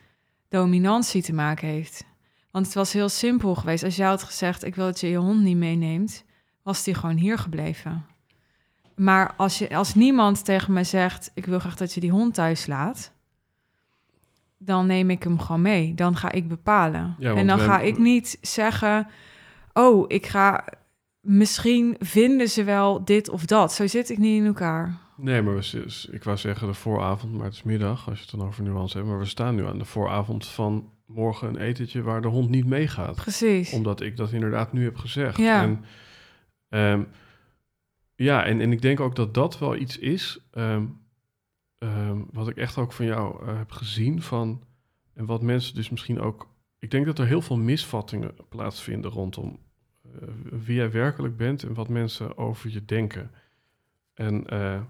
dominantie 0.49 1.23
te 1.23 1.33
maken 1.33 1.69
heeft. 1.69 2.05
Want 2.51 2.67
het 2.67 2.75
was 2.75 2.93
heel 2.93 3.09
simpel 3.09 3.55
geweest. 3.55 3.85
Als 3.85 3.97
jij 3.97 4.07
had 4.07 4.23
gezegd, 4.23 4.65
ik 4.65 4.75
wil 4.75 4.85
dat 4.85 5.01
je 5.01 5.09
je 5.09 5.17
hond 5.17 5.41
niet 5.41 5.57
meeneemt, 5.57 6.25
was 6.63 6.85
die 6.85 6.95
gewoon 6.95 7.17
hier 7.17 7.39
gebleven. 7.39 8.07
Maar 8.97 9.35
als, 9.37 9.59
je, 9.59 9.77
als 9.77 9.95
niemand 9.95 10.45
tegen 10.45 10.73
me 10.73 10.85
zegt: 10.85 11.31
Ik 11.35 11.47
wil 11.47 11.59
graag 11.59 11.77
dat 11.77 11.93
je 11.93 12.01
die 12.01 12.11
hond 12.11 12.35
thuis 12.35 12.67
laat. 12.67 13.13
Dan 14.59 14.87
neem 14.87 15.11
ik 15.11 15.23
hem 15.23 15.39
gewoon 15.39 15.63
mee. 15.63 15.95
Dan 15.95 16.17
ga 16.17 16.33
ik 16.33 16.49
bepalen. 16.49 17.17
Ja, 17.19 17.35
en 17.35 17.47
dan 17.47 17.59
ga 17.59 17.81
ik 17.81 17.99
niet 17.99 18.39
zeggen: 18.41 19.07
Oh, 19.73 20.05
ik 20.09 20.27
ga. 20.27 20.65
Misschien 21.21 21.97
vinden 21.99 22.49
ze 22.49 22.65
wel 22.65 23.05
dit 23.05 23.29
of 23.29 23.45
dat. 23.45 23.73
Zo 23.73 23.87
zit 23.87 24.11
ik 24.11 24.19
niet 24.19 24.41
in 24.41 24.47
elkaar. 24.47 24.99
Nee, 25.17 25.43
maar 25.43 25.55
we, 25.55 26.07
ik 26.11 26.25
wou 26.25 26.37
zeggen 26.37 26.67
de 26.67 26.75
vooravond, 26.75 27.33
maar 27.33 27.45
het 27.45 27.55
is 27.55 27.63
middag 27.63 28.09
als 28.09 28.19
je 28.19 28.25
het 28.31 28.39
dan 28.39 28.47
over 28.47 28.63
nuance 28.63 28.97
hebt. 28.97 29.09
Maar 29.09 29.19
we 29.19 29.25
staan 29.25 29.55
nu 29.55 29.67
aan 29.67 29.79
de 29.79 29.85
vooravond 29.85 30.47
van 30.47 30.91
morgen 31.07 31.49
een 31.49 31.57
etentje 31.57 32.03
waar 32.03 32.23
de 32.23 32.29
hond 32.29 32.51
niet 32.51 32.67
meegaat. 32.67 33.15
Precies. 33.15 33.73
Omdat 33.73 34.01
ik 34.01 34.17
dat 34.17 34.33
inderdaad 34.33 34.73
nu 34.73 34.85
heb 34.85 34.97
gezegd. 34.97 35.37
Ja. 35.37 35.63
En, 35.63 35.85
um, 36.69 37.07
ja, 38.17 38.45
en, 38.45 38.61
en 38.61 38.73
ik 38.73 38.83
denk 38.83 39.01
ook 39.01 39.17
dat 39.17 39.35
dat 39.35 39.59
wel 39.59 39.77
iets 39.77 39.99
is 39.99 40.41
um, 40.53 41.01
um, 41.79 42.27
wat 42.33 42.49
ik 42.49 42.57
echt 42.57 42.79
ook 42.79 42.93
van 42.93 43.07
jou 43.07 43.43
uh, 43.43 43.57
heb 43.57 43.71
gezien 43.71 44.23
van 44.23 44.63
en 45.13 45.27
wat 45.27 45.43
mensen 45.43 45.75
dus 45.75 45.91
misschien 45.91 46.21
ook. 46.21 46.49
Ik 46.79 46.91
denk 46.91 47.07
dat 47.07 47.19
er 47.19 47.27
heel 47.27 47.43
veel 47.43 47.57
misvattingen 47.57 48.35
plaatsvinden 48.49 49.11
rondom 49.11 49.59
uh, 50.07 50.29
wie 50.65 50.77
jij 50.77 50.91
werkelijk 50.91 51.37
bent 51.37 51.63
en 51.63 51.75
wat 51.75 51.89
mensen 51.89 52.39
over 52.39 52.71
je 52.71 52.85
denken. 52.85 53.31
En, 54.15 54.55
uh, 54.55 54.81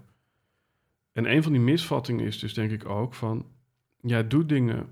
en 1.11 1.31
een 1.31 1.43
van 1.43 1.51
die 1.51 1.61
misvattingen 1.61 2.25
is 2.25 2.39
dus 2.39 2.53
denk 2.53 2.71
ik 2.71 2.89
ook 2.89 3.13
van 3.13 3.45
jij 4.01 4.27
doet 4.27 4.49
dingen 4.49 4.89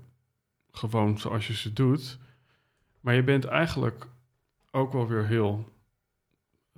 gewoon 0.70 1.18
zoals 1.18 1.46
je 1.46 1.54
ze 1.54 1.72
doet, 1.72 2.18
maar 3.00 3.14
je 3.14 3.22
bent 3.22 3.44
eigenlijk 3.44 4.06
ook 4.70 4.92
wel 4.92 5.06
weer 5.06 5.26
heel 5.26 5.72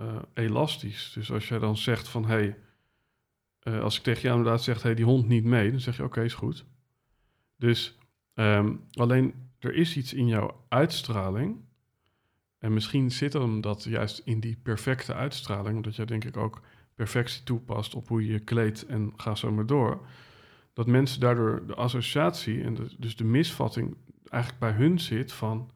uh, 0.01 0.16
elastisch. 0.35 1.12
Dus 1.15 1.33
als 1.33 1.49
jij 1.49 1.59
dan 1.59 1.77
zegt 1.77 2.09
van, 2.09 2.25
hé, 2.25 2.35
hey, 2.35 2.59
uh, 3.62 3.81
als 3.81 3.97
ik 3.97 4.03
tegen 4.03 4.23
jou 4.23 4.37
inderdaad 4.37 4.62
zeg, 4.62 4.77
hé, 4.77 4.83
hey, 4.83 4.95
die 4.95 5.05
hond 5.05 5.29
niet 5.29 5.45
mee, 5.45 5.70
dan 5.70 5.81
zeg 5.81 5.97
je, 5.97 6.05
oké, 6.05 6.23
is 6.23 6.35
goed. 6.35 6.65
Dus 7.57 7.99
um, 8.35 8.85
alleen 8.93 9.35
er 9.59 9.75
is 9.75 9.97
iets 9.97 10.15
in 10.15 10.27
jouw 10.27 10.65
uitstraling. 10.69 11.66
En 12.59 12.73
misschien 12.73 13.11
zit 13.11 13.33
hem 13.33 13.61
dat 13.61 13.85
juist 13.85 14.23
in 14.25 14.41
die 14.41 14.57
perfecte 14.62 15.15
uitstraling, 15.15 15.77
omdat 15.77 15.97
jij 15.97 16.05
denk 16.05 16.25
ik 16.25 16.37
ook 16.37 16.61
perfectie 16.95 17.43
toepast 17.43 17.95
op 17.95 18.09
hoe 18.09 18.25
je 18.27 18.33
je 18.33 18.39
kleedt 18.39 18.87
en 18.87 19.12
ga 19.16 19.35
zo 19.35 19.53
maar 19.53 19.66
door. 19.66 20.07
Dat 20.73 20.87
mensen 20.87 21.20
daardoor 21.20 21.66
de 21.66 21.75
associatie 21.75 22.62
en 22.62 22.77
dus 22.99 23.16
de 23.16 23.25
misvatting 23.25 23.97
eigenlijk 24.25 24.61
bij 24.61 24.73
hun 24.73 25.01
zit 25.01 25.33
van, 25.33 25.70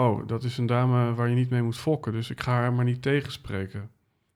oh, 0.00 0.26
dat 0.26 0.44
is 0.44 0.58
een 0.58 0.66
dame 0.66 1.14
waar 1.14 1.28
je 1.28 1.34
niet 1.34 1.50
mee 1.50 1.62
moet 1.62 1.78
fokken, 1.78 2.12
dus 2.12 2.30
ik 2.30 2.40
ga 2.40 2.52
haar 2.52 2.72
maar 2.72 2.84
niet 2.84 3.02
tegenspreken. 3.02 3.90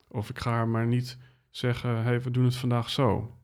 Of 0.09 0.31
ik 0.31 0.39
ga 0.39 0.51
haar 0.51 0.69
maar 0.69 0.87
niet 0.87 1.19
zeggen, 1.51 2.03
hey, 2.03 2.23
we 2.23 2.31
doen 2.31 2.45
het 2.45 2.57
vandaag 2.57 2.91
zo. 2.91 3.37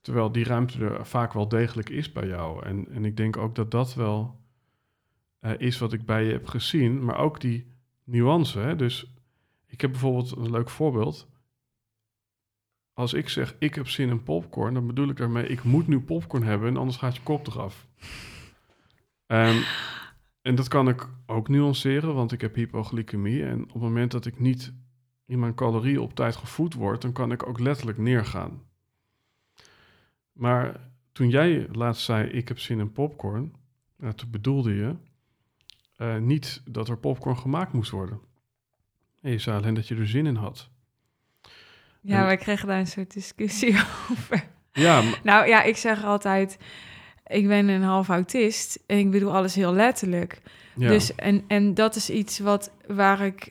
Terwijl 0.00 0.32
die 0.32 0.44
ruimte 0.44 0.84
er 0.84 1.06
vaak 1.06 1.32
wel 1.32 1.48
degelijk 1.48 1.88
is 1.88 2.12
bij 2.12 2.26
jou. 2.26 2.64
En, 2.64 2.88
en 2.88 3.04
ik 3.04 3.16
denk 3.16 3.36
ook 3.36 3.54
dat 3.54 3.70
dat 3.70 3.94
wel 3.94 4.40
uh, 5.40 5.52
is 5.58 5.78
wat 5.78 5.92
ik 5.92 6.06
bij 6.06 6.24
je 6.24 6.32
heb 6.32 6.46
gezien. 6.46 7.04
Maar 7.04 7.18
ook 7.18 7.40
die 7.40 7.66
nuance. 8.04 8.58
Hè? 8.58 8.76
Dus 8.76 9.14
ik 9.66 9.80
heb 9.80 9.90
bijvoorbeeld 9.90 10.36
een 10.36 10.50
leuk 10.50 10.70
voorbeeld. 10.70 11.28
Als 12.92 13.14
ik 13.14 13.28
zeg, 13.28 13.56
ik 13.58 13.74
heb 13.74 13.88
zin 13.88 14.08
in 14.08 14.22
popcorn, 14.22 14.74
dan 14.74 14.86
bedoel 14.86 15.08
ik 15.08 15.16
daarmee, 15.16 15.46
ik 15.46 15.62
moet 15.62 15.86
nu 15.86 16.00
popcorn 16.00 16.42
hebben 16.42 16.68
en 16.68 16.76
anders 16.76 16.96
gaat 16.96 17.16
je 17.16 17.22
kop 17.22 17.46
eraf. 17.46 17.86
Um, 19.26 19.62
en 20.46 20.54
dat 20.54 20.68
kan 20.68 20.88
ik 20.88 21.08
ook 21.26 21.48
nuanceren, 21.48 22.14
want 22.14 22.32
ik 22.32 22.40
heb 22.40 22.54
hypoglycemie. 22.54 23.44
En 23.44 23.62
op 23.62 23.72
het 23.72 23.82
moment 23.82 24.10
dat 24.10 24.26
ik 24.26 24.40
niet 24.40 24.72
in 25.24 25.38
mijn 25.38 25.54
calorieën 25.54 26.00
op 26.00 26.14
tijd 26.14 26.36
gevoed 26.36 26.74
word, 26.74 27.02
dan 27.02 27.12
kan 27.12 27.32
ik 27.32 27.46
ook 27.46 27.60
letterlijk 27.60 27.98
neergaan. 27.98 28.62
Maar 30.32 30.80
toen 31.12 31.28
jij 31.28 31.66
laatst 31.72 32.04
zei, 32.04 32.28
ik 32.28 32.48
heb 32.48 32.58
zin 32.58 32.78
in 32.78 32.92
popcorn, 32.92 33.54
nou, 33.96 34.14
toen 34.14 34.30
bedoelde 34.30 34.74
je 34.74 34.94
uh, 35.98 36.16
niet 36.16 36.62
dat 36.64 36.88
er 36.88 36.98
popcorn 36.98 37.38
gemaakt 37.38 37.72
moest 37.72 37.90
worden. 37.90 38.20
En 39.20 39.30
je 39.30 39.38
zei 39.38 39.56
alleen 39.56 39.74
dat 39.74 39.88
je 39.88 39.96
er 39.96 40.08
zin 40.08 40.26
in 40.26 40.36
had. 40.36 40.70
Ja, 42.00 42.18
en 42.18 42.24
wij 42.24 42.36
kregen 42.36 42.68
daar 42.68 42.78
een 42.78 42.86
soort 42.86 43.12
discussie 43.12 43.74
over. 44.10 44.48
Ja, 44.72 45.02
nou 45.22 45.46
ja, 45.46 45.62
ik 45.62 45.76
zeg 45.76 46.04
altijd, 46.04 46.58
ik 47.26 47.48
ben 47.48 47.68
een 47.68 47.82
half 47.82 48.08
autist 48.08 48.78
en 48.86 48.98
ik 48.98 49.10
bedoel 49.10 49.34
alles 49.34 49.54
heel 49.54 49.72
letterlijk. 49.72 50.40
Ja. 50.74 50.88
Dus 50.88 51.14
en, 51.14 51.44
en 51.48 51.74
dat 51.74 51.96
is 51.96 52.10
iets 52.10 52.38
wat 52.38 52.70
waar 52.86 53.20
ik, 53.20 53.50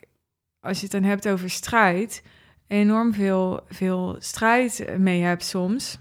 als 0.60 0.76
je 0.76 0.82
het 0.82 0.92
dan 0.92 1.02
hebt 1.02 1.28
over 1.28 1.50
strijd, 1.50 2.22
enorm 2.66 3.14
veel, 3.14 3.60
veel 3.68 4.16
strijd 4.18 4.98
mee 4.98 5.22
heb 5.22 5.42
soms. 5.42 5.98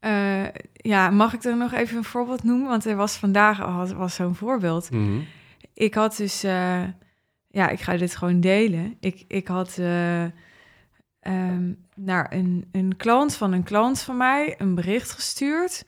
Uh, 0.00 0.44
ja, 0.72 1.10
mag 1.10 1.34
ik 1.34 1.44
er 1.44 1.56
nog 1.56 1.72
even 1.72 1.96
een 1.96 2.04
voorbeeld 2.04 2.42
noemen? 2.42 2.68
Want 2.68 2.84
er 2.84 2.96
was 2.96 3.16
vandaag 3.16 3.62
al 3.62 3.86
was 3.86 4.14
zo'n 4.14 4.34
voorbeeld. 4.34 4.90
Mm 4.90 5.06
-hmm. 5.06 5.26
Ik 5.74 5.94
had 5.94 6.16
dus, 6.16 6.44
uh, 6.44 6.82
ja, 7.48 7.68
ik 7.68 7.80
ga 7.80 7.96
dit 7.96 8.16
gewoon 8.16 8.40
delen. 8.40 8.96
Ik, 9.00 9.24
ik 9.28 9.48
had 9.48 9.76
uh, 9.80 10.22
um, 11.20 11.86
naar 11.94 12.32
een, 12.32 12.68
een 12.72 12.96
klant 12.96 13.34
van 13.34 13.52
een 13.52 13.62
klant 13.62 14.00
van 14.00 14.16
mij 14.16 14.54
een 14.58 14.74
bericht 14.74 15.10
gestuurd. 15.10 15.84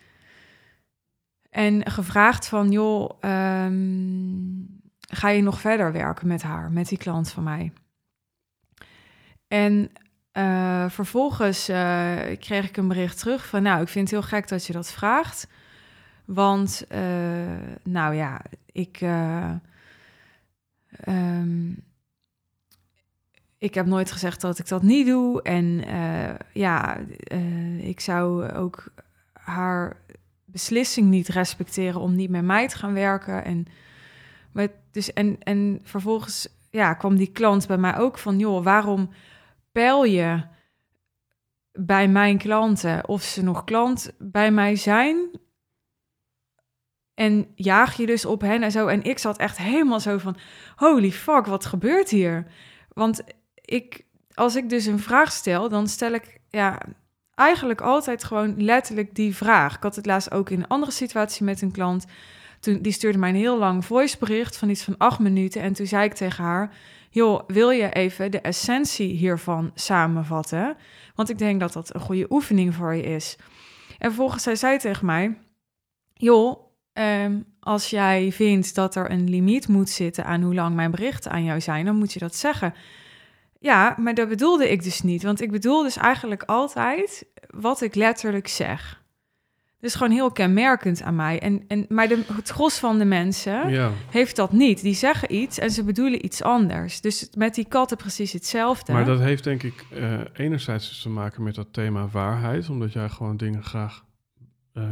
En 1.50 1.90
gevraagd 1.90 2.48
van, 2.48 2.70
joh, 2.70 3.10
um, 3.20 4.80
ga 5.00 5.28
je 5.28 5.42
nog 5.42 5.60
verder 5.60 5.92
werken 5.92 6.26
met 6.26 6.42
haar, 6.42 6.70
met 6.72 6.88
die 6.88 6.98
klant 6.98 7.30
van 7.30 7.42
mij? 7.42 7.72
En 9.48 9.90
uh, 10.32 10.88
vervolgens 10.88 11.68
uh, 11.68 12.16
kreeg 12.38 12.68
ik 12.68 12.76
een 12.76 12.88
bericht 12.88 13.18
terug 13.18 13.46
van, 13.46 13.62
nou, 13.62 13.82
ik 13.82 13.88
vind 13.88 14.10
het 14.10 14.20
heel 14.20 14.28
gek 14.28 14.48
dat 14.48 14.66
je 14.66 14.72
dat 14.72 14.92
vraagt. 14.92 15.48
Want, 16.24 16.84
uh, 16.92 16.98
nou 17.82 18.14
ja, 18.14 18.42
ik, 18.72 19.00
um, 21.08 21.82
ik 23.58 23.74
heb 23.74 23.86
nooit 23.86 24.12
gezegd 24.12 24.40
dat 24.40 24.58
ik 24.58 24.68
dat 24.68 24.82
niet 24.82 25.06
doe. 25.06 25.42
En 25.42 25.84
ja, 26.52 26.96
ik 27.78 28.00
zou 28.00 28.52
ook 28.52 28.84
haar 29.32 29.96
beslissing 30.52 31.08
niet 31.08 31.28
respecteren 31.28 32.00
om 32.00 32.14
niet 32.14 32.30
met 32.30 32.44
mij 32.44 32.68
te 32.68 32.76
gaan 32.76 32.92
werken. 32.92 33.44
En, 33.44 33.66
maar 34.52 34.68
dus, 34.90 35.12
en, 35.12 35.36
en 35.42 35.80
vervolgens 35.82 36.48
ja, 36.70 36.94
kwam 36.94 37.16
die 37.16 37.32
klant 37.32 37.66
bij 37.66 37.78
mij 37.78 37.98
ook 37.98 38.18
van, 38.18 38.38
joh, 38.38 38.64
waarom 38.64 39.10
peil 39.72 40.04
je 40.04 40.42
bij 41.72 42.08
mijn 42.08 42.38
klanten 42.38 43.08
of 43.08 43.22
ze 43.22 43.42
nog 43.42 43.64
klant 43.64 44.12
bij 44.18 44.50
mij 44.50 44.76
zijn? 44.76 45.30
En 47.14 47.52
jaag 47.54 47.96
je 47.96 48.06
dus 48.06 48.24
op 48.24 48.40
hen 48.40 48.62
en 48.62 48.70
zo. 48.70 48.86
En 48.86 49.02
ik 49.02 49.18
zat 49.18 49.38
echt 49.38 49.58
helemaal 49.58 50.00
zo 50.00 50.18
van: 50.18 50.36
holy 50.76 51.12
fuck, 51.12 51.46
wat 51.46 51.66
gebeurt 51.66 52.10
hier? 52.10 52.46
Want 52.88 53.22
ik, 53.54 54.04
als 54.34 54.56
ik 54.56 54.68
dus 54.68 54.86
een 54.86 54.98
vraag 54.98 55.32
stel, 55.32 55.68
dan 55.68 55.88
stel 55.88 56.12
ik 56.12 56.40
ja, 56.48 56.80
eigenlijk 57.40 57.80
altijd 57.80 58.24
gewoon 58.24 58.62
letterlijk 58.62 59.14
die 59.14 59.36
vraag. 59.36 59.76
Ik 59.76 59.82
had 59.82 59.96
het 59.96 60.06
laatst 60.06 60.32
ook 60.32 60.50
in 60.50 60.58
een 60.58 60.68
andere 60.68 60.92
situatie 60.92 61.44
met 61.44 61.62
een 61.62 61.70
klant. 61.70 62.04
Toen, 62.60 62.82
die 62.82 62.92
stuurde 62.92 63.18
mij 63.18 63.28
een 63.28 63.34
heel 63.34 63.58
lang 63.58 63.84
voicebericht 63.84 64.56
van 64.56 64.68
iets 64.68 64.82
van 64.82 64.96
acht 64.98 65.18
minuten. 65.18 65.62
En 65.62 65.72
toen 65.72 65.86
zei 65.86 66.04
ik 66.04 66.14
tegen 66.14 66.44
haar: 66.44 66.74
joh, 67.10 67.40
wil 67.46 67.70
je 67.70 67.92
even 67.92 68.30
de 68.30 68.40
essentie 68.40 69.14
hiervan 69.14 69.70
samenvatten? 69.74 70.76
Want 71.14 71.30
ik 71.30 71.38
denk 71.38 71.60
dat 71.60 71.72
dat 71.72 71.94
een 71.94 72.00
goede 72.00 72.26
oefening 72.30 72.74
voor 72.74 72.94
je 72.94 73.02
is. 73.02 73.36
En 73.98 74.08
vervolgens 74.08 74.42
zei 74.42 74.56
zij 74.56 74.78
tegen 74.78 75.06
mij, 75.06 75.38
joh, 76.14 76.60
um, 76.92 77.44
als 77.60 77.90
jij 77.90 78.32
vindt 78.32 78.74
dat 78.74 78.94
er 78.94 79.10
een 79.10 79.30
limiet 79.30 79.68
moet 79.68 79.90
zitten 79.90 80.24
aan 80.24 80.42
hoe 80.42 80.54
lang 80.54 80.74
mijn 80.74 80.90
berichten 80.90 81.30
aan 81.30 81.44
jou 81.44 81.60
zijn, 81.60 81.84
dan 81.84 81.96
moet 81.96 82.12
je 82.12 82.18
dat 82.18 82.34
zeggen. 82.34 82.74
Ja, 83.62 83.94
maar 83.98 84.14
dat 84.14 84.28
bedoelde 84.28 84.70
ik 84.70 84.82
dus 84.82 85.02
niet. 85.02 85.22
Want 85.22 85.40
ik 85.40 85.50
bedoel 85.50 85.82
dus 85.82 85.96
eigenlijk 85.96 86.42
altijd 86.42 87.26
wat 87.54 87.80
ik 87.80 87.94
letterlijk 87.94 88.48
zeg. 88.48 89.02
Dus 89.80 89.94
gewoon 89.94 90.12
heel 90.12 90.30
kenmerkend 90.30 91.02
aan 91.02 91.16
mij. 91.16 91.40
En, 91.40 91.64
en, 91.68 91.86
maar 91.88 92.08
de, 92.08 92.24
het 92.32 92.48
gros 92.48 92.78
van 92.78 92.98
de 92.98 93.04
mensen 93.04 93.68
ja. 93.68 93.90
heeft 94.10 94.36
dat 94.36 94.52
niet. 94.52 94.82
Die 94.82 94.94
zeggen 94.94 95.34
iets 95.34 95.58
en 95.58 95.70
ze 95.70 95.84
bedoelen 95.84 96.24
iets 96.24 96.42
anders. 96.42 97.00
Dus 97.00 97.28
met 97.36 97.54
die 97.54 97.68
katten 97.68 97.96
precies 97.96 98.32
hetzelfde. 98.32 98.92
Maar 98.92 99.04
dat 99.04 99.20
heeft 99.20 99.44
denk 99.44 99.62
ik 99.62 99.86
uh, 99.92 100.20
enerzijds 100.32 100.88
dus 100.88 101.02
te 101.02 101.08
maken 101.08 101.42
met 101.42 101.54
dat 101.54 101.72
thema 101.72 102.08
waarheid. 102.08 102.68
Omdat 102.68 102.92
jij 102.92 103.08
gewoon 103.08 103.36
dingen 103.36 103.64
graag 103.64 104.04
uh, 104.74 104.84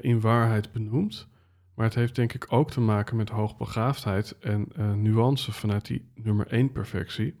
in 0.00 0.20
waarheid 0.20 0.72
benoemt. 0.72 1.28
Maar 1.74 1.86
het 1.86 1.94
heeft 1.94 2.14
denk 2.14 2.32
ik 2.32 2.46
ook 2.48 2.70
te 2.70 2.80
maken 2.80 3.16
met 3.16 3.28
hoogbegaafdheid 3.28 4.38
en 4.40 4.68
uh, 4.78 4.92
nuance 4.92 5.52
vanuit 5.52 5.86
die 5.86 6.04
nummer 6.14 6.46
één 6.46 6.72
perfectie. 6.72 7.34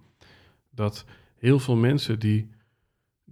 Dat 0.70 1.04
heel 1.38 1.58
veel 1.58 1.76
mensen 1.76 2.18
die 2.18 2.50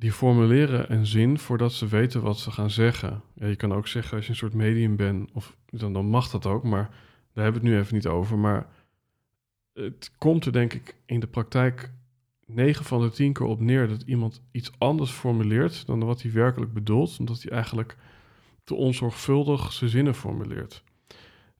die 0.04 0.12
formuleren 0.12 0.92
een 0.92 1.06
zin 1.06 1.38
voordat 1.38 1.72
ze 1.72 1.86
weten 1.86 2.22
wat 2.22 2.38
ze 2.38 2.50
gaan 2.50 2.70
zeggen. 2.70 3.22
Ja, 3.34 3.46
je 3.46 3.56
kan 3.56 3.72
ook 3.72 3.88
zeggen 3.88 4.16
als 4.16 4.24
je 4.24 4.30
een 4.30 4.36
soort 4.36 4.54
medium 4.54 4.96
bent, 4.96 5.30
of 5.32 5.56
dan, 5.66 5.92
dan 5.92 6.06
mag 6.06 6.30
dat 6.30 6.46
ook, 6.46 6.62
maar 6.62 6.88
daar 7.32 7.44
hebben 7.44 7.62
we 7.62 7.68
het 7.68 7.76
nu 7.76 7.82
even 7.82 7.94
niet 7.94 8.06
over. 8.06 8.38
Maar 8.38 8.66
het 9.72 10.10
komt 10.18 10.44
er 10.44 10.52
denk 10.52 10.72
ik 10.72 10.96
in 11.06 11.20
de 11.20 11.26
praktijk 11.26 11.92
9 12.46 12.84
van 12.84 13.00
de 13.00 13.10
10 13.10 13.32
keer 13.32 13.46
op 13.46 13.60
neer 13.60 13.88
dat 13.88 14.02
iemand 14.02 14.42
iets 14.50 14.70
anders 14.78 15.10
formuleert 15.10 15.86
dan 15.86 16.04
wat 16.04 16.22
hij 16.22 16.32
werkelijk 16.32 16.72
bedoelt, 16.72 17.16
omdat 17.18 17.42
hij 17.42 17.52
eigenlijk 17.52 17.96
te 18.64 18.74
onzorgvuldig 18.74 19.72
zijn 19.72 19.90
zinnen 19.90 20.14
formuleert. 20.14 20.84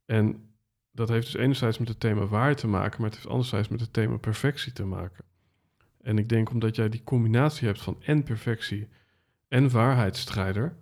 En 0.05 0.51
dat 0.91 1.09
heeft 1.09 1.33
dus 1.33 1.41
enerzijds 1.41 1.79
met 1.79 1.89
het 1.89 2.01
thema 2.01 2.27
waarheid 2.27 2.59
te 2.59 2.67
maken, 2.67 3.01
maar 3.01 3.11
het 3.11 3.19
heeft 3.19 3.31
anderzijds 3.31 3.69
met 3.69 3.81
het 3.81 3.93
thema 3.93 4.17
perfectie 4.17 4.73
te 4.73 4.85
maken. 4.85 5.25
En 6.05 6.19
ik 6.19 6.29
denk 6.29 6.51
omdat 6.51 6.77
jij 6.77 6.89
die 6.89 7.05
combinatie 7.05 7.67
hebt 7.67 7.83
van 7.83 7.97
en 8.01 8.23
perfectie 8.23 8.89
en 9.49 9.71
waarheidsstrijder, 9.71 10.77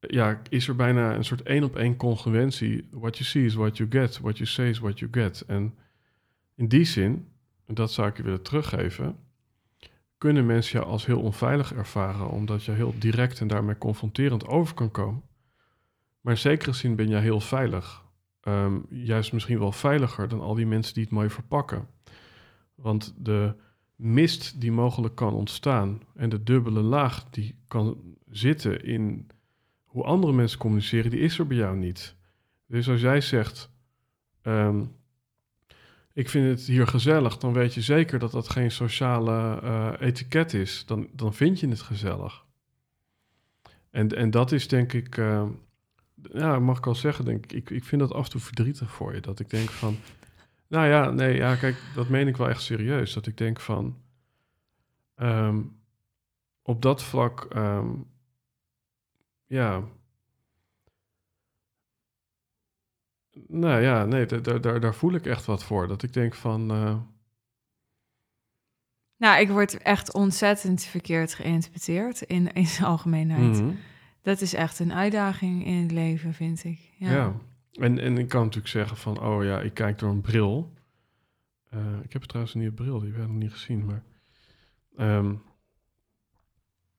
ja, 0.00 0.40
is 0.48 0.68
er 0.68 0.76
bijna 0.76 1.14
een 1.14 1.24
soort 1.24 1.42
één 1.42 1.64
op 1.64 1.76
één 1.76 1.96
congruentie. 1.96 2.88
What 2.90 3.18
you 3.18 3.28
see 3.28 3.44
is 3.44 3.54
what 3.54 3.76
you 3.76 3.90
get, 3.90 4.18
what 4.20 4.36
you 4.36 4.48
say 4.48 4.68
is 4.68 4.78
what 4.78 4.98
you 4.98 5.10
get. 5.12 5.40
En 5.40 5.74
in 6.54 6.68
die 6.68 6.84
zin, 6.84 7.28
en 7.66 7.74
dat 7.74 7.92
zou 7.92 8.08
ik 8.08 8.16
je 8.16 8.22
willen 8.22 8.42
teruggeven, 8.42 9.16
kunnen 10.18 10.46
mensen 10.46 10.78
jou 10.78 10.90
als 10.90 11.06
heel 11.06 11.20
onveilig 11.20 11.74
ervaren, 11.74 12.28
omdat 12.28 12.64
je 12.64 12.72
heel 12.72 12.94
direct 12.98 13.40
en 13.40 13.46
daarmee 13.46 13.78
confronterend 13.78 14.46
over 14.46 14.74
kan 14.74 14.90
komen. 14.90 15.22
Maar 16.20 16.32
in 16.32 16.38
zekere 16.38 16.72
zin 16.72 16.96
ben 16.96 17.08
jij 17.08 17.20
heel 17.20 17.40
veilig. 17.40 18.04
Ehm, 18.40 18.78
juist 18.88 19.32
misschien 19.32 19.58
wel 19.58 19.72
veiliger 19.72 20.28
dan 20.28 20.40
al 20.40 20.54
die 20.54 20.66
mensen 20.66 20.94
die 20.94 21.02
het 21.02 21.12
mooi 21.12 21.30
verpakken. 21.30 21.88
Want 22.74 23.14
de 23.16 23.54
mist 24.00 24.60
die 24.60 24.72
mogelijk 24.72 25.14
kan 25.14 25.34
ontstaan 25.34 26.00
en 26.14 26.28
de 26.28 26.42
dubbele 26.42 26.80
laag 26.80 27.30
die 27.30 27.54
kan 27.66 28.16
zitten 28.30 28.84
in 28.84 29.26
hoe 29.84 30.04
andere 30.04 30.32
mensen 30.32 30.58
communiceren, 30.58 31.10
die 31.10 31.20
is 31.20 31.38
er 31.38 31.46
bij 31.46 31.56
jou 31.56 31.76
niet. 31.76 32.14
Dus 32.66 32.88
als 32.88 33.00
jij 33.00 33.20
zegt, 33.20 33.70
ehm, 34.42 34.84
ik 36.12 36.28
vind 36.28 36.46
het 36.58 36.66
hier 36.66 36.86
gezellig, 36.86 37.36
dan 37.36 37.52
weet 37.52 37.74
je 37.74 37.80
zeker 37.80 38.18
dat 38.18 38.30
dat 38.30 38.48
geen 38.48 38.70
sociale 38.70 39.60
uh, 39.62 39.92
etiket 40.08 40.54
is. 40.54 40.84
Dan, 40.86 41.08
dan 41.12 41.34
vind 41.34 41.60
je 41.60 41.68
het 41.68 41.80
gezellig. 41.80 42.44
En, 43.90 44.08
en 44.08 44.30
dat 44.30 44.52
is 44.52 44.68
denk 44.68 44.92
ik 44.92 45.16
uh, 45.16 45.48
ja, 46.32 46.58
mag 46.58 46.78
ik 46.78 46.86
al 46.86 46.94
zeggen, 46.94 47.24
denk 47.24 47.44
ik, 47.44 47.52
ik, 47.52 47.70
ik 47.70 47.84
vind 47.84 48.00
dat 48.00 48.12
af 48.12 48.24
en 48.24 48.30
toe 48.30 48.40
verdrietig 48.40 48.90
voor 48.90 49.14
je. 49.14 49.20
Dat 49.20 49.40
ik 49.40 49.50
denk 49.50 49.70
van, 49.70 49.96
nou 50.70 50.86
ja, 50.86 51.10
nee, 51.10 51.36
ja, 51.36 51.56
kijk, 51.56 51.76
dat 51.94 52.08
meen 52.08 52.28
ik 52.28 52.36
wel 52.36 52.48
echt 52.48 52.62
serieus. 52.62 53.12
Dat 53.12 53.26
ik 53.26 53.36
denk 53.36 53.60
van, 53.60 53.96
ehm, 55.14 55.62
op 56.62 56.82
dat 56.82 57.02
vlak, 57.02 57.44
ehm, 57.44 57.88
ja, 59.46 59.82
nou 63.46 63.80
ja, 63.82 64.04
nee, 64.04 64.26
daar, 64.26 64.60
daar, 64.60 64.80
daar 64.80 64.94
voel 64.94 65.14
ik 65.14 65.26
echt 65.26 65.44
wat 65.44 65.64
voor. 65.64 65.88
Dat 65.88 66.02
ik 66.02 66.12
denk 66.12 66.34
van, 66.34 66.70
eh, 66.70 66.96
Nou, 69.16 69.40
ik 69.40 69.48
word 69.48 69.78
echt 69.78 70.12
ontzettend 70.12 70.84
verkeerd 70.84 71.34
geïnterpreteerd 71.34 72.20
in, 72.22 72.52
in 72.52 72.66
zijn 72.66 72.86
algemeenheid. 72.88 73.60
mhm. 73.62 73.74
Dat 74.22 74.40
is 74.40 74.54
echt 74.54 74.78
een 74.78 74.92
uitdaging 74.92 75.66
in 75.66 75.82
het 75.82 75.90
leven, 75.90 76.34
vind 76.34 76.64
ik. 76.64 76.78
Ja. 76.96 77.10
Ja. 77.12 77.34
En, 77.72 77.98
en 77.98 78.18
ik 78.18 78.28
kan 78.28 78.40
natuurlijk 78.40 78.68
zeggen 78.68 78.96
van, 78.96 79.20
oh 79.20 79.44
ja, 79.44 79.60
ik 79.60 79.74
kijk 79.74 79.98
door 79.98 80.10
een 80.10 80.20
bril. 80.20 80.72
Eh, 81.68 81.98
ik 82.02 82.12
heb 82.12 82.22
trouwens 82.22 82.54
een 82.54 82.60
nieuwe 82.60 82.74
bril, 82.74 83.00
die 83.00 83.10
ik 83.10 83.16
nog 83.16 83.28
niet 83.28 83.52
gezien, 83.52 83.84
maar... 83.84 84.02
ehm, 84.96 85.34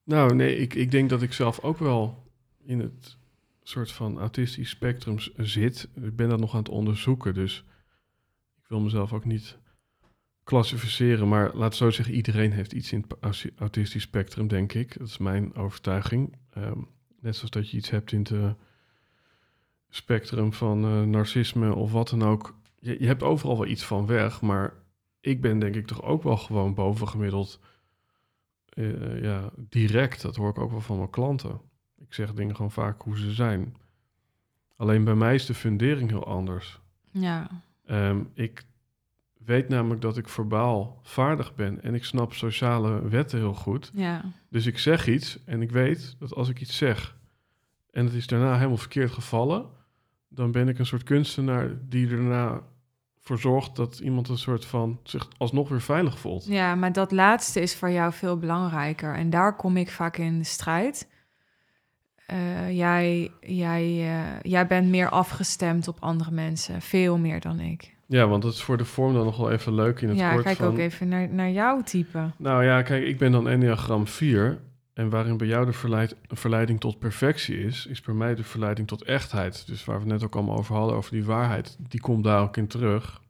nou, 0.03 0.35
nee, 0.35 0.55
ik, 0.57 0.73
ik 0.73 0.91
denk 0.91 1.09
dat 1.09 1.21
ik 1.21 1.33
zelf 1.33 1.59
ook 1.59 1.77
wel 1.77 2.23
in 2.63 2.79
het 2.79 3.17
soort 3.63 3.91
van 3.91 4.19
autistisch 4.19 4.69
spectrum 4.69 5.15
zit. 5.37 5.89
Ik 5.93 6.15
ben 6.15 6.29
dat 6.29 6.39
nog 6.39 6.51
aan 6.53 6.59
het 6.59 6.69
onderzoeken, 6.69 7.33
dus 7.33 7.63
ik 8.57 8.67
wil 8.67 8.79
mezelf 8.79 9.13
ook 9.13 9.25
niet 9.25 9.57
klassificeren. 10.43 11.27
Maar 11.27 11.55
laat 11.55 11.75
zo 11.75 11.89
zeggen, 11.89 12.15
iedereen 12.15 12.51
heeft 12.51 12.73
iets 12.73 12.91
in 12.91 13.05
het 13.07 13.17
au- 13.19 13.51
autistisch 13.55 14.01
spectrum, 14.01 14.47
denk 14.47 14.73
ik. 14.73 14.97
Dat 14.97 15.07
is 15.07 15.17
mijn 15.17 15.53
overtuiging. 15.55 16.35
Ehm, 16.49 16.79
net 17.19 17.35
zoals 17.35 17.51
dat 17.51 17.69
je 17.69 17.77
iets 17.77 17.89
hebt 17.89 18.11
in 18.11 18.19
het... 18.29 18.55
spectrum 19.93 20.53
van 20.53 20.83
eh, 20.83 21.01
narcisme 21.01 21.75
of 21.75 21.91
wat 21.91 22.09
dan 22.09 22.23
ook. 22.23 22.55
Je, 22.79 22.99
je 22.99 23.07
hebt 23.07 23.23
overal 23.23 23.57
wel 23.57 23.67
iets 23.67 23.85
van 23.85 24.05
weg, 24.05 24.41
maar 24.41 24.73
ik 25.19 25.41
ben 25.41 25.59
denk 25.59 25.75
ik 25.75 25.87
toch 25.87 26.01
ook 26.03 26.23
wel 26.23 26.37
gewoon 26.37 26.73
bovengemiddeld 26.73 27.59
eh, 28.69 29.21
ja, 29.21 29.49
direct. 29.57 30.21
Dat 30.21 30.35
hoor 30.35 30.49
ik 30.49 30.59
ook 30.59 30.71
wel 30.71 30.81
van 30.81 30.97
mijn 30.97 31.09
klanten. 31.09 31.61
Ik 31.97 32.13
zeg 32.13 32.33
dingen 32.33 32.55
gewoon 32.55 32.71
vaak 32.71 33.01
hoe 33.01 33.17
ze 33.17 33.31
zijn. 33.31 33.75
Alleen 34.75 35.03
bij 35.03 35.15
mij 35.15 35.35
is 35.35 35.45
de 35.45 35.53
fundering 35.53 36.09
heel 36.09 36.25
anders. 36.25 36.79
ja. 37.11 37.47
Ehm, 37.85 38.23
ik 38.33 38.65
weet 39.37 39.69
namelijk 39.69 40.01
dat 40.01 40.17
ik 40.17 40.29
verbaal 40.29 40.99
vaardig 41.03 41.55
ben 41.55 41.83
en 41.83 41.93
ik 41.93 42.03
snap 42.03 42.33
sociale 42.33 43.09
wetten 43.09 43.39
heel 43.39 43.53
goed. 43.53 43.91
ja. 43.93 44.23
Dus 44.49 44.65
ik 44.65 44.77
zeg 44.77 45.07
iets 45.07 45.43
en 45.45 45.61
ik 45.61 45.71
weet 45.71 46.15
dat 46.19 46.33
als 46.33 46.49
ik 46.49 46.61
iets 46.61 46.77
zeg 46.77 47.15
en 47.91 48.05
het 48.05 48.13
is 48.13 48.27
daarna 48.27 48.55
helemaal 48.55 48.77
verkeerd 48.77 49.11
gevallen, 49.11 49.65
dan 50.33 50.51
ben 50.51 50.67
ik 50.67 50.79
een 50.79 50.85
soort 50.85 51.03
kunstenaar 51.03 51.69
die 51.89 52.07
daarna 52.07 52.61
voor 53.19 53.39
zorgt 53.39 53.75
dat 53.75 53.99
iemand 53.99 54.29
een 54.29 54.37
soort 54.37 54.65
van 54.65 54.99
zich 55.03 55.27
alsnog 55.37 55.69
weer 55.69 55.81
veilig 55.81 56.19
voelt. 56.19 56.45
Ja, 56.45 56.75
maar 56.75 56.93
dat 56.93 57.11
laatste 57.11 57.61
is 57.61 57.75
voor 57.75 57.89
jou 57.89 58.13
veel 58.13 58.37
belangrijker. 58.37 59.15
En 59.15 59.29
daar 59.29 59.55
kom 59.55 59.77
ik 59.77 59.91
vaak 59.91 60.17
in 60.17 60.37
de 60.37 60.43
strijd. 60.43 61.07
Eh, 62.25 62.71
jij, 62.77 63.31
jij, 63.41 63.81
eh, 63.81 64.39
jij 64.41 64.67
bent 64.67 64.89
meer 64.89 65.09
afgestemd 65.09 65.87
op 65.87 65.97
andere 65.99 66.31
mensen. 66.31 66.81
Veel 66.81 67.17
meer 67.17 67.39
dan 67.39 67.59
ik. 67.59 67.95
Ja, 68.05 68.27
want 68.27 68.43
dat 68.43 68.53
is 68.53 68.61
voor 68.61 68.77
de 68.77 68.85
vorm 68.85 69.13
dan 69.13 69.25
nog 69.25 69.37
wel 69.37 69.51
even 69.51 69.73
leuk 69.73 70.01
in 70.01 70.09
het 70.09 70.17
Ja, 70.17 70.31
woord 70.31 70.43
kijk 70.43 70.57
van... 70.57 70.67
ook 70.67 70.77
even 70.77 71.07
naar, 71.07 71.29
naar 71.29 71.49
jouw 71.49 71.81
type. 71.81 72.31
Nou 72.37 72.63
ja, 72.63 72.81
kijk, 72.81 73.03
ik 73.03 73.17
ben 73.17 73.31
dan 73.31 73.49
Enneagram 73.49 74.07
4. 74.07 74.59
En 74.93 75.09
waarin 75.09 75.37
bij 75.37 75.47
jou 75.47 75.65
de 75.65 75.73
verleid, 75.73 76.15
verleiding 76.27 76.79
tot 76.79 76.99
perfectie 76.99 77.63
is, 77.63 77.85
is 77.85 78.01
bij 78.01 78.13
mij 78.13 78.35
de 78.35 78.43
verleiding 78.43 78.87
tot 78.87 79.03
echtheid. 79.03 79.67
Dus 79.67 79.85
waar 79.85 79.99
we 79.99 80.05
net 80.05 80.23
ook 80.23 80.35
allemaal 80.35 80.57
over 80.57 80.75
hadden, 80.75 80.95
over 80.95 81.11
die 81.11 81.25
waarheid, 81.25 81.77
die 81.79 81.99
komt 81.99 82.23
daar 82.23 82.41
ook 82.41 82.57
in 82.57 82.67
terug. 82.67 83.21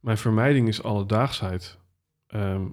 Mijn 0.00 0.18
vermijding 0.18 0.68
is 0.68 0.82
alledaagsheid. 0.82 1.78
Ehm, 2.26 2.66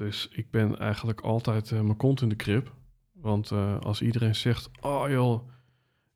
dus 0.00 0.28
ik 0.32 0.50
ben 0.50 0.78
eigenlijk 0.78 1.20
altijd 1.20 1.70
eh, 1.70 1.80
mijn 1.80 1.96
kont 1.96 2.22
in 2.22 2.28
de 2.28 2.34
krib. 2.34 2.72
Want 3.12 3.50
eh, 3.50 3.78
als 3.80 4.02
iedereen 4.02 4.34
zegt, 4.34 4.70
oh 4.80 5.08
joh, 5.08 5.48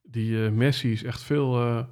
die 0.01 0.45
eh, 0.45 0.51
Messi 0.51 0.91
is 0.91 1.03
echt 1.03 1.23
veel 1.23 1.85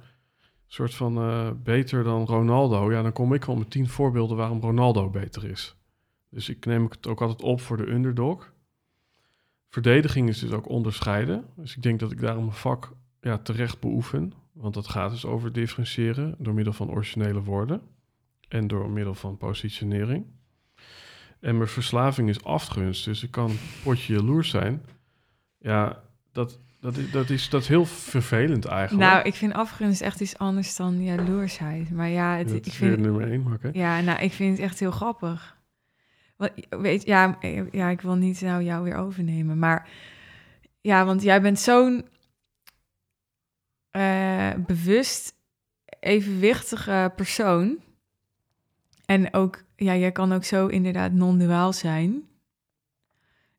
soort 0.66 0.94
van 0.94 1.14
beter 1.62 2.04
dan 2.04 2.24
Ronaldo. 2.24 2.92
Ja, 2.92 3.02
dan 3.02 3.12
kom 3.12 3.34
ik 3.34 3.44
wel 3.44 3.56
met 3.56 3.70
tien 3.70 3.88
voorbeelden 3.88 4.36
waarom 4.36 4.60
Ronaldo 4.60 5.10
beter 5.10 5.44
is. 5.44 5.76
Dus 6.30 6.48
ik 6.48 6.66
neem 6.66 6.84
het 6.84 7.06
ook 7.06 7.20
altijd 7.20 7.42
op 7.42 7.60
voor 7.60 7.76
de 7.76 7.90
underdog. 7.90 8.53
Verdediging 9.74 10.28
is 10.28 10.38
dus 10.38 10.50
ook 10.50 10.68
onderscheiden. 10.68 11.44
Dus 11.56 11.76
ik 11.76 11.82
denk 11.82 12.00
dat 12.00 12.12
ik 12.12 12.20
daarom 12.20 12.44
mijn 12.44 12.56
vak 12.56 12.92
ja, 13.20 13.38
terecht 13.38 13.80
beoefen. 13.80 14.32
Want 14.52 14.74
dat 14.74 14.88
gaat 14.88 15.10
dus 15.10 15.24
over 15.24 15.52
differentiëren 15.52 16.34
door 16.38 16.54
middel 16.54 16.72
van 16.72 16.90
originele 16.90 17.42
woorden. 17.42 17.82
En 18.48 18.66
door 18.66 18.90
middel 18.90 19.14
van 19.14 19.36
positionering. 19.36 20.26
En 21.40 21.56
mijn 21.56 21.68
verslaving 21.68 22.28
is 22.28 22.44
afgunst. 22.44 23.04
Dus 23.04 23.22
ik 23.22 23.30
kan 23.30 23.50
potje 23.82 24.14
jaloers 24.14 24.50
zijn. 24.50 24.82
Ja, 25.58 26.02
dat, 26.32 26.60
dat, 26.80 26.96
is, 26.96 27.10
dat, 27.10 27.30
is, 27.30 27.48
dat 27.48 27.60
is 27.60 27.68
heel 27.68 27.86
vervelend 27.86 28.64
eigenlijk. 28.64 29.10
Nou, 29.10 29.26
ik 29.26 29.34
vind 29.34 29.52
afgunst 29.52 30.00
echt 30.00 30.20
iets 30.20 30.38
anders 30.38 30.76
dan 30.76 31.02
jaloersheid. 31.02 31.90
Maar 31.90 32.08
ja, 32.08 32.36
het, 32.36 32.48
dat 32.48 32.56
ik 32.56 32.66
is 32.66 32.74
vind, 32.74 32.98
nummer 32.98 33.30
één, 33.30 33.52
oké. 33.52 33.70
ja, 33.72 34.00
nou, 34.00 34.20
ik 34.20 34.32
vind 34.32 34.50
het 34.50 34.66
echt 34.66 34.80
heel 34.80 34.90
grappig. 34.90 35.56
Weet, 36.68 37.04
ja, 37.04 37.38
ja, 37.70 37.88
ik 37.88 38.00
wil 38.00 38.14
niet 38.14 38.40
nou 38.40 38.62
jou 38.62 38.84
weer 38.84 38.96
overnemen. 38.96 39.58
Maar 39.58 39.88
ja, 40.80 41.04
want 41.04 41.22
jij 41.22 41.40
bent 41.40 41.58
zo'n 41.58 42.04
eh, 43.90 44.50
bewust, 44.66 45.34
evenwichtige 46.00 47.12
persoon. 47.16 47.78
En 49.06 49.34
ook, 49.34 49.64
ja, 49.76 49.96
jij 49.96 50.12
kan 50.12 50.32
ook 50.32 50.44
zo 50.44 50.66
inderdaad 50.66 51.12
non-duaal 51.12 51.72
zijn. 51.72 52.22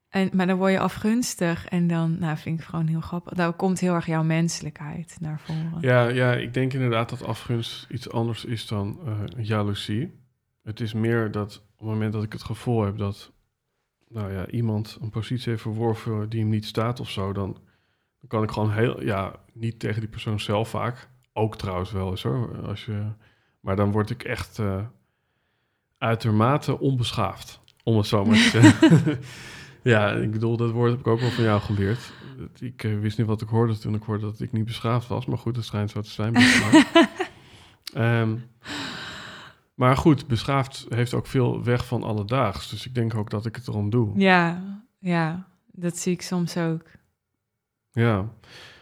En, 0.09 0.29
maar 0.33 0.47
dan 0.47 0.57
word 0.57 0.71
je 0.71 0.79
afgunstig 0.79 1.67
en 1.67 1.87
dan, 1.87 2.19
nou, 2.19 2.37
vind 2.37 2.59
ik 2.59 2.65
gewoon 2.65 2.87
heel 2.87 3.01
grappig. 3.01 3.33
Daar 3.33 3.53
komt 3.53 3.79
heel 3.79 3.93
erg 3.93 4.05
jouw 4.05 4.23
menselijkheid 4.23 5.17
naar 5.19 5.39
voren. 5.39 5.77
Ja, 5.79 6.07
ja, 6.07 6.33
ik 6.33 6.53
denk 6.53 6.73
inderdaad 6.73 7.09
dat 7.09 7.23
afgunst 7.23 7.87
iets 7.89 8.09
anders 8.09 8.45
is 8.45 8.67
dan 8.67 8.99
eh, 9.05 9.45
jaloezie. 9.45 10.24
Het 10.65 10.79
is 10.79 10.93
meer 10.93 11.31
dat 11.31 11.55
op 11.71 11.77
het 11.79 11.87
moment 11.87 12.13
dat 12.13 12.23
ik 12.23 12.31
het 12.33 12.43
gevoel 12.43 12.83
heb 12.83 12.97
dat 12.97 13.31
nou 14.07 14.31
ja, 14.33 14.47
iemand 14.47 14.97
een 15.01 15.09
positie 15.09 15.49
heeft 15.49 15.61
verworven 15.61 16.29
die 16.29 16.39
hem 16.39 16.49
niet 16.49 16.65
staat 16.65 16.99
of 16.99 17.09
zo, 17.09 17.33
dan, 17.33 17.51
dan 18.19 18.27
kan 18.27 18.43
ik 18.43 18.51
gewoon 18.51 18.71
heel, 18.71 19.03
ja, 19.03 19.35
niet 19.53 19.79
tegen 19.79 19.99
die 19.99 20.09
persoon 20.09 20.39
zelf 20.39 20.69
vaak, 20.69 21.09
ook 21.33 21.57
trouwens 21.57 21.91
wel 21.91 22.09
eens 22.09 22.23
hoor, 22.23 22.67
als 22.67 22.85
je, 22.85 23.03
maar 23.59 23.75
dan 23.75 23.91
word 23.91 24.09
ik 24.09 24.23
echt 24.23 24.59
eh, 24.59 24.85
uitermate 25.97 26.79
onbeschaafd, 26.79 27.59
om 27.83 27.97
het 27.97 28.05
zo 28.07 28.25
maar 28.25 28.35
te 28.35 28.41
zeggen. 28.61 29.19
ja, 29.93 30.11
ik 30.11 30.31
bedoel, 30.31 30.57
dat 30.57 30.71
woord 30.71 30.91
heb 30.91 30.99
ik 30.99 31.07
ook 31.07 31.19
wel 31.19 31.29
van 31.31 31.43
jou 31.43 31.61
geleerd. 31.61 32.13
Dat- 32.37 32.61
Ik 32.61 32.83
eh, 32.83 32.99
wist 32.99 33.17
niet 33.17 33.27
wat 33.27 33.41
ik 33.41 33.47
hoorde 33.49 33.77
toen 33.77 33.95
ik 33.95 34.03
hoorde 34.03 34.25
dat 34.25 34.39
ik 34.39 34.51
niet 34.51 34.65
beschaafd 34.65 35.07
was, 35.07 35.25
maar 35.25 35.37
goed, 35.37 35.55
het 35.55 35.65
schijnt 35.65 35.89
zo 35.91 36.01
te 36.01 36.09
zijn. 36.09 36.31
blijkbaar. 36.33 37.09
Maar 39.75 39.97
goed, 39.97 40.27
beschaafd 40.27 40.85
heeft 40.89 41.13
ook 41.13 41.27
veel 41.27 41.63
weg 41.63 41.85
van 41.85 42.03
alledaags. 42.03 42.69
Dus 42.69 42.85
ik 42.85 42.95
denk 42.95 43.15
ook 43.15 43.29
dat 43.29 43.45
ik 43.45 43.55
het 43.55 43.67
erom 43.67 43.89
doe. 43.89 44.19
Ja, 44.19 44.61
ja, 44.99 45.47
dat 45.71 45.97
zie 45.97 46.13
ik 46.13 46.21
soms 46.21 46.57
ook. 46.57 46.83
Ja. 47.91 48.29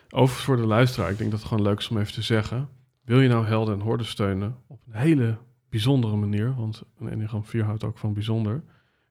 Overigens 0.10 0.45
voor 0.45 0.57
de 0.57 0.65
luisteraar, 0.65 1.11
ik 1.11 1.18
denk 1.18 1.32
dat 1.32 1.40
het 1.40 1.48
gewoon 1.48 1.64
leuk 1.64 1.80
is 1.80 1.90
om 1.90 1.98
even 1.98 2.14
te 2.14 2.22
zeggen. 2.22 2.70
Wil 3.03 3.22
je 3.22 3.30
nou 3.30 3.45
helden 3.45 3.74
en 3.74 3.82
horden 3.82 4.06
steunen 4.06 4.57
op 4.68 4.82
een 4.88 4.99
hele 4.99 5.38
bijzondere 5.70 6.15
manier, 6.15 6.56
want 6.56 6.84
een 6.99 7.10
Enneagram 7.10 7.45
4 7.45 7.64
houdt 7.64 7.84
ook 7.84 7.98
van 7.98 8.14
bijzonder. 8.14 8.64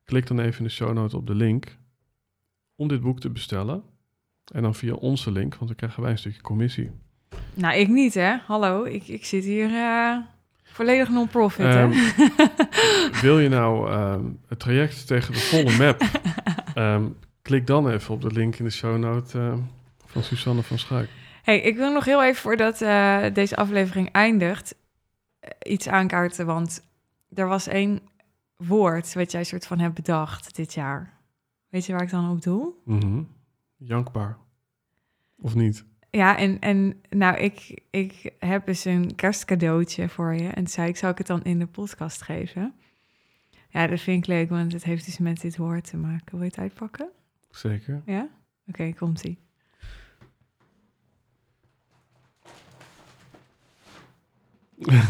Klik 0.04 0.26
dan 0.26 0.40
even 0.40 0.58
in 0.58 0.64
de 0.64 0.70
show 0.70 0.92
note 0.92 1.16
op 1.16 1.26
de 1.26 1.34
link 1.34 1.78
om 2.76 2.88
dit 2.88 3.00
boek 3.00 3.20
te 3.20 3.30
bestellen. 3.30 3.82
En 4.52 4.62
dan 4.62 4.74
via 4.74 4.94
onze 4.94 5.30
link, 5.30 5.54
want 5.54 5.66
dan 5.66 5.76
krijgen 5.76 6.02
wij 6.02 6.10
een 6.10 6.18
stukje 6.18 6.40
commissie. 6.40 6.90
Nou, 7.54 7.74
ik 7.74 7.88
niet, 7.88 8.14
hè? 8.14 8.36
Hallo, 8.36 8.84
ik, 8.84 9.08
ik 9.08 9.24
zit 9.24 9.44
hier 9.44 9.74
eh, 9.74 10.18
volledig 10.72 11.08
non-profit, 11.08 11.66
hè? 11.66 11.88
Wil 13.20 13.38
je 13.38 13.48
nou 13.48 13.90
ehm, 13.90 14.24
het 14.48 14.58
traject 14.58 15.06
tegen 15.06 15.32
de 15.32 15.40
volle 15.40 15.76
map? 15.76 16.02
Ehm, 16.74 17.04
klik 17.42 17.66
dan 17.66 17.90
even 17.90 18.14
op 18.14 18.20
de 18.20 18.32
link 18.32 18.56
in 18.56 18.64
de 18.64 18.70
show 18.70 18.98
note 18.98 19.58
van 20.06 20.22
Susanne 20.22 20.62
van 20.62 20.78
Schaik. 20.78 21.08
Hey, 21.42 21.60
ik 21.60 21.76
wil 21.76 21.92
nog 21.92 22.04
heel 22.04 22.24
even 22.24 22.40
voordat 22.42 22.80
eh, 22.80 23.24
deze 23.32 23.56
aflevering 23.56 24.12
eindigt 24.12 24.74
eh, 25.40 25.72
iets 25.72 25.88
aankaarten, 25.88 26.46
want 26.46 26.82
er 27.34 27.46
was 27.46 27.66
één 27.66 28.00
woord 28.56 29.14
wat 29.14 29.32
jij 29.32 29.44
soort 29.44 29.66
van 29.66 29.78
hebt 29.78 29.94
bedacht 29.94 30.56
dit 30.56 30.74
jaar. 30.74 31.18
Weet 31.68 31.86
je 31.86 31.92
waar 31.92 32.02
ik 32.02 32.10
dan 32.10 32.30
op 32.30 32.42
doe? 32.42 32.72
Mhm. 32.84 33.22
Jankbaar. 33.76 34.36
Of 35.40 35.54
niet? 35.54 35.84
Ja, 36.14 36.36
en, 36.38 36.58
en 36.58 37.00
nou, 37.10 37.36
ik, 37.36 37.82
ik 37.90 38.32
heb 38.38 38.68
eens 38.68 38.84
een 38.84 39.14
kerstcadeautje 39.14 40.08
voor 40.08 40.34
je. 40.34 40.48
En 40.48 40.66
zei 40.66 40.88
ik, 40.88 40.96
zou 40.96 41.12
ik 41.12 41.18
het 41.18 41.26
dan 41.26 41.42
in 41.42 41.58
de 41.58 41.66
podcast 41.66 42.22
geven? 42.22 42.74
Ja, 43.68 43.86
dat 43.86 44.00
vind 44.00 44.18
ik 44.18 44.26
leuk, 44.26 44.48
want 44.48 44.72
het 44.72 44.84
heeft 44.84 45.04
dus 45.04 45.18
met 45.18 45.40
dit 45.40 45.56
woord 45.56 45.84
te 45.90 45.96
maken. 45.96 46.30
Wil 46.30 46.40
je 46.40 46.46
het 46.46 46.58
uitpakken? 46.58 47.10
Zeker. 47.50 48.02
Ja? 48.06 48.28
Oké, 48.66 48.92
komt-ie. 48.92 49.38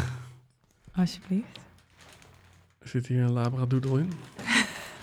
Alsjeblieft. 0.95 1.61
Zit 2.83 3.07
hier 3.07 3.23
een 3.23 3.33
labradoodle 3.33 4.01
in? 4.01 4.13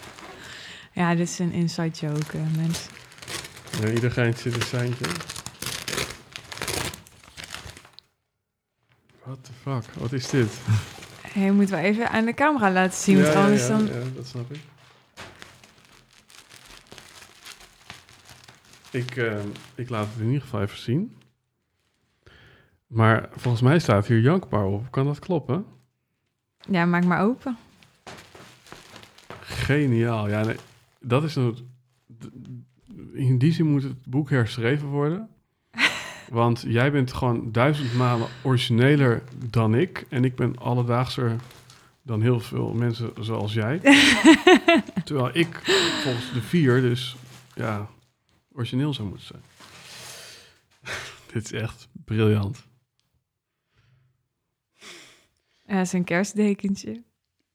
ja, 1.01 1.15
dit 1.15 1.27
is 1.27 1.39
een 1.39 1.51
inside 1.51 2.07
joke, 2.07 2.37
eh, 2.37 2.55
mensen. 2.55 2.91
Iedereen 3.73 3.95
ieder 3.95 4.11
geintje 4.11 4.53
een 4.53 4.61
seintje. 4.61 5.05
What 9.29 9.43
the 9.43 9.53
fuck? 9.53 9.93
Wat 9.93 10.11
is 10.11 10.29
dit? 10.29 10.61
Hey, 11.21 11.51
moeten 11.51 11.75
we 11.75 11.81
even 11.81 12.09
aan 12.09 12.25
de 12.25 12.33
camera 12.33 12.71
laten 12.71 12.97
zien, 12.97 13.17
ja, 13.17 13.23
want 13.23 13.35
anders 13.35 13.67
ja, 13.67 13.77
dan... 13.77 13.85
ja, 13.85 13.91
dat 14.15 14.27
snap 14.27 14.51
ik. 14.51 14.59
Ik, 18.91 19.15
uh, 19.15 19.39
ik 19.75 19.89
laat 19.89 20.07
het 20.09 20.19
in 20.19 20.25
ieder 20.25 20.41
geval 20.41 20.61
even 20.61 20.77
zien. 20.77 21.17
Maar 22.87 23.29
volgens 23.31 23.63
mij 23.63 23.79
staat 23.79 24.07
hier 24.07 24.19
Jankbaar 24.19 24.65
op. 24.65 24.91
Kan 24.91 25.05
dat 25.05 25.19
kloppen? 25.19 25.65
Ja, 26.69 26.85
maak 26.85 27.05
maar 27.05 27.21
open. 27.21 27.57
Geniaal. 29.39 30.29
Ja, 30.29 30.43
nee, 30.43 30.57
dat 30.99 31.23
is 31.23 31.35
een... 31.35 31.69
In 33.13 33.37
die 33.37 33.53
zin 33.53 33.65
moet 33.65 33.83
het 33.83 34.05
boek 34.05 34.29
herschreven 34.29 34.87
worden. 34.87 35.29
Want 36.29 36.63
jij 36.67 36.91
bent 36.91 37.13
gewoon 37.13 37.51
duizend 37.51 37.93
malen 37.93 38.27
origineler 38.41 39.23
dan 39.49 39.75
ik. 39.75 40.05
En 40.09 40.23
ik 40.23 40.35
ben 40.35 40.57
alledaagser 40.57 41.35
dan 42.01 42.21
heel 42.21 42.39
veel 42.39 42.73
mensen 42.73 43.11
zoals 43.19 43.53
jij. 43.53 43.79
Terwijl 45.05 45.29
ik 45.33 45.59
volgens 46.03 46.33
de 46.33 46.41
vier 46.41 46.81
dus 46.81 47.15
ja, 47.55 47.89
origineel 48.51 48.93
zou 48.93 49.07
moeten 49.07 49.27
zijn. 49.27 49.41
Dit 51.33 51.43
is 51.43 51.51
echt 51.51 51.87
briljant. 52.05 52.67
Ja, 55.65 55.75
dat 55.75 55.85
is 55.85 55.93
een 55.93 56.03
kerstdekentje. 56.03 57.03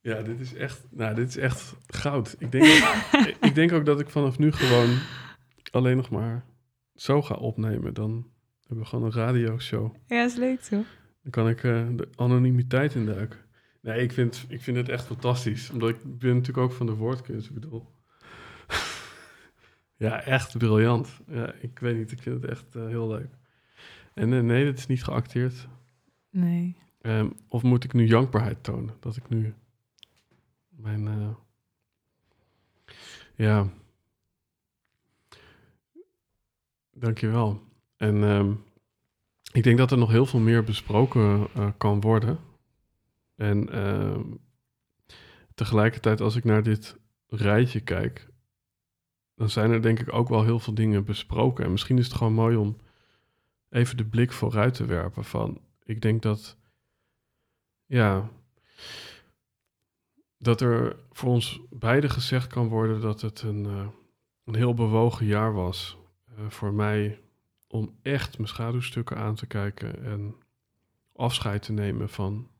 Ja, 0.01 0.23
dit 0.23 0.41
is 0.41 0.55
echt, 0.55 0.81
nou, 0.91 1.15
dit 1.15 1.29
is 1.29 1.37
echt 1.37 1.75
goud. 1.87 2.37
Ik 2.39 2.53
denk, 2.53 2.65
ook, 2.65 3.25
ik 3.49 3.55
denk 3.55 3.73
ook 3.73 3.87
dat 3.87 4.01
ik 4.01 4.09
vanaf 4.09 4.39
nu 4.39 4.53
gewoon 4.53 4.99
alleen 5.71 5.97
nog 5.97 6.11
maar 6.11 6.45
zo 6.95 7.23
ga 7.23 7.35
opnemen. 7.35 7.95
Dan 7.95 8.27
hebben 8.67 8.85
we 8.85 8.91
gewoon 8.91 9.05
een 9.05 9.13
radioshow. 9.13 9.95
Ja, 10.07 10.25
is 10.25 10.37
leuk 10.37 10.61
toch? 10.61 10.87
Dan 11.23 11.31
kan 11.31 11.49
ik 11.49 11.63
uh, 11.63 11.87
de 11.97 12.09
anonimiteit 12.17 12.95
induiken. 12.95 13.39
Nee, 13.81 14.03
ik 14.03 14.13
vind, 14.13 14.45
ik 14.49 14.61
vind 14.61 14.77
het 14.77 14.89
echt 14.89 15.07
fantastisch. 15.07 15.71
Omdat 15.71 15.89
ik 15.89 16.19
ben 16.19 16.35
natuurlijk 16.35 16.59
ook 16.59 16.73
van 16.73 16.87
de 16.87 16.95
woordkunst, 16.95 17.49
ik 17.49 17.55
bedoel. 17.55 17.87
ja, 20.05 20.23
echt 20.23 20.59
briljant. 20.59 21.21
Ja, 21.27 21.53
ik 21.53 21.79
weet 21.79 21.97
niet, 21.97 22.13
ik 22.13 22.23
vind 22.23 22.43
het 22.43 22.51
echt 22.51 22.77
uh, 22.77 22.87
heel 22.87 23.09
leuk. 23.09 23.29
En 24.15 24.33
uh, 24.33 24.41
nee, 24.41 24.65
dit 24.65 24.79
is 24.79 24.87
niet 24.87 25.05
geacteerd. 25.05 25.69
Nee. 26.31 26.77
Um, 27.03 27.33
of 27.49 27.63
moet 27.63 27.85
ik 27.85 27.93
nu 27.93 28.07
jankbaarheid 28.07 28.63
tonen? 28.63 28.95
Dat 29.01 29.17
ik 29.17 29.29
nu 29.29 29.55
mijn... 30.69 31.07
Uh, 31.07 31.29
ja. 33.35 33.69
Dankjewel. 36.93 37.63
En 38.05 38.23
um, 38.23 38.65
ik 39.53 39.63
denk 39.63 39.79
dat 39.79 39.91
er 39.91 39.99
nog 39.99 40.11
heel 40.11 40.27
veel 40.27 40.41
meer 40.41 40.65
besproken 40.65 41.49
uh, 41.57 41.69
kan 41.77 42.01
worden. 42.01 42.39
En 43.35 43.77
uh, 43.77 44.21
tegelijkertijd, 45.55 46.21
als 46.21 46.37
ik 46.37 46.45
naar 46.45 46.63
dit 46.63 46.97
rijtje 47.27 47.81
kijk, 47.81 48.29
dan 49.35 49.51
zijn 49.51 49.71
er 49.71 49.83
denk 49.83 50.01
ik 50.01 50.13
ook 50.13 50.29
wel 50.29 50.45
heel 50.45 50.59
veel 50.59 50.75
dingen 50.75 51.05
besproken. 51.05 51.65
En 51.65 51.71
misschien 51.71 51.99
is 51.99 52.07
het 52.07 52.15
gewoon 52.15 52.33
mooi 52.33 52.57
om 52.57 52.77
even 53.71 53.97
de 53.97 54.05
blik 54.05 54.33
vooruit 54.33 54.75
te 54.75 54.85
werpen 54.85 55.25
van, 55.25 55.61
ik 55.83 56.01
denk 56.01 56.23
dat, 56.23 56.57
ja, 57.87 58.31
dat 60.39 60.61
er 60.61 60.97
voor 61.13 61.29
ons 61.29 61.61
beiden 61.71 62.11
gezegd 62.11 62.47
kan 62.47 62.69
worden 62.69 63.01
dat 63.01 63.21
het 63.21 63.43
een, 63.43 63.65
uh, 63.65 63.87
een 64.45 64.55
heel 64.55 64.75
bewogen 64.75 65.27
jaar 65.27 65.53
was. 65.53 65.99
Uh, 66.39 66.51
voor 66.51 66.73
mij 66.73 67.24
om 67.75 67.97
echt 68.03 68.39
mijn 68.39 68.49
schaduwstukken 68.49 69.17
aan 69.17 69.35
te 69.35 69.47
kijken 69.47 70.05
en 70.05 70.35
afscheid 71.13 71.63
te 71.63 71.73
nemen 71.73 72.09
van 72.09 72.51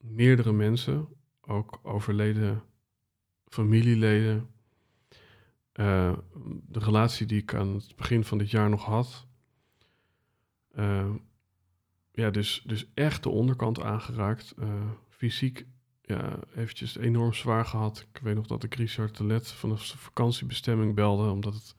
meerdere 0.00 0.52
mensen, 0.52 1.08
ook 1.40 1.80
overleden 1.82 2.62
familieleden. 3.48 4.50
Uh, 5.74 6.12
de 6.68 6.78
relatie 6.78 7.26
die 7.26 7.42
ik 7.42 7.54
aan 7.54 7.74
het 7.74 7.96
begin 7.96 8.24
van 8.24 8.38
dit 8.38 8.50
jaar 8.50 8.70
nog 8.70 8.84
had. 8.84 9.26
Uh, 10.78 11.14
ja, 12.12 12.30
dus, 12.30 12.62
dus 12.66 12.86
echt 12.94 13.22
de 13.22 13.28
onderkant 13.28 13.80
aangeraakt. 13.80 14.54
Uh, 14.58 14.90
fysiek 15.08 15.66
ja, 16.02 16.38
eventjes 16.54 16.96
enorm 16.96 17.32
zwaar 17.32 17.64
gehad. 17.64 18.06
Ik 18.12 18.20
weet 18.20 18.34
nog 18.34 18.46
dat 18.46 18.62
ik 18.62 18.74
Richard 18.74 19.16
de 19.16 19.24
Let 19.24 19.52
vanaf 19.52 19.88
de 19.88 19.98
vakantiebestemming 19.98 20.94
belde, 20.94 21.30
omdat 21.30 21.54
het 21.54 21.76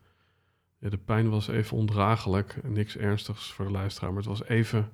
ja, 0.85 0.91
de 0.91 0.97
pijn 0.97 1.29
was 1.29 1.47
even 1.47 1.77
ondraaglijk. 1.77 2.63
Niks 2.63 2.97
ernstigs 2.97 3.51
voor 3.51 3.65
de 3.65 3.71
luisteraar, 3.71 4.09
maar 4.09 4.21
het 4.21 4.29
was 4.29 4.43
even, 4.43 4.91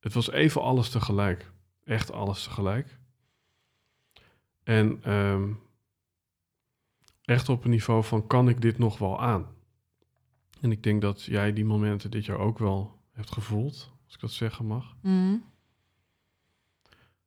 het 0.00 0.12
was 0.12 0.30
even 0.30 0.62
alles 0.62 0.90
tegelijk. 0.90 1.50
Echt 1.84 2.12
alles 2.12 2.44
tegelijk. 2.44 2.98
En 4.62 5.12
um, 5.12 5.60
echt 7.22 7.48
op 7.48 7.64
een 7.64 7.70
niveau 7.70 8.04
van 8.04 8.26
kan 8.26 8.48
ik 8.48 8.60
dit 8.60 8.78
nog 8.78 8.98
wel 8.98 9.20
aan? 9.20 9.46
En 10.60 10.70
ik 10.70 10.82
denk 10.82 11.00
dat 11.00 11.22
jij 11.22 11.52
die 11.52 11.64
momenten 11.64 12.10
dit 12.10 12.24
jaar 12.24 12.38
ook 12.38 12.58
wel 12.58 12.98
hebt 13.10 13.32
gevoeld, 13.32 13.92
als 14.04 14.14
ik 14.14 14.20
dat 14.20 14.32
zeggen 14.32 14.66
mag. 14.66 14.96
Mm. 15.02 15.44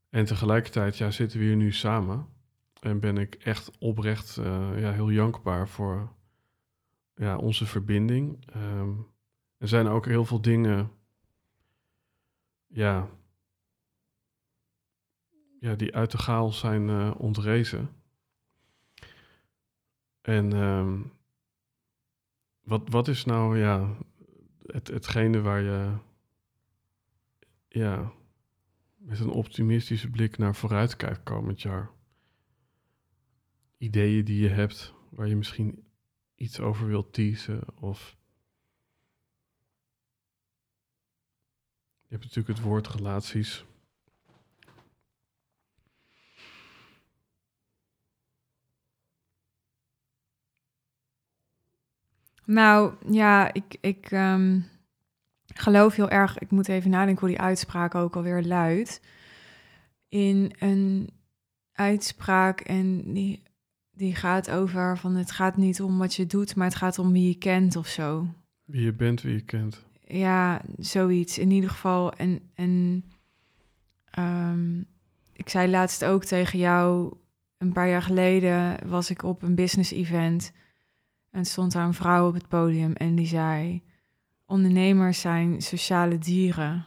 En 0.10 0.26
tegelijkertijd 0.26 0.98
ja, 0.98 1.12
zitten 1.12 1.40
we 1.40 1.46
hier 1.46 1.56
nu 1.56 1.72
samen. 1.72 2.28
En 2.80 3.00
ben 3.00 3.18
ik 3.18 3.36
echt 3.36 3.72
oprecht 3.78 4.38
uh, 4.38 4.80
ja, 4.80 4.92
heel 4.92 5.10
jankbaar 5.10 5.68
voor 5.68 6.18
ja, 7.20 7.38
onze 7.38 7.66
verbinding. 7.66 8.56
Um, 8.56 9.08
er 9.58 9.68
zijn 9.68 9.88
ook 9.88 10.06
heel 10.06 10.26
veel 10.26 10.42
dingen 10.42 10.92
ja, 12.68 13.10
ja, 15.60 15.76
die 15.76 15.96
uit 15.96 16.12
de 16.12 16.18
chaos 16.18 16.60
zijn 16.60 16.88
uh, 16.88 17.16
ontrezen. 17.18 17.90
En 20.22 20.54
um, 20.54 21.12
wat, 22.62 22.90
wat 22.90 23.08
is 23.08 23.26
nou 23.26 23.58
ja, 23.58 23.98
het, 24.66 24.88
hetgene 24.88 25.42
waar 25.42 25.62
je 25.62 25.98
ja, 27.68 28.12
met 28.96 29.20
een 29.20 29.30
optimistische 29.30 30.10
blik 30.10 30.38
naar 30.38 30.56
vooruit 30.56 30.96
kijkt 30.96 31.24
komend 31.24 31.62
jaar? 31.62 31.90
Ideeën 33.78 34.26
die 34.26 34.42
je 34.42 34.50
hebt 34.50 34.94
waar 35.10 35.28
je 35.28 35.36
misschien 35.36 35.89
iets 36.40 36.60
over 36.60 36.88
wilt 36.88 37.14
teasen 37.14 37.62
of 37.76 38.18
je 42.02 42.16
hebt 42.16 42.24
natuurlijk 42.24 42.58
het 42.58 42.68
woord 42.68 42.88
relaties. 42.88 43.66
Nou 52.46 52.94
ja, 53.12 53.54
ik, 53.54 53.78
ik 53.82 54.12
um, 54.12 54.70
geloof 55.54 55.96
heel 55.96 56.10
erg, 56.10 56.38
ik 56.38 56.52
moet 56.52 56.68
even 56.68 56.90
nadenken 56.90 57.20
hoe 57.20 57.36
die 57.36 57.46
uitspraak 57.46 57.96
ook 57.96 58.16
alweer 58.16 58.44
luidt. 58.44 59.02
In 60.08 60.56
een 60.60 61.10
uitspraak 61.72 62.60
en 62.60 63.14
die, 63.14 63.44
die 64.00 64.16
gaat 64.16 64.50
over 64.50 64.98
van 64.98 65.16
het 65.16 65.32
gaat 65.32 65.58
niet 65.58 65.82
om 65.82 65.98
wat 65.98 66.16
je 66.16 66.26
doet, 66.26 66.56
maar 66.56 66.68
het 66.68 66.76
gaat 66.76 67.00
om 67.00 67.12
wie 67.12 67.28
je 67.28 67.38
kent 67.38 67.76
of 67.76 67.88
zo. 67.88 68.28
Wie 68.64 68.84
je 68.84 68.94
bent, 68.94 69.22
wie 69.22 69.34
je 69.34 69.42
kent. 69.42 69.86
Ja, 70.08 70.62
zoiets 70.78 71.38
in 71.38 71.52
ieder 71.52 71.70
geval. 71.70 72.14
En, 72.14 72.40
en 72.54 73.04
um, 74.20 74.86
ik 75.34 75.50
zei 75.50 75.70
laatst 75.70 76.06
ook 76.06 76.24
tegen 76.24 76.60
jou, 76.60 77.14
een 77.58 77.72
paar 77.72 77.90
jaar 77.90 78.02
geleden 78.02 78.88
was 78.88 79.10
ik 79.10 79.24
op 79.24 79.42
een 79.42 79.56
business 79.56 79.92
event. 79.92 80.52
En 81.30 81.46
stond 81.46 81.72
daar 81.72 81.86
een 81.86 81.94
vrouw 81.94 82.28
op 82.28 82.34
het 82.34 82.48
podium 82.48 82.94
en 82.94 83.16
die 83.16 83.28
zei: 83.28 83.84
Ondernemers 84.46 85.20
zijn 85.20 85.62
sociale 85.62 86.18
dieren. 86.18 86.86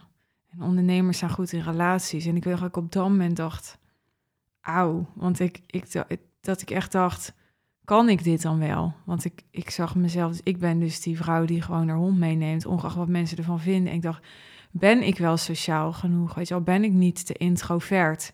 En 0.49 0.61
ondernemers 0.61 1.17
zijn 1.17 1.31
goed 1.31 1.51
in 1.51 1.61
relaties. 1.61 2.25
En 2.25 2.35
ik 2.35 2.43
weet 2.43 2.57
dat 2.57 2.67
ik 2.67 2.77
op 2.77 2.91
dat 2.91 3.09
moment 3.09 3.35
dacht: 3.35 3.77
Auw. 4.61 5.09
Want 5.15 5.39
ik, 5.39 5.59
ik, 5.67 5.85
dat 6.43 6.61
ik 6.61 6.69
echt 6.69 6.91
dacht: 6.91 7.33
Kan 7.85 8.09
ik 8.09 8.23
dit 8.23 8.41
dan 8.41 8.59
wel? 8.59 8.93
Want 9.05 9.25
ik, 9.25 9.41
ik 9.51 9.69
zag 9.69 9.95
mezelf, 9.95 10.31
dus 10.31 10.41
ik 10.43 10.57
ben 10.57 10.79
dus 10.79 11.01
die 11.01 11.17
vrouw 11.17 11.45
die 11.45 11.61
gewoon 11.61 11.87
haar 11.87 11.97
hond 11.97 12.17
meeneemt, 12.17 12.65
ongeacht 12.65 12.95
wat 12.95 13.07
mensen 13.07 13.37
ervan 13.37 13.59
vinden. 13.59 13.89
En 13.89 13.95
ik 13.95 14.01
dacht: 14.01 14.27
Ben 14.71 15.01
ik 15.01 15.17
wel 15.17 15.37
sociaal 15.37 15.93
genoeg? 15.93 16.33
Weet 16.33 16.47
je 16.47 16.53
wel, 16.53 16.63
ben 16.63 16.83
ik 16.83 16.91
niet 16.91 17.25
te 17.25 17.33
introvert? 17.33 18.33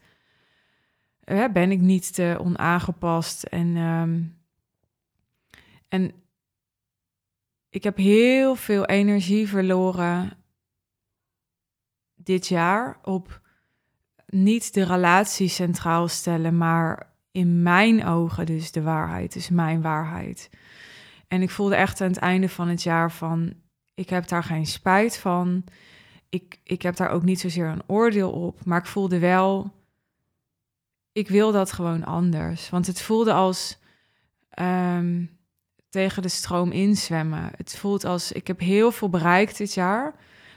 Ben 1.52 1.72
ik 1.72 1.80
niet 1.80 2.14
te 2.14 2.38
onaangepast? 2.41 3.44
En. 3.44 3.76
Um, 3.76 4.38
en 5.90 6.14
ik 7.69 7.84
heb 7.84 7.98
heel 7.98 8.56
veel 8.56 8.86
energie 8.86 9.48
verloren 9.48 10.38
dit 12.15 12.48
jaar 12.48 12.99
op 13.03 13.41
niet 14.26 14.73
de 14.73 14.84
relatie 14.84 15.48
centraal 15.48 16.07
stellen, 16.07 16.57
maar 16.57 17.09
in 17.39 17.63
mijn 17.63 18.05
ogen 18.05 18.45
dus 18.45 18.71
de 18.71 18.81
waarheid, 18.81 19.33
dus 19.33 19.49
mijn 19.49 19.81
waarheid. 19.81 20.49
En 21.27 21.41
ik 21.41 21.49
voelde 21.49 21.75
echt 21.75 22.01
aan 22.01 22.07
het 22.07 22.17
einde 22.17 22.49
van 22.49 22.67
het 22.67 22.83
jaar 22.83 23.11
van, 23.11 23.53
ik 23.93 24.09
heb 24.09 24.27
daar 24.27 24.43
geen 24.43 24.65
spijt 24.65 25.17
van. 25.17 25.63
Ik, 26.29 26.59
ik 26.63 26.81
heb 26.81 26.95
daar 26.95 27.09
ook 27.09 27.23
niet 27.23 27.39
zozeer 27.39 27.65
een 27.65 27.83
oordeel 27.87 28.31
op, 28.31 28.65
maar 28.65 28.79
ik 28.79 28.85
voelde 28.85 29.19
wel, 29.19 29.73
ik 31.11 31.29
wil 31.29 31.51
dat 31.51 31.71
gewoon 31.71 32.05
anders. 32.05 32.69
Want 32.69 32.87
het 32.87 33.01
voelde 33.01 33.33
als 33.33 33.79
ehm, 34.49 35.25
tegen 35.89 36.21
de 36.21 36.29
stroom 36.29 36.71
inzwemmen. 36.71 37.51
Het 37.55 37.75
voelt 37.75 38.05
als, 38.05 38.31
ik 38.31 38.47
heb 38.47 38.59
heel 38.59 38.91
veel 38.91 39.09
bereikt 39.09 39.57
dit 39.57 39.73
jaar, 39.73 40.13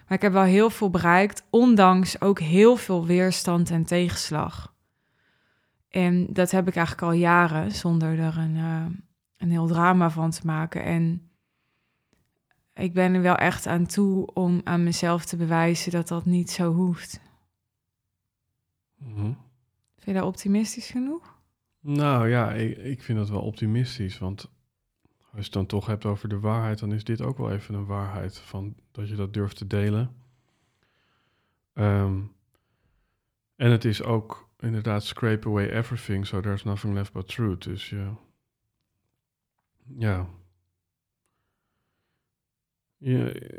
maar 0.08 0.16
ik 0.16 0.22
heb 0.22 0.32
wel 0.32 0.42
heel 0.42 0.70
veel 0.70 0.90
bereikt, 0.90 1.42
ondanks 1.50 2.20
ook 2.20 2.40
heel 2.40 2.76
veel 2.76 3.06
weerstand 3.06 3.70
en 3.70 3.84
tegenslag. 3.84 4.71
En 5.92 6.32
dat 6.32 6.50
heb 6.50 6.68
ik 6.68 6.76
eigenlijk 6.76 7.06
al 7.06 7.12
jaren, 7.12 7.72
zonder 7.72 8.18
er 8.18 8.38
een, 8.38 8.56
uh, 8.56 8.86
een 9.36 9.50
heel 9.50 9.66
drama 9.66 10.10
van 10.10 10.30
te 10.30 10.46
maken. 10.46 10.82
En 10.84 11.30
ik 12.74 12.92
ben 12.92 13.14
er 13.14 13.22
wel 13.22 13.36
echt 13.36 13.66
aan 13.66 13.86
toe 13.86 14.32
om 14.34 14.60
aan 14.64 14.84
mezelf 14.84 15.24
te 15.24 15.36
bewijzen 15.36 15.92
dat 15.92 16.08
dat 16.08 16.24
niet 16.24 16.50
zo 16.50 16.72
hoeft. 16.72 17.20
Mhm. 18.98 19.32
Vind 19.94 20.04
je 20.04 20.12
dat 20.12 20.22
optimistisch 20.22 20.90
genoeg? 20.90 21.40
Nou 21.80 22.28
ja, 22.28 22.52
ik, 22.52 22.76
ik 22.76 23.02
vind 23.02 23.18
dat 23.18 23.28
wel 23.28 23.42
optimistisch. 23.42 24.18
Want 24.18 24.50
als 25.18 25.30
je 25.30 25.42
het 25.42 25.52
dan 25.52 25.66
toch 25.66 25.86
hebt 25.86 26.04
over 26.04 26.28
de 26.28 26.40
waarheid, 26.40 26.78
dan 26.78 26.92
is 26.92 27.04
dit 27.04 27.22
ook 27.22 27.38
wel 27.38 27.50
even 27.50 27.74
een 27.74 27.86
waarheid. 27.86 28.38
Van 28.38 28.74
dat 28.90 29.08
je 29.08 29.14
dat 29.14 29.34
durft 29.34 29.56
te 29.56 29.66
delen. 29.66 30.16
Ehm, 31.72 32.20
en 33.56 33.70
het 33.70 33.84
is 33.84 34.02
ook 34.02 34.50
inderdaad 34.62 35.04
scrape 35.04 35.48
away 35.48 35.68
everything, 35.68 36.26
so 36.26 36.40
there's 36.40 36.64
nothing 36.64 36.94
left 36.94 37.12
but 37.12 37.28
truth. 37.28 37.62
Dus 37.62 37.88
ja, 37.88 38.16
ja. 39.96 40.26
je 42.96 43.50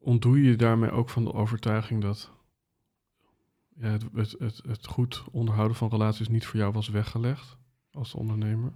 ontdoe 0.00 0.42
je 0.42 0.56
daarmee 0.56 0.90
ook 0.90 1.08
van 1.08 1.24
de 1.24 1.32
overtuiging 1.32 2.02
dat 2.02 2.30
ja, 3.76 3.88
het, 3.88 4.04
het, 4.14 4.36
het, 4.38 4.60
het 4.68 4.86
goed 4.86 5.24
onderhouden 5.30 5.76
van 5.76 5.88
relaties 5.88 6.28
niet 6.28 6.46
voor 6.46 6.58
jou 6.60 6.72
was 6.72 6.88
weggelegd 6.88 7.56
als 7.92 8.14
ondernemer? 8.14 8.72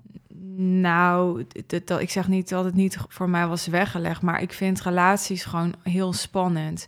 Nou, 0.57 1.47
dat, 1.85 2.01
ik 2.01 2.11
zeg 2.11 2.29
niet 2.29 2.49
dat 2.49 2.65
het 2.65 2.75
niet 2.75 2.99
voor 3.09 3.31
mij 3.31 3.47
was 3.47 3.67
weggelegd, 3.67 4.23
maar 4.23 4.43
ik 4.43 4.53
vind 4.53 4.83
relaties 4.83 5.45
gewoon 5.45 5.75
heel 5.83 6.13
spannend. 6.13 6.87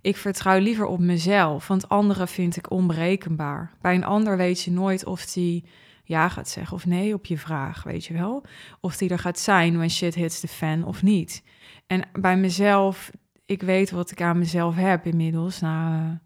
Ik 0.00 0.16
vertrouw 0.16 0.58
liever 0.58 0.86
op 0.86 0.98
mezelf, 0.98 1.68
want 1.68 1.88
anderen 1.88 2.28
vind 2.28 2.56
ik 2.56 2.70
onberekenbaar. 2.70 3.72
Bij 3.80 3.94
een 3.94 4.04
ander 4.04 4.36
weet 4.36 4.62
je 4.62 4.70
nooit 4.70 5.04
of 5.04 5.26
die 5.26 5.64
ja 6.04 6.28
gaat 6.28 6.48
zeggen 6.48 6.76
of 6.76 6.86
nee 6.86 7.14
op 7.14 7.26
je 7.26 7.38
vraag, 7.38 7.82
weet 7.82 8.04
je 8.04 8.14
wel? 8.14 8.44
Of 8.80 8.96
die 8.96 9.10
er 9.10 9.18
gaat 9.18 9.38
zijn 9.38 9.76
when 9.76 9.90
shit 9.90 10.14
hits 10.14 10.40
the 10.40 10.48
fan 10.48 10.84
of 10.84 11.02
niet. 11.02 11.42
En 11.86 12.08
bij 12.12 12.36
mezelf, 12.36 13.10
ik 13.46 13.62
weet 13.62 13.90
wat 13.90 14.10
ik 14.10 14.22
aan 14.22 14.38
mezelf 14.38 14.74
heb 14.74 15.06
inmiddels, 15.06 15.60
na 15.60 16.02
uh, 16.02 16.16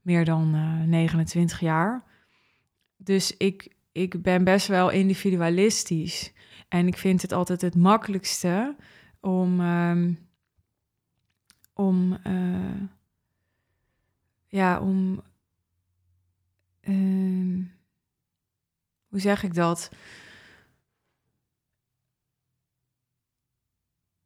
meer 0.00 0.24
dan 0.24 0.54
uh, 0.54 0.88
29 0.88 1.60
jaar. 1.60 2.04
Dus 2.96 3.36
ik, 3.36 3.74
ik 3.92 4.22
ben 4.22 4.44
best 4.44 4.66
wel 4.66 4.90
individualistisch. 4.90 6.32
En 6.68 6.86
ik 6.86 6.96
vind 6.96 7.22
het 7.22 7.32
altijd 7.32 7.60
het 7.60 7.76
makkelijkste 7.76 8.76
om, 9.20 9.60
um, 9.60 10.18
om 11.74 12.18
uh, 12.26 12.82
ja, 14.50 14.80
om, 14.80 15.22
uh, 16.82 17.66
hoe 19.08 19.20
zeg 19.20 19.42
ik 19.42 19.54
dat? 19.54 19.90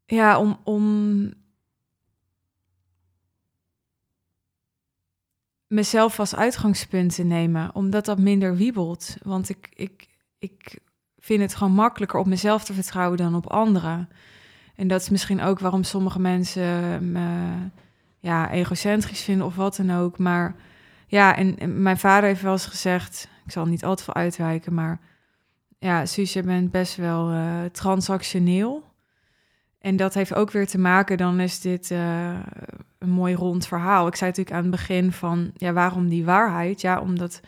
Ja, 0.06 0.38
om, 0.38 0.60
om 0.64 1.32
mezelf 5.66 6.18
als 6.18 6.34
uitgangspunt 6.34 7.14
te 7.14 7.22
nemen, 7.22 7.74
omdat 7.74 8.05
dat 8.05 8.18
minder 8.18 8.56
wiebelt. 8.56 9.16
Want 9.22 9.48
ik, 9.48 9.68
ik, 9.74 10.09
ik 10.38 10.78
vind 11.18 11.40
het 11.40 11.55
gewoon 11.55 11.72
makkelijker 11.72 12.18
op 12.18 12.26
mezelf 12.26 12.64
te 12.64 12.74
vertrouwen 12.74 13.18
dan 13.18 13.34
op 13.34 13.46
anderen. 13.46 14.09
En 14.74 14.88
dat 14.88 15.01
is 15.01 15.09
misschien 15.09 15.40
ook 15.40 15.59
waarom 15.59 15.82
sommige 15.82 16.20
mensen 16.20 17.12
me 17.12 17.56
ja, 18.24 18.51
egocentrisch 18.51 19.22
vinden 19.22 19.46
of 19.46 19.56
wat 19.56 19.76
dan 19.76 19.90
ook. 19.90 20.18
Maar 20.18 20.55
ja, 21.06 21.36
en, 21.36 21.82
mijn 21.82 21.98
vader 21.98 22.28
heeft 22.28 22.42
wel 22.42 22.52
eens 22.52 22.66
gezegd, 22.66 23.28
ik 23.44 23.52
zal 23.52 23.66
niet 23.66 23.84
al 23.84 23.94
te 23.96 24.02
veel 24.02 24.14
uitwijken, 24.14 24.74
maar 24.74 25.01
ja, 25.78 26.06
Suus, 26.06 26.32
je 26.32 26.42
bent 26.42 26.70
best 26.70 26.96
wel 26.96 27.32
uh, 27.32 27.64
transactioneel. 27.72 28.92
En 29.78 29.96
dat 29.96 30.14
heeft 30.14 30.34
ook 30.34 30.51
weer 30.51 30.66
te 30.66 30.78
maken, 30.78 31.16
dan 31.16 31.40
is 31.40 31.60
dit 31.60 31.90
uh, 31.90 32.38
een 32.98 33.10
mooi 33.10 33.34
rond 33.34 33.66
verhaal. 33.66 34.06
Ik 34.06 34.16
zei 34.16 34.30
natuurlijk 34.30 34.56
aan 34.56 34.62
het 34.62 34.70
begin 34.70 35.12
van, 35.12 35.51
ja, 35.56 35.72
waarom 35.72 36.09
die 36.09 36.24
waarheid? 36.24 36.80
Ja, 36.80 37.01
omdat 37.01 37.40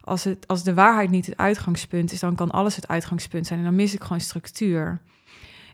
als, 0.00 0.24
het, 0.24 0.46
als 0.46 0.62
de 0.62 0.74
waarheid 0.74 1.10
niet 1.10 1.26
het 1.26 1.36
uitgangspunt 1.36 2.12
is, 2.12 2.20
dan 2.20 2.34
kan 2.34 2.50
alles 2.50 2.76
het 2.76 2.88
uitgangspunt 2.88 3.46
zijn. 3.46 3.58
En 3.58 3.64
dan 3.64 3.74
mis 3.74 3.94
ik 3.94 4.02
gewoon 4.02 4.20
structuur. 4.20 5.00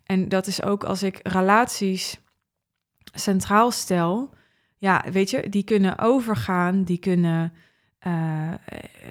En 0.05 0.29
dat 0.29 0.47
is 0.47 0.63
ook 0.63 0.85
als 0.85 1.03
ik 1.03 1.21
relaties 1.23 2.21
centraal 3.15 3.71
stel, 3.71 4.39
ja, 4.81 5.05
weet 5.13 5.31
je, 5.31 5.49
die 5.49 5.65
kunnen 5.65 5.99
overgaan, 5.99 6.83
die 6.85 6.99
kunnen 6.99 7.53
uh, 8.07 8.53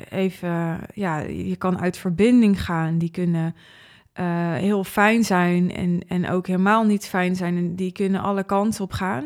even, 0.10 0.80
ja, 0.94 1.20
je 1.20 1.56
kan 1.56 1.80
uit 1.80 1.98
verbinding 1.98 2.64
gaan, 2.64 2.98
die 2.98 3.12
kunnen 3.12 3.56
uh, 4.20 4.54
heel 4.54 4.84
fijn 4.84 5.24
zijn 5.24 5.72
en, 5.72 6.00
en 6.08 6.30
ook 6.30 6.48
helemaal 6.48 6.84
niet 6.84 7.06
fijn 7.06 7.36
zijn. 7.36 7.58
En 7.58 7.76
die 7.76 7.92
kunnen 7.92 8.22
alle 8.22 8.44
kanten 8.44 8.84
op 8.84 8.92
gaan. 8.92 9.26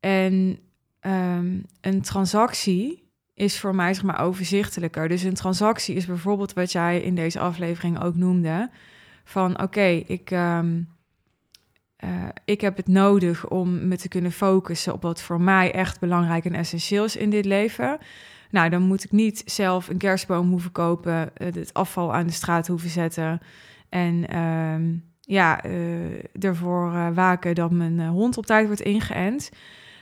En 0.00 0.58
um, 1.00 1.64
een 1.80 2.02
transactie 2.02 3.08
is 3.34 3.60
voor 3.60 3.74
mij 3.74 3.94
zeg 3.94 4.04
maar 4.04 4.20
overzichtelijker. 4.20 5.08
Dus 5.08 5.22
een 5.22 5.34
transactie 5.34 5.94
is 5.94 6.06
bijvoorbeeld 6.06 6.52
wat 6.52 6.72
jij 6.72 7.00
in 7.00 7.14
deze 7.14 7.38
aflevering 7.40 8.02
ook 8.02 8.14
noemde. 8.14 8.70
Van 9.24 9.62
oké, 9.62 10.02
ik, 10.06 10.30
um, 10.30 10.93
uh, 12.04 12.28
ik 12.44 12.60
heb 12.60 12.76
het 12.76 12.88
nodig 12.88 13.48
om 13.48 13.88
me 13.88 13.96
te 13.96 14.08
kunnen 14.08 14.32
focussen 14.32 14.92
op 14.92 15.02
wat 15.02 15.22
voor 15.22 15.40
mij 15.40 15.72
echt 15.72 16.00
belangrijk 16.00 16.44
en 16.44 16.54
essentieel 16.54 17.04
is 17.04 17.16
in 17.16 17.30
dit 17.30 17.44
leven. 17.44 17.98
Nou, 18.50 18.70
dan 18.70 18.82
moet 18.82 19.04
ik 19.04 19.12
niet 19.12 19.42
zelf 19.46 19.88
een 19.88 19.98
kerstboom 19.98 20.50
hoeven 20.50 20.72
kopen, 20.72 21.30
het 21.34 21.74
afval 21.74 22.14
aan 22.14 22.26
de 22.26 22.32
straat 22.32 22.66
hoeven 22.66 22.90
zetten 22.90 23.40
en 23.88 24.26
uh, 24.34 25.00
ja, 25.20 25.64
uh, 25.64 26.44
ervoor 26.44 27.14
waken 27.14 27.54
dat 27.54 27.70
mijn 27.70 28.08
hond 28.08 28.36
op 28.36 28.46
tijd 28.46 28.66
wordt 28.66 28.80
ingeënt. 28.80 29.50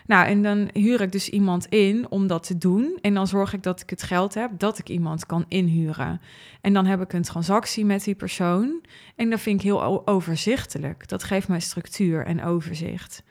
Nou, 0.06 0.26
en 0.26 0.42
dan 0.42 0.68
huur 0.72 1.00
ik 1.00 1.12
dus 1.12 1.28
iemand 1.28 1.66
in 1.66 2.06
om 2.10 2.26
dat 2.26 2.46
te 2.46 2.58
doen. 2.58 2.98
En 3.00 3.14
dan 3.14 3.26
zorg 3.26 3.52
ik 3.52 3.62
dat 3.62 3.80
ik 3.80 3.90
het 3.90 4.02
geld 4.02 4.34
heb 4.34 4.50
dat 4.58 4.78
ik 4.78 4.88
iemand 4.88 5.26
kan 5.26 5.44
inhuren. 5.48 6.20
En 6.60 6.72
dan 6.72 6.86
heb 6.86 7.00
ik 7.00 7.12
een 7.12 7.22
transactie 7.22 7.84
met 7.84 8.04
die 8.04 8.14
persoon. 8.14 8.80
En 9.16 9.30
dat 9.30 9.40
vind 9.40 9.58
ik 9.58 9.64
heel 9.64 10.06
overzichtelijk. 10.06 11.08
Dat 11.08 11.24
geeft 11.24 11.48
mij 11.48 11.60
structuur 11.60 12.26
en 12.26 12.44
overzicht. 12.44 13.22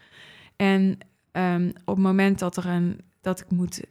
En 0.56 0.98
um, 1.31 1.68
op 1.85 1.95
het 1.95 2.06
moment 2.06 2.39
dat, 2.39 2.57
er 2.57 2.65
een, 2.65 3.02
dat 3.22 3.39
ik 3.39 3.52
moet 3.52 3.81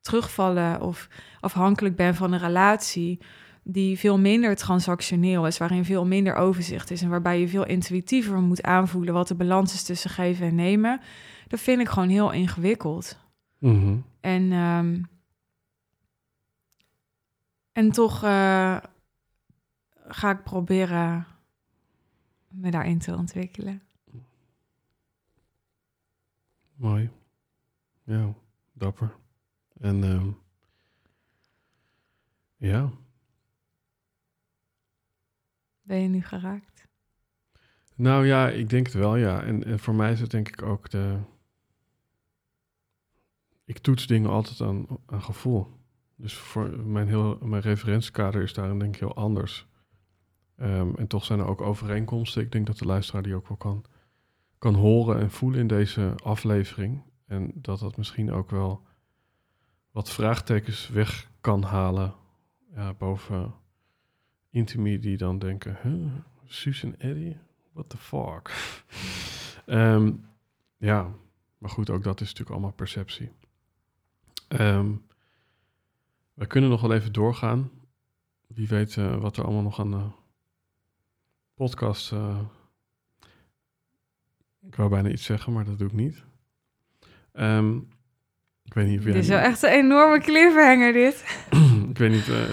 terugvallen 0.00 0.80
of 0.80 1.08
afhankelijk 1.40 1.96
ben 1.96 2.14
van 2.14 2.32
een 2.32 2.38
relatie 2.38 3.18
die 3.62 3.98
veel 3.98 4.18
minder 4.18 4.56
transactioneel 4.56 5.46
is, 5.46 5.58
waarin 5.58 5.84
veel 5.84 6.06
minder 6.06 6.34
overzicht 6.34 6.90
is 6.90 7.02
en 7.02 7.08
waarbij 7.08 7.40
je 7.40 7.48
veel 7.48 7.66
intuïtiever 7.66 8.36
moet 8.36 8.62
aanvoelen 8.62 9.14
wat 9.14 9.28
de 9.28 9.34
balans 9.34 9.74
is 9.74 9.82
tussen 9.82 10.10
geven 10.10 10.46
en 10.46 10.54
nemen, 10.54 11.00
dat 11.54 11.62
vind 11.62 11.80
ik 11.80 11.88
gewoon 11.88 12.08
heel 12.08 12.32
ingewikkeld. 12.32 13.18
Mm 13.58 13.80
-hmm. 13.80 14.04
En, 14.20 14.52
um, 14.52 15.08
en 17.72 17.90
toch 17.90 18.24
uh, 18.24 18.78
ga 20.06 20.30
ik 20.30 20.42
proberen 20.42 21.26
me 22.48 22.70
daarin 22.70 22.98
te 22.98 23.16
ontwikkelen. 23.16 23.82
Mooi. 26.74 27.10
Ja, 28.04 28.34
dapper. 28.72 29.16
En 29.80 30.02
um, 30.02 30.38
ja. 32.56 32.90
Ben 35.82 36.00
je 36.00 36.08
nu 36.08 36.22
geraakt? 36.22 36.88
Nou 37.94 38.26
ja, 38.26 38.48
ik 38.48 38.68
denk 38.68 38.86
het 38.86 38.94
wel, 38.94 39.16
ja. 39.16 39.42
En, 39.42 39.64
en 39.64 39.78
voor 39.78 39.94
mij 39.94 40.12
is 40.12 40.20
het 40.20 40.30
denk 40.30 40.48
ik 40.48 40.62
ook 40.62 40.90
de. 40.90 41.32
Ik 43.64 43.78
toets 43.78 44.06
dingen 44.06 44.30
altijd 44.30 44.60
aan, 44.60 44.86
aan 45.06 45.22
gevoel. 45.22 45.82
Dus 46.16 46.34
voor 46.34 46.78
mijn, 46.78 47.08
heel, 47.08 47.38
mijn 47.42 47.62
referentiekader 47.62 48.42
is 48.42 48.54
daarin 48.54 48.78
denk 48.78 48.94
ik 48.94 49.00
heel 49.00 49.16
anders. 49.16 49.66
Um, 50.60 50.96
en 50.96 51.06
toch 51.06 51.24
zijn 51.24 51.38
er 51.38 51.46
ook 51.46 51.60
overeenkomsten. 51.60 52.42
Ik 52.42 52.52
denk 52.52 52.66
dat 52.66 52.78
de 52.78 52.84
luisteraar 52.84 53.22
die 53.22 53.34
ook 53.34 53.48
wel 53.48 53.56
kan, 53.56 53.84
kan 54.58 54.74
horen 54.74 55.20
en 55.20 55.30
voelen 55.30 55.60
in 55.60 55.66
deze 55.66 56.14
aflevering. 56.22 57.02
En 57.26 57.52
dat 57.54 57.78
dat 57.78 57.96
misschien 57.96 58.32
ook 58.32 58.50
wel 58.50 58.82
wat 59.90 60.10
vraagtekens 60.10 60.88
weg 60.88 61.30
kan 61.40 61.62
halen. 61.62 62.14
Ja, 62.74 62.94
boven 62.94 63.54
Intimi 64.50 64.98
die 64.98 65.16
dan 65.16 65.38
denken, 65.38 65.78
huh, 65.82 66.12
Suus 66.44 66.82
en 66.82 67.00
Eddie? 67.00 67.36
What 67.72 67.88
the 67.88 67.96
fuck? 67.96 68.50
Ehm, 69.66 70.12
ja, 70.76 71.12
maar 71.58 71.70
goed, 71.70 71.90
ook 71.90 72.02
dat 72.02 72.20
is 72.20 72.26
natuurlijk 72.26 72.50
allemaal 72.50 72.72
perceptie. 72.72 73.32
Ehm, 74.58 74.92
we 76.34 76.46
kunnen 76.46 76.70
nog 76.70 76.80
wel 76.80 76.92
even 76.92 77.12
doorgaan. 77.12 77.70
Wie 78.46 78.68
weet 78.68 78.96
eh, 78.96 79.16
wat 79.16 79.36
er 79.36 79.44
allemaal 79.44 79.62
nog 79.62 79.80
aan 79.80 79.90
de 79.90 80.06
podcast... 81.54 82.12
eh, 82.12 82.40
ik 84.66 84.74
wou 84.76 84.90
bijna 84.90 85.08
iets 85.08 85.24
zeggen, 85.24 85.52
maar 85.52 85.64
dat 85.64 85.78
doe 85.78 85.88
ik 85.88 85.94
niet. 85.94 86.24
Ehm, 87.32 87.76
ik 88.64 88.74
weet 88.74 88.86
niet 88.86 88.98
of 88.98 89.04
Dit 89.04 89.14
is 89.14 89.28
wel 89.28 89.38
echt 89.38 89.62
een 89.62 89.70
enorme 89.70 90.20
cliffhanger, 90.20 90.92
dit. 90.92 91.46
ik 91.90 91.98
weet 91.98 92.10
niet... 92.10 92.28
eh, 92.28 92.48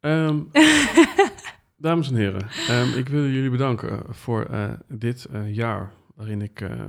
ehm, 0.00 0.42
dames 1.76 2.08
en 2.10 2.14
heren, 2.16 2.48
ik 2.98 3.08
wil 3.08 3.26
jullie 3.26 3.50
bedanken 3.50 4.14
voor 4.14 4.44
eh, 4.44 4.72
dit 4.88 5.24
eh, 5.24 5.54
jaar... 5.54 5.92
waarin 6.14 6.42
ik 6.42 6.60
eh, 6.60 6.86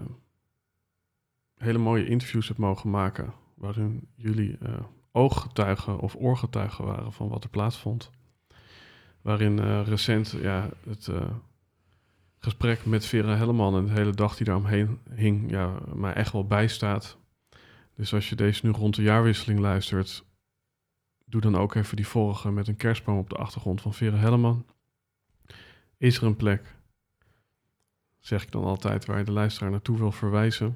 hele 1.61 1.77
mooie 1.77 2.05
interviews 2.05 2.47
heb 2.47 2.57
mogen 2.57 2.89
maken... 2.89 3.33
waarin 3.55 4.07
jullie 4.15 4.57
eh, 4.57 4.83
ooggetuigen 5.11 5.99
of 5.99 6.15
oorgetuigen 6.15 6.85
waren 6.85 7.13
van 7.13 7.27
wat 7.27 7.43
er 7.43 7.49
plaatsvond. 7.49 8.11
Waarin 9.21 9.59
eh, 9.59 9.81
recent 9.85 10.35
ja, 10.41 10.69
het 10.83 11.07
eh, 11.07 11.31
gesprek 12.37 12.85
met 12.85 13.05
Vera 13.05 13.35
Helleman 13.35 13.75
en 13.75 13.85
de 13.85 13.91
hele 13.91 14.11
dag 14.11 14.35
die 14.35 14.45
daaromheen 14.45 14.99
hing, 15.09 15.51
ja, 15.51 15.79
mij 15.93 16.13
echt 16.13 16.31
wel 16.31 16.45
bijstaat. 16.45 17.17
Dus 17.95 18.13
als 18.13 18.29
je 18.29 18.35
deze 18.35 18.65
nu 18.65 18.71
rond 18.71 18.95
de 18.95 19.01
jaarwisseling 19.01 19.59
luistert, 19.59 20.25
doe 21.25 21.41
dan 21.41 21.55
ook 21.55 21.75
even 21.75 21.95
die 21.95 22.07
vorige 22.07 22.51
met 22.51 22.67
een 22.67 22.75
kerstboom 22.75 23.17
op 23.17 23.29
de 23.29 23.35
achtergrond 23.35 23.81
van 23.81 23.93
Vera 23.93 24.17
Helleman. 24.17 24.65
Is 25.97 26.17
er 26.17 26.23
een 26.23 26.35
plek, 26.35 26.75
zeg 28.19 28.43
ik 28.43 28.51
dan 28.51 28.63
altijd, 28.63 29.05
waar 29.05 29.17
je 29.17 29.23
de 29.23 29.31
luisteraar 29.31 29.71
naartoe 29.71 29.97
wil 29.97 30.11
verwijzen? 30.11 30.75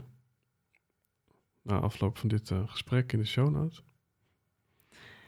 Na 1.66 1.80
afloop 1.80 2.18
van 2.18 2.30
dit 2.30 2.52
eh, 2.52 2.60
gesprek 2.66 3.14
in 3.14 3.20
de 3.20 3.26
show 3.26 3.50
notes. 3.50 3.84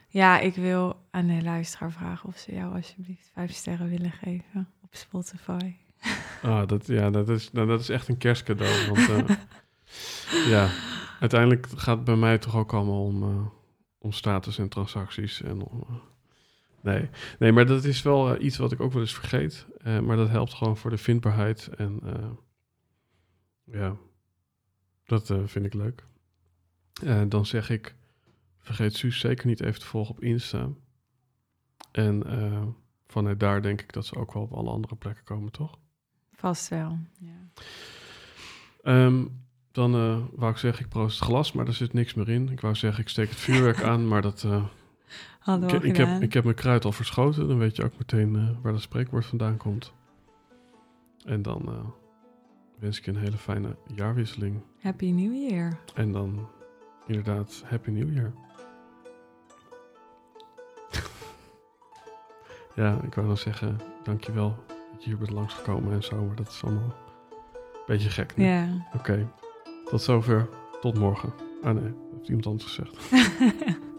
Ja, 0.08 0.40
ik 0.40 0.56
wil 0.56 1.08
aan 1.12 1.28
de 1.28 1.42
luisteraar 1.44 1.92
vragen 1.92 2.30
of 2.30 2.38
ze 2.38 2.54
jou 2.54 2.76
alsjeblieft 2.76 3.30
vijf 3.34 3.52
sterren 3.52 3.90
willen 3.90 4.12
geven 4.12 4.70
op 4.84 4.96
Spotify. 4.96 5.74
Ah, 6.42 6.68
dat, 6.68 6.88
ja, 6.88 7.10
dat 7.10 7.30
is, 7.30 7.52
nou, 7.52 7.68
dat 7.68 7.80
is 7.80 7.90
echt 7.90 8.08
een 8.08 8.18
kerstcadeau. 8.18 8.88
Want 8.88 9.10
eh, 9.10 9.36
ja, 10.54 10.70
uiteindelijk 11.20 11.68
gaat 11.76 11.96
het 11.96 12.06
bij 12.06 12.16
mij 12.16 12.38
toch 12.38 12.56
ook 12.56 12.74
allemaal 12.74 13.04
om, 13.04 13.24
eh, 13.24 13.46
om 13.98 14.12
status 14.12 14.58
en 14.58 14.70
transacties. 14.70 15.42
En 15.42 15.62
om, 15.62 16.02
nee. 16.82 17.10
nee, 17.40 17.52
maar 17.52 17.66
dat 17.66 17.84
is 17.84 18.02
wel 18.02 18.42
iets 18.42 18.58
wat 18.58 18.72
ik 18.72 18.80
ook 18.80 18.92
wel 18.92 19.02
eens 19.02 19.16
vergeet. 19.16 19.66
Maar 19.84 20.18
dat 20.18 20.30
helpt 20.30 20.54
gewoon 20.54 20.78
voor 20.78 20.90
de 20.90 20.98
vindbaarheid. 20.98 21.68
En 21.68 22.00
ja, 23.64 23.96
dat 25.06 25.34
vind 25.46 25.66
ik 25.66 25.74
leuk. 25.74 26.06
Eh, 27.04 27.22
dan 27.28 27.46
zeg 27.46 27.70
ik, 27.70 27.96
vergeet 28.60 28.96
Suus 28.96 29.20
zeker 29.20 29.48
niet 29.48 29.62
even 29.62 29.80
te 29.80 29.86
volgen 29.86 30.16
op 30.16 30.24
Insta. 30.24 30.70
En 31.92 32.24
eh, 32.26 32.64
vanuit 33.08 33.40
daar 33.40 33.62
denk 33.62 33.82
ik 33.82 33.94
dat 33.94 34.06
ze 34.06 34.16
ook 34.16 34.34
wel 34.34 34.44
op 34.44 34.54
alle 34.54 34.70
andere 34.70 34.96
plekken 34.96 35.24
komen, 35.24 35.52
toch? 35.52 35.80
Vast 36.32 36.68
wel. 36.68 36.98
Ja. 37.20 37.64
Ehm, 38.84 39.26
dan 39.72 39.94
eh, 39.96 40.18
wou 40.32 40.52
ik 40.52 40.58
zeggen, 40.58 40.84
ik 40.84 40.90
proost 40.90 41.20
het 41.20 41.30
glas, 41.30 41.52
maar 41.52 41.68
er 41.68 41.74
zit 41.74 41.94
niks 41.94 42.14
meer 42.14 42.30
in. 42.30 42.50
Ik 42.50 42.62
wou 42.62 42.76
zeggen, 42.76 43.04
ik 43.04 43.10
steek 43.10 43.30
het 43.30 43.38
vuurwerk 43.38 43.84
aan, 43.84 44.08
maar 44.08 44.22
dat, 44.22 44.44
eh, 44.44 44.66
Hadden 45.40 45.70
we 45.70 45.76
ik, 45.76 45.84
ik, 45.84 45.98
heb, 45.98 46.22
ik 46.22 46.34
heb 46.34 46.44
mijn 46.44 46.56
kruid 46.56 46.86
al 46.86 46.92
verschoten. 46.92 47.48
Dan 47.48 47.58
weet 47.58 47.76
je 47.76 47.84
ook 47.84 47.98
meteen 47.98 48.62
waar 48.62 48.72
dat 48.72 48.82
spreekwoord 48.82 49.26
vandaan 49.26 49.58
komt. 49.58 49.94
En 51.26 51.42
dan 51.42 51.68
eh, 51.68 51.86
wens 52.80 52.98
ik 52.98 53.06
je 53.06 53.12
een 53.12 53.18
hele 53.18 53.38
fijne 53.38 53.76
jaarwisseling. 53.96 54.62
Happy 54.80 55.12
New 55.12 55.50
Year. 55.50 55.80
En 55.96 56.12
dan 56.12 56.50
inderdaad, 57.08 57.64
Happy 57.66 57.90
New 57.90 58.14
Year. 58.14 58.34
ja, 62.76 63.00
ik 63.04 63.14
wou 63.14 63.28
dan 63.28 63.38
zeggen, 63.38 63.80
dankjewel 64.04 64.56
dat 64.68 65.04
je 65.04 65.10
hier 65.10 65.18
bent 65.18 65.32
langsgekomen 65.32 65.94
en 65.94 66.04
zo. 66.04 66.24
Maar 66.26 66.36
dat 66.36 66.48
is 66.48 66.64
allemaal 66.64 66.96
een 67.54 67.84
beetje 67.88 68.10
gek 68.10 68.36
nu. 68.36 68.46
Ja. 68.46 68.88
Oké, 68.94 69.28
tot 69.86 70.02
zover. 70.02 70.50
Tot 70.82 71.00
morgen. 71.00 71.34
Ah 71.64 71.74
nee, 71.74 71.94
heeft 72.16 72.28
iemand 72.28 72.46
anders 72.46 72.66
gezegd. 72.66 73.12